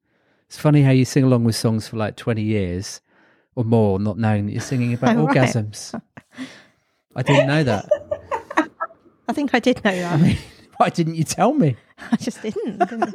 It's 0.47 0.59
funny 0.59 0.83
how 0.83 0.91
you 0.93 1.05
sing 1.05 1.25
along 1.25 1.45
with 1.45 1.57
songs 1.57 1.89
for 1.89 1.97
like 1.97 2.17
20 2.17 2.43
years 2.43 3.01
or 3.55 3.65
more, 3.65 3.99
not 3.99 4.19
knowing 4.19 4.47
that 4.47 4.53
you're 4.53 4.61
singing 4.61 4.95
about 4.95 5.17
Oh, 5.17 5.27
right. 5.27 5.37
orgasms. 5.37 6.01
I 7.17 7.23
didn't 7.23 7.47
know 7.49 7.65
that. 7.65 7.89
I 9.29 9.33
think 9.33 9.55
I 9.55 9.59
did 9.61 9.83
know 9.85 9.95
that. 9.95 10.39
Why 10.77 10.89
didn't 10.91 11.15
you 11.15 11.25
tell 11.25 11.55
me? 11.55 11.77
I 12.11 12.17
just 12.17 12.43
didn't. 12.43 12.79
didn't. 12.79 13.15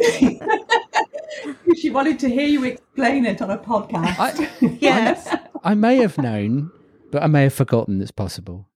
She 1.78 1.90
wanted 1.90 2.18
to 2.20 2.30
hear 2.30 2.48
you 2.48 2.64
explain 2.64 3.26
it 3.26 3.42
on 3.42 3.52
a 3.52 3.58
podcast. 3.58 4.16
I, 4.18 4.78
yes. 4.80 5.36
I 5.64 5.74
may 5.76 5.98
have 5.98 6.18
known, 6.18 6.72
but 7.12 7.24
I 7.24 7.28
may 7.28 7.44
have 7.44 7.54
forgotten 7.54 8.02
it's 8.02 8.12
possible. 8.12 8.68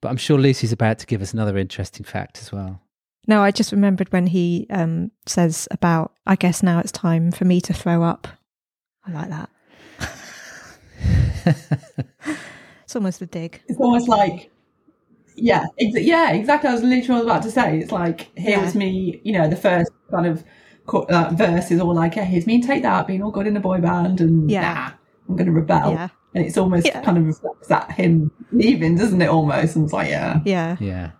But 0.00 0.08
I'm 0.10 0.16
sure 0.16 0.38
Lucy's 0.38 0.72
about 0.72 0.98
to 0.98 1.06
give 1.06 1.22
us 1.22 1.32
another 1.32 1.56
interesting 1.56 2.04
fact 2.04 2.38
as 2.42 2.52
well. 2.52 2.80
No, 3.26 3.42
I 3.42 3.50
just 3.50 3.72
remembered 3.72 4.12
when 4.12 4.26
he 4.26 4.66
um, 4.68 5.10
says 5.26 5.66
about, 5.70 6.12
I 6.26 6.36
guess 6.36 6.62
now 6.62 6.78
it's 6.80 6.92
time 6.92 7.32
for 7.32 7.46
me 7.46 7.60
to 7.62 7.72
throw 7.72 8.02
up. 8.02 8.28
I 9.06 9.12
like 9.12 9.30
that. 9.30 9.50
it's 12.84 12.96
almost 12.96 13.20
a 13.22 13.26
dig. 13.26 13.60
it's 13.68 13.78
almost 13.78 14.08
like 14.08 14.50
yeah, 15.36 15.64
ex- 15.80 16.00
yeah, 16.00 16.30
exactly. 16.32 16.70
I 16.70 16.72
was 16.74 16.82
literally 16.84 17.22
about 17.22 17.42
to 17.42 17.50
say 17.50 17.78
it's 17.78 17.90
like 17.92 18.30
here's 18.36 18.74
Yeah. 18.74 18.78
me, 18.78 19.20
you 19.24 19.32
know, 19.32 19.48
the 19.48 19.56
first 19.56 19.90
kind 20.10 20.26
of 20.26 20.44
co- 20.86 21.06
uh, 21.10 21.30
verse 21.34 21.70
is 21.70 21.80
all 21.80 21.92
like, 21.94 22.14
yeah, 22.16 22.24
here's 22.24 22.46
me 22.46 22.62
take 22.62 22.82
that, 22.82 23.06
being 23.06 23.22
all 23.22 23.30
good 23.32 23.46
in 23.46 23.56
a 23.56 23.60
boy 23.60 23.80
band, 23.80 24.20
and 24.20 24.48
Yeah. 24.50 24.74
nah, 24.74 24.90
I'm 25.28 25.36
going 25.36 25.46
to 25.46 25.52
rebel, 25.52 25.92
Yeah. 25.92 26.08
And 26.34 26.44
it's 26.44 26.56
almost 26.58 26.86
Yeah. 26.86 27.00
kind 27.02 27.16
of 27.18 27.26
reflects 27.26 27.68
that 27.68 27.90
him 27.92 28.30
leaving, 28.52 28.96
doesn't 28.96 29.20
it? 29.22 29.28
Almost, 29.28 29.76
and 29.76 29.84
it's 29.84 29.92
like, 29.92 30.08
yeah, 30.10 30.40
Yeah. 30.44 30.76
Yeah. 30.80 31.10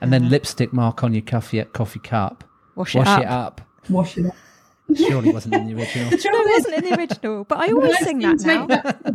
And 0.00 0.12
then 0.12 0.28
lipstick 0.30 0.72
mark 0.72 1.04
on 1.04 1.12
your 1.12 1.22
coffee 1.22 1.62
coffee 1.64 1.98
cup. 2.00 2.44
Wash, 2.74 2.94
Wash 2.94 3.18
it 3.18 3.22
it 3.22 3.28
up. 3.28 3.60
up. 3.60 3.90
wash 3.90 4.16
it. 4.16 4.26
up. 4.26 4.34
Surely 4.96 5.32
wasn't 5.32 5.54
in 5.54 5.66
the 5.66 5.74
original. 5.80 6.10
The 6.10 6.16
trouble 6.16 6.38
No, 6.38 6.44
it 6.44 6.48
is, 6.50 6.64
wasn't 6.64 6.84
in 6.84 6.90
the 6.90 6.98
original, 6.98 7.44
but 7.44 7.58
I 7.58 7.68
always 7.72 7.92
I've 7.96 7.98
sing 8.06 8.20
seen 8.20 8.38
that 8.38 8.40
now. 8.46 8.66
That- 8.66 9.14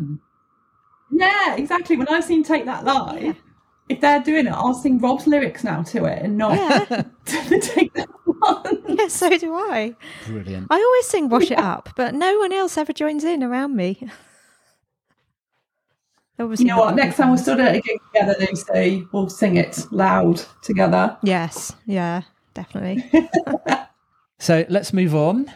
yeah, 1.11 1.55
exactly. 1.55 1.97
When 1.97 2.07
I've 2.07 2.23
seen 2.23 2.43
Take 2.43 2.65
That 2.65 2.83
Live, 2.85 3.35
if 3.89 3.99
they're 4.01 4.21
doing 4.21 4.47
it, 4.47 4.51
I'll 4.53 4.73
sing 4.73 4.99
Rob's 4.99 5.27
lyrics 5.27 5.63
now 5.63 5.81
to 5.83 6.05
it 6.05 6.21
and 6.23 6.37
not 6.37 6.53
Yeah. 6.55 7.03
to 7.25 7.59
Take 7.59 7.93
That 7.95 8.09
one. 8.25 8.83
yeah, 8.99 9.07
so 9.07 9.35
do 9.37 9.53
I. 9.53 9.95
Brilliant. 10.27 10.67
I 10.69 10.75
always 10.75 11.05
sing 11.07 11.29
Wash 11.29 11.51
It 11.51 11.57
Up, 11.59 11.89
but 11.95 12.13
no 12.15 12.37
one 12.39 12.53
else 12.53 12.77
ever 12.77 12.93
joins 12.93 13.23
in 13.23 13.43
around 13.43 13.75
me. 13.75 14.07
Obviously 16.37 16.65
You 16.65 16.71
know 16.71 16.79
what? 16.79 16.95
Next 16.95 17.17
time 17.17 17.29
we're 17.29 17.37
fans. 17.37 17.43
stood 17.43 17.59
at 17.61 17.75
a 17.75 17.81
gig 17.81 17.99
together, 18.13 18.35
Lucy, 18.39 19.07
we'll 19.11 19.29
sing 19.29 19.55
it 19.57 19.85
loud 19.91 20.41
together. 20.61 21.17
Yes, 21.23 21.73
yeah, 21.85 22.21
definitely. 22.53 23.09
So 24.37 24.65
let's 24.69 24.91
move 24.91 25.15
on 25.15 25.51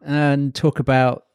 and 0.00 0.54
talk 0.54 0.78
about 0.78 1.26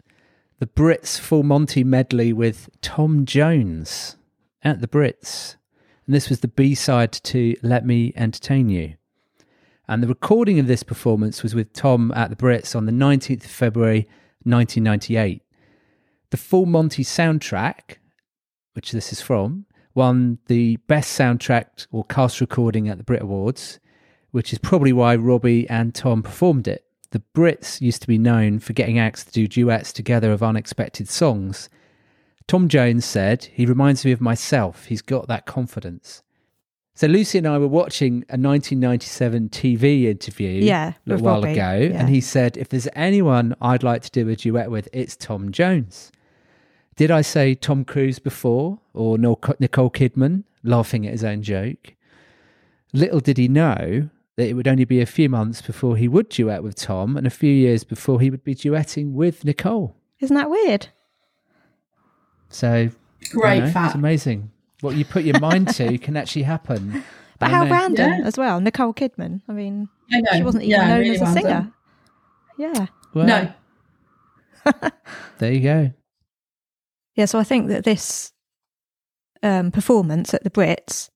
the 0.60 0.66
Brits 0.66 1.20
Full 1.20 1.44
Monty 1.44 1.84
medley 1.84 2.32
with 2.32 2.70
Tom 2.82 3.26
Jones 3.26 4.16
at 4.64 4.80
the 4.80 4.88
Brits. 4.88 5.56
And 6.06 6.16
this 6.16 6.30
was 6.30 6.40
the 6.40 6.48
B 6.48 6.74
side 6.74 7.12
to 7.12 7.56
Let 7.62 7.86
Me 7.86 8.14
Entertain 8.16 8.70
You. 8.70 8.96
And 9.88 10.02
the 10.02 10.08
recording 10.08 10.58
of 10.58 10.68
this 10.68 10.84
performance 10.84 11.44
was 11.44 11.54
with 11.54 11.74
Tom 11.74 12.12
at 12.16 12.30
the 12.30 12.36
Brits 12.36 12.76
on 12.76 12.86
the 12.86 12.92
19th 12.92 13.44
of 13.44 13.52
February 13.52 14.08
1998. 14.44 15.44
The 16.32 16.38
Full 16.38 16.66
Monty 16.66 17.04
soundtrack, 17.04 17.98
which 18.76 18.92
this 18.92 19.12
is 19.12 19.22
from, 19.22 19.66
won 19.94 20.38
the 20.48 20.76
best 20.88 21.18
soundtrack 21.18 21.88
or 21.92 22.04
cast 22.06 22.42
recording 22.42 22.90
at 22.90 22.98
the 22.98 23.04
Brit 23.04 23.22
Awards, 23.22 23.80
which 24.32 24.52
is 24.52 24.60
probably 24.60 24.92
why 24.94 25.16
Robbie 25.16 25.68
and 25.70 25.96
Tom 25.96 26.22
performed 26.22 26.68
it. 26.68 26.84
The 27.12 27.24
Brits 27.34 27.80
used 27.80 28.02
to 28.02 28.08
be 28.08 28.18
known 28.18 28.60
for 28.60 28.74
getting 28.74 29.00
acts 29.00 29.24
to 29.24 29.32
do 29.32 29.48
duets 29.48 29.94
together 29.94 30.34
of 30.34 30.44
unexpected 30.44 31.08
songs. 31.08 31.70
Tom 32.48 32.68
Jones 32.68 33.06
said, 33.06 33.46
He 33.54 33.66
reminds 33.66 34.04
me 34.04 34.12
of 34.12 34.20
myself. 34.20 34.86
He's 34.86 35.02
got 35.02 35.28
that 35.30 35.46
confidence. 35.46 36.22
So 36.94 37.08
Lucy 37.08 37.38
and 37.38 37.48
I 37.48 37.58
were 37.58 37.68
watching 37.68 38.24
a 38.30 38.40
1997 38.40 39.50
TV 39.50 40.04
interview 40.06 40.64
Yeah, 40.64 40.90
a 40.90 40.96
little 41.06 41.26
while 41.26 41.42
Robbie, 41.42 41.54
ago, 41.54 41.90
yeah. 41.92 42.00
and 42.00 42.10
he 42.10 42.22
said, 42.22 42.58
If 42.58 42.70
there's 42.70 42.88
anyone 42.94 43.56
I'd 43.62 43.84
like 43.84 44.02
to 44.04 44.12
do 44.12 44.30
a 44.30 44.36
duet 44.36 44.72
with, 44.72 44.88
it's 44.94 45.16
Tom 45.16 45.52
Jones. 45.52 46.12
Did 46.96 47.12
I 47.12 47.22
say 47.22 47.56
Tom 47.56 47.84
Cruise 47.84 48.20
before 48.20 48.80
or 48.94 49.18
Nicole 49.18 49.90
Kidman, 49.90 50.44
laughing 50.64 51.06
at 51.06 51.12
his 51.12 51.24
own 51.24 51.42
joke? 51.42 51.94
Little 52.94 53.20
did 53.20 53.38
he 53.38 53.48
know 53.50 54.10
that 54.38 54.48
it 54.48 54.54
would 54.54 54.68
only 54.68 54.86
be 54.86 55.02
a 55.02 55.06
few 55.06 55.28
months 55.30 55.62
before 55.62 55.98
he 55.98 56.08
would 56.08 56.30
duet 56.30 56.64
with 56.64 56.76
Tom 56.76 57.18
and 57.18 57.28
a 57.28 57.30
few 57.30 57.52
years 57.52 57.84
before 57.84 58.22
he 58.22 58.30
would 58.30 58.44
be 58.44 58.56
duetting 58.56 59.12
with 59.14 59.44
Nicole. 59.44 59.96
Isn't 60.22 60.36
that 60.36 60.50
weird? 60.50 60.88
So, 62.50 62.90
Great 63.32 63.60
know, 63.66 63.72
fact. 63.72 63.88
It's 63.88 63.96
amazing. 63.96 64.52
What 64.82 64.96
you 64.96 65.04
put 65.04 65.24
your 65.26 65.40
mind 65.40 65.70
to 65.76 65.98
can 65.98 66.16
actually 66.16 66.44
happen. 66.44 67.04
But 67.40 67.50
I 67.50 67.52
how 67.52 67.64
know. 67.66 67.72
random 67.72 68.12
Yeah. 68.20 68.22
as 68.26 68.38
well. 68.38 68.62
Nicole 68.62 68.94
Kidman. 68.94 69.42
I 69.50 69.52
mean, 69.54 69.90
I 70.14 70.22
know. 70.22 70.30
she 70.34 70.44
wasn't 70.44 70.64
even 70.64 70.72
Yeah, 70.80 70.88
known 70.88 71.00
really 71.00 71.16
as 71.16 71.22
a 71.22 71.26
random. 71.26 71.44
singer. 71.44 71.74
Yeah. 72.58 72.86
Well, 73.14 73.26
No. 73.26 74.92
There 75.40 75.52
you 75.52 75.60
go. 75.62 75.92
Yeah, 77.16 77.26
so 77.26 77.40
I 77.40 77.44
think 77.44 77.70
that 77.70 77.84
this 77.84 78.34
um, 79.42 79.72
performance 79.72 80.34
at 80.34 80.44
the 80.44 80.50
Brits 80.50 81.10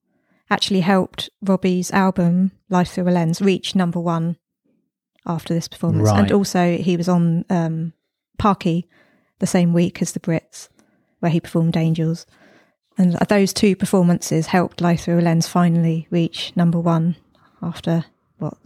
actually 0.50 0.80
helped 0.80 1.30
Robbie's 1.42 1.92
album 1.92 2.52
Life 2.70 2.92
Thru 2.92 3.08
a 3.08 3.12
Lens 3.12 3.42
reach 3.42 3.76
number 3.76 4.00
one 4.00 4.38
after 5.26 5.54
this 5.54 5.68
performance. 5.68 6.10
Right. 6.10 6.20
And 6.20 6.32
also, 6.32 6.78
he 6.78 6.98
was 6.98 7.10
on 7.10 7.46
um, 7.50 7.94
Parky 8.38 8.88
the 9.40 9.48
same 9.48 9.74
week 9.74 10.02
as 10.02 10.14
the 10.14 10.20
Brits, 10.20 10.70
where 11.20 11.32
he 11.32 11.40
performed 11.40 11.78
Angels. 11.78 12.26
And 12.98 13.14
those 13.28 13.54
two 13.54 13.76
performances 13.76 14.48
helped 14.48 14.82
Life 14.82 15.04
Thru 15.04 15.20
a 15.20 15.22
Lens 15.22 15.48
finally 15.48 16.08
reach 16.10 16.52
number 16.56 16.80
one 16.80 17.16
after, 17.62 18.06
what, 18.38 18.58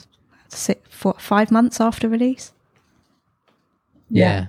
six, 0.50 0.82
four, 0.90 1.16
five 1.20 1.52
months 1.52 1.82
after 1.82 2.08
release? 2.08 2.52
Yeah. 4.10 4.48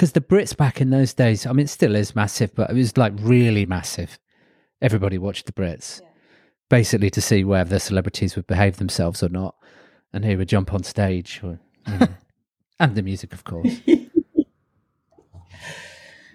Because 0.00 0.12
the 0.12 0.22
Brits 0.22 0.56
back 0.56 0.80
in 0.80 0.88
those 0.88 1.12
days, 1.12 1.44
I 1.44 1.52
mean, 1.52 1.64
it 1.64 1.68
still 1.68 1.94
is 1.94 2.16
massive, 2.16 2.54
but 2.54 2.70
it 2.70 2.72
was 2.72 2.96
like 2.96 3.12
really 3.18 3.66
massive. 3.66 4.18
Everybody 4.80 5.18
watched 5.18 5.44
the 5.44 5.52
Brits, 5.52 6.00
basically 6.70 7.10
to 7.10 7.20
see 7.20 7.44
whether 7.44 7.68
the 7.68 7.80
celebrities 7.80 8.34
would 8.34 8.46
behave 8.46 8.78
themselves 8.78 9.22
or 9.22 9.28
not, 9.28 9.56
and 10.10 10.24
who 10.24 10.38
would 10.38 10.48
jump 10.48 10.72
on 10.72 10.84
stage, 10.84 11.42
or, 11.42 11.60
you 11.86 11.98
know. 11.98 12.08
and 12.80 12.94
the 12.94 13.02
music, 13.02 13.34
of 13.34 13.44
course. 13.44 13.82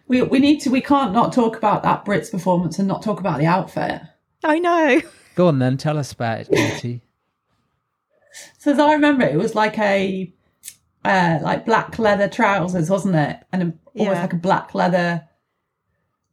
We 0.07 0.21
we 0.21 0.37
need 0.37 0.59
to. 0.59 0.69
We 0.69 0.81
can't 0.81 1.13
not 1.13 1.33
talk 1.33 1.57
about 1.57 1.81
that 1.81 2.05
Brits 2.05 2.29
performance 2.29 2.77
and 2.77 2.87
not 2.87 3.01
talk 3.01 3.19
about 3.19 3.39
the 3.39 3.47
outfit. 3.47 3.99
I 4.43 4.59
know. 4.59 5.01
Go 5.33 5.47
on 5.47 5.57
then, 5.57 5.77
tell 5.77 5.97
us 5.97 6.11
about 6.11 6.41
it, 6.41 6.51
Katie. 6.51 7.01
So 8.59 8.73
as 8.73 8.79
I 8.79 8.93
remember, 8.93 9.25
it 9.25 9.37
was 9.37 9.55
like 9.55 9.79
a 9.79 10.34
uh, 11.05 11.39
like 11.41 11.65
black 11.65 11.97
leather 11.99 12.27
trousers, 12.27 12.89
wasn't 12.89 13.15
it? 13.15 13.37
And 13.51 13.61
a, 13.61 13.65
almost 13.99 14.15
Yeah. 14.15 14.21
like 14.21 14.33
a 14.33 14.37
black 14.37 14.73
leather 14.75 15.27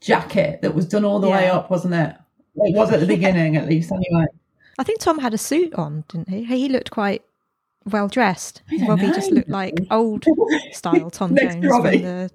jacket 0.01 0.63
that 0.63 0.75
was 0.75 0.87
done 0.87 1.05
all 1.05 1.21
the 1.21 1.29
way 1.31 1.49
up, 1.49 1.71
wasn't 1.71 1.95
it? 1.95 2.17
It 2.57 2.77
was 2.77 2.93
at 2.93 3.01
the 3.01 3.07
beginning, 3.17 3.57
at 3.57 3.67
least, 3.69 3.93
anyway. 3.93 4.27
I 4.79 4.85
think 4.85 5.01
Tom 5.01 5.19
had 5.19 5.35
a 5.35 5.39
suit 5.39 5.75
on, 5.75 6.05
didn't 6.09 6.29
he? 6.29 6.45
He 6.45 6.69
looked 6.69 6.91
quite 6.91 7.23
well 7.85 8.09
dressed. 8.09 8.63
I 8.71 8.87
Robbie 8.87 9.09
know. 9.09 9.13
just 9.15 9.31
looked 9.31 9.49
like 9.49 9.75
old 9.91 10.25
style 10.73 11.11
Tom 11.11 11.37
Jones 11.37 11.65
Robbie. 11.65 11.99
from 11.99 12.03
the 12.03 12.31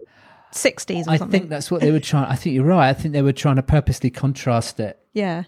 sixties 0.51 1.07
I 1.07 1.17
something. 1.17 1.39
think 1.41 1.49
that's 1.49 1.69
what 1.71 1.81
they 1.81 1.91
were 1.91 1.99
trying. 1.99 2.25
I 2.25 2.35
think 2.35 2.53
you're 2.55 2.65
right. 2.65 2.89
I 2.89 2.93
think 2.93 3.13
they 3.13 3.21
were 3.21 3.33
trying 3.33 3.55
to 3.57 3.63
purposely 3.63 4.09
contrast 4.09 4.79
it. 4.79 4.97
yeah, 5.13 5.43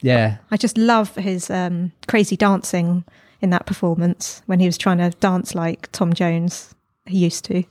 Yeah, 0.00 0.38
I 0.50 0.56
just 0.56 0.78
love 0.78 1.14
his 1.16 1.50
um, 1.50 1.92
crazy 2.06 2.36
dancing 2.36 3.04
in 3.40 3.50
that 3.50 3.66
performance 3.66 4.42
when 4.46 4.60
he 4.60 4.66
was 4.66 4.78
trying 4.78 4.98
to 4.98 5.10
dance 5.18 5.54
like 5.54 5.90
Tom 5.92 6.12
Jones 6.12 6.74
he 7.06 7.18
used 7.18 7.44
to. 7.46 7.64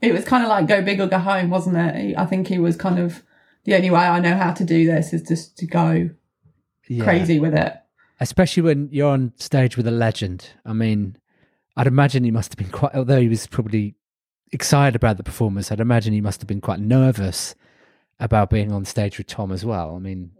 It 0.00 0.12
was 0.12 0.24
kind 0.24 0.42
of 0.42 0.48
like 0.48 0.66
go 0.66 0.82
big 0.82 1.00
or 1.00 1.06
go 1.06 1.18
home, 1.18 1.50
wasn't 1.50 1.76
it? 1.76 2.16
I 2.18 2.26
think 2.26 2.48
he 2.48 2.58
was 2.58 2.76
kind 2.76 2.98
of 2.98 3.22
the 3.64 3.74
only 3.74 3.90
way 3.90 4.00
I 4.00 4.18
know 4.18 4.36
how 4.36 4.52
to 4.52 4.64
do 4.64 4.84
this 4.86 5.12
is 5.12 5.22
just 5.22 5.56
to 5.58 5.66
go 5.66 6.10
yeah. 6.88 7.04
crazy 7.04 7.38
with 7.38 7.54
it. 7.54 7.76
especially 8.22 8.62
when 8.62 8.88
you're 8.92 9.10
on 9.10 9.32
stage 9.36 9.76
with 9.76 9.86
a 9.86 9.92
legend. 9.92 10.50
I 10.64 10.72
mean, 10.72 11.16
I'd 11.76 11.86
imagine 11.86 12.24
he 12.24 12.30
must 12.30 12.52
have 12.52 12.58
been 12.58 12.70
quite, 12.70 12.94
although 12.94 13.20
he 13.20 13.28
was 13.28 13.46
probably 13.46 13.94
excited 14.52 14.94
about 14.94 15.16
the 15.16 15.22
performance, 15.22 15.72
I'd 15.72 15.80
imagine 15.80 16.12
he 16.12 16.20
must 16.20 16.40
have 16.40 16.48
been 16.48 16.60
quite 16.60 16.80
nervous 16.80 17.54
about 18.20 18.50
being 18.50 18.70
on 18.70 18.84
stage 18.84 19.18
with 19.18 19.26
Tom 19.26 19.50
as 19.50 19.64
well. 19.64 19.96
I 19.96 19.98
mean, 19.98 20.32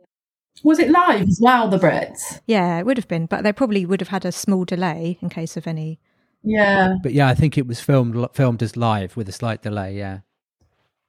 Was 0.64 0.78
it 0.78 0.90
live 0.90 1.28
as 1.28 1.40
well, 1.42 1.68
the 1.68 1.78
Brits? 1.78 2.40
Yeah, 2.46 2.78
it 2.78 2.86
would 2.86 2.96
have 2.96 3.08
been, 3.08 3.26
but 3.26 3.42
they 3.42 3.52
probably 3.52 3.84
would 3.84 4.00
have 4.00 4.08
had 4.10 4.24
a 4.24 4.32
small 4.32 4.64
delay 4.64 5.18
in 5.20 5.28
case 5.28 5.56
of 5.56 5.66
any. 5.66 5.98
Yeah. 6.44 6.96
but 7.02 7.12
yeah, 7.12 7.28
I 7.28 7.34
think 7.34 7.56
it 7.56 7.66
was 7.66 7.80
filmed 7.80 8.26
filmed 8.32 8.62
as 8.62 8.76
live 8.76 9.16
with 9.16 9.28
a 9.28 9.32
slight 9.32 9.62
delay. 9.62 9.96
Yeah, 9.96 10.20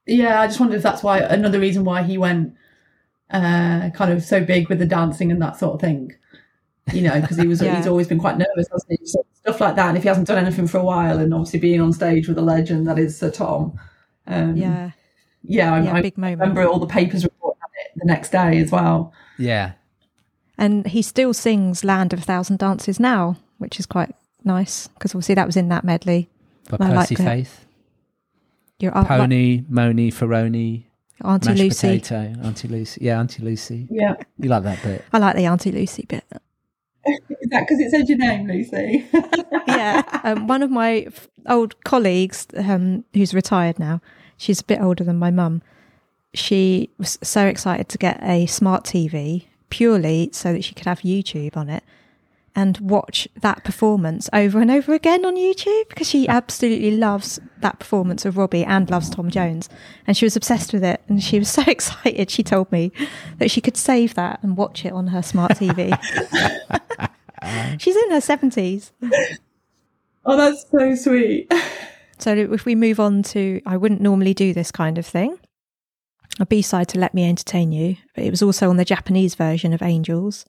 Yeah, 0.06 0.40
I 0.42 0.48
just 0.48 0.60
wondered 0.60 0.78
if 0.78 0.84
that's 0.84 1.04
why 1.04 1.20
another 1.20 1.60
reason 1.60 1.84
why 1.84 2.04
he 2.04 2.18
went 2.18 2.54
uh, 3.32 3.90
kind 3.92 4.12
of 4.12 4.24
so 4.24 4.44
big 4.44 4.70
with 4.70 4.80
the 4.80 4.86
dancing 4.86 5.32
and 5.32 5.42
that 5.42 5.58
sort 5.58 5.76
of 5.76 5.82
thing. 5.82 6.14
You 6.94 7.02
know, 7.02 7.20
because 7.22 7.38
he 7.38 7.48
was 7.48 7.62
Yeah. 7.64 7.78
he's 7.78 7.88
always 7.88 8.08
been 8.08 8.20
quite 8.20 8.38
nervous, 8.38 8.68
hasn't 8.72 9.00
he? 9.00 9.06
So 9.06 9.26
stuff 9.34 9.60
like 9.62 9.76
that. 9.76 9.88
And 9.90 9.98
if 9.98 10.04
he 10.04 10.10
hasn't 10.10 10.28
done 10.28 10.38
anything 10.44 10.68
for 10.68 10.78
a 10.80 10.84
while, 10.84 11.18
and 11.20 11.34
obviously 11.34 11.60
being 11.60 11.82
on 11.82 11.94
stage 11.94 12.28
with 12.28 12.38
a 12.38 12.42
legend 12.42 12.88
that 12.88 13.00
is 13.00 13.18
Sir 13.18 13.32
Tom, 13.32 13.80
um, 14.28 14.56
Yeah, 14.56 14.92
yeah, 15.44 15.74
I, 15.74 15.82
yeah, 15.82 15.94
I 15.96 16.02
big 16.02 16.18
moment. 16.18 16.42
remember 16.42 16.66
all 16.68 16.80
the 16.80 16.86
papers 16.88 17.24
reporting 17.24 17.40
on 17.42 17.43
it 17.43 17.43
the 18.04 18.14
next 18.14 18.32
day 18.32 18.58
as 18.60 18.72
well. 18.72 19.14
yeah, 19.38 19.74
And 20.58 20.86
he 20.88 21.02
still 21.02 21.34
sings 21.34 21.84
"Land 21.84 22.14
of 22.14 22.20
a 22.20 22.24
Thousand 22.24 22.60
Dances" 22.60 23.00
now, 23.00 23.38
which 23.58 23.80
is 23.80 23.86
quite 23.86 24.14
nice 24.44 24.88
because 24.90 25.14
obviously 25.16 25.36
that 25.36 25.46
was 25.48 25.58
in 25.58 25.70
that 25.70 25.84
medley. 25.84 26.30
by 26.70 26.76
I 26.76 26.90
Percy 26.90 26.96
liked 26.96 27.12
it. 27.12 27.18
Faith, 27.24 27.66
Your 28.80 28.96
aunt, 28.98 29.08
Pony, 29.08 29.64
Moni, 29.70 30.12
Ferroni, 30.12 30.84
Auntie 31.24 31.50
mashed 31.50 31.62
Lucy. 31.62 32.00
potato, 32.00 32.34
Auntie 32.44 32.68
Lucy. 32.68 33.02
Yeah, 33.06 33.20
Auntie 33.20 33.44
Lucy. 33.44 33.88
Yeah, 33.90 34.16
You 34.38 34.50
like 34.50 34.64
that 34.64 34.82
bit? 34.84 35.06
I 35.14 35.18
like 35.20 35.36
the 35.36 35.46
Auntie 35.46 35.72
Lucy 35.72 36.06
bit. 36.08 36.24
is 37.06 37.50
that 37.50 37.62
because 37.62 37.80
it 37.80 37.92
said 37.92 38.08
your 38.08 38.18
name, 38.18 38.48
Lucy? 38.48 39.06
yeah, 39.68 40.04
um, 40.24 40.48
one 40.48 40.62
of 40.64 40.70
my 40.72 41.08
old 41.48 41.82
colleagues, 41.84 42.48
um, 42.58 43.04
who's 43.14 43.34
retired 43.34 43.78
now, 43.80 44.02
she's 44.38 44.62
a 44.62 44.66
bit 44.66 44.82
older 44.82 45.04
than 45.04 45.18
my 45.18 45.32
mum. 45.32 45.62
She 46.34 46.90
was 46.98 47.20
so 47.22 47.46
excited 47.46 47.90
to 47.90 47.98
get 47.98 48.22
a 48.24 48.46
smart 48.48 48.84
TV 48.86 49.46
purely 49.70 50.30
so 50.32 50.54
that 50.54 50.64
she 50.64 50.74
could 50.74 50.86
have 50.86 51.02
YouTube 51.02 51.56
on 51.56 51.70
it 51.70 51.84
and 52.56 52.78
watch 52.80 53.28
that 53.36 53.64
performance 53.64 54.30
over 54.32 54.60
and 54.62 54.70
over 54.70 54.94
again 54.94 55.26
on 55.26 55.36
YouTube 55.36 55.90
because 55.90 56.08
she 56.08 56.28
absolutely 56.40 56.96
loves 56.96 57.40
that 57.60 57.80
performance 57.80 58.26
of 58.26 58.38
Robbie 58.38 58.64
and 58.64 58.90
loves 58.90 59.10
Tom 59.10 59.30
Jones. 59.30 59.70
And 60.06 60.16
she 60.16 60.26
was 60.26 60.36
obsessed 60.36 60.74
with 60.74 60.84
it. 60.84 61.02
And 61.08 61.24
she 61.24 61.40
was 61.40 61.50
so 61.50 61.64
excited, 61.68 62.30
she 62.30 62.44
told 62.44 62.72
me 62.72 62.92
that 63.40 63.50
she 63.50 63.62
could 63.62 63.78
save 63.78 64.14
that 64.16 64.42
and 64.44 64.58
watch 64.58 64.86
it 64.86 64.94
on 64.94 65.08
her 65.08 65.22
smart 65.22 65.54
TV. 65.54 65.98
She's 67.80 67.96
in 67.96 68.12
her 68.12 68.20
70s. 68.20 68.92
oh, 70.26 70.38
that's 70.38 70.70
so 70.70 70.96
sweet. 70.96 71.52
So 72.20 72.36
if 72.36 72.66
we 72.66 72.76
move 72.76 73.00
on 73.00 73.24
to, 73.24 73.62
I 73.66 73.76
wouldn't 73.76 74.00
normally 74.00 74.34
do 74.34 74.54
this 74.54 74.72
kind 74.72 74.98
of 74.98 75.06
thing. 75.06 75.38
A 76.40 76.46
B 76.46 76.62
side 76.62 76.88
to 76.90 77.00
Let 77.00 77.14
Me 77.14 77.28
Entertain 77.28 77.72
You, 77.72 77.98
but 78.16 78.24
it 78.24 78.32
was 78.32 78.42
also 78.42 78.70
on 78.70 78.78
the 78.78 78.86
Japanese 78.86 79.36
version 79.36 79.72
of 79.72 79.84
Angels. 79.84 80.46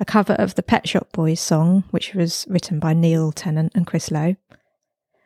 A 0.00 0.04
cover 0.04 0.32
of 0.32 0.56
the 0.56 0.62
Pet 0.62 0.88
Shop 0.88 1.12
Boys 1.12 1.40
song, 1.40 1.84
which 1.90 2.14
was 2.14 2.46
written 2.48 2.80
by 2.80 2.94
Neil 2.94 3.30
Tennant 3.30 3.72
and 3.76 3.86
Chris 3.86 4.10
Lowe. 4.10 4.34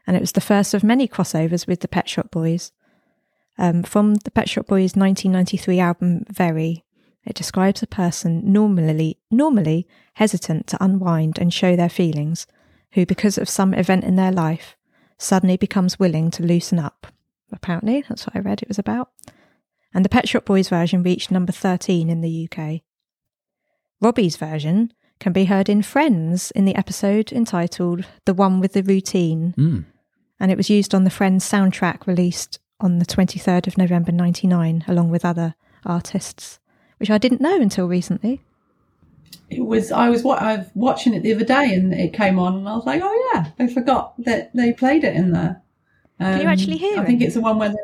And 0.06 0.14
it 0.14 0.20
was 0.20 0.32
the 0.32 0.42
first 0.42 0.74
of 0.74 0.84
many 0.84 1.08
crossovers 1.08 1.66
with 1.66 1.80
the 1.80 1.88
Pet 1.88 2.06
Shop 2.06 2.30
Boys. 2.30 2.70
Um, 3.56 3.82
from 3.82 4.16
the 4.16 4.30
Pet 4.30 4.48
Shop 4.48 4.66
Boys 4.66 4.94
1993 4.94 5.80
album 5.80 6.24
Very, 6.30 6.84
it 7.24 7.34
describes 7.34 7.82
a 7.82 7.86
person 7.86 8.52
normally 8.52 9.18
normally 9.30 9.86
hesitant 10.14 10.66
to 10.66 10.84
unwind 10.84 11.38
and 11.38 11.52
show 11.52 11.76
their 11.76 11.88
feelings, 11.88 12.46
who, 12.92 13.06
because 13.06 13.38
of 13.38 13.48
some 13.48 13.72
event 13.72 14.04
in 14.04 14.16
their 14.16 14.32
life, 14.32 14.76
suddenly 15.16 15.56
becomes 15.56 15.98
willing 15.98 16.30
to 16.32 16.42
loosen 16.42 16.78
up. 16.78 17.06
Apparently, 17.50 18.04
that's 18.06 18.26
what 18.26 18.36
I 18.36 18.40
read 18.40 18.62
it 18.62 18.68
was 18.68 18.78
about. 18.78 19.10
And 19.94 20.04
the 20.04 20.08
Pet 20.08 20.28
Shop 20.28 20.44
Boys 20.44 20.68
version 20.68 21.02
reached 21.02 21.30
number 21.30 21.52
13 21.52 22.10
in 22.10 22.20
the 22.20 22.48
UK. 22.50 22.82
Robbie's 24.00 24.36
version 24.36 24.92
can 25.18 25.32
be 25.32 25.46
heard 25.46 25.68
in 25.68 25.82
Friends 25.82 26.50
in 26.52 26.64
the 26.64 26.76
episode 26.76 27.32
entitled 27.32 28.04
The 28.24 28.34
One 28.34 28.60
with 28.60 28.72
the 28.74 28.82
Routine, 28.82 29.54
Mm. 29.56 29.84
and 30.38 30.50
it 30.52 30.56
was 30.56 30.70
used 30.70 30.94
on 30.94 31.04
the 31.04 31.10
Friends 31.10 31.48
soundtrack 31.50 32.06
released 32.06 32.60
on 32.80 32.98
the 32.98 33.06
23rd 33.06 33.66
of 33.66 33.76
November 33.76 34.12
99, 34.12 34.84
along 34.86 35.10
with 35.10 35.24
other 35.24 35.54
artists, 35.84 36.60
which 36.98 37.10
I 37.10 37.18
didn't 37.18 37.40
know 37.40 37.60
until 37.60 37.88
recently. 37.88 38.40
It 39.50 39.64
was 39.64 39.90
I 39.90 40.10
was 40.10 40.22
what 40.22 40.40
I 40.40 40.56
was 40.58 40.66
watching 40.74 41.14
it 41.14 41.22
the 41.22 41.34
other 41.34 41.44
day 41.44 41.74
and 41.74 41.92
it 41.92 42.12
came 42.12 42.38
on 42.38 42.54
and 42.56 42.68
I 42.68 42.74
was 42.76 42.84
like, 42.86 43.00
oh 43.02 43.30
yeah, 43.34 43.46
I 43.58 43.66
forgot 43.66 44.14
that 44.24 44.54
they 44.54 44.72
played 44.72 45.02
it 45.04 45.16
in 45.16 45.32
there. 45.32 45.62
Can 46.20 46.36
you 46.40 46.46
Um, 46.46 46.52
actually 46.52 46.76
hear 46.76 47.00
I 47.00 47.04
think 47.04 47.20
it? 47.22 47.24
it's 47.26 47.34
the 47.34 47.40
one 47.40 47.58
where. 47.58 47.74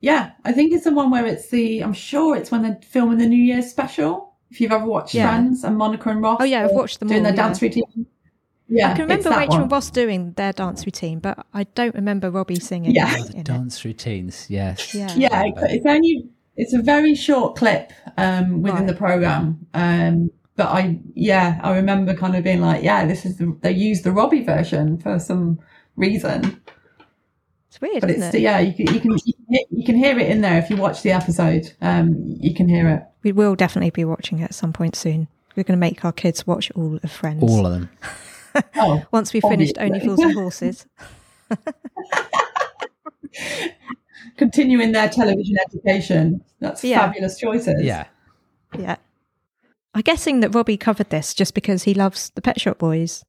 They- 0.00 0.06
Yeah, 0.06 0.30
I 0.44 0.52
think 0.52 0.72
it's 0.72 0.84
the 0.84 0.92
one 0.92 1.10
where 1.10 1.26
it's 1.26 1.48
the. 1.50 1.80
I'm 1.80 1.92
sure 1.92 2.36
it's 2.36 2.50
when 2.50 2.62
they're 2.62 2.78
filming 2.82 3.18
the 3.18 3.26
New 3.26 3.42
Year's 3.42 3.70
special. 3.70 4.34
If 4.50 4.60
you've 4.60 4.72
ever 4.72 4.86
watched 4.86 5.14
Yeah. 5.14 5.28
Friends 5.28 5.62
and 5.64 5.76
Monica 5.76 6.08
and 6.08 6.22
Ross. 6.22 6.38
Oh, 6.40 6.44
yeah, 6.44 6.64
I've 6.64 6.72
watched 6.72 7.00
them 7.00 7.08
doing 7.08 7.20
all, 7.20 7.24
their 7.24 7.34
yeah. 7.36 7.42
dance 7.42 7.60
routine. 7.60 8.06
Yeah, 8.70 8.90
I 8.90 8.92
can 8.94 9.02
remember 9.02 9.30
Rachel 9.30 9.48
one. 9.48 9.62
and 9.62 9.72
Ross 9.72 9.90
doing 9.90 10.32
their 10.32 10.52
dance 10.52 10.84
routine, 10.86 11.18
but 11.20 11.46
I 11.54 11.64
don't 11.64 11.94
remember 11.94 12.30
Robbie 12.30 12.56
singing. 12.56 12.94
Yeah. 12.94 13.14
Oh, 13.18 13.24
the 13.24 13.32
in 13.34 13.40
it. 13.40 13.46
dance 13.46 13.84
routines. 13.84 14.46
Yes. 14.48 14.94
Yeah. 14.94 15.12
Yeah, 15.16 15.42
it's, 15.46 15.62
it's 15.72 15.86
only 15.86 16.28
it's 16.56 16.72
a 16.74 16.82
very 16.82 17.14
short 17.14 17.56
clip 17.56 17.92
um, 18.16 18.62
within 18.62 18.80
Right. 18.80 18.86
the 18.86 18.94
program, 18.94 19.66
um, 19.74 20.30
but 20.56 20.66
I, 20.68 20.98
yeah, 21.14 21.60
I 21.62 21.76
remember 21.76 22.14
kind 22.14 22.34
of 22.34 22.42
being 22.44 22.60
like, 22.60 22.82
yeah, 22.82 23.06
this 23.06 23.24
is 23.24 23.36
the, 23.36 23.56
they 23.60 23.70
used 23.72 24.02
the 24.04 24.12
Robbie 24.12 24.42
version 24.44 24.98
for 24.98 25.18
some 25.18 25.60
reason. 25.96 26.60
It's 27.80 27.92
weird, 27.92 28.00
But 28.00 28.10
isn't 28.10 28.22
it's 28.24 28.34
it? 28.34 28.40
yeah, 28.40 28.58
you 28.58 28.72
can 28.74 28.92
you 28.92 29.00
can 29.00 29.12
you 29.24 29.32
can 29.34 29.44
hear- 29.48 29.64
you 29.70 29.84
can 29.84 29.96
hear 29.96 30.18
it 30.18 30.28
in 30.30 30.40
there 30.40 30.58
if 30.58 30.68
you 30.68 30.76
watch 30.76 31.02
the 31.02 31.12
episode. 31.12 31.72
Um, 31.80 32.36
you 32.40 32.52
can 32.52 32.68
hear 32.68 32.88
it. 32.88 33.02
We 33.22 33.30
will 33.32 33.54
definitely 33.54 33.90
be 33.90 34.04
watching 34.04 34.40
it 34.40 34.44
at 34.44 34.54
some 34.54 34.72
point 34.72 34.96
soon. 34.96 35.28
We're 35.56 35.62
going 35.64 35.76
to 35.76 35.80
make 35.80 36.04
our 36.04 36.12
kids 36.12 36.46
watch 36.46 36.70
all 36.74 36.98
of 37.02 37.10
Friends. 37.10 37.42
All 37.42 37.66
of 37.66 37.72
them. 37.72 37.90
Oh, 38.74 39.04
Once 39.12 39.32
we've 39.32 39.42
finished 39.42 39.76
Only 39.78 40.00
Fools 40.00 40.18
and 40.18 40.32
Horses. 40.34 40.86
continuing 44.36 44.90
their 44.92 45.08
television 45.08 45.56
education. 45.68 46.42
That's 46.60 46.82
Yeah. 46.82 46.98
fabulous 47.00 47.38
choices. 47.38 47.82
Yeah. 47.84 48.06
Yeah. 48.76 48.96
I'm 49.94 50.02
guessing 50.02 50.40
that 50.40 50.54
Robbie 50.54 50.76
covered 50.76 51.10
this 51.10 51.34
just 51.34 51.54
because 51.54 51.84
he 51.84 51.94
loves 51.94 52.30
the 52.34 52.42
Pet 52.42 52.60
Shop 52.60 52.78
Boys. 52.78 53.24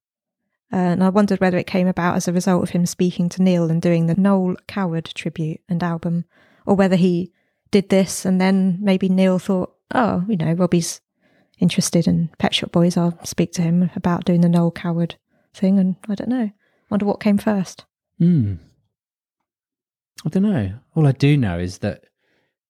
Uh, 0.71 0.77
and 0.77 1.03
I 1.03 1.09
wondered 1.09 1.39
whether 1.39 1.57
it 1.57 1.67
came 1.67 1.87
about 1.87 2.15
as 2.15 2.27
a 2.27 2.33
result 2.33 2.63
of 2.63 2.69
him 2.69 2.85
speaking 2.85 3.29
to 3.29 3.41
Neil 3.41 3.71
and 3.71 3.81
doing 3.81 4.05
the 4.05 4.15
Noel 4.15 4.55
Coward 4.67 5.05
tribute 5.15 5.61
and 5.67 5.81
album, 5.83 6.25
or 6.65 6.75
whether 6.75 6.95
he 6.95 7.31
did 7.71 7.89
this 7.89 8.25
and 8.25 8.39
then 8.39 8.77
maybe 8.81 9.09
Neil 9.09 9.39
thought, 9.39 9.73
oh, 9.93 10.23
you 10.27 10.37
know, 10.37 10.53
Robbie's 10.53 11.01
interested 11.59 12.07
in 12.07 12.29
Pet 12.37 12.53
Shop 12.53 12.71
Boys. 12.71 12.97
I'll 12.97 13.17
speak 13.25 13.51
to 13.53 13.61
him 13.61 13.89
about 13.95 14.25
doing 14.25 14.41
the 14.41 14.49
Noel 14.49 14.71
Coward 14.71 15.15
thing. 15.53 15.79
And 15.79 15.95
I 16.07 16.15
don't 16.15 16.29
know. 16.29 16.51
Wonder 16.89 17.05
what 17.05 17.19
came 17.19 17.37
first. 17.37 17.85
Hmm. 18.17 18.55
I 20.25 20.29
don't 20.29 20.43
know. 20.43 20.73
All 20.95 21.07
I 21.07 21.11
do 21.13 21.37
know 21.37 21.59
is 21.59 21.79
that 21.79 22.05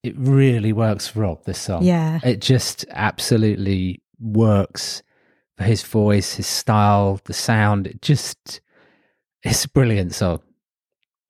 it 0.04 0.16
really 0.18 0.72
works 0.72 1.08
for 1.08 1.22
Rob, 1.22 1.44
this 1.46 1.60
song. 1.60 1.84
Yeah. 1.84 2.20
It 2.24 2.42
just 2.42 2.86
absolutely 2.90 4.02
works 4.20 5.02
for 5.60 5.66
his 5.66 5.84
voice, 5.84 6.36
his 6.36 6.48
style, 6.48 7.20
the 7.26 7.34
sound. 7.34 7.86
It 7.86 8.02
just, 8.02 8.62
it's 9.44 9.66
a 9.66 9.70
brilliant 9.70 10.14
song. 10.14 10.40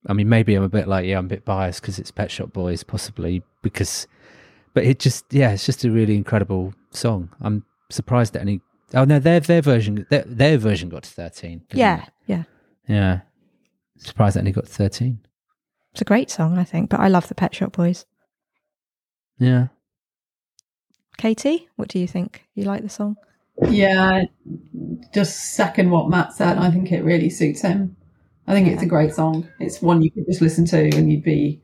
I 0.06 0.14
mean, 0.14 0.30
maybe 0.30 0.54
I'm 0.54 0.62
a 0.62 0.70
bit 0.70 0.88
like, 0.88 1.08
yeah, 1.08 1.18
I'm 1.18 1.26
a 1.26 1.30
bit 1.30 1.46
biased 1.46 1.82
because 1.82 1.98
it's 1.98 2.12
Pet 2.12 2.30
Shop 2.30 2.54
Boys, 2.54 2.84
possibly 2.84 3.42
because, 3.64 4.06
but 4.76 4.84
it 4.84 5.00
just, 5.00 5.26
yeah, 5.32 5.50
it's 5.52 5.66
just 5.66 5.84
a 5.84 5.90
really 5.90 6.16
incredible 6.16 6.76
song. 6.92 7.32
I'm 7.42 7.66
surprised 7.90 8.34
that 8.34 8.42
any, 8.42 8.62
oh 8.94 9.04
no, 9.04 9.18
their 9.18 9.40
their 9.40 9.64
version, 9.64 10.06
their, 10.12 10.24
their 10.28 10.60
version 10.60 10.90
got 10.90 11.04
to 11.04 11.10
13. 11.10 11.64
Yeah. 11.74 12.04
it? 12.04 12.10
Yeah. 12.28 12.44
Yeah. 12.88 13.20
Surprised 13.98 14.36
that 14.36 14.42
only 14.42 14.52
got 14.52 14.66
to 14.66 14.72
13. 14.72 15.20
It's 15.94 16.02
a 16.02 16.06
great 16.06 16.30
song, 16.30 16.60
I 16.60 16.66
think, 16.66 16.92
but 16.92 17.00
I 17.00 17.08
love 17.08 17.28
the 17.30 17.36
Pet 17.36 17.56
Shop 17.56 17.76
Boys. 17.76 18.06
Yeah. 19.40 19.70
Katie, 21.18 21.68
what 21.78 21.88
do 21.88 21.98
you 21.98 22.08
think? 22.08 22.46
You 22.54 22.66
like 22.66 22.84
the 22.84 22.90
song? 22.90 23.18
Yeah, 23.68 24.24
just 25.14 25.54
second 25.54 25.90
what 25.92 26.10
Matt 26.10 26.34
said. 26.34 26.58
I 26.58 26.72
think 26.72 26.92
it 26.92 27.04
really 27.04 27.30
suits 27.30 27.62
him. 27.62 27.96
I 28.48 28.54
think 28.54 28.68
it's 28.68 28.82
a 28.82 28.88
great 28.88 29.14
song. 29.14 29.48
It's 29.60 29.82
one 29.82 30.02
you 30.02 30.10
could 30.12 30.26
just 30.26 30.42
listen 30.42 30.66
to 30.66 30.78
and 30.96 31.12
you'd 31.12 31.24
be. 31.24 31.62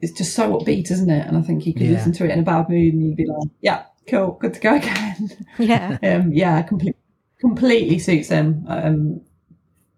It's 0.00 0.12
just 0.12 0.34
so 0.34 0.52
upbeat, 0.58 0.90
isn't 0.92 1.10
it? 1.10 1.26
And 1.26 1.36
I 1.36 1.42
think 1.42 1.66
you 1.66 1.72
could 1.72 1.82
Yeah. 1.82 1.92
listen 1.92 2.12
to 2.12 2.24
it 2.24 2.30
in 2.30 2.38
a 2.38 2.42
bad 2.42 2.68
mood 2.68 2.94
and 2.94 3.04
you'd 3.04 3.16
be 3.16 3.26
like, 3.26 3.48
"Yeah, 3.60 3.82
cool, 4.06 4.32
good 4.40 4.54
to 4.54 4.60
go 4.60 4.74
again." 4.76 5.30
Yeah. 5.58 5.98
um, 6.04 6.32
yeah, 6.32 6.62
complete, 6.62 6.94
completely 7.40 7.98
suits 7.98 8.28
him 8.28 8.64
um, 8.68 9.20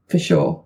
for 0.09 0.19
sure. 0.19 0.65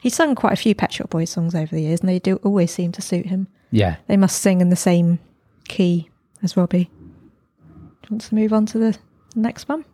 He's 0.00 0.14
sung 0.14 0.36
quite 0.36 0.52
a 0.52 0.56
few 0.56 0.74
Pet 0.74 0.92
Shop 0.92 1.10
Boys 1.10 1.30
songs 1.30 1.54
over 1.54 1.74
the 1.74 1.82
years, 1.82 1.98
and 2.00 2.08
they 2.08 2.20
do 2.20 2.36
always 2.44 2.70
seem 2.70 2.92
to 2.92 3.02
suit 3.02 3.26
him. 3.26 3.48
Yeah. 3.72 3.96
They 4.06 4.16
must 4.16 4.40
sing 4.40 4.60
in 4.60 4.68
the 4.68 4.76
same 4.76 5.18
key 5.66 6.08
as 6.44 6.56
Robbie. 6.56 6.84
Do 6.84 7.70
you 8.04 8.08
want 8.10 8.20
to 8.22 8.34
move 8.36 8.52
on 8.52 8.66
to 8.66 8.78
the 8.78 8.96
next 9.36 9.68
one? 9.68 9.84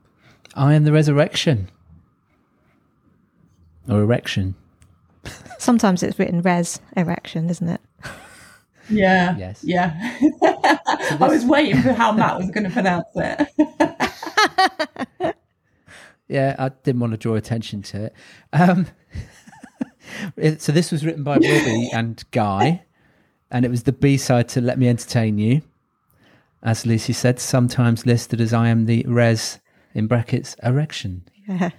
I 0.54 0.74
am 0.74 0.84
the 0.84 0.92
resurrection. 0.92 1.68
Or 3.88 4.00
erection. 4.00 4.54
Sometimes 5.58 6.02
it's 6.02 6.18
written 6.18 6.42
res 6.42 6.80
erection, 6.96 7.48
isn't 7.50 7.68
it? 7.68 7.80
Yeah. 8.90 9.36
Yes. 9.38 9.62
Yeah. 9.62 9.92
I 10.42 11.16
was 11.20 11.44
waiting 11.46 11.80
for 11.80 11.92
how 11.92 12.10
Matt 12.12 12.36
was 12.36 12.50
going 12.50 12.64
to 12.64 12.70
pronounce 12.70 13.06
it. 13.14 13.48
Yeah, 16.28 16.56
I 16.58 16.68
didn't 16.70 17.00
want 17.00 17.12
to 17.12 17.16
draw 17.16 17.34
attention 17.36 17.82
to 17.82 18.06
it. 18.06 18.14
Um, 18.52 18.86
it- 20.36 20.60
so 20.60 20.72
this 20.72 20.90
was 20.90 21.06
written 21.06 21.22
by 21.22 21.34
Robbie 21.34 21.90
and 21.92 22.22
Guy, 22.32 22.82
and 23.52 23.64
it 23.64 23.70
was 23.70 23.84
the 23.84 23.92
B 23.92 24.16
side 24.16 24.48
to 24.50 24.60
"Let 24.60 24.78
Me 24.78 24.88
Entertain 24.88 25.38
You." 25.38 25.62
As 26.62 26.86
Lucy 26.86 27.12
said, 27.12 27.38
sometimes 27.40 28.06
listed 28.06 28.40
as 28.40 28.52
"I 28.52 28.68
am 28.68 28.86
the 28.86 29.04
res" 29.08 29.58
in 29.94 30.06
brackets 30.06 30.54
erection. 30.62 31.24
Yeah. 31.48 31.70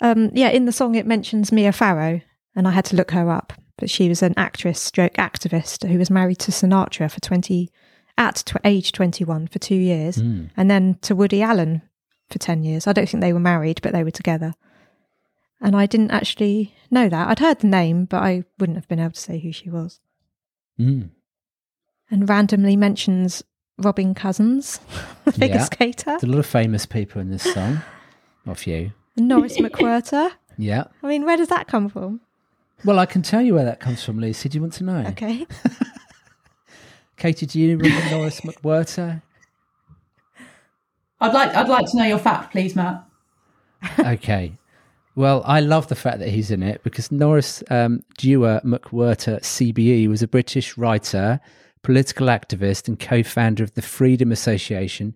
Um, 0.00 0.30
yeah, 0.32 0.48
in 0.48 0.64
the 0.64 0.72
song 0.72 0.94
it 0.94 1.06
mentions 1.06 1.52
Mia 1.52 1.72
Farrow, 1.72 2.20
and 2.56 2.66
I 2.66 2.70
had 2.72 2.84
to 2.86 2.96
look 2.96 3.10
her 3.12 3.30
up. 3.30 3.52
But 3.76 3.90
she 3.90 4.08
was 4.08 4.22
an 4.22 4.34
actress 4.36 4.80
stroke 4.80 5.14
activist 5.14 5.88
who 5.88 5.98
was 5.98 6.10
married 6.10 6.38
to 6.40 6.50
Sinatra 6.52 7.10
for 7.10 7.20
20, 7.20 7.70
at 8.18 8.36
tw- 8.44 8.56
age 8.64 8.92
21 8.92 9.46
for 9.46 9.58
two 9.58 9.74
years, 9.76 10.16
Mm. 10.18 10.50
and 10.56 10.70
then 10.70 10.96
to 11.02 11.14
Woody 11.14 11.40
Allen 11.42 11.82
for 12.28 12.38
10 12.38 12.62
years. 12.62 12.86
I 12.86 12.92
don't 12.92 13.08
think 13.08 13.20
they 13.22 13.32
were 13.32 13.40
married, 13.40 13.80
but 13.82 13.92
they 13.92 14.04
were 14.04 14.10
together. 14.10 14.54
And 15.60 15.74
I 15.76 15.86
didn't 15.86 16.10
actually 16.10 16.74
know 16.90 17.08
that. 17.08 17.28
I'd 17.28 17.38
heard 17.38 17.60
the 17.60 17.66
name, 17.68 18.04
but 18.06 18.22
I 18.22 18.44
wouldn't 18.58 18.76
have 18.78 18.88
been 18.88 18.98
able 19.00 19.12
to 19.12 19.20
say 19.20 19.38
who 19.38 19.52
she 19.52 19.70
was. 19.70 20.00
Mm. 20.78 21.10
And 22.10 22.28
randomly 22.28 22.76
mentions 22.76 23.42
Robin 23.80 24.14
Cousins, 24.14 24.78
figure 25.32 25.56
Yeah. 25.56 25.64
skater, 25.64 26.04
There's 26.06 26.22
a 26.24 26.26
lot 26.26 26.38
of 26.38 26.46
famous 26.46 26.86
people 26.86 27.20
in 27.20 27.30
this 27.30 27.42
song. 27.42 27.80
A 28.46 28.54
few. 28.54 28.92
Norris 29.16 29.56
McWhirter. 29.58 30.30
Yeah. 30.56 30.84
I 31.02 31.06
mean, 31.08 31.24
where 31.24 31.36
does 31.36 31.48
that 31.48 31.66
come 31.68 31.88
from? 31.88 32.20
Well, 32.84 32.98
I 32.98 33.06
can 33.06 33.22
tell 33.22 33.42
you 33.42 33.54
where 33.54 33.64
that 33.64 33.80
comes 33.80 34.02
from, 34.02 34.18
Lucy. 34.20 34.48
Do 34.48 34.56
you 34.56 34.62
want 34.62 34.72
to 34.74 34.84
know? 34.84 35.04
Okay. 35.08 35.46
Katie, 37.16 37.44
do 37.46 37.60
you 37.60 37.76
remember 37.76 38.10
Norris 38.10 38.40
McWhirter? 38.40 39.20
I'd 41.20 41.34
like 41.34 41.54
I'd 41.54 41.68
like 41.68 41.84
to 41.90 41.96
know 41.98 42.04
your 42.04 42.18
fact, 42.18 42.52
please, 42.52 42.74
Matt. 42.74 43.04
okay. 43.98 44.52
Well, 45.16 45.42
I 45.44 45.60
love 45.60 45.88
the 45.88 45.94
fact 45.96 46.18
that 46.20 46.28
he's 46.28 46.50
in 46.50 46.62
it 46.62 46.82
because 46.82 47.12
Norris 47.12 47.62
um, 47.68 48.02
Dewar 48.16 48.60
McWhirter, 48.64 49.40
CBE, 49.40 50.08
was 50.08 50.22
a 50.22 50.28
British 50.28 50.78
writer, 50.78 51.40
political 51.82 52.26
activist, 52.26 52.88
and 52.88 52.98
co 52.98 53.22
founder 53.22 53.64
of 53.64 53.74
the 53.74 53.82
Freedom 53.82 54.32
Association 54.32 55.14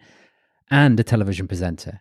and 0.70 0.98
a 0.98 1.04
television 1.04 1.46
presenter. 1.46 2.00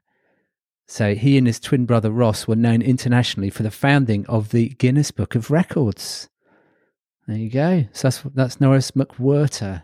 So 0.87 1.15
he 1.15 1.37
and 1.37 1.47
his 1.47 1.59
twin 1.59 1.85
brother 1.85 2.11
Ross 2.11 2.47
were 2.47 2.55
known 2.55 2.81
internationally 2.81 3.49
for 3.49 3.63
the 3.63 3.71
founding 3.71 4.25
of 4.27 4.49
the 4.49 4.69
Guinness 4.69 5.11
Book 5.11 5.35
of 5.35 5.49
Records. 5.49 6.29
There 7.27 7.37
you 7.37 7.49
go. 7.49 7.85
So 7.93 8.07
that's, 8.07 8.21
that's 8.35 8.61
Norris 8.61 8.91
McWhirter. 8.91 9.83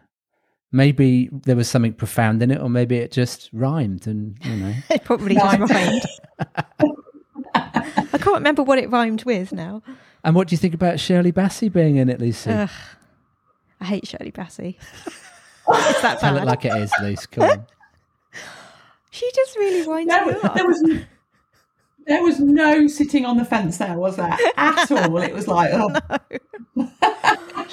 Maybe 0.72 1.30
there 1.32 1.56
was 1.56 1.70
something 1.70 1.94
profound 1.94 2.44
in 2.44 2.52
it, 2.52 2.62
or 2.62 2.70
maybe 2.70 2.98
it 2.98 3.12
just 3.12 3.50
rhymed 3.54 4.08
and, 4.08 4.38
you 4.44 4.56
know. 4.58 4.74
It 4.90 5.04
probably 5.04 5.36
just 5.36 5.60
rhymed. 5.60 6.06
I 7.56 8.18
can't 8.18 8.36
remember 8.36 8.62
what 8.62 8.78
it 8.78 8.90
rhymed 8.92 9.24
with 9.24 9.52
now. 9.52 9.82
And 10.24 10.36
what 10.36 10.48
do 10.50 10.54
you 10.54 10.58
think 10.58 10.74
about 10.74 11.00
Shirley 11.00 11.32
Bassey 11.32 11.72
being 11.72 11.96
in 11.96 12.10
it, 12.10 12.20
Lucy? 12.20 12.52
Ugh. 12.52 12.70
I 13.82 13.86
hate 13.86 14.08
Shirley 14.08 14.32
Bassey. 14.32 14.76
it's 15.68 16.02
that 16.02 16.20
Tell 16.20 16.38
it 16.38 16.46
like 16.46 16.66
it 16.66 16.76
is, 16.76 16.92
Luce. 17.02 17.26
Come 17.26 17.44
on. 17.50 17.66
she 19.12 19.30
just 19.36 19.56
really 19.58 19.88
winds 19.88 20.12
There, 20.14 20.26
me 20.26 20.34
up. 20.44 20.56
there 20.56 20.66
was 20.68 20.84
there 22.08 22.24
was 22.24 22.40
no 22.40 22.88
sitting 22.88 23.24
on 23.26 23.38
the 23.38 23.46
fence 23.46 23.78
there, 23.78 23.96
was 23.96 24.16
there 24.16 24.36
at 24.58 24.92
all? 24.92 25.18
It 25.18 25.32
was 25.34 25.48
like, 25.48 25.70
oh, 25.74 25.92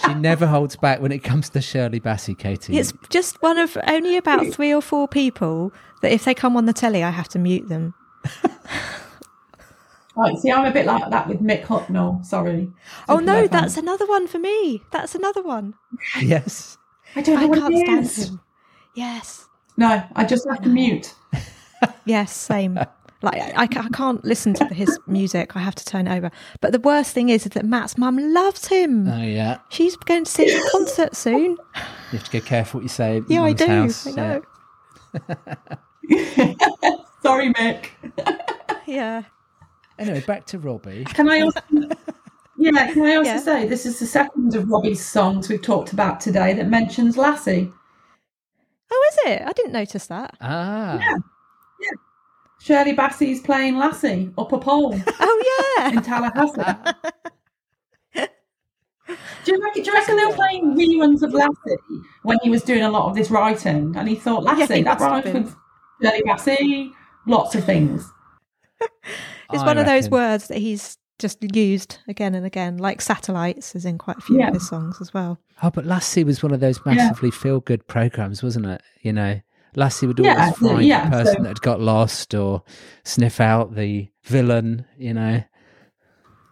She 0.04 0.12
never 0.14 0.46
holds 0.46 0.76
back 0.76 1.00
when 1.00 1.10
it 1.10 1.20
comes 1.24 1.48
to 1.50 1.62
Shirley 1.62 2.00
Bassey, 2.00 2.38
Katie. 2.38 2.76
It's 2.76 2.92
just 3.08 3.40
one 3.40 3.56
of 3.56 3.78
only 3.86 4.18
about 4.18 4.46
three 4.52 4.74
or 4.74 4.82
four 4.82 5.08
people 5.08 5.72
that 6.02 6.12
if 6.12 6.24
they 6.26 6.34
come 6.34 6.54
on 6.54 6.66
the 6.66 6.74
telly, 6.74 7.02
I 7.02 7.10
have 7.10 7.28
to 7.30 7.38
mute 7.38 7.68
them. 7.70 7.94
Right. 10.16 10.36
See, 10.38 10.50
I'm 10.50 10.64
a 10.64 10.70
bit 10.72 10.86
like 10.86 11.10
that 11.10 11.28
with 11.28 11.40
Mick 11.40 11.64
Hucknall. 11.64 12.24
Sorry. 12.24 12.70
Oh 13.08 13.18
Super 13.18 13.26
no, 13.26 13.40
fan. 13.42 13.48
that's 13.50 13.76
another 13.76 14.06
one 14.06 14.26
for 14.26 14.38
me. 14.38 14.82
That's 14.92 15.14
another 15.14 15.42
one. 15.42 15.74
yes. 16.20 16.78
I 17.14 17.22
don't 17.22 17.36
know 17.36 17.42
I 17.42 17.46
what 17.46 17.58
can't 17.58 17.74
it 17.74 17.86
stand 17.86 18.04
is. 18.04 18.28
him. 18.30 18.40
Yes, 18.94 19.46
No, 19.76 20.02
I 20.16 20.24
just 20.24 20.46
have 20.48 20.62
to 20.62 20.68
mute. 20.70 21.14
yes, 22.06 22.34
same. 22.34 22.78
Like 23.22 23.40
I, 23.56 23.62
I 23.64 23.66
can't 23.66 24.24
listen 24.24 24.54
to 24.54 24.64
his 24.66 24.98
music. 25.06 25.54
I 25.56 25.60
have 25.60 25.74
to 25.74 25.84
turn 25.84 26.06
it 26.06 26.16
over. 26.16 26.30
But 26.60 26.72
the 26.72 26.78
worst 26.78 27.12
thing 27.12 27.28
is 27.28 27.44
that 27.44 27.64
Matt's 27.64 27.98
mum 27.98 28.16
loves 28.32 28.68
him. 28.68 29.08
Oh, 29.08 29.22
yeah. 29.22 29.58
She's 29.70 29.96
going 29.96 30.24
to 30.24 30.30
see 30.30 30.44
his 30.50 30.62
concert 30.72 31.14
soon. 31.16 31.52
You 32.12 32.18
have 32.18 32.24
to 32.24 32.30
be 32.30 32.40
careful 32.40 32.78
what 32.78 32.84
you 32.84 32.88
say. 32.88 33.22
Yeah, 33.28 33.42
I 33.42 33.52
do. 33.52 33.66
House. 33.66 34.06
I 34.06 34.10
know. 34.12 34.42
Sorry, 37.22 37.52
Mick. 37.54 37.86
Yeah. 38.86 39.22
Anyway, 39.98 40.20
back 40.26 40.46
to 40.46 40.58
Robbie. 40.58 41.04
Can 41.14 41.28
I 41.28 41.40
also? 41.40 41.60
Yeah, 42.58 42.92
can 42.92 43.02
I 43.02 43.16
also 43.16 43.30
Yeah. 43.32 43.38
say 43.38 43.66
this 43.68 43.84
is 43.84 43.98
the 43.98 44.06
second 44.06 44.54
of 44.54 44.68
Robbie's 44.68 45.04
songs 45.04 45.48
we've 45.48 45.60
talked 45.60 45.92
about 45.92 46.20
today 46.20 46.54
that 46.54 46.68
mentions 46.68 47.18
Lassie. 47.18 47.70
Oh, 48.90 49.10
is 49.12 49.18
it? 49.32 49.42
I 49.46 49.52
didn't 49.52 49.72
notice 49.72 50.06
that. 50.06 50.36
Ah. 50.40 50.98
Yeah. 50.98 51.90
Shirley 52.58 52.94
Bassey's 52.94 53.40
playing 53.42 53.76
Lassie 53.76 54.30
up 54.38 54.52
a 54.52 54.58
pole 54.58 54.98
Oh 55.20 55.76
yeah. 55.78 55.90
in 55.90 56.02
Tallahassee. 56.02 56.94
Do 59.44 59.52
you, 59.52 59.62
reckon, 59.62 59.82
do 59.82 59.90
you 59.90 59.94
reckon 59.94 60.16
they 60.16 60.26
were 60.26 60.32
playing 60.32 60.74
reruns 60.76 61.22
of 61.22 61.32
Lassie 61.32 61.76
when 62.22 62.38
he 62.42 62.50
was 62.50 62.62
doing 62.62 62.82
a 62.82 62.90
lot 62.90 63.08
of 63.08 63.14
this 63.14 63.30
writing? 63.30 63.94
And 63.96 64.08
he 64.08 64.14
thought, 64.16 64.42
Lassie, 64.42 64.76
he 64.76 64.82
that 64.82 64.98
must 64.98 65.02
have 65.02 65.10
rhymes 65.12 65.24
been. 65.24 65.44
with 65.44 65.56
Shirley 66.02 66.22
Bassey, 66.22 66.90
lots 67.26 67.54
of 67.54 67.64
things. 67.64 68.10
It's 69.52 69.62
I 69.62 69.66
one 69.66 69.78
of 69.78 69.86
those 69.86 70.08
words 70.10 70.48
that 70.48 70.58
he's 70.58 70.98
just 71.18 71.38
used 71.54 71.98
again 72.08 72.34
and 72.34 72.44
again, 72.44 72.76
like 72.78 73.00
satellites, 73.00 73.74
is 73.74 73.84
in 73.84 73.96
quite 73.98 74.18
a 74.18 74.20
few 74.20 74.38
Yeah. 74.38 74.48
of 74.48 74.54
his 74.54 74.68
songs 74.68 74.98
as 75.00 75.14
well. 75.14 75.38
Oh, 75.62 75.70
but 75.70 75.86
Lassie 75.86 76.24
was 76.24 76.42
one 76.42 76.52
of 76.52 76.60
those 76.60 76.84
massively 76.84 77.30
feel 77.30 77.60
good 77.60 77.86
programs, 77.86 78.42
wasn't 78.42 78.66
it? 78.66 78.82
You 79.02 79.12
know, 79.14 79.40
Lassie 79.74 80.06
would 80.06 80.20
always 80.20 80.34
Yeah, 80.36 80.50
find 80.52 80.84
yeah, 80.84 81.04
the 81.04 81.10
person 81.10 81.34
so- 81.36 81.42
that 81.42 81.48
had 81.48 81.60
got 81.62 81.80
lost 81.80 82.34
or 82.34 82.62
sniff 83.04 83.40
out 83.40 83.74
the 83.74 84.10
villain, 84.24 84.84
you 84.98 85.14
know. 85.14 85.42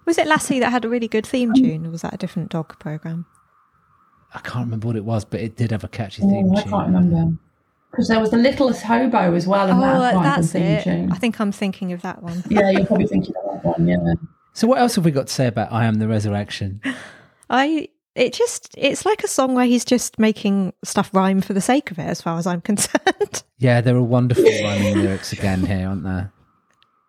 Was 0.06 0.18
it 0.18 0.26
Lassie 0.26 0.60
that 0.60 0.70
had 0.70 0.84
a 0.84 0.88
really 0.88 1.08
good 1.08 1.26
theme 1.26 1.50
um, 1.50 1.54
tune, 1.56 1.86
or 1.86 1.90
was 1.90 2.02
that 2.02 2.14
a 2.14 2.18
different 2.18 2.50
dog 2.50 2.78
program? 2.78 3.26
I 4.34 4.40
can't 4.40 4.64
remember 4.66 4.86
what 4.86 4.96
it 4.96 5.04
was, 5.04 5.24
but 5.24 5.40
it 5.40 5.56
did 5.56 5.70
have 5.70 5.84
a 5.84 5.88
catchy 5.88 6.22
oh, 6.24 6.28
theme 6.28 6.46
Oh, 6.50 6.56
I 6.56 6.62
tune. 6.62 6.70
can't 6.72 6.86
remember. 6.94 7.38
Because 7.94 8.08
there 8.08 8.18
was 8.18 8.30
the 8.30 8.36
Littlest 8.36 8.82
Hobo 8.82 9.34
as 9.34 9.46
well, 9.46 9.68
and 9.68 9.78
oh, 9.78 10.00
that 10.00 10.14
quite 10.14 10.22
a 10.22 10.24
that's 10.24 10.54
it. 10.54 10.82
tune. 10.82 11.12
I 11.12 11.16
think 11.16 11.40
I'm 11.40 11.52
thinking 11.52 11.92
of 11.92 12.02
that 12.02 12.22
one. 12.22 12.42
Yeah, 12.48 12.70
you're 12.70 12.86
probably 12.86 13.06
thinking 13.06 13.32
of 13.36 13.62
that 13.62 13.64
one, 13.64 13.86
yeah. 13.86 14.14
So, 14.52 14.66
what 14.66 14.78
else 14.78 14.96
have 14.96 15.04
we 15.04 15.12
got 15.12 15.28
to 15.28 15.32
say 15.32 15.46
about 15.46 15.70
I 15.70 15.84
Am 15.84 15.94
the 15.94 16.08
Resurrection? 16.08 16.80
I 17.50 17.88
it 18.14 18.32
just 18.32 18.74
it's 18.76 19.04
like 19.04 19.22
a 19.22 19.28
song 19.28 19.54
where 19.54 19.66
he's 19.66 19.84
just 19.84 20.18
making 20.18 20.72
stuff 20.84 21.10
rhyme 21.12 21.40
for 21.40 21.52
the 21.52 21.60
sake 21.60 21.90
of 21.90 21.98
it, 21.98 22.06
as 22.06 22.20
far 22.20 22.38
as 22.38 22.46
I'm 22.46 22.60
concerned. 22.62 23.42
Yeah, 23.58 23.80
there 23.80 23.96
are 23.96 24.02
wonderful 24.02 24.44
rhyming 24.44 24.98
lyrics 24.98 25.32
again 25.32 25.64
here, 25.64 25.88
aren't 25.88 26.04
there? 26.04 26.32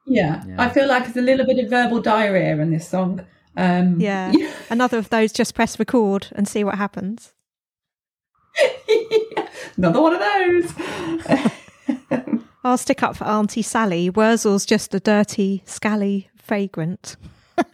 Yeah. 0.06 0.44
Yeah. 0.48 0.56
I 0.60 0.70
feel 0.70 0.88
like 0.88 1.04
there's 1.06 1.18
a 1.18 1.22
little 1.22 1.46
bit 1.46 1.64
of 1.64 1.70
verbal 1.70 2.02
diarrhea 2.02 2.58
in 2.58 2.72
this 2.72 2.88
song. 2.88 3.26
Um, 3.58 4.00
yeah, 4.00 4.34
another 4.70 4.98
of 4.98 5.10
those. 5.10 5.32
Just 5.32 5.56
press 5.56 5.80
record 5.80 6.28
and 6.34 6.48
see 6.48 6.64
what 6.64 6.76
happens. 6.76 7.34
Another 9.78 10.02
one 10.02 10.14
of 10.14 10.20
those. 10.20 10.74
I'll 12.64 12.78
stick 12.78 13.04
up 13.04 13.16
for 13.16 13.26
Auntie 13.26 13.62
Sally. 13.62 14.10
Worzel's 14.10 14.66
just 14.66 14.94
a 14.96 15.00
dirty, 15.00 15.62
scally 15.66 16.30
vagrant. 16.44 17.16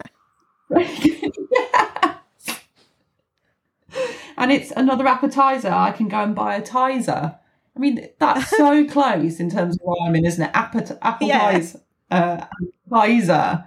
and 4.38 4.52
it's 4.52 4.72
another 4.72 5.08
appetizer. 5.08 5.70
I 5.70 5.92
can 5.92 6.08
go 6.08 6.18
and 6.18 6.36
buy 6.36 6.56
a 6.56 6.62
tizer. 6.62 7.38
I 7.76 7.80
mean, 7.80 8.10
that's 8.20 8.50
so 8.50 8.86
close 8.90 9.40
in 9.40 9.50
terms 9.50 9.78
of 9.78 9.82
rhyming, 9.86 10.26
isn't 10.26 10.44
it? 10.44 10.54
Appet- 10.54 10.98
appetizer. 11.02 11.80
Uh, 12.10 12.46
appetizer. 12.92 13.66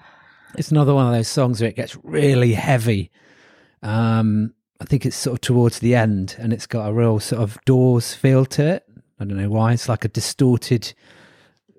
It's 0.57 0.71
another 0.71 0.95
one 0.95 1.07
of 1.07 1.13
those 1.13 1.29
songs 1.29 1.61
where 1.61 1.71
it 1.71 1.77
gets 1.77 1.97
really 2.03 2.53
heavy. 2.53 3.11
Um, 3.83 4.55
I 4.81 4.85
think 4.85 5.07
it's 5.07 5.17
sort 5.17 5.35
of 5.35 5.41
towards 5.41 5.79
the 5.79 5.95
end, 5.95 6.37
and 6.39 6.53
it's 6.53 6.67
got 6.67 6.89
a 6.89 6.93
real 6.93 7.21
sort 7.21 7.43
of 7.43 7.59
Doors 7.65 8.15
feel 8.15 8.45
to 8.47 8.67
it. 8.67 8.85
I 9.21 9.25
don't 9.25 9.37
know 9.37 9.49
why. 9.49 9.73
It's 9.73 9.89
like 9.89 10.05
a 10.05 10.09
distorted 10.09 10.93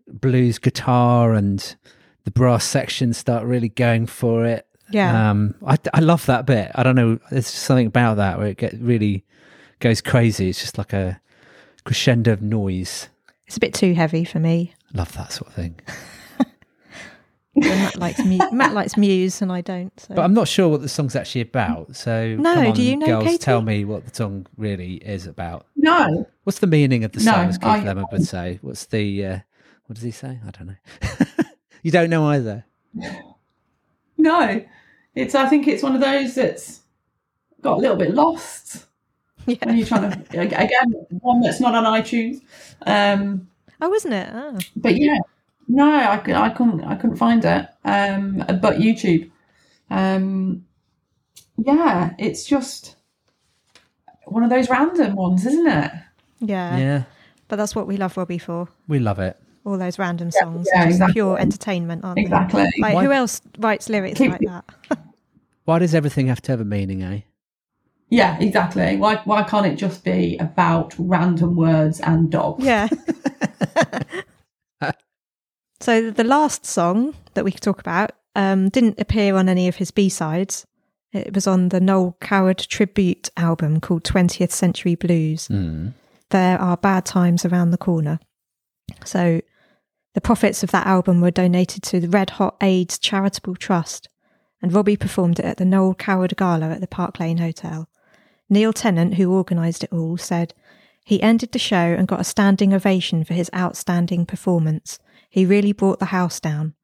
blues 0.08 0.60
guitar, 0.60 1.34
and 1.34 1.76
the 2.24 2.32
brass 2.32 2.66
sections 2.66 3.18
start 3.18 3.46
really 3.46 3.70
going 3.70 4.08
for 4.08 4.46
it. 4.46 4.68
Yeah. 4.90 5.30
Um, 5.30 5.56
I, 5.66 5.78
I 5.94 6.00
love 6.00 6.26
that 6.28 6.46
bit. 6.46 6.72
I 6.76 6.84
don't 6.84 6.96
know. 6.96 7.20
There's 7.32 7.48
something 7.48 7.88
about 7.88 8.18
that 8.18 8.38
where 8.38 8.48
it 8.48 8.58
get 8.58 8.74
really 8.80 9.26
goes 9.80 10.02
crazy. 10.02 10.50
It's 10.50 10.62
just 10.62 10.78
like 10.78 10.94
a 10.94 11.20
crescendo 11.84 12.34
of 12.34 12.42
noise. 12.42 13.10
It's 13.48 13.58
a 13.58 13.60
bit 13.60 13.74
too 13.74 13.94
heavy 13.94 14.24
for 14.24 14.40
me. 14.40 14.74
Love 14.94 15.14
that 15.14 15.32
sort 15.32 15.50
of 15.50 15.56
thing. 15.56 15.80
And 17.56 17.65
Matt 17.65 17.95
likes 17.98 18.19
mu- 18.23 18.38
Matt 18.52 18.73
likes 18.73 18.98
Muse, 18.98 19.41
and 19.41 19.52
I 19.52 19.61
don't. 19.61 19.98
So. 19.99 20.14
But 20.15 20.23
I'm 20.23 20.34
not 20.34 20.48
sure 20.48 20.68
what 20.68 20.82
the 20.82 20.90
song's 20.90 21.15
actually 21.15 21.41
about. 21.41 21.95
So 21.95 22.36
No, 22.36 22.53
come 22.56 22.65
on, 22.68 22.73
do 22.73 22.82
you 22.82 22.98
know, 22.98 23.06
girls, 23.06 23.23
Katie? 23.23 23.38
tell 23.38 23.61
me 23.61 23.86
what 23.86 24.06
the 24.06 24.14
song 24.14 24.45
really 24.57 24.95
is 24.95 25.26
about. 25.26 25.65
No. 25.76 26.27
What's 26.44 26.60
the 26.60 26.68
meaning 26.68 27.03
of 27.03 27.11
the 27.14 27.19
No, 27.23 27.32
song, 27.32 27.45
as 27.49 27.57
Keith 27.57 27.68
I- 27.68 27.84
Lemon 27.84 28.06
would 28.11 28.26
say? 28.26 28.60
What's 28.61 28.86
the 28.88 29.26
uh, 29.26 29.40
what 29.88 29.95
does 29.95 30.03
he 30.03 30.11
say? 30.11 30.40
I 30.45 30.52
don't 30.52 30.68
know. 30.68 31.45
you 31.84 31.91
don't 31.91 32.10
know 32.10 32.26
either. 32.27 32.65
No. 34.18 34.64
It's. 35.14 35.36
I 35.36 35.48
think 35.48 35.68
it's 35.68 35.84
one 35.84 35.95
of 35.95 36.02
those 36.02 36.36
that's 36.36 36.82
got 37.61 37.77
a 37.77 37.82
little 37.82 37.95
bit 37.98 38.14
lost 38.14 38.86
when 39.45 39.57
yeah. 39.61 39.72
you're 39.72 39.88
trying 39.88 40.11
to. 40.11 40.40
Again, 40.41 40.91
one 41.22 41.41
that's 41.41 41.60
not 41.61 41.73
on 41.76 41.86
iTunes. 41.86 42.41
Um, 42.86 43.48
Oh, 43.82 43.94
isn't 43.94 44.14
it? 44.14 44.30
Oh. 44.34 44.57
but 44.77 44.95
yeah, 44.98 45.18
no, 45.68 45.94
I, 45.96 46.18
cou- 46.18 46.34
I 46.34 46.50
couldn't. 46.50 46.84
I 46.84 46.96
couldn't 46.96 47.18
find 47.18 47.44
it. 47.46 47.68
Um, 47.84 48.38
but 48.62 48.78
YouTube. 48.78 49.30
Um, 49.90 50.66
yeah, 51.58 52.14
it's 52.20 52.46
just 52.46 52.96
one 54.26 54.44
of 54.44 54.50
those 54.50 54.70
random 54.70 55.16
ones, 55.16 55.46
isn't 55.46 55.68
it? 55.68 55.92
Yeah. 56.40 56.78
yeah, 56.78 57.04
But 57.48 57.56
that's 57.58 57.76
what 57.76 57.88
we 57.88 57.98
love 57.98 58.18
Robbie 58.18 58.38
for. 58.40 58.68
we 58.88 59.00
love 59.00 59.20
it. 59.20 59.38
All 59.66 59.78
those 59.78 59.98
random 59.98 60.30
songs. 60.32 60.68
yeah, 60.72 60.84
just 60.86 60.96
exactly. 60.96 61.14
pure 61.14 61.40
entertainment, 61.40 62.04
aren't 62.04 62.20
Exactly. 62.20 62.64
they? 62.64 62.82
Like, 62.82 62.94
Why- 62.96 63.04
who 63.06 63.12
else 63.12 63.42
writes 63.58 63.90
lyrics 63.90 64.18
Keep- 64.20 64.32
like 64.32 64.42
that? 64.42 64.66
Why 65.66 65.80
does 65.80 65.96
everything 65.96 66.28
have 66.28 66.42
to 66.44 66.52
have 66.52 66.62
a 66.62 66.66
meaning, 66.66 67.02
eh? 67.02 67.22
Yeah, 68.10 68.38
exactly. 68.40 68.98
Why 68.98 69.16
why 69.26 69.42
can't 69.44 69.66
it 69.66 69.78
just 69.78 70.04
be 70.04 70.38
about 70.38 70.94
random 71.00 71.56
words 71.56 72.00
and 72.02 72.30
dogs? 72.30 72.64
Yeah. 72.64 72.88
so 75.86 76.10
the 76.10 76.24
last 76.24 76.66
song 76.66 77.14
that 77.36 77.45
we 77.45 77.52
could 77.52 77.62
talk 77.62 77.80
about 77.80 78.12
um, 78.36 78.70
didn't 78.70 78.99
appear 78.99 79.36
on 79.36 79.48
any 79.48 79.68
of 79.68 79.76
his 79.76 79.91
B 79.91 80.10
sides. 80.10 80.66
It 81.14 81.36
was 81.36 81.45
on 81.45 81.70
the 81.70 81.80
Noel 81.80 82.18
Coward 82.20 82.57
tribute 82.57 83.30
album 83.38 83.80
called 83.80 84.03
20th 84.03 84.52
Century 84.52 84.95
Blues. 84.95 85.48
Mm. 85.48 85.94
There 86.32 86.60
are 86.60 86.76
bad 86.76 87.06
times 87.06 87.45
around 87.45 87.70
the 87.70 87.78
corner. 87.78 88.20
So 89.06 89.41
the 90.16 90.22
profits 90.22 90.64
of 90.64 90.72
that 90.72 90.88
album 90.88 91.22
were 91.22 91.30
donated 91.30 91.84
to 91.84 91.99
the 91.99 92.10
Red 92.10 92.32
Hot 92.32 92.57
AIDS 92.62 92.98
Charitable 92.98 93.56
Trust, 93.56 94.10
and 94.64 94.74
Robbie 94.74 94.98
performed 94.98 95.40
it 95.40 95.45
at 95.45 95.57
the 95.57 95.66
Noel 95.66 95.94
Coward 95.94 96.36
Gala 96.36 96.70
at 96.70 96.82
the 96.82 96.88
Park 96.88 97.20
Lane 97.20 97.38
Hotel. 97.38 97.88
Neil 98.49 98.74
Tennant, 98.74 99.16
who 99.16 99.34
organised 99.34 99.84
it 99.84 99.94
all, 99.94 100.18
said 100.18 100.56
he 101.03 101.22
ended 101.22 101.52
the 101.52 101.60
show 101.60 101.76
and 101.76 102.07
got 102.07 102.22
a 102.22 102.24
standing 102.24 102.74
ovation 102.74 103.24
for 103.24 103.36
his 103.36 103.52
outstanding 103.53 104.26
performance. 104.26 104.98
He 105.36 105.45
really 105.45 105.74
brought 105.74 105.99
the 105.99 106.06
house 106.06 106.40
down. 106.40 106.76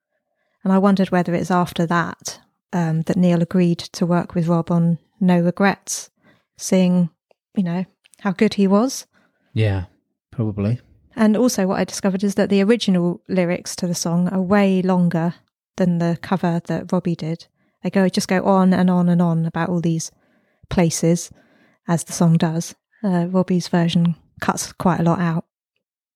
And 0.61 0.73
I 0.73 0.78
wondered 0.78 1.10
whether 1.10 1.34
it's 1.34 1.49
after 1.49 1.86
that 1.86 2.41
um, 2.73 3.03
that 3.03 3.15
Neil 3.15 3.41
agreed 3.41 3.78
to 3.78 4.06
work 4.06 4.36
with 4.36 4.49
Rob 4.49 4.69
on 4.69 4.99
No 5.22 5.40
Regrets, 5.40 6.10
seeing, 6.57 7.10
you 7.56 7.64
know, 7.64 7.86
how 8.19 8.34
good 8.34 8.56
he 8.56 8.68
was. 8.68 9.06
Yeah, 9.53 9.86
probably. 10.32 10.82
And 11.15 11.38
also, 11.38 11.65
what 11.65 11.80
I 11.80 11.86
discovered 11.86 12.26
is 12.26 12.36
that 12.36 12.49
the 12.49 12.61
original 12.61 13.22
lyrics 13.30 13.73
to 13.78 13.88
the 13.88 13.95
song 13.95 14.28
are 14.28 14.41
way 14.41 14.82
longer 14.82 15.36
than 15.78 15.99
the 15.99 16.19
cover 16.22 16.60
that 16.65 16.91
Robbie 16.91 17.15
did. 17.15 17.48
They 17.84 17.90
go 17.90 18.10
just 18.10 18.28
go 18.28 18.44
on 18.44 18.73
and 18.73 18.90
on 18.90 19.07
and 19.07 19.22
on 19.22 19.45
about 19.45 19.69
all 19.69 19.80
these 19.80 20.11
places, 20.69 21.32
as 21.88 22.03
the 22.03 22.11
song 22.11 22.36
does. 22.36 22.76
Uh, 23.02 23.28
Robbie's 23.30 23.69
version 23.69 24.18
cuts 24.41 24.73
quite 24.73 24.99
a 24.99 25.03
lot 25.03 25.19
out. 25.19 25.45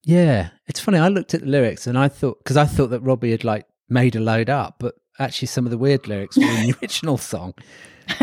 Yeah, 0.05 0.49
it's 0.67 0.79
funny. 0.79 0.99
I 0.99 1.07
looked 1.07 1.33
at 1.33 1.41
the 1.41 1.47
lyrics 1.47 1.87
and 1.87 1.97
I 1.97 2.07
thought 2.07 2.37
because 2.43 2.57
I 2.57 2.65
thought 2.65 2.91
that 2.91 2.99
Robbie 3.01 3.31
had 3.31 3.43
like 3.43 3.65
made 3.89 4.15
a 4.15 4.19
load 4.19 4.49
up, 4.49 4.75
but 4.79 4.95
actually 5.19 5.47
some 5.47 5.65
of 5.65 5.71
the 5.71 5.77
weird 5.79 6.07
lyrics 6.07 6.37
were 6.37 6.43
in 6.43 6.67
the 6.67 6.75
original 6.81 7.17
song. 7.17 7.53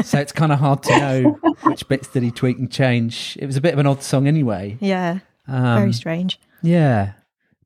So 0.04 0.18
it's 0.20 0.30
kind 0.32 0.52
of 0.52 0.60
hard 0.60 0.84
to 0.84 0.98
know 0.98 1.30
which 1.64 1.88
bits 1.88 2.06
did 2.08 2.22
he 2.22 2.30
tweak 2.30 2.56
and 2.58 2.70
change. 2.70 3.36
It 3.40 3.46
was 3.46 3.56
a 3.56 3.60
bit 3.60 3.72
of 3.72 3.80
an 3.80 3.86
odd 3.88 4.02
song 4.02 4.28
anyway. 4.28 4.78
Yeah, 4.80 5.18
Um, 5.48 5.78
very 5.80 5.92
strange. 5.92 6.38
Yeah, 6.62 7.14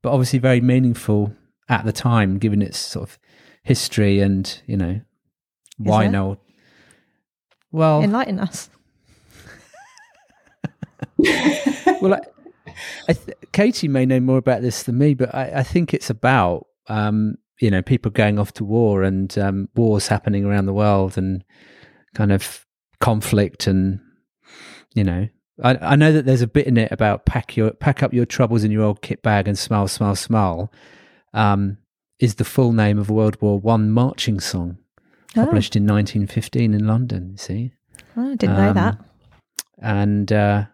but 0.01 0.12
obviously 0.12 0.38
very 0.38 0.62
meaningful 0.62 1.34
at 1.68 1.84
the 1.84 1.93
time, 1.93 2.38
given 2.38 2.62
its 2.62 2.78
sort 2.78 3.10
of 3.10 3.18
history 3.64 4.20
and 4.20 4.62
you 4.66 4.78
know 4.78 5.01
why 5.76 6.06
no. 6.06 6.38
Well, 7.70 8.02
Enlighten 8.02 8.40
us. 8.40 8.70
well, 12.01 12.18
th- 13.07 13.36
Katie 13.53 13.89
may 13.89 14.07
know 14.07 14.20
more 14.20 14.39
about 14.39 14.62
this 14.62 14.82
than 14.85 14.98
me, 14.98 15.15
but 15.15 15.35
I, 15.35 15.53
I 15.57 15.62
think 15.62 15.93
it's 15.94 16.11
about 16.11 16.66
um, 16.89 17.36
you 17.61 17.70
know 17.70 17.82
people 17.82 18.11
going 18.11 18.39
off 18.39 18.53
to 18.55 18.65
war 18.65 19.03
and 19.03 19.36
um, 19.39 19.69
wars 19.74 20.09
happening 20.09 20.44
around 20.44 20.66
the 20.66 20.73
world 20.74 21.16
and 21.19 21.43
kind 22.15 22.32
of 22.32 22.65
conflict 23.01 23.66
and 23.66 24.01
you 24.94 25.05
know. 25.05 25.28
I, 25.65 25.78
I 25.81 25.97
know 25.97 26.12
that 26.12 26.27
there's 26.27 26.43
a 26.43 26.47
bit 26.47 26.66
in 26.66 26.77
it 26.77 26.93
about 26.93 27.24
pack 27.24 27.57
your 27.57 27.70
pack 27.73 28.03
up 28.03 28.12
your 28.12 28.27
troubles 28.27 28.62
in 28.62 28.70
your 28.70 28.82
old 28.82 29.01
kit 29.01 29.23
bag 29.23 29.48
and 29.48 29.59
smile, 29.59 29.89
smile, 29.89 30.15
smile. 30.15 30.70
Um, 31.32 31.78
is 32.19 32.35
the 32.36 32.44
full 32.44 32.73
name 32.73 32.98
of 32.98 33.09
a 33.11 33.12
World 33.15 33.40
War 33.43 33.59
One 33.59 33.90
marching 33.90 34.39
song 34.40 34.78
Oh, 35.36 35.44
published 35.44 35.74
in 35.77 35.82
1915 35.86 36.73
in 36.74 36.86
London. 36.86 37.31
You 37.32 37.36
see, 37.39 37.73
I 38.16 38.35
didn't 38.36 38.57
know 38.57 38.69
Um, 38.69 38.74
that. 38.74 38.98
and 39.81 40.32
uh, 40.32 40.65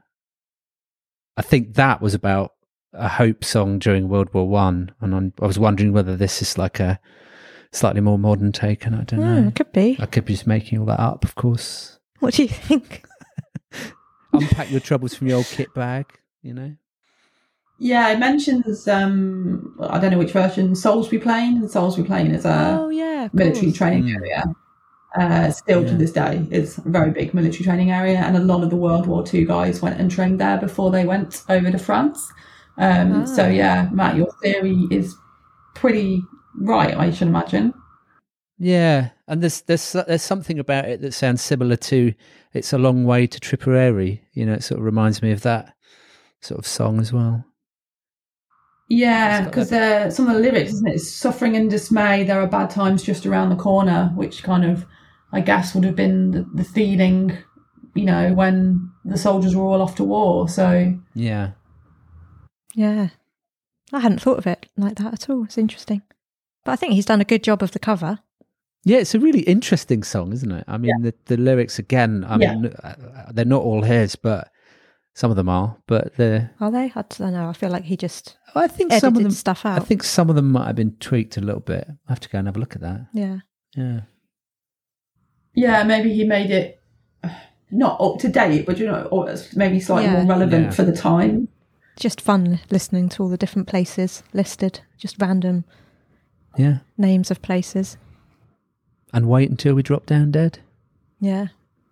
I 1.37 1.43
think 1.43 1.75
that 1.75 2.01
was 2.03 2.15
about 2.15 2.53
a 2.93 3.09
hope 3.09 3.43
song 3.45 3.79
during 3.79 4.09
World 4.09 4.33
War 4.35 4.49
One, 4.49 4.93
and 5.01 5.15
I'm, 5.15 5.33
I 5.41 5.47
was 5.47 5.59
wondering 5.59 5.93
whether 5.93 6.17
this 6.17 6.43
is 6.43 6.59
like 6.59 6.79
a 6.79 7.01
slightly 7.73 8.01
more 8.03 8.19
modern 8.19 8.53
take, 8.53 8.85
and 8.85 8.95
I 8.95 9.05
don't 9.05 9.21
Hmm, 9.21 9.43
know. 9.43 9.49
It 9.49 9.55
could 9.55 9.73
be. 9.73 9.97
I 9.99 10.07
could 10.07 10.25
be 10.27 10.35
just 10.35 10.47
making 10.47 10.79
all 10.79 10.87
that 10.87 11.01
up, 11.01 11.25
of 11.25 11.35
course. 11.35 11.99
What 12.21 12.35
do 12.35 12.43
you 12.43 12.49
think? 12.49 13.05
Unpack 14.33 14.71
your 14.71 14.81
troubles 14.81 15.15
from 15.15 15.27
your 15.29 15.39
old 15.39 15.47
kit 15.47 15.73
bag, 15.75 16.07
you 16.43 16.55
know. 16.55 16.75
Yeah, 17.79 18.11
it 18.11 18.19
mentions 18.19 18.87
um 18.87 19.75
I 19.81 19.99
don't 19.99 20.13
know 20.13 20.19
which 20.19 20.31
version 20.33 20.77
Salisbury 20.77 21.21
Plain, 21.21 21.57
and 21.57 21.71
Salisbury 21.71 22.07
Plain 22.07 22.31
is 22.31 22.45
a 22.45 22.79
oh 22.81 22.91
yeah, 22.91 23.29
military 23.33 23.67
course. 23.67 23.79
training 23.79 24.05
Mm. 24.05 24.17
area. 24.17 24.45
Uh, 25.15 25.51
still 25.51 25.85
to 25.85 25.95
this 25.95 26.11
day, 26.13 26.47
it's 26.51 26.79
a 26.79 26.83
very 26.89 27.11
big 27.11 27.35
military 27.35 27.65
training 27.65 27.91
area, 27.91 28.17
and 28.19 28.35
a 28.37 28.41
lot 28.41 28.63
of 28.63 28.71
the 28.71 28.77
World 28.77 29.07
War 29.07 29.23
II 29.33 29.45
guys 29.45 29.83
went 29.83 30.01
and 30.01 30.11
trained 30.11 30.41
there 30.41 30.57
before 30.57 30.91
they 30.91 31.05
went 31.05 31.43
over 31.51 31.71
to 31.71 31.79
France. 31.79 32.33
Um, 32.79 33.27
So 33.27 33.45
Ah. 33.45 33.49
yeah, 33.49 33.89
Matt, 33.93 34.17
your 34.17 34.33
theory 34.43 34.87
is 34.91 35.15
pretty 35.75 36.23
right, 36.59 36.97
I 36.97 37.11
should 37.11 37.29
imagine. 37.29 37.75
Yeah, 38.59 39.11
and 39.29 39.43
there's 39.43 39.61
there's 39.63 39.93
there's 39.93 40.23
something 40.23 40.59
about 40.59 40.87
it 40.87 41.01
that 41.03 41.13
sounds 41.13 41.43
similar 41.43 41.77
to 41.77 42.15
"It's 42.55 42.73
a 42.73 42.79
Long 42.79 43.05
Way 43.05 43.27
to 43.27 43.41
Tipperary." 43.41 44.23
You 44.33 44.47
know, 44.47 44.55
it 44.55 44.63
sort 44.63 44.79
of 44.79 44.85
reminds 44.87 45.21
me 45.21 45.33
of 45.33 45.43
that 45.43 45.75
sort 46.41 46.59
of 46.59 46.67
song 46.67 47.01
as 47.01 47.13
well. 47.13 47.45
Yeah, 48.89 49.45
because 49.45 49.73
uh, 49.73 50.11
some 50.11 50.29
of 50.29 50.35
the 50.35 50.41
lyrics, 50.41 50.73
isn't 50.73 50.87
it? 50.89 50.95
It's 50.97 51.11
suffering 51.11 51.57
and 51.57 51.71
dismay. 51.71 52.25
There 52.25 52.41
are 52.41 52.47
bad 52.47 52.71
times 52.71 53.03
just 53.03 53.25
around 53.27 53.49
the 53.51 53.57
corner, 53.57 54.13
which 54.15 54.43
kind 54.43 54.65
of, 54.65 54.85
I 55.33 55.41
guess, 55.41 55.75
would 55.75 55.85
have 55.85 55.97
been 55.97 56.31
the, 56.33 56.47
the 56.55 56.65
feeling, 56.65 57.37
you 57.95 58.05
know, 58.05 58.33
when 58.35 58.91
the 59.05 59.17
soldiers 59.17 59.57
were 59.57 59.65
all 59.65 59.83
off 59.83 59.95
to 59.97 60.05
war. 60.05 60.49
So 60.49 60.95
Yeah, 61.15 61.53
Yeah, 62.75 63.09
I 63.93 64.01
hadn't 64.01 64.21
thought 64.23 64.39
of 64.39 64.47
it 64.47 64.67
like 64.77 64.97
that 64.97 65.13
at 65.15 65.31
all. 65.31 65.45
It's 65.45 65.59
interesting, 65.59 66.03
but 66.65 66.73
I 66.73 66.77
think 66.77 66.93
he's 66.95 67.07
done 67.07 67.21
a 67.21 67.25
good 67.27 67.43
job 67.43 67.63
of 67.63 67.73
the 67.73 67.79
cover. 67.79 68.19
yeah, 68.85 68.99
it's 68.99 69.15
a 69.15 69.21
really 69.21 69.41
interesting 69.41 70.03
song, 70.03 70.33
isn't 70.33 70.51
it? 70.53 70.65
I 70.69 70.77
mean, 70.79 71.03
the 71.03 71.15
the 71.27 71.37
lyrics 71.37 71.79
again. 71.79 72.25
I 72.25 72.37
Yeah. 72.39 72.55
mean, 72.55 72.67
uh, 72.83 72.95
they're 73.33 73.45
not 73.45 73.63
all 73.63 73.83
his, 73.83 74.17
but 74.17 74.51
some 75.15 75.31
of 75.31 75.37
them 75.37 75.49
are. 75.49 75.77
But 75.87 76.17
the 76.17 76.51
Are 76.61 76.71
they? 76.71 76.93
I 76.95 77.05
don't 77.09 77.33
know. 77.33 77.49
I 77.49 77.53
feel 77.53 77.71
like 77.71 77.85
he 77.85 77.97
just 77.97 78.37
I 78.55 78.67
think 78.69 78.93
some 78.93 79.17
of 79.17 79.23
them. 79.23 79.31
stuff 79.33 79.65
out. 79.65 79.81
I 79.81 79.85
think 79.85 80.03
some 80.03 80.29
of 80.31 80.37
them 80.37 80.51
might 80.53 80.67
have 80.67 80.77
been 80.77 80.97
tweaked 80.97 81.37
a 81.37 81.41
little 81.41 81.61
bit. 81.61 81.87
I 82.09 82.13
have 82.13 82.21
to 82.21 82.29
go 82.29 82.39
and 82.39 82.49
have 82.49 82.57
a 82.57 82.61
look 82.61 82.75
at 82.75 82.83
that. 82.83 83.07
yeah, 83.15 83.39
Yeah, 83.77 84.01
yeah, 85.55 85.83
maybe 85.85 86.13
he 86.15 86.25
made 86.25 86.51
it 86.51 86.81
uh, 87.25 87.29
not 87.71 88.01
up 88.01 88.19
to 88.21 88.29
date, 88.29 88.67
but 88.67 88.79
you 88.79 88.87
know, 88.87 89.09
or 89.11 89.35
maybe 89.55 89.81
slightly 89.81 90.07
Yeah. 90.11 90.19
more 90.23 90.27
relevant 90.37 90.65
Yeah. 90.67 90.71
for 90.71 90.83
the 90.85 90.93
time. 90.97 91.49
just 91.99 92.21
fun 92.21 92.59
listening 92.71 93.09
to 93.11 93.23
all 93.23 93.29
the 93.29 93.37
different 93.37 93.69
places 93.69 94.23
listed, 94.33 94.81
just 94.99 95.17
random 95.21 95.65
yeah. 96.57 96.79
names 96.97 97.31
of 97.31 97.41
places. 97.43 97.97
And 99.13 99.29
wait 99.29 99.51
until 99.51 99.75
we 99.75 99.83
drop 99.83 100.07
down 100.07 100.31
dead. 100.31 100.59
Yeah, 101.21 101.49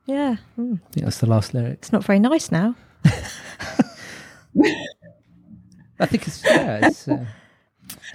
yeah. 0.06 0.36
Mm. 0.58 0.80
I 0.88 0.90
think 0.92 1.04
that's 1.04 1.18
the 1.18 1.26
last 1.26 1.52
lyric. 1.54 1.74
It's 1.74 1.92
not 1.92 2.02
very 2.04 2.18
nice 2.18 2.50
now. 2.50 2.74
I 5.98 6.06
think 6.06 6.26
it's 6.26 6.42
yeah. 6.44 6.86
It's, 6.88 7.06
uh, 7.06 7.24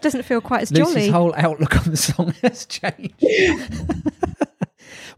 Doesn't 0.01 0.23
feel 0.23 0.41
quite 0.41 0.63
as 0.63 0.71
Lucy's 0.71 0.93
jolly. 0.93 1.09
whole 1.09 1.33
outlook 1.37 1.75
on 1.77 1.91
the 1.91 1.97
song 1.97 2.33
has 2.41 2.65
changed. 2.65 3.13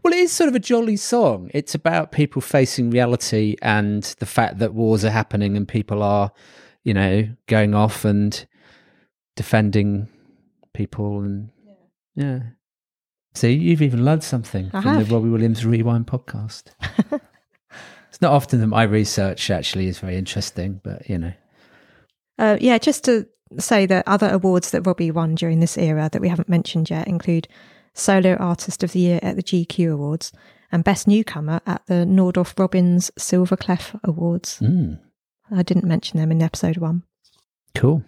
well, 0.02 0.12
it 0.12 0.20
is 0.20 0.32
sort 0.32 0.48
of 0.48 0.54
a 0.54 0.60
jolly 0.60 0.96
song. 0.96 1.50
It's 1.54 1.74
about 1.74 2.12
people 2.12 2.40
facing 2.40 2.90
reality 2.90 3.56
and 3.62 4.02
the 4.18 4.26
fact 4.26 4.58
that 4.58 4.74
wars 4.74 5.04
are 5.04 5.10
happening 5.10 5.56
and 5.56 5.66
people 5.66 6.02
are, 6.02 6.32
you 6.84 6.94
know, 6.94 7.28
going 7.46 7.74
off 7.74 8.04
and 8.04 8.46
defending 9.36 10.08
people 10.74 11.20
and 11.20 11.50
yeah. 12.14 12.40
See, 13.34 13.52
you've 13.52 13.82
even 13.82 14.04
learned 14.04 14.24
something 14.24 14.66
I 14.72 14.82
from 14.82 14.94
have. 14.94 15.08
the 15.08 15.14
Robbie 15.14 15.28
Williams 15.28 15.64
Rewind 15.64 16.08
podcast. 16.08 16.72
it's 18.08 18.20
not 18.20 18.32
often 18.32 18.60
that 18.60 18.66
my 18.66 18.82
research 18.82 19.50
actually 19.50 19.86
is 19.86 20.00
very 20.00 20.16
interesting, 20.16 20.80
but 20.82 21.08
you 21.08 21.18
know. 21.18 21.32
Uh, 22.38 22.56
yeah, 22.60 22.78
just 22.78 23.04
to 23.04 23.28
say 23.58 23.86
that 23.86 24.06
other 24.08 24.28
awards 24.30 24.72
that 24.72 24.82
Robbie 24.82 25.10
won 25.10 25.34
during 25.36 25.60
this 25.60 25.78
era 25.78 26.08
that 26.12 26.20
we 26.20 26.28
haven't 26.28 26.48
mentioned 26.48 26.90
yet 26.90 27.06
include 27.06 27.46
Solo 27.94 28.34
Artist 28.36 28.82
of 28.82 28.92
the 28.92 29.00
Year 29.00 29.20
at 29.22 29.36
the 29.36 29.42
GQ 29.42 29.92
Awards 29.92 30.32
and 30.70 30.84
Best 30.84 31.08
Newcomer 31.08 31.60
at 31.66 31.84
the 31.86 32.04
Nordoff 32.06 32.58
Robbins 32.58 33.10
Silver 33.18 33.56
Clef 33.56 33.96
Awards. 34.04 34.58
Mm, 34.60 34.98
I 35.50 35.62
didn't 35.62 35.84
mention 35.84 36.18
them 36.18 36.30
in 36.30 36.42
episode 36.42 36.76
one. 36.78 37.02
cool. 37.74 38.04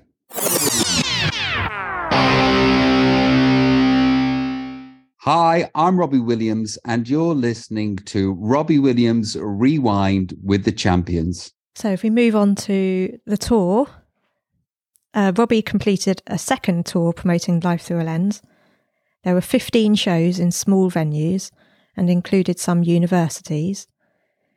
Hi, 5.24 5.70
I'm 5.74 5.98
Robbie 6.00 6.18
Williams, 6.18 6.78
and 6.86 7.06
you're 7.06 7.34
listening 7.34 7.96
to 8.06 8.32
Robbie 8.32 8.78
Williams 8.78 9.36
Rewind 9.38 10.32
with 10.42 10.64
the 10.64 10.72
Champions. 10.72 11.52
So 11.74 11.90
if 11.90 12.02
we 12.02 12.08
move 12.08 12.34
on 12.34 12.54
to 12.56 13.18
the 13.26 13.36
tour, 13.36 13.86
uh, 15.12 15.32
Robbie 15.36 15.60
completed 15.60 16.22
a 16.26 16.38
second 16.38 16.86
tour 16.86 17.12
promoting 17.12 17.60
Life 17.60 17.82
Thru 17.82 18.00
a 18.00 18.02
Lens. 18.02 18.40
There 19.22 19.34
were 19.34 19.40
15 19.40 19.94
shows 19.96 20.38
in 20.38 20.50
small 20.50 20.90
venues 20.90 21.50
and 21.96 22.08
included 22.08 22.58
some 22.58 22.82
universities. 22.82 23.86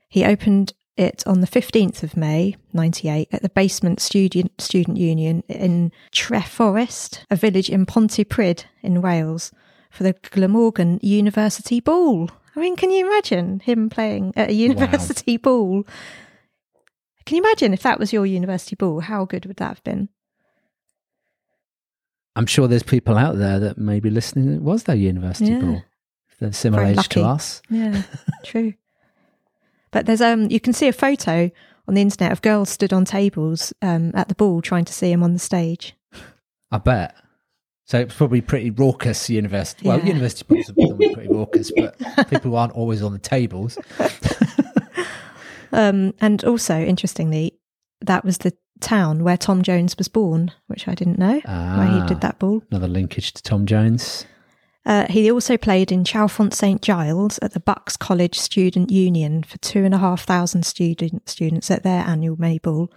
He 0.08 0.24
opened 0.24 0.74
it 0.96 1.24
on 1.26 1.42
the 1.42 1.48
15th 1.48 2.04
of 2.04 2.16
May, 2.16 2.56
98, 2.72 3.28
at 3.32 3.42
the 3.42 3.50
Basement 3.50 4.00
Student, 4.00 4.62
Student 4.62 4.98
Union 4.98 5.44
in 5.48 5.92
Treforest, 6.12 7.26
a 7.32 7.36
village 7.36 7.70
in 7.70 7.86
Pontypridd 7.86 8.66
in 8.82 9.02
Wales, 9.02 9.52
for 9.90 10.04
the 10.04 10.14
Glamorgan 10.32 11.00
University 11.02 11.80
Ball. 11.80 12.30
I 12.56 12.60
mean, 12.60 12.76
can 12.76 12.92
you 12.92 13.08
imagine 13.08 13.60
him 13.62 13.90
playing 13.90 14.34
at 14.36 14.52
a 14.52 14.54
university 14.54 15.38
ball? 15.38 15.84
Can 17.26 17.38
you 17.38 17.44
imagine 17.44 17.74
if 17.74 17.82
that 17.84 18.00
was 18.00 18.14
your 18.14 18.26
university 18.26 18.76
ball? 18.76 19.00
How 19.00 19.26
good 19.26 19.46
would 19.46 19.58
that 19.58 19.70
have 19.70 19.84
been? 19.84 20.10
I'm 22.36 22.46
sure 22.48 22.68
there's 22.68 22.84
people 22.84 23.18
out 23.18 23.38
there 23.38 23.60
that 23.60 23.78
may 23.78 24.00
be 24.00 24.10
listening 24.10 24.52
that 24.54 24.62
was 24.62 24.84
their 24.84 24.96
university 24.96 25.52
Yeah. 25.52 25.60
ball. 25.60 25.84
They're 26.40 26.52
similar 26.52 26.84
age 26.84 27.08
to 27.10 27.22
us. 27.24 27.62
Yeah, 27.70 28.04
true. 28.44 28.74
But 29.92 30.06
there's 30.08 30.22
um, 30.22 30.50
you 30.50 30.60
can 30.60 30.74
see 30.74 30.88
a 30.88 30.94
photo 30.94 31.52
on 31.88 31.94
the 31.94 32.02
internet 32.02 32.32
of 32.32 32.42
girls 32.42 32.70
stood 32.70 32.92
on 32.92 33.06
tables 33.06 33.72
um, 33.82 34.12
at 34.16 34.28
the 34.30 34.36
ball 34.36 34.62
trying 34.62 34.86
to 34.86 34.94
see 34.94 35.12
him 35.12 35.22
on 35.24 35.34
the 35.34 35.40
stage. 35.40 35.96
I 36.72 36.80
bet. 36.80 37.16
So 37.86 38.00
it's 38.00 38.16
probably 38.16 38.42
pretty 38.42 38.72
raucous 38.72 39.30
university. 39.30 39.88
Well, 39.88 40.00
Yeah. 40.00 40.06
university 40.08 40.46
balls 40.48 40.70
are 40.70 40.74
normally 40.78 41.14
pretty 41.14 41.30
raucous, 41.30 41.72
but 41.76 41.98
people 42.30 42.56
aren't 42.58 42.74
always 42.74 43.04
on 43.04 43.14
the 43.14 43.20
tables. 43.20 43.78
Um, 45.72 46.14
and 46.22 46.44
also, 46.44 46.78
interestingly, 46.80 47.58
that 48.02 48.24
was 48.24 48.38
the 48.38 48.56
town 48.84 49.24
where 49.24 49.38
Tom 49.38 49.62
Jones 49.64 49.98
was 49.98 50.08
born, 50.08 50.52
which 50.68 50.88
I 50.88 50.94
didn't 50.94 51.18
know. 51.20 51.42
Where 51.46 51.88
he 51.88 52.00
Ah. 52.02 52.06
did 52.08 52.22
that 52.22 52.38
ball. 52.40 52.62
Another 52.70 52.88
linkage 52.88 53.34
to 53.34 53.42
Tom 53.42 53.66
Jones. 53.66 54.26
Uh, 54.86 55.06
he 55.10 55.32
also 55.32 55.56
played 55.58 55.92
in 55.94 56.04
Chalfont 56.04 56.54
St 56.54 56.82
Giles 56.82 57.40
at 57.42 57.54
the 57.54 57.60
Bucks 57.62 57.96
College 57.96 58.38
Student 58.38 58.92
Union 58.92 59.44
for 59.44 59.58
two 59.60 59.86
and 59.86 59.94
a 59.94 59.98
half 59.98 60.24
thousand 60.26 60.66
student, 60.66 61.30
students 61.30 61.72
at 61.72 61.84
their 61.84 62.04
annual 62.06 62.36
May 62.38 62.58
Ball, 62.58 62.92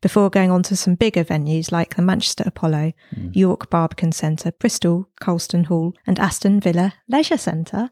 before 0.00 0.30
going 0.30 0.50
on 0.50 0.62
to 0.62 0.76
some 0.76 0.94
bigger 0.94 1.24
venues 1.24 1.70
like 1.70 1.96
the 1.96 2.02
Manchester 2.02 2.44
Apollo, 2.46 2.92
York 3.32 3.68
Barbican 3.68 4.12
Centre, 4.12 4.52
Bristol 4.52 5.08
Colston 5.20 5.64
Hall, 5.64 5.94
and 6.06 6.18
Aston 6.18 6.58
Villa 6.60 6.94
Leisure 7.08 7.36
Centre, 7.38 7.90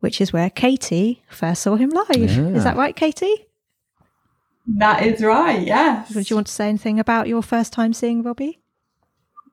which 0.00 0.20
is 0.20 0.32
where 0.32 0.48
Katie 0.48 1.22
first 1.28 1.62
saw 1.62 1.76
him 1.76 1.90
live. 1.90 2.16
Yeah. 2.16 2.48
Is 2.48 2.64
that 2.64 2.76
right, 2.76 2.96
Katie? 2.96 3.46
That 4.66 5.04
is 5.06 5.22
right, 5.22 5.64
yes. 5.64 6.14
Would 6.14 6.28
you 6.28 6.36
want 6.36 6.48
to 6.48 6.52
say 6.52 6.68
anything 6.68 6.98
about 6.98 7.28
your 7.28 7.42
first 7.42 7.72
time 7.72 7.92
seeing 7.92 8.22
Robbie? 8.22 8.60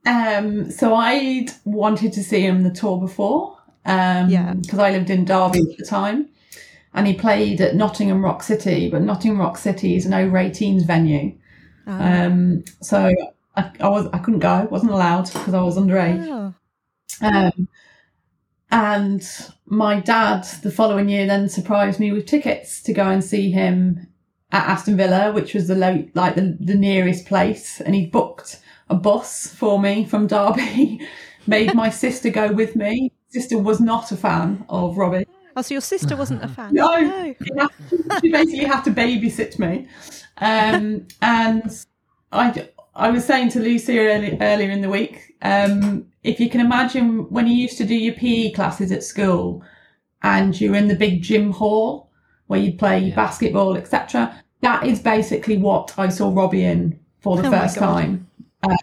Um, 0.06 0.70
so 0.72 0.96
I'd 0.96 1.48
wanted 1.66 2.14
to 2.14 2.24
see 2.24 2.42
him 2.42 2.64
the 2.64 2.72
tour 2.72 3.00
before, 3.00 3.58
um, 3.86 4.30
Yeah. 4.30 4.54
because 4.54 4.80
I 4.80 4.92
lived 4.92 5.10
in 5.10 5.24
Derby 5.26 5.60
at 5.60 5.78
the 5.78 5.86
time, 5.86 6.30
and 6.94 7.08
he 7.08 7.14
played 7.14 7.62
at 7.62 7.76
Nottingham 7.76 8.24
Rock 8.24 8.44
City, 8.44 8.90
but 8.90 9.02
Nottingham 9.02 9.40
Rock 9.40 9.58
City 9.58 9.96
is 9.96 10.06
an 10.06 10.14
over 10.14 10.38
18s 10.38 10.84
venue, 10.86 11.36
um, 11.88 12.64
so 12.82 13.14
I, 13.56 13.72
I 13.80 13.88
was 13.90 14.08
I 14.14 14.18
couldn't 14.18 14.40
go, 14.40 14.68
wasn't 14.72 14.92
allowed 14.92 15.32
because 15.32 15.54
I 15.54 15.62
was 15.62 15.78
underage. 15.78 16.28
Oh. 16.28 16.54
Um, 17.22 17.68
and 18.72 19.24
my 19.68 20.00
dad, 20.00 20.44
the 20.64 20.72
following 20.72 21.08
year, 21.08 21.28
then 21.28 21.48
surprised 21.48 22.00
me 22.00 22.12
with 22.12 22.26
tickets 22.26 22.82
to 22.84 22.94
go 22.94 23.08
and 23.08 23.24
see 23.24 23.52
him 23.52 24.08
at 24.54 24.68
Aston 24.70 24.96
Villa, 24.96 25.34
which 25.34 25.54
was 25.54 25.68
the 25.68 25.76
lo- 25.76 26.08
like 26.14 26.36
the, 26.36 26.56
the 26.62 26.76
nearest 26.76 27.26
place, 27.26 27.82
and 27.82 27.94
he 27.96 28.06
booked 28.06 28.62
a 28.90 28.96
bus 28.96 29.48
for 29.48 29.80
me 29.82 30.06
from 30.06 30.28
Derby. 30.28 31.06
Made 31.48 31.74
my 31.74 31.90
sister 31.90 32.30
go 32.30 32.54
with 32.54 32.76
me. 32.78 33.12
Sister 33.28 33.58
was 33.58 33.82
not 33.82 34.12
a 34.14 34.16
fan 34.16 34.64
of 34.70 34.96
Robbie. 34.98 35.26
Oh, 35.58 35.62
so 35.62 35.74
your 35.74 35.82
sister 35.82 36.16
wasn't 36.16 36.44
a 36.44 36.48
fan? 36.48 36.74
No. 36.74 36.98
no. 37.00 37.68
She 38.22 38.32
basically 38.32 38.64
had 38.64 38.82
to 38.84 38.92
babysit 38.92 39.60
me, 39.60 39.88
um, 40.38 41.06
and 41.22 41.86
I 42.32 42.70
I 42.96 43.10
was 43.10 43.26
saying 43.26 43.50
to 43.50 43.60
Lucy 43.60 44.00
early, 44.00 44.38
earlier 44.40 44.70
in 44.70 44.82
the 44.82 44.90
week, 44.90 45.36
um, 45.42 46.06
if 46.24 46.40
you 46.40 46.50
can 46.50 46.62
imagine 46.62 47.30
when 47.32 47.48
you 47.48 47.56
used 47.56 47.78
to 47.80 47.86
do 47.86 47.96
your 47.96 48.14
PE 48.14 48.52
classes 48.52 48.92
at 48.92 49.04
school 49.04 49.64
and 50.22 50.60
you're 50.62 50.76
in 50.76 50.88
the 50.88 50.96
big 50.96 51.22
gym 51.24 51.52
hall 51.52 52.10
where 52.48 52.60
you 52.60 52.74
play 52.78 53.00
Yeah. 53.00 53.16
basketball, 53.16 53.76
etc., 53.78 54.43
that 54.64 54.86
is 54.86 55.00
basically 55.00 55.58
what 55.58 55.94
I 55.98 56.10
saw 56.10 56.34
Robbie 56.34 56.64
in 56.66 57.00
for 57.20 57.38
the 57.38 57.48
Oh 57.48 57.52
first 57.52 57.78
time. 57.78 58.28
Um, 58.64 58.76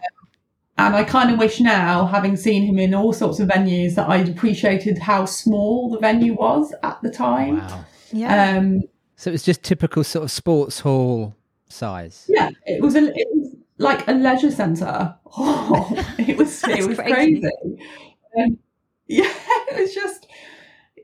and 0.77 0.95
I 0.95 1.03
kind 1.03 1.31
of 1.31 1.37
wish 1.37 1.59
now, 1.59 2.05
having 2.07 2.35
seen 2.35 2.63
him 2.63 2.79
in 2.79 2.93
all 2.95 3.13
sorts 3.13 3.39
of 3.39 3.49
venues, 3.49 3.95
that 3.95 4.09
I'd 4.09 4.29
appreciated 4.29 4.97
how 4.97 5.25
small 5.25 5.91
the 5.91 5.99
venue 5.99 6.33
was 6.33 6.73
at 6.81 6.99
the 7.03 7.11
time. 7.11 7.57
Wow. 7.59 7.85
Yeah. 8.11 8.57
Um, 8.57 8.81
So 9.15 9.29
it 9.29 9.33
was 9.33 9.43
just 9.43 9.61
typical 9.63 10.03
sort 10.03 10.23
of 10.23 10.31
sports 10.31 10.79
hall 10.79 11.35
size. 11.69 12.25
Yeah, 12.27 12.49
it 12.65 12.81
was 12.81 12.95
a 12.95 13.07
it 13.15 13.27
was 13.31 13.55
like 13.77 14.07
a 14.07 14.13
leisure 14.13 14.51
centre. 14.51 15.15
Oh, 15.37 15.93
it 16.17 16.37
was 16.37 16.63
it 16.67 16.87
was 16.87 16.97
crazy. 16.97 17.41
crazy. 17.41 17.49
Um, 18.39 18.57
yeah, 19.07 19.31
it 19.69 19.79
was 19.79 19.93
just 19.93 20.27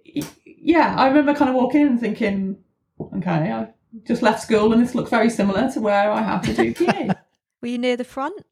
yeah. 0.04 0.96
I 0.98 1.08
remember 1.08 1.34
kind 1.36 1.50
of 1.50 1.56
walking 1.56 1.82
in 1.82 1.88
and 1.90 2.00
thinking, 2.00 2.58
okay, 3.18 3.52
I 3.52 3.68
just 4.06 4.22
left 4.22 4.42
school 4.42 4.74
and 4.74 4.82
this 4.82 4.96
looked 4.96 5.10
very 5.10 5.30
similar 5.30 5.72
to 5.72 5.82
where 5.82 6.12
I 6.12 6.22
have 6.22 6.42
to 6.44 6.54
do 6.54 6.74
PE. 6.74 7.10
Were 7.62 7.68
you 7.68 7.78
near 7.78 7.98
the 7.98 8.04
front? 8.04 8.44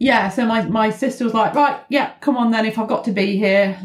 yeah, 0.00 0.30
so 0.30 0.46
my 0.46 0.64
my 0.64 0.88
sister 0.88 1.24
was 1.24 1.34
like, 1.34 1.54
right, 1.54 1.78
yeah, 1.90 2.14
come 2.20 2.38
on 2.38 2.50
then. 2.50 2.64
If 2.64 2.78
I've 2.78 2.88
got 2.88 3.04
to 3.04 3.12
be 3.12 3.36
here, 3.36 3.78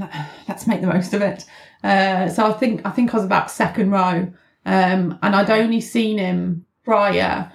let's 0.47 0.65
make 0.65 0.79
the 0.79 0.87
most 0.87 1.13
of 1.13 1.21
it. 1.21 1.45
Uh, 1.83 2.29
so 2.29 2.49
I 2.49 2.53
think 2.53 2.81
I 2.85 2.89
think 2.91 3.13
I 3.13 3.17
was 3.17 3.25
about 3.25 3.51
second 3.51 3.91
row, 3.91 4.31
um, 4.65 5.19
and 5.21 5.35
I'd 5.35 5.49
only 5.49 5.81
seen 5.81 6.17
him 6.17 6.65
prior 6.85 7.51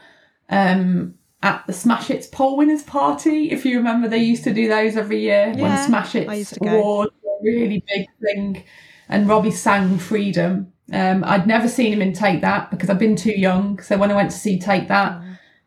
um, 0.50 1.14
at 1.42 1.66
the 1.66 1.72
Smash 1.72 2.08
Hits 2.08 2.26
poll 2.26 2.58
winners 2.58 2.82
party. 2.82 3.50
If 3.50 3.64
you 3.64 3.78
remember, 3.78 4.08
they 4.08 4.18
used 4.18 4.44
to 4.44 4.52
do 4.52 4.68
those 4.68 4.94
every 4.94 5.20
year 5.20 5.54
when 5.56 5.78
Smash 5.86 6.14
I 6.14 6.18
Hits 6.18 6.38
used 6.38 6.58
awards 6.60 7.12
a 7.24 7.42
really 7.42 7.82
big 7.88 8.06
thing, 8.22 8.62
and 9.08 9.26
Robbie 9.26 9.52
sang 9.52 9.96
Freedom. 9.96 10.70
Um, 10.92 11.22
I'd 11.24 11.46
never 11.46 11.68
seen 11.68 11.92
him 11.92 12.02
in 12.02 12.12
Take 12.12 12.40
That 12.40 12.70
because 12.70 12.90
I'd 12.90 12.98
been 12.98 13.16
too 13.16 13.32
young. 13.38 13.80
So 13.80 13.96
when 13.96 14.10
I 14.10 14.14
went 14.16 14.30
to 14.32 14.36
see 14.36 14.58
Take 14.58 14.88
That, 14.88 15.20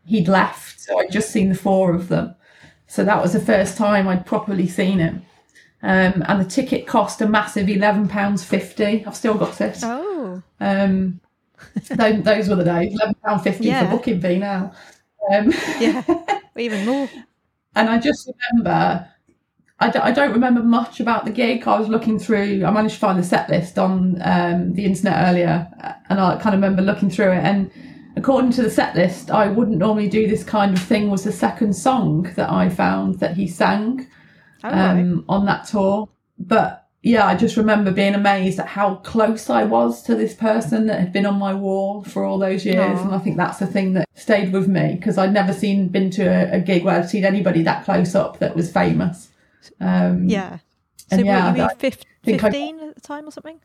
he'd 0.06 0.28
left. 0.28 0.82
So 0.82 1.00
I'd 1.00 1.12
just 1.12 1.30
seen 1.32 1.50
the 1.50 1.56
four 1.56 1.94
of 1.94 2.10
them. 2.10 2.36
So 2.88 3.04
that 3.06 3.22
was 3.22 3.34
the 3.34 3.40
first 3.40 3.78
time 3.78 4.08
I'd 4.08 4.26
properly 4.26 4.68
seen 4.68 5.00
him. 5.00 5.26
Um, 5.82 6.24
and 6.28 6.40
the 6.40 6.50
ticket 6.50 6.88
cost 6.88 7.22
a 7.22 7.28
massive 7.28 7.68
eleven 7.70 8.08
pounds 8.08 8.44
fifty. 8.44 9.06
I've 9.06 9.16
still 9.16 9.34
got 9.36 9.60
it. 9.62 9.80
Oh, 9.84 10.42
Um, 10.60 11.20
those, 11.90 12.24
those 12.24 12.50
were 12.50 12.56
the 12.56 12.64
days. 12.64 12.94
Eleven 12.94 13.16
pound 13.24 13.42
fifty 13.44 13.66
Yeah. 13.66 13.86
for 13.90 13.98
booking 13.98 14.22
fee 14.22 14.38
now. 14.40 14.74
Um, 15.34 15.52
yeah. 15.80 16.04
Even 16.58 16.86
more. 16.86 17.10
and 17.76 17.90
I 17.90 17.98
just 17.98 18.30
remember, 18.54 19.08
I, 19.80 19.90
d- 19.90 20.00
I 20.00 20.12
don't 20.12 20.32
remember 20.32 20.62
much 20.64 21.00
about 21.00 21.26
the 21.26 21.32
gig. 21.32 21.68
I 21.68 21.80
was 21.80 21.90
looking 21.90 22.20
through, 22.20 22.64
I 22.66 22.72
managed 22.72 22.96
to 22.96 23.00
find 23.02 23.20
the 23.20 23.24
set 23.24 23.50
list 23.50 23.78
on 23.80 24.22
um, 24.22 24.74
the 24.74 24.86
internet 24.86 25.30
earlier, 25.30 25.68
uh, 25.84 25.94
and 26.10 26.20
I 26.20 26.36
kind 26.38 26.56
of 26.56 26.62
remember 26.62 26.82
looking 26.82 27.10
through 27.10 27.32
it. 27.32 27.44
And 27.44 27.72
according 28.16 28.52
to 28.52 28.62
the 28.62 28.70
set 28.70 28.96
list, 28.96 29.32
I 29.32 29.48
wouldn't 29.48 29.78
normally 29.78 30.08
do 30.10 30.28
this 30.28 30.44
kind 30.44 30.78
of 30.78 30.82
thing. 30.82 31.10
Was 31.10 31.24
the 31.24 31.32
second 31.32 31.74
song 31.74 32.24
that 32.36 32.50
I 32.50 32.70
found 32.70 33.20
that 33.20 33.36
he 33.36 33.48
sang 33.48 34.08
Oh, 34.66 34.70
right. 34.70 34.92
um, 34.92 35.26
on 35.28 35.46
that 35.48 35.66
tour. 35.68 36.08
But 36.40 36.88
yeah, 37.02 37.26
I 37.28 37.36
just 37.36 37.58
remember 37.58 37.92
being 37.92 38.16
amazed 38.16 38.60
at 38.60 38.68
how 38.68 38.96
close 38.96 39.50
I 39.50 39.66
was 39.66 40.02
to 40.04 40.16
this 40.16 40.34
person 40.34 40.86
that 40.86 41.02
had 41.02 41.12
been 41.12 41.26
on 41.26 41.38
my 41.38 41.54
wall 41.54 42.02
for 42.06 42.24
all 42.24 42.40
those 42.40 42.64
years. 42.66 42.98
Aw. 43.00 43.04
And 43.04 43.14
I 43.14 43.20
think 43.20 43.36
that's 43.36 43.58
the 43.60 43.68
thing 43.68 43.92
that 43.94 44.08
stayed 44.16 44.54
with 44.54 44.70
me 44.70 44.96
because 44.96 45.18
I'd 45.18 45.34
never 45.34 45.52
seen 45.52 45.90
been 45.90 46.10
to 46.12 46.24
a, 46.24 46.58
a 46.58 46.60
gig 46.62 46.86
where 46.86 46.98
I'd 46.98 47.10
seen 47.10 47.26
anybody 47.26 47.62
that 47.64 47.84
close 47.84 48.16
up 48.16 48.40
that 48.40 48.56
was 48.56 48.72
famous. 48.72 49.28
Um, 49.80 50.28
yeah. 50.30 50.58
So 50.98 51.18
and 51.18 51.26
yeah, 51.26 51.48
what, 51.48 51.58
you 51.58 51.64
were 51.64 51.70
I 51.70 51.76
fif- 51.76 52.04
think 52.24 52.44
I- 52.44 52.50
15 52.52 52.80
at 52.80 52.96
the 52.96 53.02
time 53.02 53.28
or 53.28 53.32
something? 53.32 53.60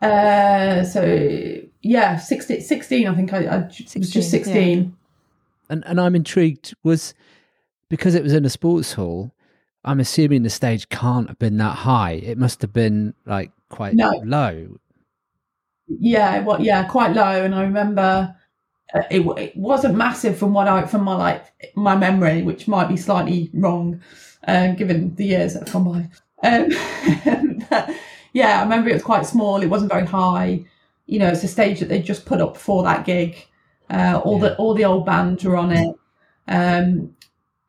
Uh, 0.00 0.84
so 0.84 1.60
yeah, 1.82 2.16
16, 2.16 2.60
16 2.60 3.06
I 3.08 3.14
think 3.14 3.32
I, 3.32 3.38
I 3.38 3.58
j- 3.62 3.84
was 3.84 3.90
16, 3.90 4.02
just 4.10 4.30
16. 4.30 4.96
And 5.70 5.84
and 5.86 6.00
I'm 6.00 6.14
intrigued 6.14 6.74
was 6.84 7.14
because 7.88 8.14
it 8.14 8.22
was 8.22 8.32
in 8.32 8.44
a 8.44 8.50
sports 8.50 8.92
hall. 8.92 9.32
I'm 9.84 10.00
assuming 10.00 10.42
the 10.42 10.50
stage 10.50 10.88
can't 10.88 11.28
have 11.28 11.38
been 11.38 11.56
that 11.58 11.76
high. 11.78 12.12
It 12.12 12.38
must 12.38 12.62
have 12.62 12.72
been 12.72 13.14
like 13.26 13.50
quite 13.70 13.94
No. 13.94 14.10
low. 14.24 14.78
Yeah, 15.88 16.40
well, 16.40 16.60
yeah, 16.60 16.84
quite 16.84 17.14
low. 17.14 17.44
And 17.44 17.54
I 17.54 17.62
remember 17.62 18.34
uh, 18.94 19.02
it, 19.10 19.20
it 19.38 19.56
wasn't 19.56 19.96
massive 19.96 20.38
from 20.38 20.52
what 20.52 20.68
I 20.68 20.86
from 20.86 21.02
my 21.02 21.14
like 21.16 21.44
my 21.74 21.96
memory, 21.96 22.42
which 22.42 22.68
might 22.68 22.88
be 22.88 22.96
slightly 22.96 23.50
wrong, 23.52 24.00
uh, 24.48 24.72
given 24.72 25.14
the 25.14 25.26
years 25.26 25.54
that 25.54 25.68
have 25.68 25.72
gone 25.72 25.84
by. 25.84 26.48
Um, 26.48 26.70
but, 27.70 27.90
yeah, 28.32 28.58
I 28.58 28.62
remember 28.62 28.88
it 28.90 28.94
was 28.94 29.02
quite 29.02 29.26
small. 29.26 29.62
It 29.62 29.66
wasn't 29.66 29.92
very 29.92 30.06
high. 30.06 30.64
You 31.06 31.18
know, 31.20 31.28
it's 31.28 31.44
a 31.44 31.48
stage 31.48 31.80
that 31.80 31.88
they 31.88 32.00
just 32.02 32.26
put 32.26 32.40
up 32.40 32.56
for 32.56 32.82
that 32.82 33.04
gig. 33.06 33.46
Uh, 33.90 34.20
all 34.24 34.38
the 34.38 34.54
all 34.56 34.74
the 34.74 34.84
old 34.84 35.06
bands 35.06 35.44
were 35.44 35.56
on 35.56 35.72
it. 35.72 35.94
Um, 36.46 37.14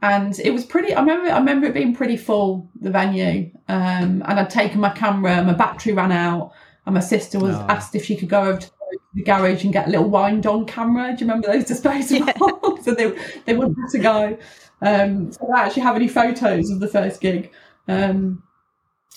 and 0.01 0.37
it 0.39 0.51
was 0.51 0.65
pretty. 0.65 0.93
I 0.93 0.99
remember. 1.01 1.29
I 1.31 1.37
remember 1.37 1.67
it 1.67 1.73
being 1.73 1.95
pretty 1.95 2.17
full, 2.17 2.69
the 2.81 2.89
venue. 2.89 3.51
Um, 3.67 4.23
and 4.25 4.39
I'd 4.39 4.49
taken 4.49 4.79
my 4.79 4.89
camera. 4.89 5.43
My 5.43 5.53
battery 5.53 5.93
ran 5.93 6.11
out, 6.11 6.51
and 6.85 6.95
my 6.95 7.01
sister 7.01 7.39
was 7.39 7.55
Oh. 7.55 7.65
asked 7.69 7.95
if 7.95 8.05
she 8.05 8.15
could 8.15 8.29
go 8.29 8.41
over 8.41 8.59
to 8.59 8.71
the 9.13 9.23
garage 9.23 9.63
and 9.63 9.73
get 9.73 9.87
a 9.87 9.91
little 9.91 10.09
wind 10.09 10.45
on 10.45 10.65
camera. 10.65 11.15
Do 11.15 11.23
you 11.25 11.31
remember 11.31 11.47
those 11.47 11.65
disposables? 11.65 12.83
so 12.83 12.93
they 12.93 13.13
they 13.45 13.55
wouldn't 13.55 13.77
have 13.81 13.91
to 13.91 13.99
go. 13.99 14.37
Um, 14.81 15.31
so 15.31 15.39
I 15.43 15.47
don't 15.47 15.65
actually 15.67 15.83
have 15.83 15.95
any 15.95 16.07
photos 16.07 16.69
of 16.69 16.79
the 16.79 16.87
first 16.87 17.21
gig. 17.21 17.51
Um, 17.87 18.43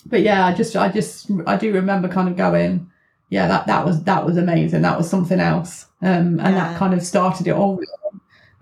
but 0.06 0.22
yeah, 0.22 0.46
I 0.46 0.54
just 0.54 0.74
I 0.76 0.88
just 0.88 1.30
I 1.46 1.56
do 1.56 1.72
remember 1.72 2.08
kind 2.08 2.28
of 2.28 2.36
going, 2.36 2.90
yeah, 3.28 3.46
that 3.48 3.66
that 3.66 3.84
was 3.84 4.02
that 4.04 4.24
was 4.26 4.36
amazing. 4.36 4.82
That 4.82 4.98
was 4.98 5.08
something 5.08 5.38
else. 5.40 5.86
Um, 6.02 6.40
and 6.40 6.54
Yeah. 6.54 6.68
that 6.70 6.76
kind 6.78 6.94
of 6.94 7.02
started 7.04 7.46
it 7.46 7.52
all. 7.54 7.80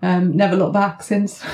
Um, 0.03 0.35
never 0.35 0.55
looked 0.55 0.73
back 0.73 1.03
since. 1.03 1.43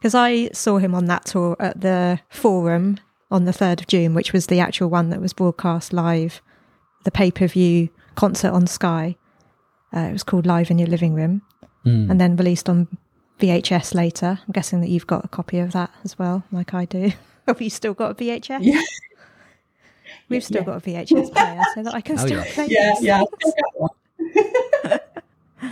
Because 0.00 0.14
I 0.14 0.48
saw 0.52 0.78
him 0.78 0.94
on 0.94 1.06
that 1.06 1.24
tour 1.24 1.56
at 1.58 1.80
the 1.80 2.20
Forum 2.28 2.98
on 3.32 3.46
the 3.46 3.50
3rd 3.52 3.80
of 3.80 3.86
June, 3.88 4.14
which 4.14 4.32
was 4.32 4.46
the 4.46 4.60
actual 4.60 4.88
one 4.88 5.10
that 5.10 5.20
was 5.20 5.32
broadcast 5.32 5.92
live, 5.92 6.40
the 7.04 7.10
pay 7.10 7.32
per 7.32 7.48
view 7.48 7.88
concert 8.14 8.52
on 8.52 8.68
Sky. 8.68 9.16
Uh, 9.94 10.00
it 10.00 10.12
was 10.12 10.22
called 10.22 10.46
Live 10.46 10.70
in 10.70 10.78
Your 10.78 10.86
Living 10.88 11.14
Room 11.14 11.42
Mm. 11.88 12.10
and 12.10 12.20
then 12.20 12.36
released 12.36 12.68
on 12.68 12.86
VHS 13.40 13.94
later. 13.94 14.38
I'm 14.46 14.52
guessing 14.52 14.80
that 14.80 14.88
you've 14.88 15.06
got 15.06 15.24
a 15.24 15.28
copy 15.28 15.58
of 15.58 15.72
that 15.72 15.90
as 16.04 16.18
well, 16.18 16.44
like 16.52 16.74
I 16.74 16.84
do. 16.84 17.12
Have 17.46 17.60
you 17.62 17.70
still 17.70 17.94
got 17.94 18.10
a 18.10 18.14
VHS? 18.14 18.58
Yeah. 18.62 18.82
We've 20.28 20.44
still 20.44 20.60
Yeah. 20.62 20.66
got 20.66 20.76
a 20.76 20.80
VHS 20.90 21.32
player 21.32 21.62
so 21.74 21.82
that 21.82 21.94
I 21.94 22.00
can 22.00 22.18
Oh, 22.18 22.26
still 22.26 22.38
yeah. 22.44 22.52
play 22.54 22.66
yeah, 22.70 22.94
yeah. 23.00 23.18
I'll 23.20 23.28
still 23.38 23.52
get 23.56 23.80
one. 23.80 25.00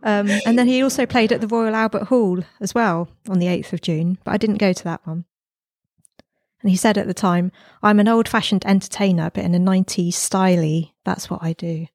Um, 0.00 0.28
and 0.46 0.56
then 0.56 0.68
he 0.68 0.80
also 0.82 1.06
played 1.06 1.32
at 1.32 1.40
the 1.40 1.48
Royal 1.48 1.74
Albert 1.74 2.04
Hall 2.04 2.38
as 2.60 2.72
well 2.72 3.08
on 3.28 3.40
the 3.40 3.46
8th 3.46 3.72
of 3.72 3.80
June, 3.82 4.16
but 4.22 4.30
I 4.32 4.36
didn't 4.36 4.58
go 4.58 4.72
to 4.72 4.84
that 4.84 5.04
one. 5.04 5.24
And 6.62 6.70
he 6.70 6.76
said 6.76 6.96
at 6.96 7.08
the 7.08 7.12
time, 7.14 7.50
I'm 7.82 7.98
an 7.98 8.06
old 8.06 8.28
fashioned 8.28 8.64
entertainer, 8.64 9.28
but 9.34 9.42
in 9.44 9.56
a 9.56 9.58
90s 9.58 10.10
styly, 10.10 10.92
that's 11.04 11.28
what 11.28 11.42
I 11.42 11.52
do. 11.52 11.88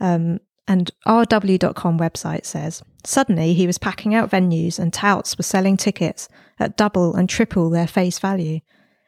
Um, 0.00 0.40
and 0.70 0.88
RW.com 1.04 1.98
website 1.98 2.46
says, 2.46 2.80
suddenly 3.04 3.54
he 3.54 3.66
was 3.66 3.76
packing 3.76 4.14
out 4.14 4.30
venues 4.30 4.78
and 4.78 4.92
touts 4.92 5.36
were 5.36 5.42
selling 5.42 5.76
tickets 5.76 6.28
at 6.60 6.76
double 6.76 7.16
and 7.16 7.28
triple 7.28 7.70
their 7.70 7.88
face 7.88 8.20
value, 8.20 8.60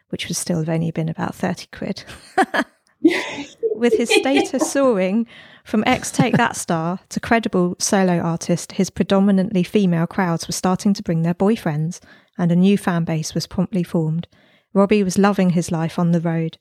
which 0.09 0.27
would 0.27 0.37
still 0.37 0.59
have 0.59 0.69
only 0.69 0.91
been 0.91 1.09
about 1.09 1.37
30 1.37 1.69
quid. 1.71 2.03
With 3.77 3.97
his 3.97 4.11
status 4.11 4.73
soaring 4.73 5.29
from 5.63 5.85
ex 5.87 6.11
Take 6.11 6.37
That 6.37 6.57
star 6.57 6.99
to 7.11 7.21
credible 7.21 7.77
solo 7.79 8.19
artist, 8.19 8.73
his 8.73 8.91
predominantly 8.91 9.63
female 9.63 10.09
crowds 10.09 10.49
were 10.49 10.53
starting 10.53 10.93
to 10.95 11.03
bring 11.05 11.23
their 11.23 11.33
boyfriends, 11.33 12.01
and 12.37 12.51
a 12.51 12.57
new 12.57 12.77
fan 12.77 13.05
base 13.05 13.35
was 13.35 13.47
promptly 13.47 13.85
formed. 13.85 14.27
Robbie 14.75 15.05
was 15.05 15.17
loving 15.17 15.51
his 15.51 15.71
life 15.71 15.97
on 15.97 16.11
the 16.11 16.21
road. 16.21 16.59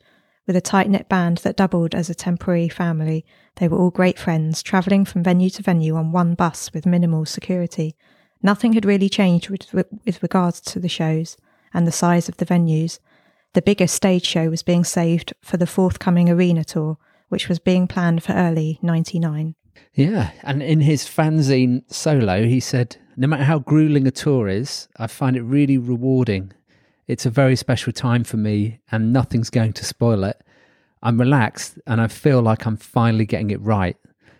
With 0.51 0.57
a 0.57 0.59
tight 0.59 0.89
knit 0.89 1.07
band 1.07 1.37
that 1.45 1.55
doubled 1.55 1.95
as 1.95 2.09
a 2.09 2.13
temporary 2.13 2.67
family, 2.67 3.23
they 3.55 3.69
were 3.69 3.77
all 3.77 3.89
great 3.89 4.19
friends, 4.19 4.61
travelling 4.61 5.05
from 5.05 5.23
venue 5.23 5.49
to 5.49 5.63
venue 5.63 5.95
on 5.95 6.11
one 6.11 6.33
bus 6.35 6.73
with 6.73 6.85
minimal 6.85 7.23
security. 7.25 7.95
Nothing 8.43 8.73
had 8.73 8.83
really 8.83 9.07
changed 9.07 9.49
with, 9.49 9.73
with 9.73 10.21
regards 10.21 10.59
to 10.59 10.77
the 10.77 10.89
shows 10.89 11.37
and 11.73 11.87
the 11.87 11.91
size 11.93 12.27
of 12.27 12.35
the 12.35 12.45
venues. 12.45 12.99
The 13.53 13.61
biggest 13.61 13.95
stage 13.95 14.25
show 14.25 14.49
was 14.49 14.61
being 14.61 14.83
saved 14.83 15.33
for 15.41 15.55
the 15.55 15.65
forthcoming 15.65 16.29
arena 16.29 16.65
tour, 16.65 16.97
which 17.29 17.47
was 17.47 17.59
being 17.59 17.87
planned 17.87 18.21
for 18.21 18.33
early 18.33 18.77
99. 18.81 19.55
Yeah, 19.93 20.31
and 20.43 20.61
in 20.61 20.81
his 20.81 21.05
fanzine 21.05 21.89
solo, 21.89 22.43
he 22.43 22.59
said, 22.59 22.97
"No 23.15 23.25
matter 23.25 23.45
how 23.45 23.59
grueling 23.59 24.05
a 24.05 24.11
tour 24.11 24.49
is, 24.49 24.89
I 24.97 25.07
find 25.07 25.37
it 25.37 25.43
really 25.43 25.77
rewarding. 25.77 26.51
It's 27.11 27.25
a 27.25 27.29
very 27.29 27.57
special 27.57 27.91
time 27.91 28.23
for 28.23 28.37
me, 28.37 28.79
and 28.91 29.11
nothing's 29.11 29.49
going 29.49 29.73
to 29.73 29.83
spoil 29.85 30.23
it. 30.23 30.39
I'm 31.03 31.19
relaxed, 31.19 31.77
and 31.85 31.99
I 31.99 32.07
feel 32.07 32.41
like 32.41 32.65
I'm 32.65 32.77
finally 32.77 33.25
getting 33.25 33.51
it 33.51 33.59
right. 33.61 33.97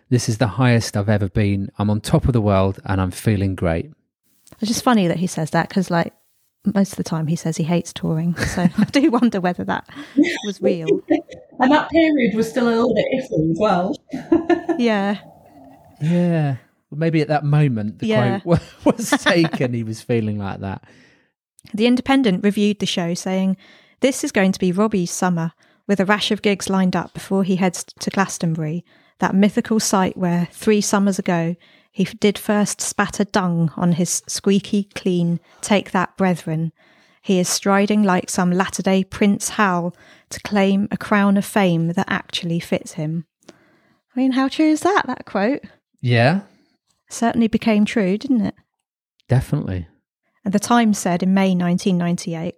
This 0.08 0.26
is 0.28 0.38
the 0.38 0.46
highest 0.46 0.96
I've 0.96 1.10
ever 1.10 1.28
been. 1.28 1.70
I'm 1.78 1.90
on 1.90 2.00
top 2.00 2.26
of 2.26 2.32
the 2.32 2.40
world 2.40 2.78
and 2.86 2.98
I'm 3.00 3.10
feeling 3.10 3.54
great. 3.54 3.90
It's 4.60 4.68
just 4.70 4.82
funny 4.84 5.06
that 5.08 5.18
he 5.18 5.26
says 5.26 5.50
that 5.50 5.68
because, 5.68 5.90
like, 5.90 6.14
most 6.74 6.92
of 6.92 6.96
the 6.96 7.02
time 7.04 7.26
he 7.26 7.36
says 7.36 7.56
he 7.58 7.64
hates 7.64 7.92
touring. 7.92 8.36
So 8.36 8.62
I 8.78 8.84
do 8.84 9.10
wonder 9.10 9.40
whether 9.40 9.64
that 9.64 9.86
was 10.46 10.60
real. 10.62 10.88
And 11.60 11.70
that 11.70 11.90
period 11.90 12.34
was 12.34 12.48
still 12.48 12.66
a 12.66 12.70
little 12.70 12.94
bit 12.94 13.06
iffy 13.14 13.50
as 13.52 13.58
well. 13.60 13.94
Yeah. 14.78 15.18
Yeah. 16.00 16.56
Well, 16.90 16.98
maybe 16.98 17.20
at 17.20 17.28
that 17.28 17.44
moment 17.44 17.98
the 18.00 18.06
Yeah. 18.06 18.40
quote 18.40 18.60
was 18.84 19.10
taken. 19.10 19.72
he 19.74 19.82
was 19.84 20.00
feeling 20.00 20.38
like 20.38 20.60
that. 20.60 20.82
The 21.74 21.86
Independent 21.86 22.44
reviewed 22.44 22.78
the 22.78 22.86
show 22.86 23.14
saying, 23.14 23.56
This 24.00 24.24
is 24.24 24.32
going 24.32 24.52
to 24.52 24.58
be 24.58 24.72
Robbie's 24.72 25.10
summer, 25.10 25.52
with 25.86 26.00
a 26.00 26.04
rash 26.04 26.30
of 26.30 26.42
gigs 26.42 26.68
lined 26.70 26.96
up 26.96 27.12
before 27.14 27.44
he 27.44 27.56
heads 27.56 27.84
to 28.00 28.10
Glastonbury, 28.10 28.84
that 29.18 29.34
mythical 29.34 29.80
site 29.80 30.16
where 30.16 30.48
three 30.52 30.80
summers 30.80 31.18
ago 31.18 31.56
he 31.90 32.04
did 32.04 32.38
first 32.38 32.80
spatter 32.80 33.24
dung 33.24 33.70
on 33.76 33.92
his 33.92 34.22
squeaky 34.26 34.84
clean 34.94 35.40
Take 35.60 35.90
That 35.90 36.16
Brethren. 36.16 36.72
He 37.20 37.38
is 37.38 37.48
striding 37.48 38.02
like 38.02 38.30
some 38.30 38.50
latter 38.50 38.82
day 38.82 39.04
Prince 39.04 39.50
Hal 39.50 39.94
to 40.30 40.40
claim 40.40 40.88
a 40.90 40.96
crown 40.96 41.36
of 41.36 41.44
fame 41.44 41.88
that 41.88 42.06
actually 42.08 42.58
fits 42.60 42.92
him. 42.92 43.26
I 43.50 43.52
mean, 44.16 44.32
how 44.32 44.48
true 44.48 44.66
is 44.70 44.80
that, 44.80 45.06
that 45.06 45.26
quote? 45.26 45.60
Yeah, 46.00 46.40
Certainly 47.08 47.48
became 47.48 47.84
true, 47.84 48.16
didn't 48.16 48.40
it? 48.40 48.54
definitely. 49.28 49.86
And 50.44 50.52
the 50.52 50.60
Times 50.60 50.98
said 50.98 51.22
in 51.22 51.34
May 51.34 51.54
1998, 51.54 52.56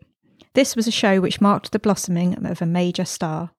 this 0.54 0.76
was 0.76 0.86
a 0.86 0.92
show 0.92 1.20
which 1.20 1.40
marked 1.40 1.72
the 1.72 1.78
blossoming 1.78 2.46
of 2.46 2.62
a 2.62 2.66
major 2.66 3.04
star. 3.04 3.50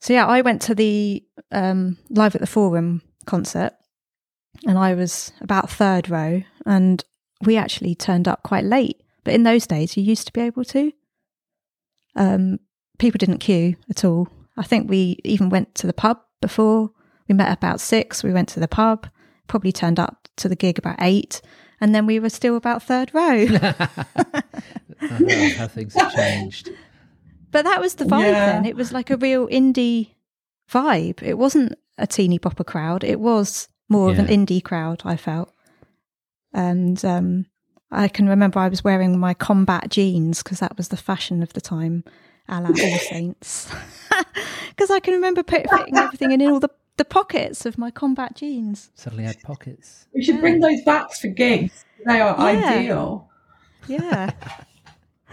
So, 0.00 0.12
yeah, 0.12 0.26
I 0.26 0.42
went 0.42 0.62
to 0.62 0.74
the 0.74 1.24
um, 1.50 1.98
Live 2.10 2.34
at 2.34 2.40
the 2.40 2.46
Forum 2.46 3.02
concert 3.26 3.72
and 4.66 4.78
I 4.78 4.94
was 4.94 5.32
about 5.40 5.70
third 5.70 6.08
row 6.08 6.42
and 6.64 7.04
we 7.42 7.56
actually 7.56 7.94
turned 7.94 8.28
up 8.28 8.42
quite 8.42 8.64
late. 8.64 9.02
But 9.24 9.34
in 9.34 9.42
those 9.42 9.66
days, 9.66 9.96
you 9.96 10.02
used 10.02 10.26
to 10.26 10.32
be 10.32 10.40
able 10.40 10.64
to. 10.64 10.92
Um, 12.16 12.60
people 12.98 13.18
didn't 13.18 13.38
queue 13.38 13.76
at 13.90 14.04
all. 14.04 14.28
I 14.56 14.62
think 14.62 14.88
we 14.88 15.18
even 15.24 15.50
went 15.50 15.74
to 15.76 15.86
the 15.86 15.92
pub 15.92 16.18
before. 16.40 16.90
We 17.28 17.34
met 17.34 17.52
about 17.52 17.80
six. 17.80 18.22
We 18.22 18.32
went 18.32 18.48
to 18.50 18.60
the 18.60 18.68
pub, 18.68 19.08
probably 19.46 19.72
turned 19.72 20.00
up 20.00 20.28
to 20.36 20.48
the 20.48 20.56
gig 20.56 20.78
about 20.78 20.96
eight, 21.00 21.40
and 21.80 21.94
then 21.94 22.06
we 22.06 22.18
were 22.20 22.30
still 22.30 22.56
about 22.56 22.82
third 22.82 23.12
row. 23.14 23.46
I 25.00 25.18
know 25.20 25.50
how 25.56 25.68
things 25.68 25.94
have 25.94 26.12
changed. 26.14 26.70
but 27.50 27.64
that 27.64 27.80
was 27.80 27.94
the 27.94 28.04
vibe 28.04 28.32
Yeah. 28.32 28.46
then. 28.46 28.66
It 28.66 28.76
was 28.76 28.92
like 28.92 29.10
a 29.10 29.16
real 29.16 29.46
indie 29.48 30.14
vibe. 30.70 31.22
It 31.22 31.38
wasn't 31.38 31.74
a 31.96 32.06
teeny 32.06 32.38
bopper 32.38 32.66
crowd. 32.66 33.04
It 33.04 33.20
was 33.20 33.68
more 33.88 34.10
of 34.10 34.18
an 34.18 34.26
indie 34.26 34.62
crowd, 34.62 35.02
I 35.04 35.16
felt. 35.16 35.52
And 36.52 37.02
um, 37.04 37.46
I 37.90 38.08
can 38.08 38.28
remember 38.28 38.58
I 38.58 38.68
was 38.68 38.84
wearing 38.84 39.18
my 39.18 39.34
combat 39.34 39.88
jeans 39.90 40.42
because 40.42 40.60
that 40.60 40.76
was 40.76 40.88
the 40.88 40.96
fashion 40.96 41.42
of 41.42 41.52
the 41.54 41.60
time, 41.60 42.04
a 42.48 42.60
la 42.60 42.68
All 42.68 42.98
Saints. 42.98 43.68
Because 44.70 44.90
I 44.92 45.00
can 45.00 45.14
remember 45.14 45.42
put, 45.42 45.68
fitting 45.68 45.96
everything 45.96 46.30
in 46.30 46.40
all 46.42 46.60
the, 46.60 46.70
the 46.98 47.04
pockets 47.04 47.64
of 47.66 47.78
my 47.78 47.90
combat 47.90 48.36
jeans. 48.36 48.90
Suddenly 48.94 49.24
had 49.24 49.40
pockets. 49.42 50.06
We 50.14 50.22
should 50.22 50.40
bring 50.40 50.60
those 50.60 50.82
back 50.82 51.12
for 51.14 51.28
gigs. 51.28 51.84
They 52.06 52.20
are 52.20 52.36
Yeah. 52.38 52.68
ideal. 52.70 53.28
Yeah. 53.86 54.30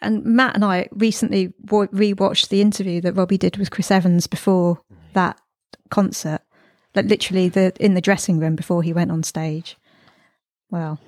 and 0.00 0.24
Matt 0.24 0.54
and 0.54 0.64
I 0.64 0.88
recently 0.92 1.52
wa- 1.70 1.86
rewatched 1.86 2.48
the 2.48 2.60
interview 2.60 3.00
that 3.02 3.12
Robbie 3.14 3.38
did 3.38 3.56
with 3.56 3.70
Chris 3.70 3.90
Evans 3.90 4.26
before 4.26 4.80
that 5.12 5.38
concert, 5.90 6.40
like 6.94 7.06
literally 7.06 7.48
the 7.48 7.72
in 7.80 7.94
the 7.94 8.00
dressing 8.00 8.38
room 8.38 8.56
before 8.56 8.82
he 8.82 8.92
went 8.92 9.10
on 9.10 9.22
stage. 9.22 9.76
Well, 10.70 10.98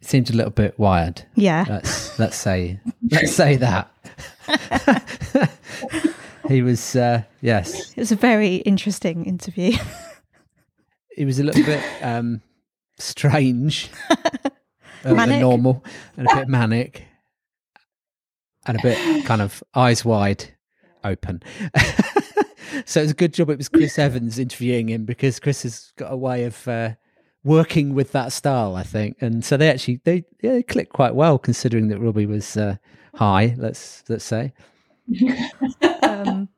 It 0.00 0.08
seemed 0.08 0.30
a 0.30 0.34
little 0.34 0.50
bit 0.52 0.78
wired. 0.78 1.22
yeah, 1.34 1.64
Let's 1.68 2.18
let's 2.18 2.36
say 2.36 2.80
let's 3.10 3.32
say 3.34 3.56
that. 3.56 3.90
he 6.48 6.62
was 6.62 6.96
uh, 6.96 7.22
yes, 7.40 7.92
it 7.96 8.00
was 8.00 8.12
a 8.12 8.16
very 8.16 8.56
interesting 8.56 9.24
interview. 9.24 9.76
he 11.16 11.24
was 11.24 11.38
a 11.38 11.44
little 11.44 11.64
bit 11.64 11.82
um, 12.02 12.42
strange, 12.98 13.90
uh, 14.10 14.18
than 15.02 15.40
normal, 15.40 15.84
and 16.16 16.26
a 16.30 16.36
bit 16.36 16.48
manic, 16.48 17.06
and 18.66 18.78
a 18.78 18.82
bit 18.82 19.24
kind 19.24 19.42
of 19.42 19.62
eyes 19.74 20.04
wide 20.04 20.54
open. 21.04 21.42
so 22.84 23.00
it's 23.02 23.12
a 23.12 23.14
good 23.14 23.32
job 23.32 23.50
it 23.50 23.58
was 23.58 23.68
Chris 23.68 23.98
Evans 23.98 24.38
interviewing 24.38 24.88
him 24.88 25.04
because 25.04 25.40
Chris 25.40 25.62
has 25.62 25.92
got 25.96 26.12
a 26.12 26.16
way 26.16 26.44
of 26.44 26.68
uh, 26.68 26.90
working 27.44 27.94
with 27.94 28.12
that 28.12 28.32
style, 28.32 28.76
I 28.76 28.82
think, 28.82 29.16
and 29.20 29.44
so 29.44 29.56
they 29.56 29.70
actually 29.70 30.00
they 30.04 30.24
yeah, 30.42 30.52
they 30.52 30.62
clicked 30.62 30.92
quite 30.92 31.14
well 31.14 31.38
considering 31.38 31.88
that 31.88 31.98
Robbie 31.98 32.26
was 32.26 32.56
uh, 32.56 32.76
high. 33.14 33.54
Let's 33.56 34.04
let's 34.08 34.24
say. 34.24 34.52
um, 36.02 36.48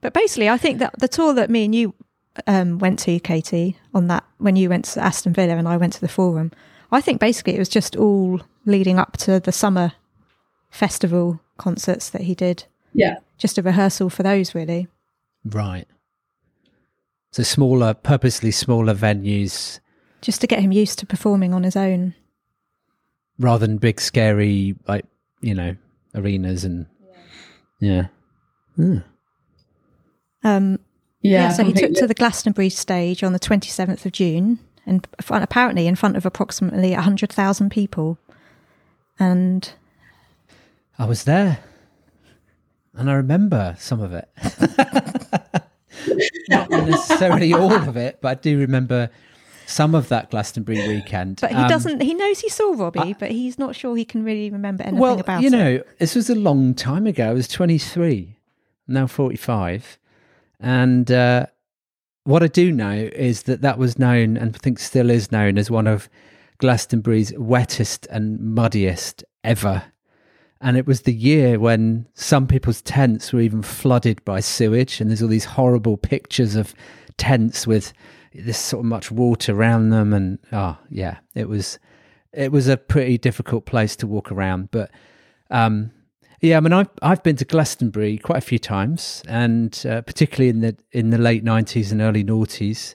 but 0.00 0.12
basically, 0.12 0.48
I 0.48 0.56
think 0.56 0.78
that 0.78 0.94
the 0.98 1.08
tour 1.08 1.34
that 1.34 1.50
me 1.50 1.64
and 1.64 1.74
you 1.74 1.94
um, 2.46 2.78
went 2.78 2.98
to, 3.00 3.18
Katie, 3.20 3.76
on 3.94 4.06
that 4.08 4.24
when 4.38 4.56
you 4.56 4.68
went 4.68 4.86
to 4.86 5.00
Aston 5.00 5.32
Villa 5.32 5.56
and 5.56 5.68
I 5.68 5.76
went 5.76 5.92
to 5.94 6.00
the 6.00 6.08
Forum, 6.08 6.52
I 6.92 7.00
think 7.00 7.20
basically 7.20 7.54
it 7.54 7.58
was 7.58 7.68
just 7.68 7.96
all 7.96 8.40
leading 8.64 8.98
up 8.98 9.16
to 9.18 9.40
the 9.40 9.52
summer 9.52 9.92
festival 10.70 11.40
concerts 11.58 12.10
that 12.10 12.22
he 12.22 12.34
did. 12.34 12.64
Yeah. 12.94 13.16
Just 13.38 13.58
a 13.58 13.62
rehearsal 13.62 14.10
for 14.10 14.22
those, 14.22 14.54
really. 14.54 14.88
Right. 15.44 15.86
So 17.32 17.42
smaller, 17.42 17.94
purposely 17.94 18.50
smaller 18.50 18.94
venues 18.94 19.78
Just 20.20 20.40
to 20.40 20.46
get 20.46 20.60
him 20.60 20.72
used 20.72 20.98
to 20.98 21.06
performing 21.06 21.54
on 21.54 21.62
his 21.62 21.76
own. 21.76 22.14
rather 23.38 23.66
than 23.66 23.78
big, 23.78 24.00
scary, 24.00 24.74
like 24.88 25.04
you 25.40 25.54
know, 25.54 25.76
arenas 26.14 26.64
and 26.64 26.86
yeah. 27.80 28.06
Hmm. 28.76 28.98
Um, 30.42 30.78
Yeah. 31.22 31.42
yeah, 31.42 31.48
so 31.50 31.64
he 31.64 31.72
took 31.72 31.92
to 31.94 32.06
the 32.06 32.14
Glastonbury 32.14 32.70
stage 32.70 33.22
on 33.22 33.32
the 33.32 33.38
27th 33.40 34.06
of 34.06 34.12
June, 34.12 34.58
and 34.86 35.06
apparently 35.28 35.86
in 35.86 35.96
front 35.96 36.16
of 36.16 36.24
approximately 36.24 36.92
100,000 36.92 37.70
people. 37.70 38.18
And 39.18 39.70
I 40.98 41.04
was 41.04 41.24
there, 41.24 41.58
and 42.94 43.10
I 43.10 43.14
remember 43.14 43.76
some 43.78 44.00
of 44.00 44.12
it. 44.14 44.28
Not 46.48 46.70
necessarily 46.70 47.52
all 47.52 47.72
of 47.72 47.96
it, 47.96 48.18
but 48.22 48.28
I 48.28 48.34
do 48.40 48.58
remember 48.58 49.10
some 49.70 49.94
of 49.94 50.08
that 50.08 50.30
Glastonbury 50.30 50.86
weekend. 50.88 51.38
But 51.40 51.50
he 51.50 51.56
Um, 51.56 51.68
doesn't. 51.68 52.02
He 52.02 52.14
knows 52.14 52.40
he 52.40 52.48
saw 52.48 52.72
Robbie, 52.76 53.14
but 53.18 53.30
he's 53.30 53.58
not 53.58 53.74
sure 53.76 53.96
he 53.96 54.04
can 54.04 54.24
really 54.24 54.50
remember 54.50 54.82
anything 54.82 54.98
about 54.98 55.06
him. 55.06 55.16
well, 55.16 55.20
about 55.20 55.40
you 55.42 55.48
it. 55.48 55.50
know, 55.52 55.82
this 55.98 56.14
was 56.14 56.28
a 56.28 56.34
long 56.34 56.74
time 56.74 57.06
ago. 57.06 57.30
I 57.30 57.32
was 57.32 57.48
23, 57.48 58.36
now 58.88 59.06
45. 59.06 59.98
And 60.58 61.10
uh, 61.10 61.46
what 62.24 62.42
I 62.42 62.48
do 62.48 62.70
know 62.72 62.92
is 63.14 63.44
that 63.44 63.62
that 63.62 63.78
was 63.78 63.98
known, 63.98 64.36
and 64.36 64.54
I 64.54 64.58
think 64.58 64.78
still 64.78 65.08
is 65.10 65.32
known, 65.32 65.56
as 65.58 65.70
one 65.70 65.86
of 65.86 66.08
Glastonbury's 66.58 67.32
wettest 67.38 68.06
and 68.10 68.38
muddiest 68.40 69.24
ever. 69.44 69.84
And 70.60 70.76
it 70.76 70.86
was 70.86 71.02
the 71.02 71.14
year 71.14 71.58
when 71.58 72.06
some 72.12 72.46
people's 72.46 72.82
tents 72.82 73.32
were 73.32 73.40
even 73.40 73.62
flooded 73.62 74.22
by 74.26 74.40
sewage. 74.40 75.00
And 75.00 75.08
there's 75.08 75.22
all 75.22 75.28
these 75.28 75.46
horrible 75.46 75.96
pictures 75.96 76.54
of 76.54 76.74
tents 77.16 77.66
with 77.66 77.94
this 78.32 78.58
sort 78.58 78.80
of 78.80 78.86
much 78.86 79.10
water 79.10 79.54
around 79.54 79.90
them. 79.90 80.12
And 80.12 80.38
oh, 80.52 80.78
yeah, 80.88 81.18
it 81.34 81.48
was 81.48 81.78
it 82.32 82.52
was 82.52 82.68
a 82.68 82.76
pretty 82.76 83.18
difficult 83.18 83.66
place 83.66 83.96
to 83.96 84.06
walk 84.06 84.30
around. 84.30 84.70
But 84.70 84.90
um, 85.50 85.90
yeah, 86.40 86.56
I 86.56 86.60
mean, 86.60 86.72
I've 86.72 86.90
I've 87.02 87.22
been 87.22 87.36
to 87.36 87.44
Glastonbury 87.44 88.18
quite 88.18 88.38
a 88.38 88.42
few 88.42 88.58
times, 88.58 89.22
and 89.28 89.84
uh, 89.88 90.02
particularly 90.02 90.48
in 90.48 90.60
the 90.60 90.76
in 90.92 91.10
the 91.10 91.18
late 91.18 91.44
nineties 91.44 91.92
and 91.92 92.00
early 92.00 92.24
noughties, 92.24 92.94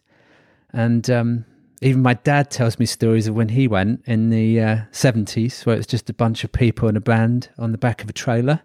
and 0.74 1.10
um, 1.10 1.46
even 1.82 2.02
my 2.02 2.14
dad 2.14 2.50
tells 2.50 2.80
me 2.80 2.86
stories 2.86 3.28
of 3.28 3.36
when 3.36 3.50
he 3.50 3.68
went 3.68 4.04
in 4.06 4.30
the 4.30 4.86
seventies, 4.92 5.64
where 5.64 5.76
it 5.76 5.80
was 5.80 5.88
just 5.88 6.10
a 6.10 6.14
bunch 6.14 6.44
of 6.44 6.52
people 6.52 6.88
and 6.88 6.98
a 6.98 7.02
band 7.02 7.50
on 7.58 7.72
the 7.72 7.78
back 7.78 8.02
of 8.04 8.10
a 8.10 8.14
trailer. 8.14 8.62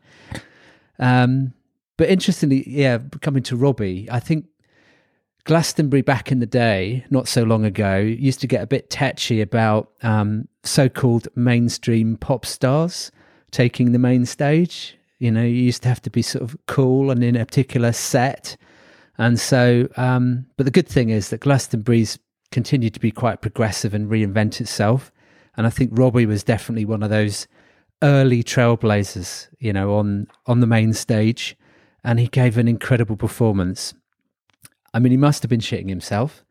Um, 0.99 1.55
but 1.97 2.09
interestingly, 2.09 2.65
yeah, 2.67 2.99
coming 3.21 3.43
to 3.43 3.57
Robbie, 3.57 4.09
I 4.11 4.21
think 4.21 4.47
Glastonbury 5.45 6.03
back 6.03 6.31
in 6.31 6.39
the 6.39 6.47
day, 6.47 7.05
not 7.11 7.27
so 7.27 7.43
long 7.43 7.65
ago, 7.65 7.97
used 7.99 8.41
to 8.41 8.47
get 8.47 8.62
a 8.62 8.67
bit 8.67 8.91
tetchy 8.91 9.41
about 9.41 9.91
um, 10.03 10.49
so-called 10.62 11.29
mainstream 11.35 12.17
pop 12.17 12.45
stars 12.45 13.11
taking 13.51 13.93
the 13.93 13.99
main 13.99 14.27
stage. 14.27 14.97
You 15.19 15.31
know, 15.31 15.43
you 15.43 15.49
used 15.49 15.83
to 15.83 15.89
have 15.89 16.03
to 16.03 16.11
be 16.11 16.23
sort 16.23 16.45
of 16.45 16.57
cool 16.67 17.11
and 17.11 17.23
in 17.23 17.37
a 17.37 17.45
particular 17.45 17.93
set. 17.93 18.57
And 19.19 19.39
so, 19.39 19.89
um, 19.97 20.47
but 20.57 20.65
the 20.65 20.71
good 20.71 20.89
thing 20.89 21.11
is 21.11 21.31
that 21.31 21.41
Glastonbury's 21.41 22.19
continued 22.51 22.95
to 22.95 23.01
be 23.01 23.11
quite 23.11 23.43
progressive 23.43 23.95
and 23.95 24.11
reinvent 24.11 24.61
itself. 24.61 25.12
And 25.57 25.67
I 25.67 25.71
think 25.71 25.91
Robbie 25.93 26.27
was 26.27 26.43
definitely 26.43 26.85
one 26.85 27.03
of 27.03 27.11
those 27.11 27.47
early 28.03 28.43
trailblazers, 28.43 29.49
you 29.59 29.73
know, 29.73 29.95
on 29.95 30.27
on 30.47 30.61
the 30.61 30.67
main 30.67 30.93
stage, 30.93 31.57
and 32.03 32.19
he 32.19 32.29
gave 32.29 32.57
an 32.57 32.69
incredible 32.69 33.17
performance. 33.17 33.95
I 34.93 34.99
mean, 34.99 35.12
he 35.12 35.17
must 35.17 35.43
have 35.43 35.51
been 35.51 35.61
shitting 35.61 35.89
himself. 35.89 36.45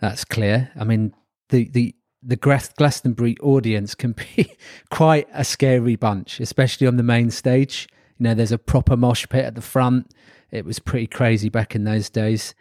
That's 0.00 0.24
clear. 0.24 0.70
I 0.78 0.84
mean, 0.84 1.14
the 1.48 1.68
the 1.68 1.94
the 2.22 2.36
Glastonbury 2.36 3.36
audience 3.40 3.94
can 3.94 4.12
be 4.12 4.56
quite 4.90 5.28
a 5.32 5.44
scary 5.44 5.96
bunch, 5.96 6.40
especially 6.40 6.86
on 6.86 6.96
the 6.96 7.02
main 7.02 7.30
stage. 7.30 7.88
You 8.18 8.24
know, 8.24 8.34
there's 8.34 8.52
a 8.52 8.58
proper 8.58 8.96
mosh 8.96 9.26
pit 9.28 9.44
at 9.44 9.54
the 9.54 9.60
front. 9.60 10.12
It 10.50 10.64
was 10.64 10.78
pretty 10.78 11.06
crazy 11.06 11.48
back 11.48 11.74
in 11.74 11.84
those 11.84 12.10
days. 12.10 12.54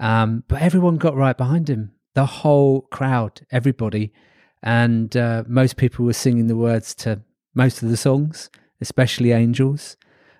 Um, 0.00 0.44
but 0.48 0.60
everyone 0.62 0.96
got 0.96 1.16
right 1.16 1.36
behind 1.36 1.68
him. 1.68 1.92
The 2.14 2.26
whole 2.26 2.82
crowd, 2.82 3.46
everybody. 3.50 4.12
And 4.62 5.16
uh, 5.16 5.44
most 5.46 5.76
people 5.76 6.04
were 6.04 6.12
singing 6.12 6.46
the 6.46 6.56
words 6.56 6.94
to 6.96 7.22
most 7.54 7.82
of 7.82 7.88
the 7.88 7.96
songs, 7.96 8.50
especially 8.80 9.32
Angels. 9.32 9.96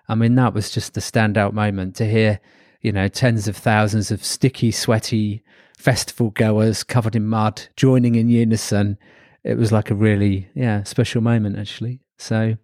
I 0.08 0.14
mean, 0.14 0.34
that 0.36 0.54
was 0.54 0.70
just 0.70 0.96
a 0.96 1.00
standout 1.00 1.52
moment 1.52 1.96
to 1.96 2.06
hear, 2.06 2.40
you 2.80 2.92
know, 2.92 3.08
tens 3.08 3.48
of 3.48 3.56
thousands 3.56 4.10
of 4.10 4.24
sticky, 4.24 4.70
sweaty 4.70 5.42
festival 5.76 6.30
goers 6.30 6.82
covered 6.82 7.16
in 7.16 7.26
mud 7.26 7.68
joining 7.76 8.14
in 8.14 8.28
unison. 8.28 8.98
It 9.44 9.56
was 9.56 9.72
like 9.72 9.90
a 9.90 9.94
really, 9.94 10.48
yeah, 10.54 10.82
special 10.82 11.20
moment, 11.20 11.58
actually. 11.58 12.00
So, 12.18 12.56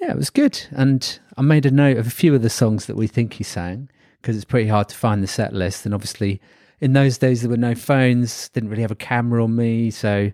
yeah, 0.00 0.10
it 0.10 0.16
was 0.16 0.30
good. 0.30 0.60
And 0.70 1.18
I 1.36 1.42
made 1.42 1.66
a 1.66 1.70
note 1.70 1.96
of 1.96 2.06
a 2.06 2.10
few 2.10 2.34
of 2.34 2.42
the 2.42 2.50
songs 2.50 2.86
that 2.86 2.96
we 2.96 3.06
think 3.06 3.34
he 3.34 3.44
sang 3.44 3.90
because 4.20 4.36
it's 4.36 4.44
pretty 4.44 4.68
hard 4.68 4.88
to 4.90 4.96
find 4.96 5.22
the 5.22 5.26
set 5.26 5.52
list. 5.52 5.84
And 5.84 5.94
obviously, 5.94 6.40
in 6.80 6.92
those 6.92 7.18
days, 7.18 7.40
there 7.40 7.50
were 7.50 7.56
no 7.56 7.74
phones, 7.74 8.48
didn't 8.50 8.70
really 8.70 8.82
have 8.82 8.90
a 8.90 8.96
camera 8.96 9.42
on 9.42 9.56
me. 9.56 9.90
So, 9.90 10.32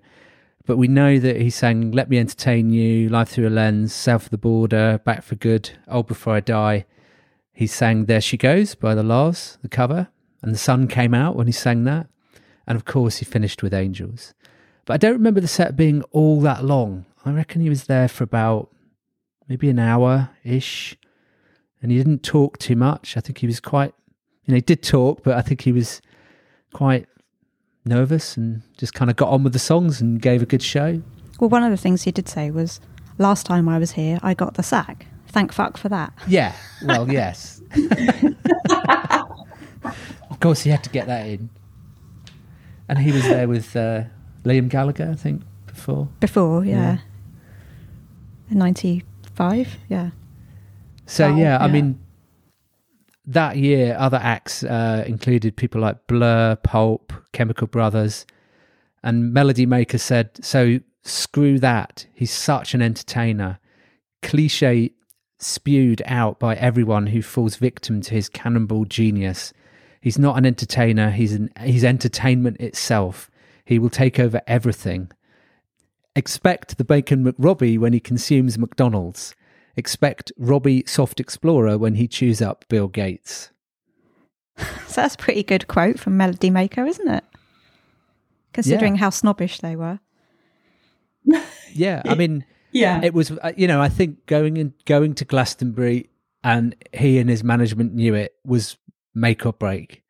but 0.67 0.77
we 0.77 0.89
know 0.89 1.19
that 1.19 1.41
he 1.41 1.51
sang 1.51 1.93
Let 1.93 2.11
Me 2.11 2.19
Entertain 2.19 2.71
You, 2.71 3.09
Life 3.09 3.31
Thru 3.31 3.49
a 3.49 3.51
Lens, 3.51 3.93
South 3.93 4.25
of 4.25 4.31
the 4.31 4.39
Border, 4.39 5.01
Back 5.05 5.23
for 5.23 5.37
Good, 5.37 5.71
Old 5.89 6.09
Before 6.09 6.35
I 6.35 6.41
Die. 6.41 6.85
He 7.57 7.67
sang 7.67 8.05
There 8.05 8.21
She 8.21 8.37
Goes 8.37 8.75
by 8.75 8.95
the 8.95 9.03
La's, 9.03 9.57
the 9.63 9.69
cover, 9.71 10.09
and 10.43 10.53
the 10.53 10.59
sun 10.59 10.89
came 10.89 11.15
out 11.15 11.37
when 11.37 11.47
he 11.47 11.55
sang 11.55 11.85
that. 11.85 12.07
And 12.67 12.77
of 12.77 12.85
course, 12.85 13.17
he 13.17 13.25
finished 13.25 13.63
with 13.63 13.73
Angels. 13.73 14.35
But 14.85 14.93
I 14.93 14.97
don't 14.99 15.15
remember 15.15 15.41
the 15.41 15.49
set 15.49 15.75
being 15.75 16.03
all 16.13 16.43
that 16.43 16.67
long. 16.67 17.07
I 17.25 17.31
reckon 17.31 17.63
he 17.63 17.71
was 17.71 17.85
there 17.85 18.09
for 18.09 18.25
about 18.25 18.69
maybe 19.49 19.71
an 19.71 19.79
hour 19.79 20.29
ish. 20.45 20.99
And 21.81 21.91
he 21.91 21.97
didn't 21.97 22.23
talk 22.23 22.59
too 22.59 22.77
much. 22.77 23.17
I 23.17 23.21
think 23.21 23.39
he 23.39 23.47
was 23.47 23.59
quite, 23.59 23.95
you 24.45 24.53
know, 24.53 24.57
he 24.57 24.61
did 24.61 24.83
talk, 24.83 25.23
but 25.23 25.35
I 25.35 25.41
think 25.41 25.63
he 25.63 25.73
was 25.73 26.03
quite 26.75 27.07
nervous 27.87 28.37
and 28.37 28.61
just 28.77 28.93
kind 28.93 29.11
of 29.11 29.17
got 29.17 29.31
on 29.31 29.45
with 29.45 29.55
the 29.55 29.59
songs 29.59 30.03
and 30.03 30.21
gave 30.21 30.43
a 30.43 30.47
good 30.47 30.63
show. 30.63 31.01
Well, 31.41 31.49
one 31.49 31.65
of 31.65 31.71
the 31.71 31.79
things 31.79 32.03
he 32.03 32.13
did 32.13 32.29
say 32.29 32.51
was, 32.51 32.83
last 33.17 33.47
time 33.47 33.67
I 33.67 33.79
was 33.79 33.93
here, 33.93 34.19
I 34.23 34.35
got 34.35 34.55
the 34.55 34.63
sack. 34.63 35.07
Thank 35.37 35.53
fuck 35.53 35.77
for 35.77 35.91
that. 35.91 36.15
Yeah, 36.27 36.55
well, 36.83 37.13
yes. 37.13 37.61
of 40.31 40.41
course, 40.41 40.63
he 40.63 40.71
had 40.71 40.83
to 40.85 40.89
get 40.89 41.07
that 41.09 41.27
in. 41.27 41.51
And 42.89 42.99
he 42.99 43.13
was 43.13 43.23
there 43.25 43.47
with 43.47 43.77
uh, 43.77 44.05
Liam 44.45 44.71
Gallagher, 44.71 45.11
I 45.13 45.15
think, 45.15 45.43
before. 45.67 46.09
Before, 46.21 46.65
yeah. 46.65 47.01
In 48.51 48.57
95, 48.57 49.77
yeah. 49.91 50.13
So, 51.05 51.33
Wow, 51.33 51.37
yeah, 51.37 51.59
I 51.59 51.69
mean, 51.69 52.01
that 53.27 53.59
year, 53.59 53.95
other 53.99 54.19
acts 54.23 54.65
uh, 54.65 55.05
included 55.07 55.55
people 55.55 55.83
like 55.83 56.07
Blur, 56.07 56.57
Pulp, 56.57 57.13
Chemical 57.33 57.67
Brothers, 57.67 58.25
and 59.03 59.35
Melody 59.35 59.67
Maker 59.67 59.99
said, 59.99 60.31
"So 60.43 60.81
screw 61.03 61.59
that. 61.59 62.07
He's 62.15 62.33
such 62.33 62.73
an 62.73 62.81
entertainer. 62.81 63.59
Cliche 64.23 64.93
spewed 65.39 66.03
out 66.07 66.39
by 66.39 66.55
everyone 66.57 67.09
who 67.09 67.23
falls 67.23 67.57
victim 67.57 68.01
to 68.03 68.15
his 68.15 68.29
cannonball 68.29 68.85
genius. 68.87 69.53
He's 70.01 70.19
not 70.19 70.39
an 70.39 70.47
entertainer. 70.47 71.11
He's 71.11 71.33
an 71.35 71.51
he's 71.61 71.85
entertainment 71.85 72.61
itself. 72.61 73.31
He 73.65 73.79
will 73.79 73.91
take 73.91 74.19
over 74.21 74.41
everything. 74.47 75.11
Expect 76.15 76.79
the 76.79 76.85
Bacon 76.85 77.25
McRobbie 77.25 77.79
when 77.79 77.93
he 77.93 78.01
consumes 78.01 78.59
McDonald's." 78.59 79.35
Expect 79.79 80.33
Robbie 80.39 80.85
Soft 80.87 81.21
Explorer 81.21 81.77
when 81.77 81.97
he 81.97 82.09
chews 82.09 82.41
up 82.41 82.65
Bill 82.69 82.89
Gates. 82.89 83.51
So 84.87 85.03
that's 85.03 85.17
a 85.17 85.19
pretty 85.19 85.43
good 85.43 85.69
quote 85.69 85.99
from 85.99 86.17
Melody 86.17 86.49
Maker, 86.49 86.87
isn't 86.87 87.07
it? 87.09 87.23
Considering 88.55 88.95
Yeah. 88.95 89.01
how 89.01 89.11
snobbish 89.11 89.59
they 89.59 89.77
were. 89.77 89.99
Yeah, 91.75 92.01
I 92.07 92.15
mean, 92.15 92.47
Yeah. 92.77 93.01
it 93.03 93.15
was 93.15 93.31
uh, 93.31 93.53
you 93.57 93.67
know 93.67 93.81
I 93.81 93.89
think 93.89 94.27
going 94.27 94.57
in 94.57 94.75
going 94.85 95.15
to 95.17 95.25
Glastonbury 95.25 96.11
and 96.45 96.75
he 96.93 97.19
and 97.19 97.29
his 97.29 97.43
management 97.43 97.95
knew 97.95 98.15
it 98.15 98.35
was 98.45 98.77
make 99.15 99.45
or 99.45 99.53
break. 99.53 100.03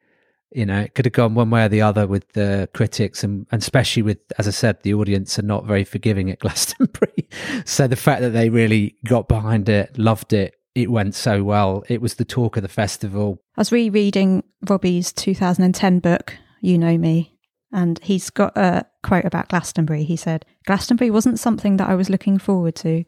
You 0.53 0.65
know, 0.67 0.81
it 0.81 0.95
could 0.95 1.05
have 1.07 1.13
gone 1.13 1.35
one 1.35 1.51
way 1.51 1.65
or 1.65 1.69
the 1.69 1.83
other 1.83 2.07
with 2.07 2.33
the 2.33 2.69
critics 2.73 3.25
and, 3.25 3.47
and 3.51 3.61
especially 3.61 4.03
with, 4.03 4.19
as 4.39 4.47
I 4.47 4.53
said, 4.53 4.83
the 4.83 4.95
audience 4.95 5.39
are 5.39 5.43
not 5.43 5.65
very 5.65 5.85
forgiving 5.85 6.31
at 6.31 6.39
Glastonbury. 6.41 7.29
so 7.65 7.87
the 7.87 7.97
fact 7.97 8.21
that 8.21 8.31
they 8.31 8.49
really 8.49 8.97
got 9.05 9.29
behind 9.29 9.69
it, 9.69 9.99
loved 9.99 10.33
it, 10.33 10.55
it 10.75 10.91
went 10.91 11.15
so 11.15 11.43
well. 11.43 11.85
It 11.89 12.01
was 12.01 12.15
the 12.15 12.25
talk 12.25 12.57
of 12.57 12.63
the 12.63 12.69
festival. 12.69 13.41
I 13.57 13.63
was 13.63 13.73
rereading 13.73 14.45
Robbie's 14.69 15.13
2010 15.13 16.01
book, 16.01 16.37
You 16.61 16.79
Know 16.79 16.97
Me, 16.99 17.39
and 17.73 17.99
he's 18.03 18.31
got 18.31 18.57
a 18.57 18.87
quote 19.07 19.25
about 19.25 19.49
Glastonbury. 19.49 20.03
He 20.03 20.17
said, 20.17 20.45
Glastonbury 20.65 21.11
wasn't 21.11 21.39
something 21.39 21.77
that 21.77 21.89
I 21.89 21.95
was 21.95 22.11
looking 22.11 22.39
forward 22.39 22.75
to. 22.77 23.05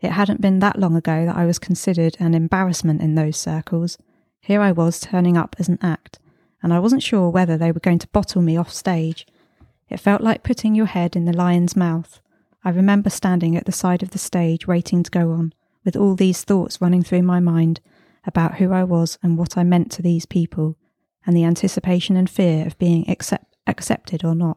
It 0.00 0.12
hadn't 0.12 0.40
been 0.40 0.60
that 0.60 0.78
long 0.78 0.96
ago 0.96 1.26
that 1.26 1.36
I 1.36 1.44
was 1.44 1.58
considered 1.58 2.16
an 2.18 2.34
embarrassment 2.34 3.02
in 3.02 3.14
those 3.14 3.36
circles. 3.36 3.98
Here 4.40 4.62
I 4.62 4.72
was 4.72 4.98
turning 4.98 5.36
up 5.36 5.54
as 5.58 5.68
an 5.68 5.78
act, 5.82 6.18
and 6.62 6.72
I 6.72 6.78
wasn't 6.78 7.02
sure 7.02 7.28
whether 7.28 7.58
they 7.58 7.70
were 7.70 7.80
going 7.80 7.98
to 7.98 8.08
bottle 8.08 8.40
me 8.40 8.56
off 8.56 8.72
stage. 8.72 9.26
It 9.90 10.00
felt 10.00 10.22
like 10.22 10.42
putting 10.42 10.74
your 10.74 10.86
head 10.86 11.14
in 11.14 11.26
the 11.26 11.36
lion's 11.36 11.76
mouth. 11.76 12.20
I 12.64 12.70
remember 12.70 13.10
standing 13.10 13.54
at 13.54 13.66
the 13.66 13.72
side 13.72 14.02
of 14.02 14.10
the 14.10 14.18
stage 14.18 14.66
waiting 14.66 15.02
to 15.02 15.10
go 15.10 15.32
on, 15.32 15.52
with 15.84 15.96
all 15.96 16.14
these 16.14 16.44
thoughts 16.44 16.80
running 16.80 17.02
through 17.02 17.22
my 17.22 17.40
mind 17.40 17.80
about 18.26 18.54
who 18.54 18.72
I 18.72 18.84
was 18.84 19.18
and 19.22 19.36
what 19.36 19.58
I 19.58 19.64
meant 19.64 19.92
to 19.92 20.02
these 20.02 20.24
people, 20.24 20.76
and 21.26 21.36
the 21.36 21.44
anticipation 21.44 22.16
and 22.16 22.30
fear 22.30 22.66
of 22.66 22.78
being 22.78 23.08
accept- 23.08 23.54
accepted 23.66 24.24
or 24.24 24.34
not. 24.34 24.56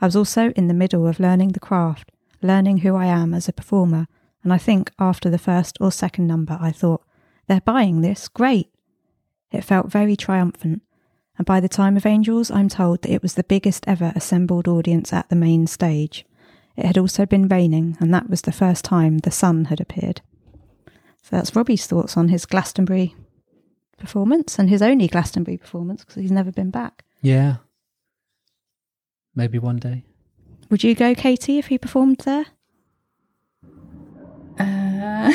I 0.00 0.06
was 0.06 0.16
also 0.16 0.50
in 0.50 0.68
the 0.68 0.74
middle 0.74 1.06
of 1.06 1.20
learning 1.20 1.52
the 1.52 1.60
craft, 1.60 2.12
learning 2.42 2.78
who 2.78 2.94
I 2.94 3.06
am 3.06 3.32
as 3.34 3.48
a 3.48 3.52
performer, 3.52 4.06
and 4.42 4.52
I 4.52 4.58
think 4.58 4.92
after 4.98 5.30
the 5.30 5.38
first 5.38 5.76
or 5.80 5.90
second 5.90 6.26
number, 6.26 6.58
I 6.60 6.70
thought, 6.70 7.02
they're 7.46 7.60
buying 7.60 8.00
this, 8.00 8.28
great. 8.28 8.70
It 9.52 9.64
felt 9.64 9.90
very 9.90 10.16
triumphant, 10.16 10.82
and 11.38 11.46
by 11.46 11.60
the 11.60 11.68
time 11.68 11.96
of 11.96 12.06
Angels, 12.06 12.50
I'm 12.50 12.68
told 12.68 13.02
that 13.02 13.12
it 13.12 13.22
was 13.22 13.34
the 13.34 13.44
biggest 13.44 13.86
ever 13.86 14.12
assembled 14.14 14.68
audience 14.68 15.12
at 15.12 15.28
the 15.28 15.36
main 15.36 15.66
stage. 15.66 16.24
It 16.76 16.84
had 16.84 16.98
also 16.98 17.24
been 17.24 17.48
raining, 17.48 17.96
and 18.00 18.12
that 18.12 18.28
was 18.28 18.42
the 18.42 18.52
first 18.52 18.84
time 18.84 19.18
the 19.18 19.30
sun 19.30 19.66
had 19.66 19.80
appeared. 19.80 20.20
So 21.22 21.36
that's 21.36 21.56
Robbie's 21.56 21.86
thoughts 21.86 22.16
on 22.16 22.28
his 22.28 22.46
Glastonbury 22.46 23.14
performance 23.98 24.58
and 24.58 24.68
his 24.68 24.82
only 24.82 25.08
Glastonbury 25.08 25.56
performance 25.56 26.04
because 26.04 26.20
he's 26.20 26.30
never 26.30 26.52
been 26.52 26.70
back. 26.70 27.04
Yeah. 27.22 27.56
Maybe 29.36 29.58
one 29.58 29.76
day. 29.76 30.02
Would 30.70 30.82
you 30.82 30.94
go, 30.96 31.14
Katie, 31.14 31.58
if 31.58 31.66
he 31.66 31.78
performed 31.78 32.18
there? 32.24 32.46
Uh, 34.58 35.30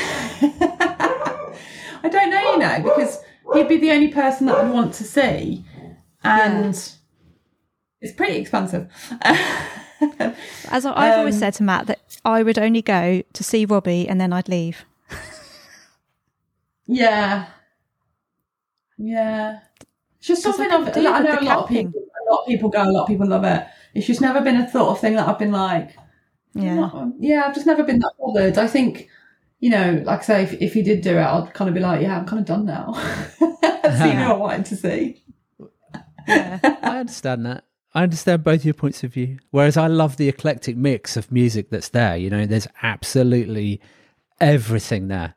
I 2.04 2.10
don't 2.12 2.32
know, 2.32 2.52
you 2.52 2.58
know, 2.58 2.80
because 2.84 3.20
he'd 3.54 3.68
be 3.70 3.78
the 3.78 3.92
only 3.92 4.08
person 4.10 4.48
that 4.48 4.58
I'd 4.58 4.72
want 4.72 4.94
to 4.96 5.04
see, 5.04 5.64
and 6.24 6.70
it's 8.02 8.14
pretty 8.18 8.38
expensive. 8.38 8.90
As 10.72 10.86
I, 10.88 10.94
I've 10.96 11.18
always 11.20 11.36
Um, 11.36 11.40
said 11.40 11.54
to 11.56 11.64
Matt, 11.64 11.86
that 11.86 12.00
I 12.26 12.42
would 12.42 12.58
only 12.58 12.82
go 12.82 13.22
to 13.34 13.44
see 13.44 13.66
Robbie 13.66 14.10
and 14.10 14.20
then 14.20 14.34
I'd 14.34 14.50
leave. 14.50 14.84
yeah, 16.88 17.46
yeah. 18.98 19.60
It's 20.18 20.28
just 20.28 20.44
'Cause 20.44 20.60
I 20.60 20.70
something 20.70 20.88
I've, 20.88 20.94
do 20.94 21.08
I 21.08 21.20
know 21.22 21.40
a 21.40 21.42
lot 21.46 21.58
of 21.60 21.70
people. 21.70 21.94
A 22.02 22.32
lot 22.34 22.42
of 22.42 22.48
people 22.48 22.70
go. 22.70 22.82
A 22.82 22.90
lot 22.92 23.02
of 23.04 23.08
people 23.08 23.28
love 23.28 23.44
it. 23.44 23.68
It's 23.94 24.08
just 24.08 24.22
never 24.22 24.42
been 24.42 24.58
a 24.58 24.70
sort 24.72 24.90
of 24.90 25.00
thing 25.00 25.16
that 25.16 25.28
I've 25.28 25.40
been 25.40 25.52
like. 25.52 25.96
Yeah. 26.54 27.10
yeah. 27.20 27.44
I've 27.46 27.56
just 27.56 27.66
never 27.66 27.84
been 27.84 28.00
that 28.00 28.14
bothered. 28.20 28.58
I 28.58 28.68
think. 28.68 29.10
You 29.64 29.70
know, 29.70 30.02
like 30.06 30.22
I 30.22 30.24
say, 30.24 30.42
if, 30.42 30.54
if 30.54 30.74
he 30.74 30.82
did 30.82 31.02
do 31.02 31.18
it, 31.18 31.22
I'd 31.22 31.54
kind 31.54 31.70
of 31.70 31.76
be 31.76 31.82
like, 31.82 32.02
yeah, 32.02 32.18
I'm 32.18 32.26
kind 32.26 32.40
of 32.40 32.48
done 32.48 32.66
now. 32.66 32.94
I've 32.96 33.96
seen 33.96 34.16
who 34.16 34.24
I 34.24 34.34
wanted 34.34 34.66
to 34.66 34.76
see. 34.76 35.24
Yeah. 36.28 36.58
I 36.64 36.98
understand 36.98 37.46
that. 37.46 37.66
I 37.94 38.02
understand 38.02 38.44
both 38.44 38.66
your 38.66 38.74
points 38.74 39.04
of 39.04 39.14
view. 39.14 39.38
Whereas 39.52 39.78
I 39.78 39.86
love 39.86 40.18
the 40.18 40.30
eclectic 40.30 40.78
mix 40.78 41.16
of 41.16 41.32
music 41.32 41.70
that's 41.70 41.90
there. 41.90 42.18
You 42.18 42.32
know, 42.32 42.48
there's 42.48 42.68
absolutely 42.82 43.82
everything 44.40 45.10
there. 45.10 45.36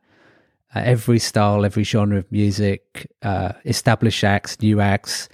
Uh, 0.75 0.81
every 0.85 1.19
style, 1.19 1.67
every 1.67 1.85
genre 1.85 2.17
of 2.17 2.33
music, 2.33 3.13
uh, 3.21 3.53
established 3.67 4.25
acts, 4.25 4.59
new 4.63 4.81
acts. 4.81 5.29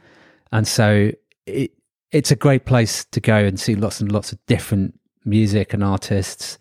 And 0.50 0.66
so 0.66 1.12
it, 1.46 1.70
it's 2.12 2.30
a 2.30 2.36
great 2.36 2.64
place 2.64 3.04
to 3.06 3.20
go 3.20 3.36
and 3.36 3.58
see 3.58 3.74
lots 3.74 4.00
and 4.00 4.10
lots 4.10 4.32
of 4.32 4.44
different 4.46 4.98
music 5.24 5.72
and 5.72 5.84
artists. 5.84 6.58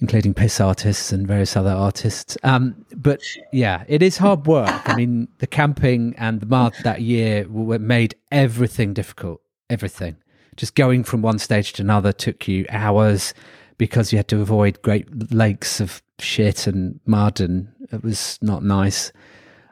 including 0.00 0.34
piss 0.34 0.60
artists 0.60 1.12
and 1.12 1.26
various 1.26 1.56
other 1.56 1.70
artists. 1.70 2.36
Um, 2.42 2.84
but 2.94 3.22
yeah, 3.52 3.84
it 3.88 4.02
is 4.02 4.18
hard 4.18 4.46
work. 4.46 4.88
I 4.88 4.96
mean, 4.96 5.28
the 5.38 5.46
camping 5.46 6.14
and 6.18 6.40
the 6.40 6.46
mud 6.46 6.74
that 6.82 7.00
year 7.00 7.46
made 7.48 8.14
everything 8.30 8.92
difficult. 8.92 9.40
Everything. 9.70 10.16
Just 10.56 10.74
going 10.74 11.04
from 11.04 11.22
one 11.22 11.38
stage 11.38 11.72
to 11.74 11.82
another 11.82 12.12
took 12.12 12.46
you 12.46 12.66
hours 12.68 13.34
because 13.78 14.12
you 14.12 14.18
had 14.18 14.28
to 14.28 14.40
avoid 14.40 14.82
great 14.82 15.32
lakes 15.32 15.80
of 15.80 16.02
shit 16.18 16.66
and 16.66 17.00
mud, 17.06 17.40
and 17.40 17.68
it 17.90 18.04
was 18.04 18.38
not 18.42 18.62
nice. 18.62 19.10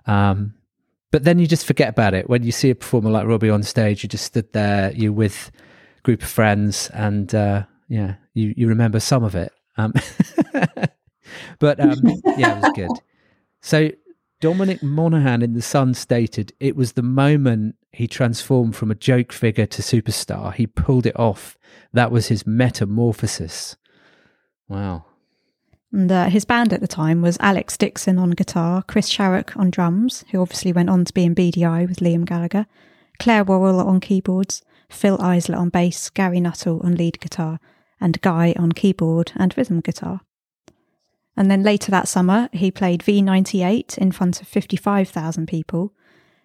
Um, 0.07 0.55
but 1.13 1.25
then 1.25 1.39
you 1.39 1.47
just 1.47 1.67
forget 1.67 1.91
about 1.91 2.15
it 2.15 2.29
when 2.29 2.43
you 2.43 2.51
see 2.51 2.71
a 2.71 2.75
performer 2.75 3.11
like 3.11 3.27
Robbie 3.27 3.51
on 3.51 3.63
stage. 3.63 4.03
You 4.03 4.09
just 4.09 4.25
stood 4.25 4.53
there, 4.53 4.91
you 4.93 5.13
with 5.13 5.53
a 5.99 6.03
group 6.03 6.23
of 6.23 6.29
friends, 6.29 6.91
and 6.93 7.33
uh, 7.35 7.65
yeah, 7.89 8.15
you 8.35 8.53
you 8.57 8.67
remember 8.67 8.99
some 8.99 9.23
of 9.23 9.37
it. 9.37 9.53
Um, 9.77 9.93
but 11.61 11.79
um, 11.79 12.01
yeah, 12.37 12.57
it 12.59 12.63
was 12.63 12.73
good. 12.75 12.91
So 13.61 13.91
Dominic 14.41 14.83
Mohan 14.83 15.43
in 15.43 15.53
The 15.53 15.63
Sun 15.63 15.95
stated 15.95 16.53
it 16.59 16.75
was 16.75 16.93
the 16.93 17.03
moment 17.03 17.77
he 17.93 18.09
transformed 18.09 18.75
from 18.75 18.91
a 18.91 18.97
joke 18.97 19.33
figure 19.33 19.67
to 19.67 19.83
superstar. 19.83 20.55
He 20.55 20.67
pulled 20.67 21.07
it 21.07 21.19
off. 21.19 21.59
That 21.93 22.11
was 22.11 22.29
his 22.29 22.47
metamorphosis. 22.47 23.77
Wow. 24.67 25.05
And 25.93 26.11
uh, 26.11 26.31
his 26.31 26.47
band 26.47 26.73
at 26.73 26.81
the 26.81 26.89
time 26.89 27.21
was 27.21 27.37
Alex 27.39 27.77
Dickson 27.77 28.19
on 28.19 28.31
guitar, 28.31 28.83
Chris 28.83 29.11
Sharrock 29.11 29.57
on 29.59 29.71
drums, 29.71 30.25
who 30.31 30.41
obviously 30.41 30.73
went 30.73 30.89
on 30.89 31.05
to 31.05 31.13
be 31.13 31.25
in 31.25 31.35
Beady 31.35 31.65
Eye 31.65 31.85
with 31.85 31.99
Liam 31.99 32.25
Gallagher, 32.25 32.67
Claire 33.19 33.45
Worrall 33.45 33.81
on 33.81 34.01
keyboards, 34.01 34.63
Fil 34.89 35.19
Eisler 35.19 35.59
on 35.59 35.69
bass, 35.69 36.09
Gary 36.09 36.41
Nuttall 36.41 36.81
on 36.83 36.95
lead 36.95 37.21
guitar, 37.21 37.61
and 38.01 38.21
Guy 38.23 38.55
on 38.59 38.73
keyboard 38.73 39.33
and 39.37 39.57
rhythm 39.57 39.81
guitar. 39.81 40.23
And 41.37 41.51
then 41.51 41.63
later 41.63 41.91
that 41.91 42.09
summer, 42.09 42.49
he 42.53 42.71
played 42.71 43.03
V98 43.03 43.97
in 43.99 44.13
front 44.13 44.41
of 44.41 44.49
55,000 44.49 45.47
people. 45.47 45.93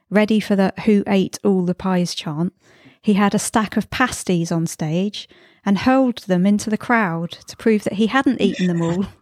Ready 0.10 0.40
for 0.40 0.56
the 0.56 0.74
Who 0.86 1.03
Ate 1.07 1.40
All 1.44 1.65
the 1.65 1.76
Pies 1.76 2.14
chant, 2.15 2.53
he 3.02 3.14
had 3.14 3.36
a 3.36 3.40
stack 3.40 3.76
of 3.78 3.90
pasties 3.90 4.52
on 4.52 4.68
stage 4.68 5.28
and 5.65 5.80
hurled 5.80 6.19
them 6.19 6.45
into 6.45 6.69
the 6.69 6.78
crowd 6.78 7.32
to 7.32 7.57
prove 7.57 7.84
that 7.84 7.94
he 7.94 8.07
hadn't 8.07 8.41
eaten 8.41 8.68
them 8.68 8.82
all. 8.82 9.06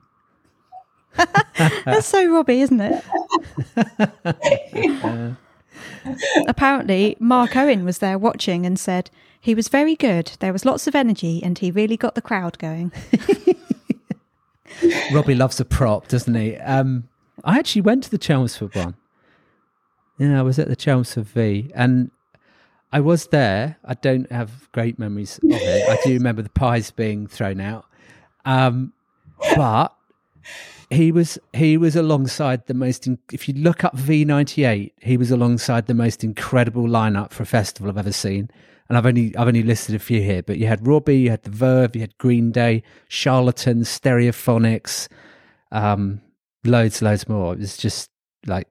That's 1.86 2.08
so 2.08 2.32
Robbie, 2.32 2.62
isn't 2.62 2.82
it? 2.82 3.04
Apparently, 6.48 7.18
Mark 7.20 7.56
Owen 7.56 7.86
was 7.86 8.00
there 8.00 8.18
watching 8.18 8.66
and 8.66 8.80
said 8.80 9.10
he 9.40 9.56
was 9.56 9.68
very 9.68 9.96
good. 9.96 10.32
There 10.40 10.54
was 10.54 10.66
lots 10.66 10.88
of 10.88 10.96
energy 10.96 11.42
and 11.44 11.58
he 11.58 11.72
really 11.72 11.98
got 11.98 12.16
the 12.16 12.22
crowd 12.22 12.58
going. 12.60 12.92
Robbie 15.14 15.36
loves 15.36 15.60
a 15.60 15.66
prop, 15.66 16.08
doesn't 16.08 16.36
he? 16.36 16.58
Um, 16.58 17.08
I 17.44 17.60
actually 17.60 17.82
went 17.82 18.04
to 18.06 18.12
the 18.12 18.18
Chelmsford 18.18 18.76
one. 18.76 18.96
Yeah, 20.18 20.40
I 20.40 20.42
was 20.44 20.60
at 20.60 20.68
the 20.68 20.76
Chelmsford 20.76 21.28
V, 21.28 21.72
and 21.76 22.12
I 22.92 23.02
was 23.02 23.28
there. 23.28 23.78
I 23.84 23.96
don't 23.96 24.32
have 24.32 24.72
great 24.72 24.98
memories 24.98 25.38
of 25.40 25.52
it. 25.52 25.90
I 25.90 25.98
do 26.06 26.14
remember 26.14 26.42
the 26.42 26.50
pies 26.50 26.92
being 26.92 27.28
thrown 27.28 27.60
out, 27.60 27.86
um, 28.46 28.94
but 29.56 29.94
he 30.90 31.12
was 31.12 31.38
he 31.54 31.78
was 31.78 31.96
alongside 31.96 32.66
the 32.68 32.74
most. 32.74 33.08
In, 33.08 33.18
if 33.32 33.48
you 33.48 33.56
look 33.56 33.84
up 33.84 33.96
V98, 33.98 34.92
he 35.02 35.18
was 35.18 35.32
alongside 35.32 35.88
the 35.88 35.94
most 35.94 36.24
incredible 36.24 36.84
lineup 36.84 37.32
for 37.32 37.44
a 37.44 37.48
festival 37.48 37.90
I've 37.90 37.98
ever 37.98 38.12
seen. 38.12 38.50
And 38.88 38.98
I've 38.98 39.06
only 39.06 39.36
I've 39.36 39.48
only 39.48 39.64
listed 39.64 39.96
a 39.96 40.00
few 40.00 40.22
here, 40.22 40.44
but 40.44 40.58
you 40.58 40.68
had 40.68 40.86
Robbie, 40.86 41.18
you 41.18 41.32
had 41.32 41.44
the 41.44 41.50
Verve, 41.50 41.96
you 41.96 42.02
had 42.02 42.18
Green 42.18 42.52
Day, 42.52 42.84
Charlatans, 43.08 43.88
Stereophonics, 43.88 45.08
um, 45.72 46.22
loads, 46.64 47.02
loads 47.02 47.28
more. 47.28 47.54
It 47.54 47.60
was 47.60 47.78
just 47.78 48.12
like 48.46 48.68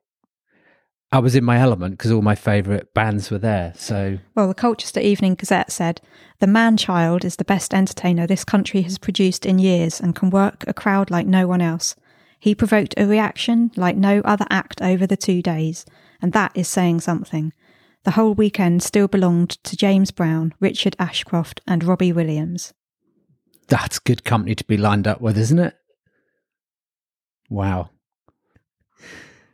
I 1.11 1.19
was 1.19 1.35
in 1.35 1.45
my 1.45 1.59
element 1.59 1.99
because 1.99 2.12
all 2.12 2.23
my 2.23 2.36
favourite 2.36 2.95
bands 2.95 3.31
were 3.31 3.39
there. 3.39 3.73
So 3.77 4.19
Well, 4.36 4.47
the 4.47 4.55
Colchester 4.55 5.01
Evening 5.01 5.35
Gazette 5.35 5.73
said 5.73 6.01
the 6.39 6.47
man 6.47 6.77
child 6.77 7.24
is 7.24 7.36
the 7.36 7.45
best 7.45 7.74
entertainer 7.74 8.27
this 8.27 8.45
country 8.45 8.82
has 8.82 8.99
produced 8.99 9.45
in 9.45 9.59
years 9.59 10.01
and 10.01 10.15
can 10.15 10.31
work 10.31 10.65
a 10.69 10.74
crowd 10.74 11.11
like 11.11 11.27
no 11.27 11.49
one 11.49 11.61
else. 11.61 11.97
He 12.45 12.55
provoked 12.55 12.93
a 12.99 13.07
reaction 13.07 13.71
like 13.75 13.97
no 13.97 14.21
other 14.21 14.45
act 14.51 14.83
over 14.83 15.07
the 15.07 15.16
two 15.16 15.41
days, 15.41 15.87
and 16.21 16.35
that 16.35 16.53
is 16.55 16.69
saying 16.69 17.01
something. 17.01 17.55
The 18.03 18.11
whole 18.11 18.35
weekend 18.35 18.83
still 18.83 19.09
belonged 19.09 19.53
to 19.65 19.79
James 19.79 20.11
Brown, 20.11 20.53
Richard 20.61 20.95
Ashcroft, 20.99 21.62
and 21.66 21.83
Robbie 21.83 22.12
Williams. 22.12 22.75
that's 23.66 23.99
good 23.99 24.25
company 24.25 24.55
to 24.57 24.65
be 24.65 24.77
lined 24.77 25.07
up 25.07 25.23
with, 25.23 25.39
isn't 25.39 25.59
it? 25.59 25.75
Wow. 27.49 27.89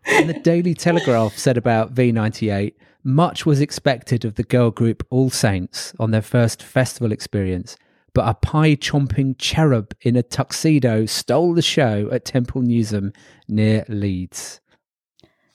And 0.04 0.28
the 0.28 0.40
Daily 0.40 0.74
Telegraph 0.74 1.38
said 1.38 1.56
about 1.56 1.94
V98 1.94 2.74
much 3.04 3.46
was 3.46 3.60
expected 3.60 4.24
of 4.24 4.34
the 4.34 4.42
girl 4.42 4.72
group 4.72 5.06
All 5.10 5.30
Saints 5.30 5.94
on 6.00 6.10
their 6.10 6.22
first 6.22 6.60
festival 6.60 7.12
experience, 7.12 7.76
but 8.20 8.28
a 8.28 8.34
pie 8.34 8.76
chomping 8.76 9.34
cherub 9.38 9.94
in 10.02 10.14
a 10.14 10.22
tuxedo 10.22 11.06
stole 11.06 11.54
the 11.54 11.62
show 11.62 12.06
at 12.12 12.26
Temple 12.26 12.60
Newsam 12.60 13.16
near 13.48 13.82
Leeds. 13.88 14.60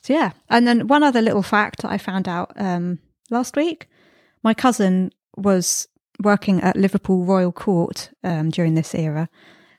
So 0.02 0.14
yeah, 0.14 0.32
and 0.50 0.68
then 0.68 0.88
one 0.88 1.04
other 1.04 1.22
little 1.22 1.44
fact 1.44 1.86
I 1.86 2.00
found 2.00 2.28
out 2.28 2.54
um, 2.56 2.98
last 3.30 3.56
week: 3.56 3.88
my 4.42 4.56
cousin 4.56 5.12
was 5.38 5.88
working 6.24 6.60
at 6.62 6.76
Liverpool 6.76 7.24
Royal 7.24 7.52
Court 7.52 8.10
um, 8.24 8.50
during 8.50 8.74
this 8.74 8.96
era, 8.96 9.30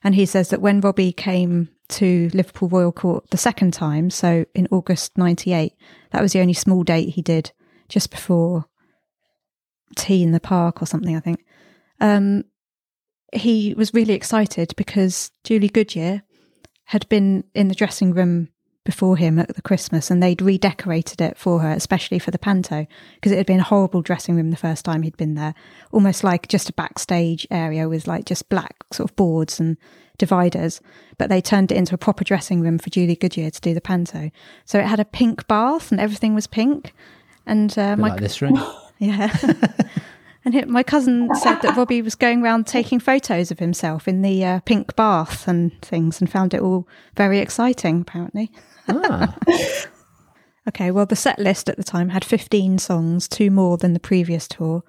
and 0.04 0.14
he 0.14 0.24
says 0.24 0.50
that 0.50 0.62
when 0.62 0.80
Robbie 0.80 1.12
came 1.12 1.68
to 1.88 2.30
Liverpool 2.32 2.68
Royal 2.68 2.92
Court 2.92 3.28
the 3.30 3.36
second 3.36 3.72
time, 3.72 4.10
so 4.10 4.44
in 4.54 4.68
August 4.70 5.18
'98, 5.18 5.72
that 6.12 6.22
was 6.22 6.34
the 6.34 6.40
only 6.40 6.54
small 6.54 6.84
date 6.84 7.08
he 7.08 7.22
did 7.22 7.50
just 7.88 8.12
before 8.12 8.66
T 9.96 10.22
in 10.22 10.30
the 10.30 10.38
Park 10.38 10.80
or 10.80 10.86
something, 10.86 11.16
I 11.16 11.20
think. 11.20 11.44
Um, 12.00 12.44
he 13.32 13.74
was 13.74 13.94
really 13.94 14.14
excited 14.14 14.74
because 14.76 15.30
Julie 15.44 15.68
Goodyear 15.68 16.22
had 16.84 17.08
been 17.08 17.44
in 17.54 17.68
the 17.68 17.74
dressing 17.74 18.12
room 18.12 18.48
before 18.84 19.16
him 19.16 19.38
at 19.38 19.54
the 19.54 19.62
Christmas 19.62 20.10
and 20.10 20.22
they'd 20.22 20.40
redecorated 20.40 21.20
it 21.20 21.36
for 21.36 21.60
her, 21.60 21.70
especially 21.70 22.18
for 22.18 22.30
the 22.30 22.38
panto, 22.38 22.86
because 23.16 23.32
it 23.32 23.36
had 23.36 23.46
been 23.46 23.60
a 23.60 23.64
horrible 23.64 24.00
dressing 24.00 24.36
room 24.36 24.50
the 24.50 24.56
first 24.56 24.84
time 24.84 25.02
he'd 25.02 25.16
been 25.16 25.34
there, 25.34 25.54
almost 25.92 26.24
like 26.24 26.48
just 26.48 26.70
a 26.70 26.72
backstage 26.72 27.46
area 27.50 27.88
with 27.88 28.06
like 28.06 28.24
just 28.24 28.48
black 28.48 28.76
sort 28.92 29.10
of 29.10 29.16
boards 29.16 29.60
and 29.60 29.76
dividers. 30.16 30.80
But 31.18 31.28
they 31.28 31.40
turned 31.42 31.72
it 31.72 31.76
into 31.76 31.94
a 31.94 31.98
proper 31.98 32.24
dressing 32.24 32.60
room 32.60 32.78
for 32.78 32.88
Julie 32.88 33.16
Goodyear 33.16 33.50
to 33.50 33.60
do 33.60 33.74
the 33.74 33.80
panto. 33.80 34.30
So 34.64 34.78
it 34.78 34.86
had 34.86 35.00
a 35.00 35.04
pink 35.04 35.46
bath 35.48 35.90
and 35.90 36.00
everything 36.00 36.34
was 36.34 36.46
pink. 36.46 36.94
And 37.44 37.76
uh, 37.78 37.96
my 37.96 38.10
like 38.10 38.20
this 38.20 38.40
room. 38.40 38.62
yeah. 38.98 39.36
and 40.46 40.66
my 40.68 40.82
cousin 40.82 41.28
said 41.34 41.60
that 41.62 41.76
Robbie 41.76 42.02
was 42.02 42.14
going 42.14 42.42
around 42.42 42.66
taking 42.66 43.00
photos 43.00 43.50
of 43.50 43.58
himself 43.58 44.06
in 44.08 44.22
the 44.22 44.44
uh, 44.44 44.60
pink 44.60 44.96
bath 44.96 45.46
and 45.48 45.78
things 45.82 46.20
and 46.20 46.30
found 46.30 46.54
it 46.54 46.60
all 46.60 46.88
very 47.16 47.38
exciting, 47.38 48.00
apparently. 48.02 48.50
ah, 48.88 49.36
Okay, 50.68 50.90
well, 50.90 51.06
the 51.06 51.14
set 51.14 51.38
list 51.38 51.68
at 51.68 51.76
the 51.76 51.84
time 51.84 52.08
had 52.08 52.24
15 52.24 52.78
songs, 52.78 53.28
two 53.28 53.50
more 53.50 53.76
than 53.76 53.92
the 53.92 54.00
previous 54.00 54.48
tour. 54.48 54.82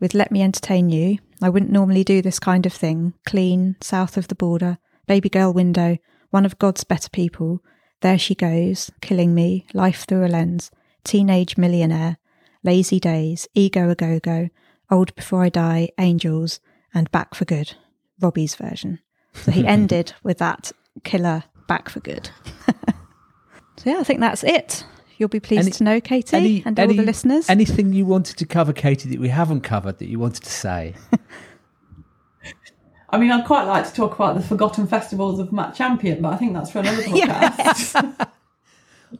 With 0.00 0.14
Let 0.14 0.32
Me 0.32 0.42
Entertain 0.42 0.88
You, 0.88 1.18
I 1.42 1.48
wouldn't 1.48 1.70
normally 1.70 2.02
do 2.02 2.22
this 2.22 2.38
kind 2.38 2.64
of 2.64 2.72
thing. 2.72 3.12
Clean, 3.26 3.76
South 3.80 4.16
of 4.16 4.28
the 4.28 4.34
Border, 4.34 4.78
Baby 5.06 5.28
Girl 5.28 5.52
Window, 5.52 5.98
One 6.30 6.46
of 6.46 6.58
God's 6.58 6.84
Better 6.84 7.10
People, 7.10 7.60
There 8.00 8.18
She 8.18 8.34
Goes, 8.34 8.90
Killing 9.02 9.34
Me, 9.34 9.66
Life 9.74 10.06
Thru 10.08 10.24
a 10.24 10.28
Lens, 10.28 10.70
Teenage 11.04 11.58
Millionaire, 11.58 12.16
Lazy 12.64 12.98
Days, 12.98 13.46
Ego 13.54 13.90
a 13.90 13.94
Go 13.94 14.18
Go, 14.18 14.48
Old 14.92 15.14
Before 15.16 15.42
I 15.42 15.48
Die, 15.48 15.88
Angels, 15.98 16.60
and 16.94 17.10
Back 17.10 17.34
for 17.34 17.44
Good, 17.46 17.74
Robbie's 18.20 18.54
version. 18.54 18.98
So 19.32 19.50
he 19.50 19.66
ended 19.76 20.12
with 20.22 20.38
that 20.38 20.70
killer 21.02 21.44
Back 21.66 21.88
for 21.88 22.00
Good. 22.00 22.30
so 23.78 23.90
yeah, 23.90 23.96
I 23.98 24.04
think 24.04 24.20
that's 24.20 24.44
it. 24.44 24.84
You'll 25.16 25.28
be 25.30 25.40
pleased 25.40 25.62
Any- 25.62 25.70
to 25.72 25.84
know, 25.84 26.00
Katie, 26.00 26.36
any- 26.36 26.62
and 26.66 26.78
all 26.78 26.84
any- 26.84 26.96
the 26.96 27.02
listeners. 27.04 27.48
anything 27.48 27.92
you 27.94 28.04
wanted 28.04 28.36
to 28.36 28.44
cover, 28.46 28.72
Katie, 28.72 29.08
that 29.08 29.18
we 29.18 29.28
haven't 29.28 29.62
covered 29.62 29.98
that 29.98 30.08
you 30.08 30.18
wanted 30.18 30.42
to 30.44 30.50
say? 30.52 30.94
I 33.10 33.18
mean, 33.18 33.30
I'd 33.30 33.44
quite 33.46 33.64
like 33.64 33.86
to 33.86 33.92
talk 33.94 34.14
about 34.14 34.34
the 34.36 34.42
forgotten 34.42 34.86
festivals 34.86 35.38
of 35.38 35.52
Matt 35.52 35.74
Champion, 35.74 36.22
but 36.22 36.32
I 36.32 36.36
think 36.36 36.54
that's 36.54 36.70
for 36.70 36.78
another 36.80 37.02
podcast. 37.02 38.28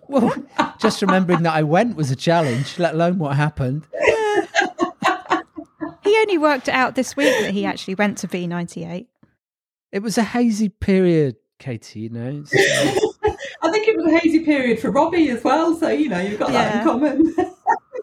Well, 0.09 0.35
just 0.81 1.03
remembering 1.03 1.43
that 1.43 1.55
I 1.55 1.63
went 1.63 1.97
was 1.97 2.11
a 2.11 2.17
challenge, 2.17 2.79
let 2.79 2.95
alone 2.95 3.19
what 3.19 3.37
happened. 3.37 3.87
He 6.13 6.19
only 6.19 6.39
worked 6.39 6.69
it 6.69 6.75
out 6.75 6.95
this 6.95 7.17
week 7.17 7.33
that 7.41 7.53
he 7.53 7.65
actually 7.65 7.95
went 7.95 8.19
to 8.19 8.29
V98. 8.29 9.07
It 9.93 10.03
was 10.03 10.19
a 10.19 10.23
hazy 10.23 10.69
period, 10.69 11.37
Katie, 11.59 12.01
you 12.01 12.09
know. 12.11 12.29
It's- 12.29 12.53
uh, 13.25 13.31
I 13.63 13.71
think 13.71 13.89
it 13.89 13.97
was 13.97 14.13
a 14.13 14.19
hazy 14.19 14.41
period 14.41 14.79
for 14.79 14.91
Robbie 14.91 15.31
as 15.31 15.43
well, 15.43 15.75
so 15.75 15.89
you 15.89 16.09
know 16.09 16.21
you've 16.21 16.39
got 16.39 16.51
that 16.51 16.77
in 16.79 16.85
common. 16.85 17.35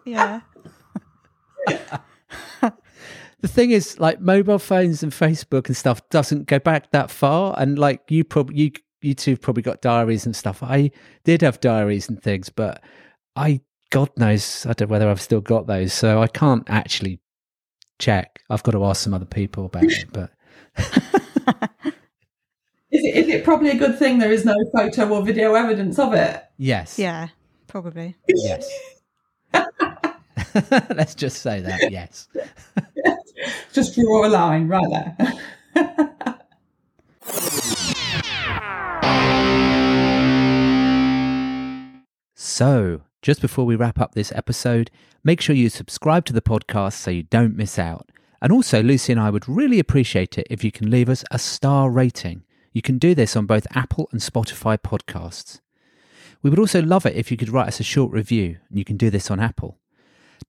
Yeah. 0.06 0.40
the 1.68 2.72
thing 3.48 3.70
is, 3.70 4.00
like 4.00 4.18
mobile 4.18 4.58
phones 4.58 5.02
and 5.02 5.12
Facebook 5.12 5.66
and 5.66 5.76
stuff 5.76 6.00
doesn't 6.08 6.46
go 6.46 6.58
back 6.58 6.90
that 6.92 7.10
far. 7.10 7.54
And 7.58 7.78
like 7.78 8.00
you 8.08 8.24
probably 8.24 8.56
you 8.56 8.70
you 9.02 9.14
two 9.14 9.32
have 9.32 9.42
probably 9.42 9.62
got 9.62 9.82
diaries 9.82 10.24
and 10.24 10.34
stuff. 10.34 10.62
I 10.62 10.90
did 11.24 11.42
have 11.42 11.60
diaries 11.60 12.08
and 12.08 12.20
things, 12.20 12.48
but 12.48 12.82
I 13.36 13.60
God 13.90 14.08
knows 14.16 14.64
I 14.64 14.72
don't 14.72 14.88
know 14.88 14.92
whether 14.92 15.10
I've 15.10 15.20
still 15.20 15.42
got 15.42 15.66
those, 15.66 15.92
so 15.92 16.22
I 16.22 16.28
can't 16.28 16.64
actually 16.70 17.20
check. 18.00 18.40
I've 18.50 18.62
got 18.64 18.72
to 18.72 18.84
ask 18.84 19.02
some 19.02 19.14
other 19.14 19.24
people 19.26 19.66
about 19.66 19.84
it. 19.84 20.06
But 20.12 20.30
Is 22.92 23.04
it, 23.04 23.14
is 23.16 23.28
it 23.28 23.44
probably 23.44 23.70
a 23.70 23.76
good 23.76 23.96
thing 24.00 24.18
there 24.18 24.32
is 24.32 24.44
no 24.44 24.56
photo 24.74 25.08
or 25.10 25.22
video 25.24 25.54
evidence 25.54 25.96
of 26.00 26.12
it? 26.12 26.42
yes, 26.56 26.98
Yeah, 26.98 27.28
probably. 27.68 28.16
yes. 28.26 28.68
Let's 30.90 31.14
just 31.14 31.40
say 31.42 31.60
that. 31.60 31.92
Yes. 31.92 32.26
Just 33.72 33.94
draw 33.94 34.26
a 34.26 34.28
line 34.28 34.66
right 34.66 34.84
there. 34.90 35.16
So, 42.34 43.02
just 43.22 43.40
before 43.40 43.64
we 43.64 43.76
wrap 43.76 44.00
up 44.00 44.14
this 44.14 44.32
episode, 44.34 44.90
make 45.22 45.40
sure 45.40 45.54
you 45.54 45.68
subscribe 45.68 46.24
to 46.26 46.32
the 46.32 46.40
podcast 46.40 46.94
so 46.94 47.10
you 47.10 47.22
don't 47.24 47.56
miss 47.56 47.78
out. 47.78 48.10
And 48.42 48.52
also, 48.52 48.82
Lucy 48.82 49.12
and 49.12 49.20
I 49.20 49.28
would 49.30 49.48
really 49.48 49.78
appreciate 49.78 50.38
it 50.38 50.46
if 50.48 50.64
you 50.64 50.72
can 50.72 50.90
leave 50.90 51.10
us 51.10 51.24
a 51.30 51.38
star 51.38 51.90
rating. 51.90 52.44
You 52.72 52.82
can 52.82 52.98
do 52.98 53.14
this 53.14 53.36
on 53.36 53.46
both 53.46 53.66
Apple 53.74 54.08
and 54.12 54.20
Spotify 54.20 54.78
podcasts. 54.78 55.60
We 56.42 56.48
would 56.48 56.58
also 56.58 56.80
love 56.80 57.04
it 57.04 57.16
if 57.16 57.30
you 57.30 57.36
could 57.36 57.50
write 57.50 57.68
us 57.68 57.80
a 57.80 57.84
short 57.84 58.12
review, 58.12 58.56
and 58.70 58.78
you 58.78 58.84
can 58.84 58.96
do 58.96 59.10
this 59.10 59.30
on 59.30 59.40
Apple. 59.40 59.76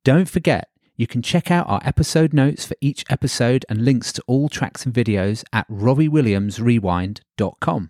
Don't 0.05 0.29
forget, 0.29 0.69
you 0.95 1.05
can 1.07 1.21
check 1.21 1.51
out 1.51 1.67
our 1.67 1.81
episode 1.83 2.31
notes 2.33 2.65
for 2.65 2.77
each 2.79 3.03
episode 3.09 3.65
and 3.67 3.83
links 3.83 4.13
to 4.13 4.23
all 4.27 4.47
tracks 4.47 4.85
and 4.85 4.93
videos 4.93 5.43
at 5.51 5.67
robbiewilliamsrewind.com. 5.69 7.89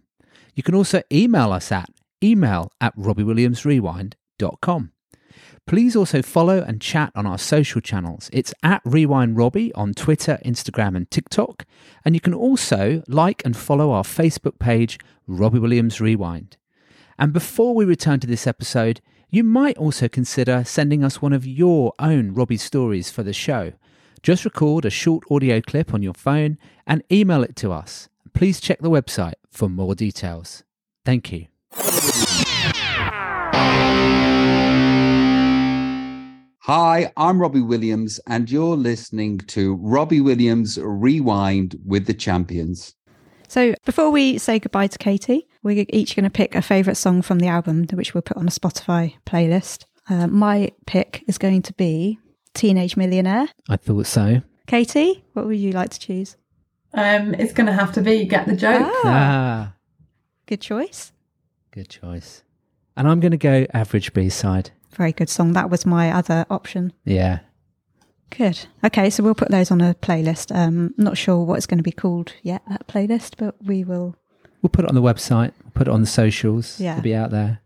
You 0.56 0.64
can 0.64 0.76
also 0.76 1.04
email 1.12 1.52
us 1.52 1.72
at 1.72 1.90
email 2.24 2.72
at 2.82 2.98
robbiewilliamsrewind.com. 2.98 4.21
Please 5.68 5.96
also 5.96 6.22
follow 6.22 6.62
and 6.62 6.82
chat 6.82 7.12
on 7.16 7.26
our 7.26 7.38
social 7.38 7.82
channels. 7.82 8.30
It's 8.34 8.54
at 8.64 8.82
Rewind 8.84 9.38
Robbie 9.38 9.74
on 9.74 9.94
Twitter, 9.94 10.40
Instagram, 10.46 10.98
and 10.98 11.10
TikTok. 11.10 11.66
And 12.04 12.16
you 12.16 12.20
can 12.20 12.34
also 12.34 13.04
like 13.08 13.42
and 13.46 13.56
follow 13.56 13.92
our 13.92 14.04
Facebook 14.04 14.60
page, 14.60 15.00
Robbie 15.28 15.60
Williams 15.60 16.02
Rewind. 16.02 16.58
And 17.18 17.32
before 17.32 17.76
we 17.76 17.86
return 17.86 18.20
to 18.22 18.28
this 18.28 18.48
episode, 18.48 19.00
you 19.30 19.44
might 19.44 19.78
also 19.78 20.10
consider 20.10 20.64
sending 20.66 21.04
us 21.04 21.22
one 21.22 21.32
of 21.32 21.46
your 21.46 21.94
own 22.00 22.34
Robbie 22.34 22.58
stories 22.58 23.10
for 23.10 23.24
the 23.24 23.32
show. 23.32 23.74
Just 24.24 24.44
record 24.44 24.84
a 24.84 24.90
short 24.90 25.24
audio 25.32 25.62
clip 25.62 25.94
on 25.94 26.04
your 26.04 26.14
phone 26.14 26.58
and 26.86 27.04
email 27.12 27.44
it 27.44 27.56
to 27.58 27.72
us. 27.72 28.10
Please 28.34 28.60
check 28.60 28.80
the 28.80 28.90
website 28.90 29.36
for 29.50 29.70
more 29.70 29.96
details. 29.96 30.64
Thank 31.06 31.32
you. 31.32 31.48
Hi, 36.66 37.12
I'm 37.18 37.42
Robbie 37.42 37.62
Williams, 37.62 38.20
and 38.28 38.50
you're 38.52 38.78
listening 38.78 39.40
to 39.40 39.76
Robbie 39.78 40.22
Williams 40.22 40.78
Rewind 40.80 41.76
with 41.86 42.06
the 42.06 42.14
Champions. 42.14 42.94
So 43.48 43.74
before 43.84 44.12
we 44.12 44.38
say 44.38 44.60
goodbye 44.60 44.88
to 44.88 44.98
Katie, 44.98 45.48
we're 45.64 45.86
each 45.90 46.16
going 46.16 46.24
to 46.24 46.30
pick 46.30 46.54
a 46.56 46.62
favourite 46.62 46.98
song 46.98 47.22
from 47.24 47.40
the 47.40 47.48
album, 47.48 47.88
which 47.94 48.14
we'll 48.14 48.22
put 48.22 48.38
on 48.38 48.48
a 48.48 48.52
Spotify 48.52 49.16
playlist. 49.26 49.86
Uh, 50.08 50.28
my 50.28 50.72
pick 50.86 51.24
is 51.28 51.38
going 51.38 51.62
to 51.64 51.74
be 51.74 52.20
Teenage 52.54 52.96
Millionaire. 52.96 53.48
I 53.68 53.78
thought 53.78 54.06
so. 54.06 54.42
Katie, 54.68 55.24
what 55.34 55.48
would 55.48 55.58
you 55.58 55.72
like 55.72 55.90
to 55.90 56.00
choose? 56.00 56.38
Um, 56.94 57.34
it's 57.34 57.54
going 57.54 57.68
to 57.68 57.74
have 57.74 57.92
to 57.94 58.02
be 58.02 58.26
Get 58.26 58.46
the 58.46 58.56
Joke. 58.56 58.82
Ah, 58.88 59.02
Ah, 59.06 59.74
good 60.46 60.62
choice. 60.62 61.12
good 61.72 61.90
choice. 61.90 62.44
And 62.96 63.08
I'm 63.08 63.20
going 63.20 63.32
to 63.32 63.38
go 63.38 63.66
average 63.74 64.14
B 64.14 64.30
side. 64.30 64.72
Very 64.92 65.12
good 65.12 65.30
song. 65.30 65.54
That 65.54 65.70
was 65.70 65.86
my 65.86 66.12
other 66.12 66.46
option. 66.50 66.94
Yeah. 67.06 67.40
Good. 68.30 68.68
Okay, 68.84 69.10
so 69.10 69.24
we'll 69.24 69.36
put 69.36 69.52
those 69.52 69.72
on 69.72 69.82
a 69.82 69.94
playlist. 69.96 70.56
Um, 70.56 70.94
not 70.98 71.18
sure 71.18 71.44
what 71.44 71.56
it's 71.56 71.66
going 71.66 71.80
to 71.80 71.84
be 71.84 71.92
called 71.92 72.34
yet, 72.44 72.62
that 72.70 72.88
playlist, 72.88 73.36
but 73.38 73.56
we 73.64 73.84
will. 73.84 74.16
We'll 74.62 74.70
put 74.70 74.86
it 74.86 74.90
on 74.90 74.96
the 74.96 75.02
website, 75.02 75.52
we'll 75.64 75.72
put 75.74 75.88
it 75.88 75.92
on 75.92 76.02
the 76.02 76.08
socials. 76.08 76.80
Yeah. 76.80 76.94
It'll 76.94 77.04
be 77.04 77.16
out 77.16 77.32
there. 77.32 77.60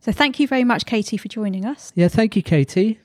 So 0.00 0.12
thank 0.12 0.38
you 0.38 0.46
very 0.46 0.64
much, 0.64 0.86
Katie, 0.86 1.16
for 1.16 1.28
joining 1.28 1.64
us. 1.64 1.92
Yeah, 1.94 2.08
thank 2.08 2.36
you, 2.36 2.42
Katie. 2.42 3.00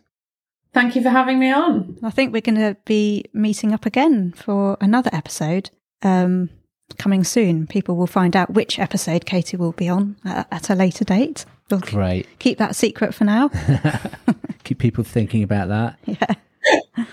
Thank 0.74 0.96
you 0.96 1.02
for 1.02 1.10
having 1.10 1.40
me 1.40 1.52
on. 1.52 1.98
I 2.04 2.12
think 2.12 2.32
we're 2.32 2.42
going 2.42 2.56
to 2.56 2.78
be 2.86 3.26
meeting 3.34 3.74
up 3.74 3.86
again 3.86 4.34
for 4.34 4.78
another 4.80 5.10
episode 5.12 5.72
um, 6.04 6.50
coming 6.98 7.24
soon. 7.24 7.68
People 7.68 7.96
will 7.96 8.08
find 8.08 8.36
out 8.36 8.52
which 8.52 8.80
episode 8.80 9.26
Katie 9.26 9.58
will 9.58 9.72
be 9.72 9.90
on 9.90 10.18
at, 10.24 10.48
at 10.52 10.70
a 10.70 10.76
later 10.76 11.04
date. 11.04 11.46
We'll 11.70 11.80
Great. 11.82 12.28
keep 12.40 12.58
that 12.58 12.76
secret 12.76 13.14
for 13.14 13.26
now. 13.26 13.50
Keep 14.64 14.80
people 14.80 15.04
thinking 15.04 15.42
about 15.42 15.70
that. 15.70 15.98
yeah. 16.06 17.06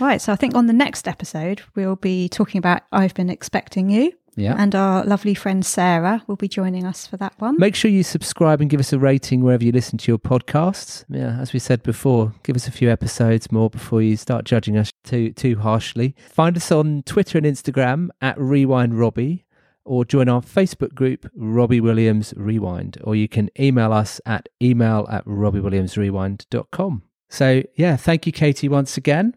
right. 0.00 0.20
So 0.20 0.32
I 0.32 0.36
think 0.36 0.54
on 0.54 0.66
the 0.66 0.72
next 0.72 1.06
episode, 1.06 1.62
we'll 1.76 1.96
be 1.96 2.28
talking 2.28 2.58
about 2.58 2.82
I've 2.90 3.14
Been 3.14 3.30
Expecting 3.30 3.90
You. 3.90 4.12
Yeah. 4.36 4.56
And 4.58 4.74
our 4.74 5.04
lovely 5.04 5.34
friend 5.34 5.64
Sarah 5.64 6.24
will 6.26 6.34
be 6.34 6.48
joining 6.48 6.84
us 6.84 7.06
for 7.06 7.16
that 7.18 7.34
one. 7.38 7.56
Make 7.58 7.76
sure 7.76 7.90
you 7.90 8.02
subscribe 8.02 8.60
and 8.60 8.68
give 8.68 8.80
us 8.80 8.92
a 8.92 8.98
rating 8.98 9.44
wherever 9.44 9.62
you 9.62 9.70
listen 9.70 9.96
to 9.98 10.10
your 10.10 10.18
podcasts. 10.18 11.04
Yeah, 11.08 11.38
as 11.38 11.52
we 11.52 11.60
said 11.60 11.84
before, 11.84 12.34
give 12.42 12.56
us 12.56 12.66
a 12.66 12.72
few 12.72 12.90
episodes 12.90 13.52
more 13.52 13.70
before 13.70 14.02
you 14.02 14.16
start 14.16 14.44
judging 14.44 14.76
us 14.76 14.90
too 15.04 15.30
too 15.32 15.58
harshly. 15.58 16.16
Find 16.32 16.56
us 16.56 16.72
on 16.72 17.04
Twitter 17.04 17.38
and 17.38 17.46
Instagram 17.46 18.08
at 18.20 18.36
Rewind 18.36 18.98
Robbie, 18.98 19.44
or 19.84 20.04
join 20.04 20.28
our 20.28 20.40
Facebook 20.40 20.94
group 20.94 21.30
Robbie 21.34 21.80
Williams 21.80 22.34
Rewind, 22.36 22.98
or 23.04 23.14
you 23.14 23.28
can 23.28 23.50
email 23.58 23.92
us 23.92 24.20
at 24.26 24.48
email 24.62 25.06
at 25.10 25.24
robbiewilliamsrewind.com. 25.26 27.02
So 27.28 27.62
yeah, 27.76 27.96
thank 27.96 28.26
you, 28.26 28.32
Katie, 28.32 28.68
once 28.68 28.96
again. 28.96 29.34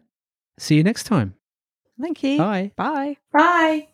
See 0.58 0.76
you 0.76 0.82
next 0.82 1.04
time. 1.04 1.34
Thank 2.00 2.22
you. 2.22 2.38
Bye. 2.38 2.72
Bye. 2.76 3.16
Bye. 3.32 3.88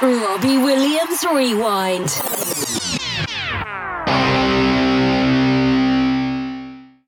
Robbie 0.00 0.58
Williams 0.58 1.24
Rewind. 1.24 2.67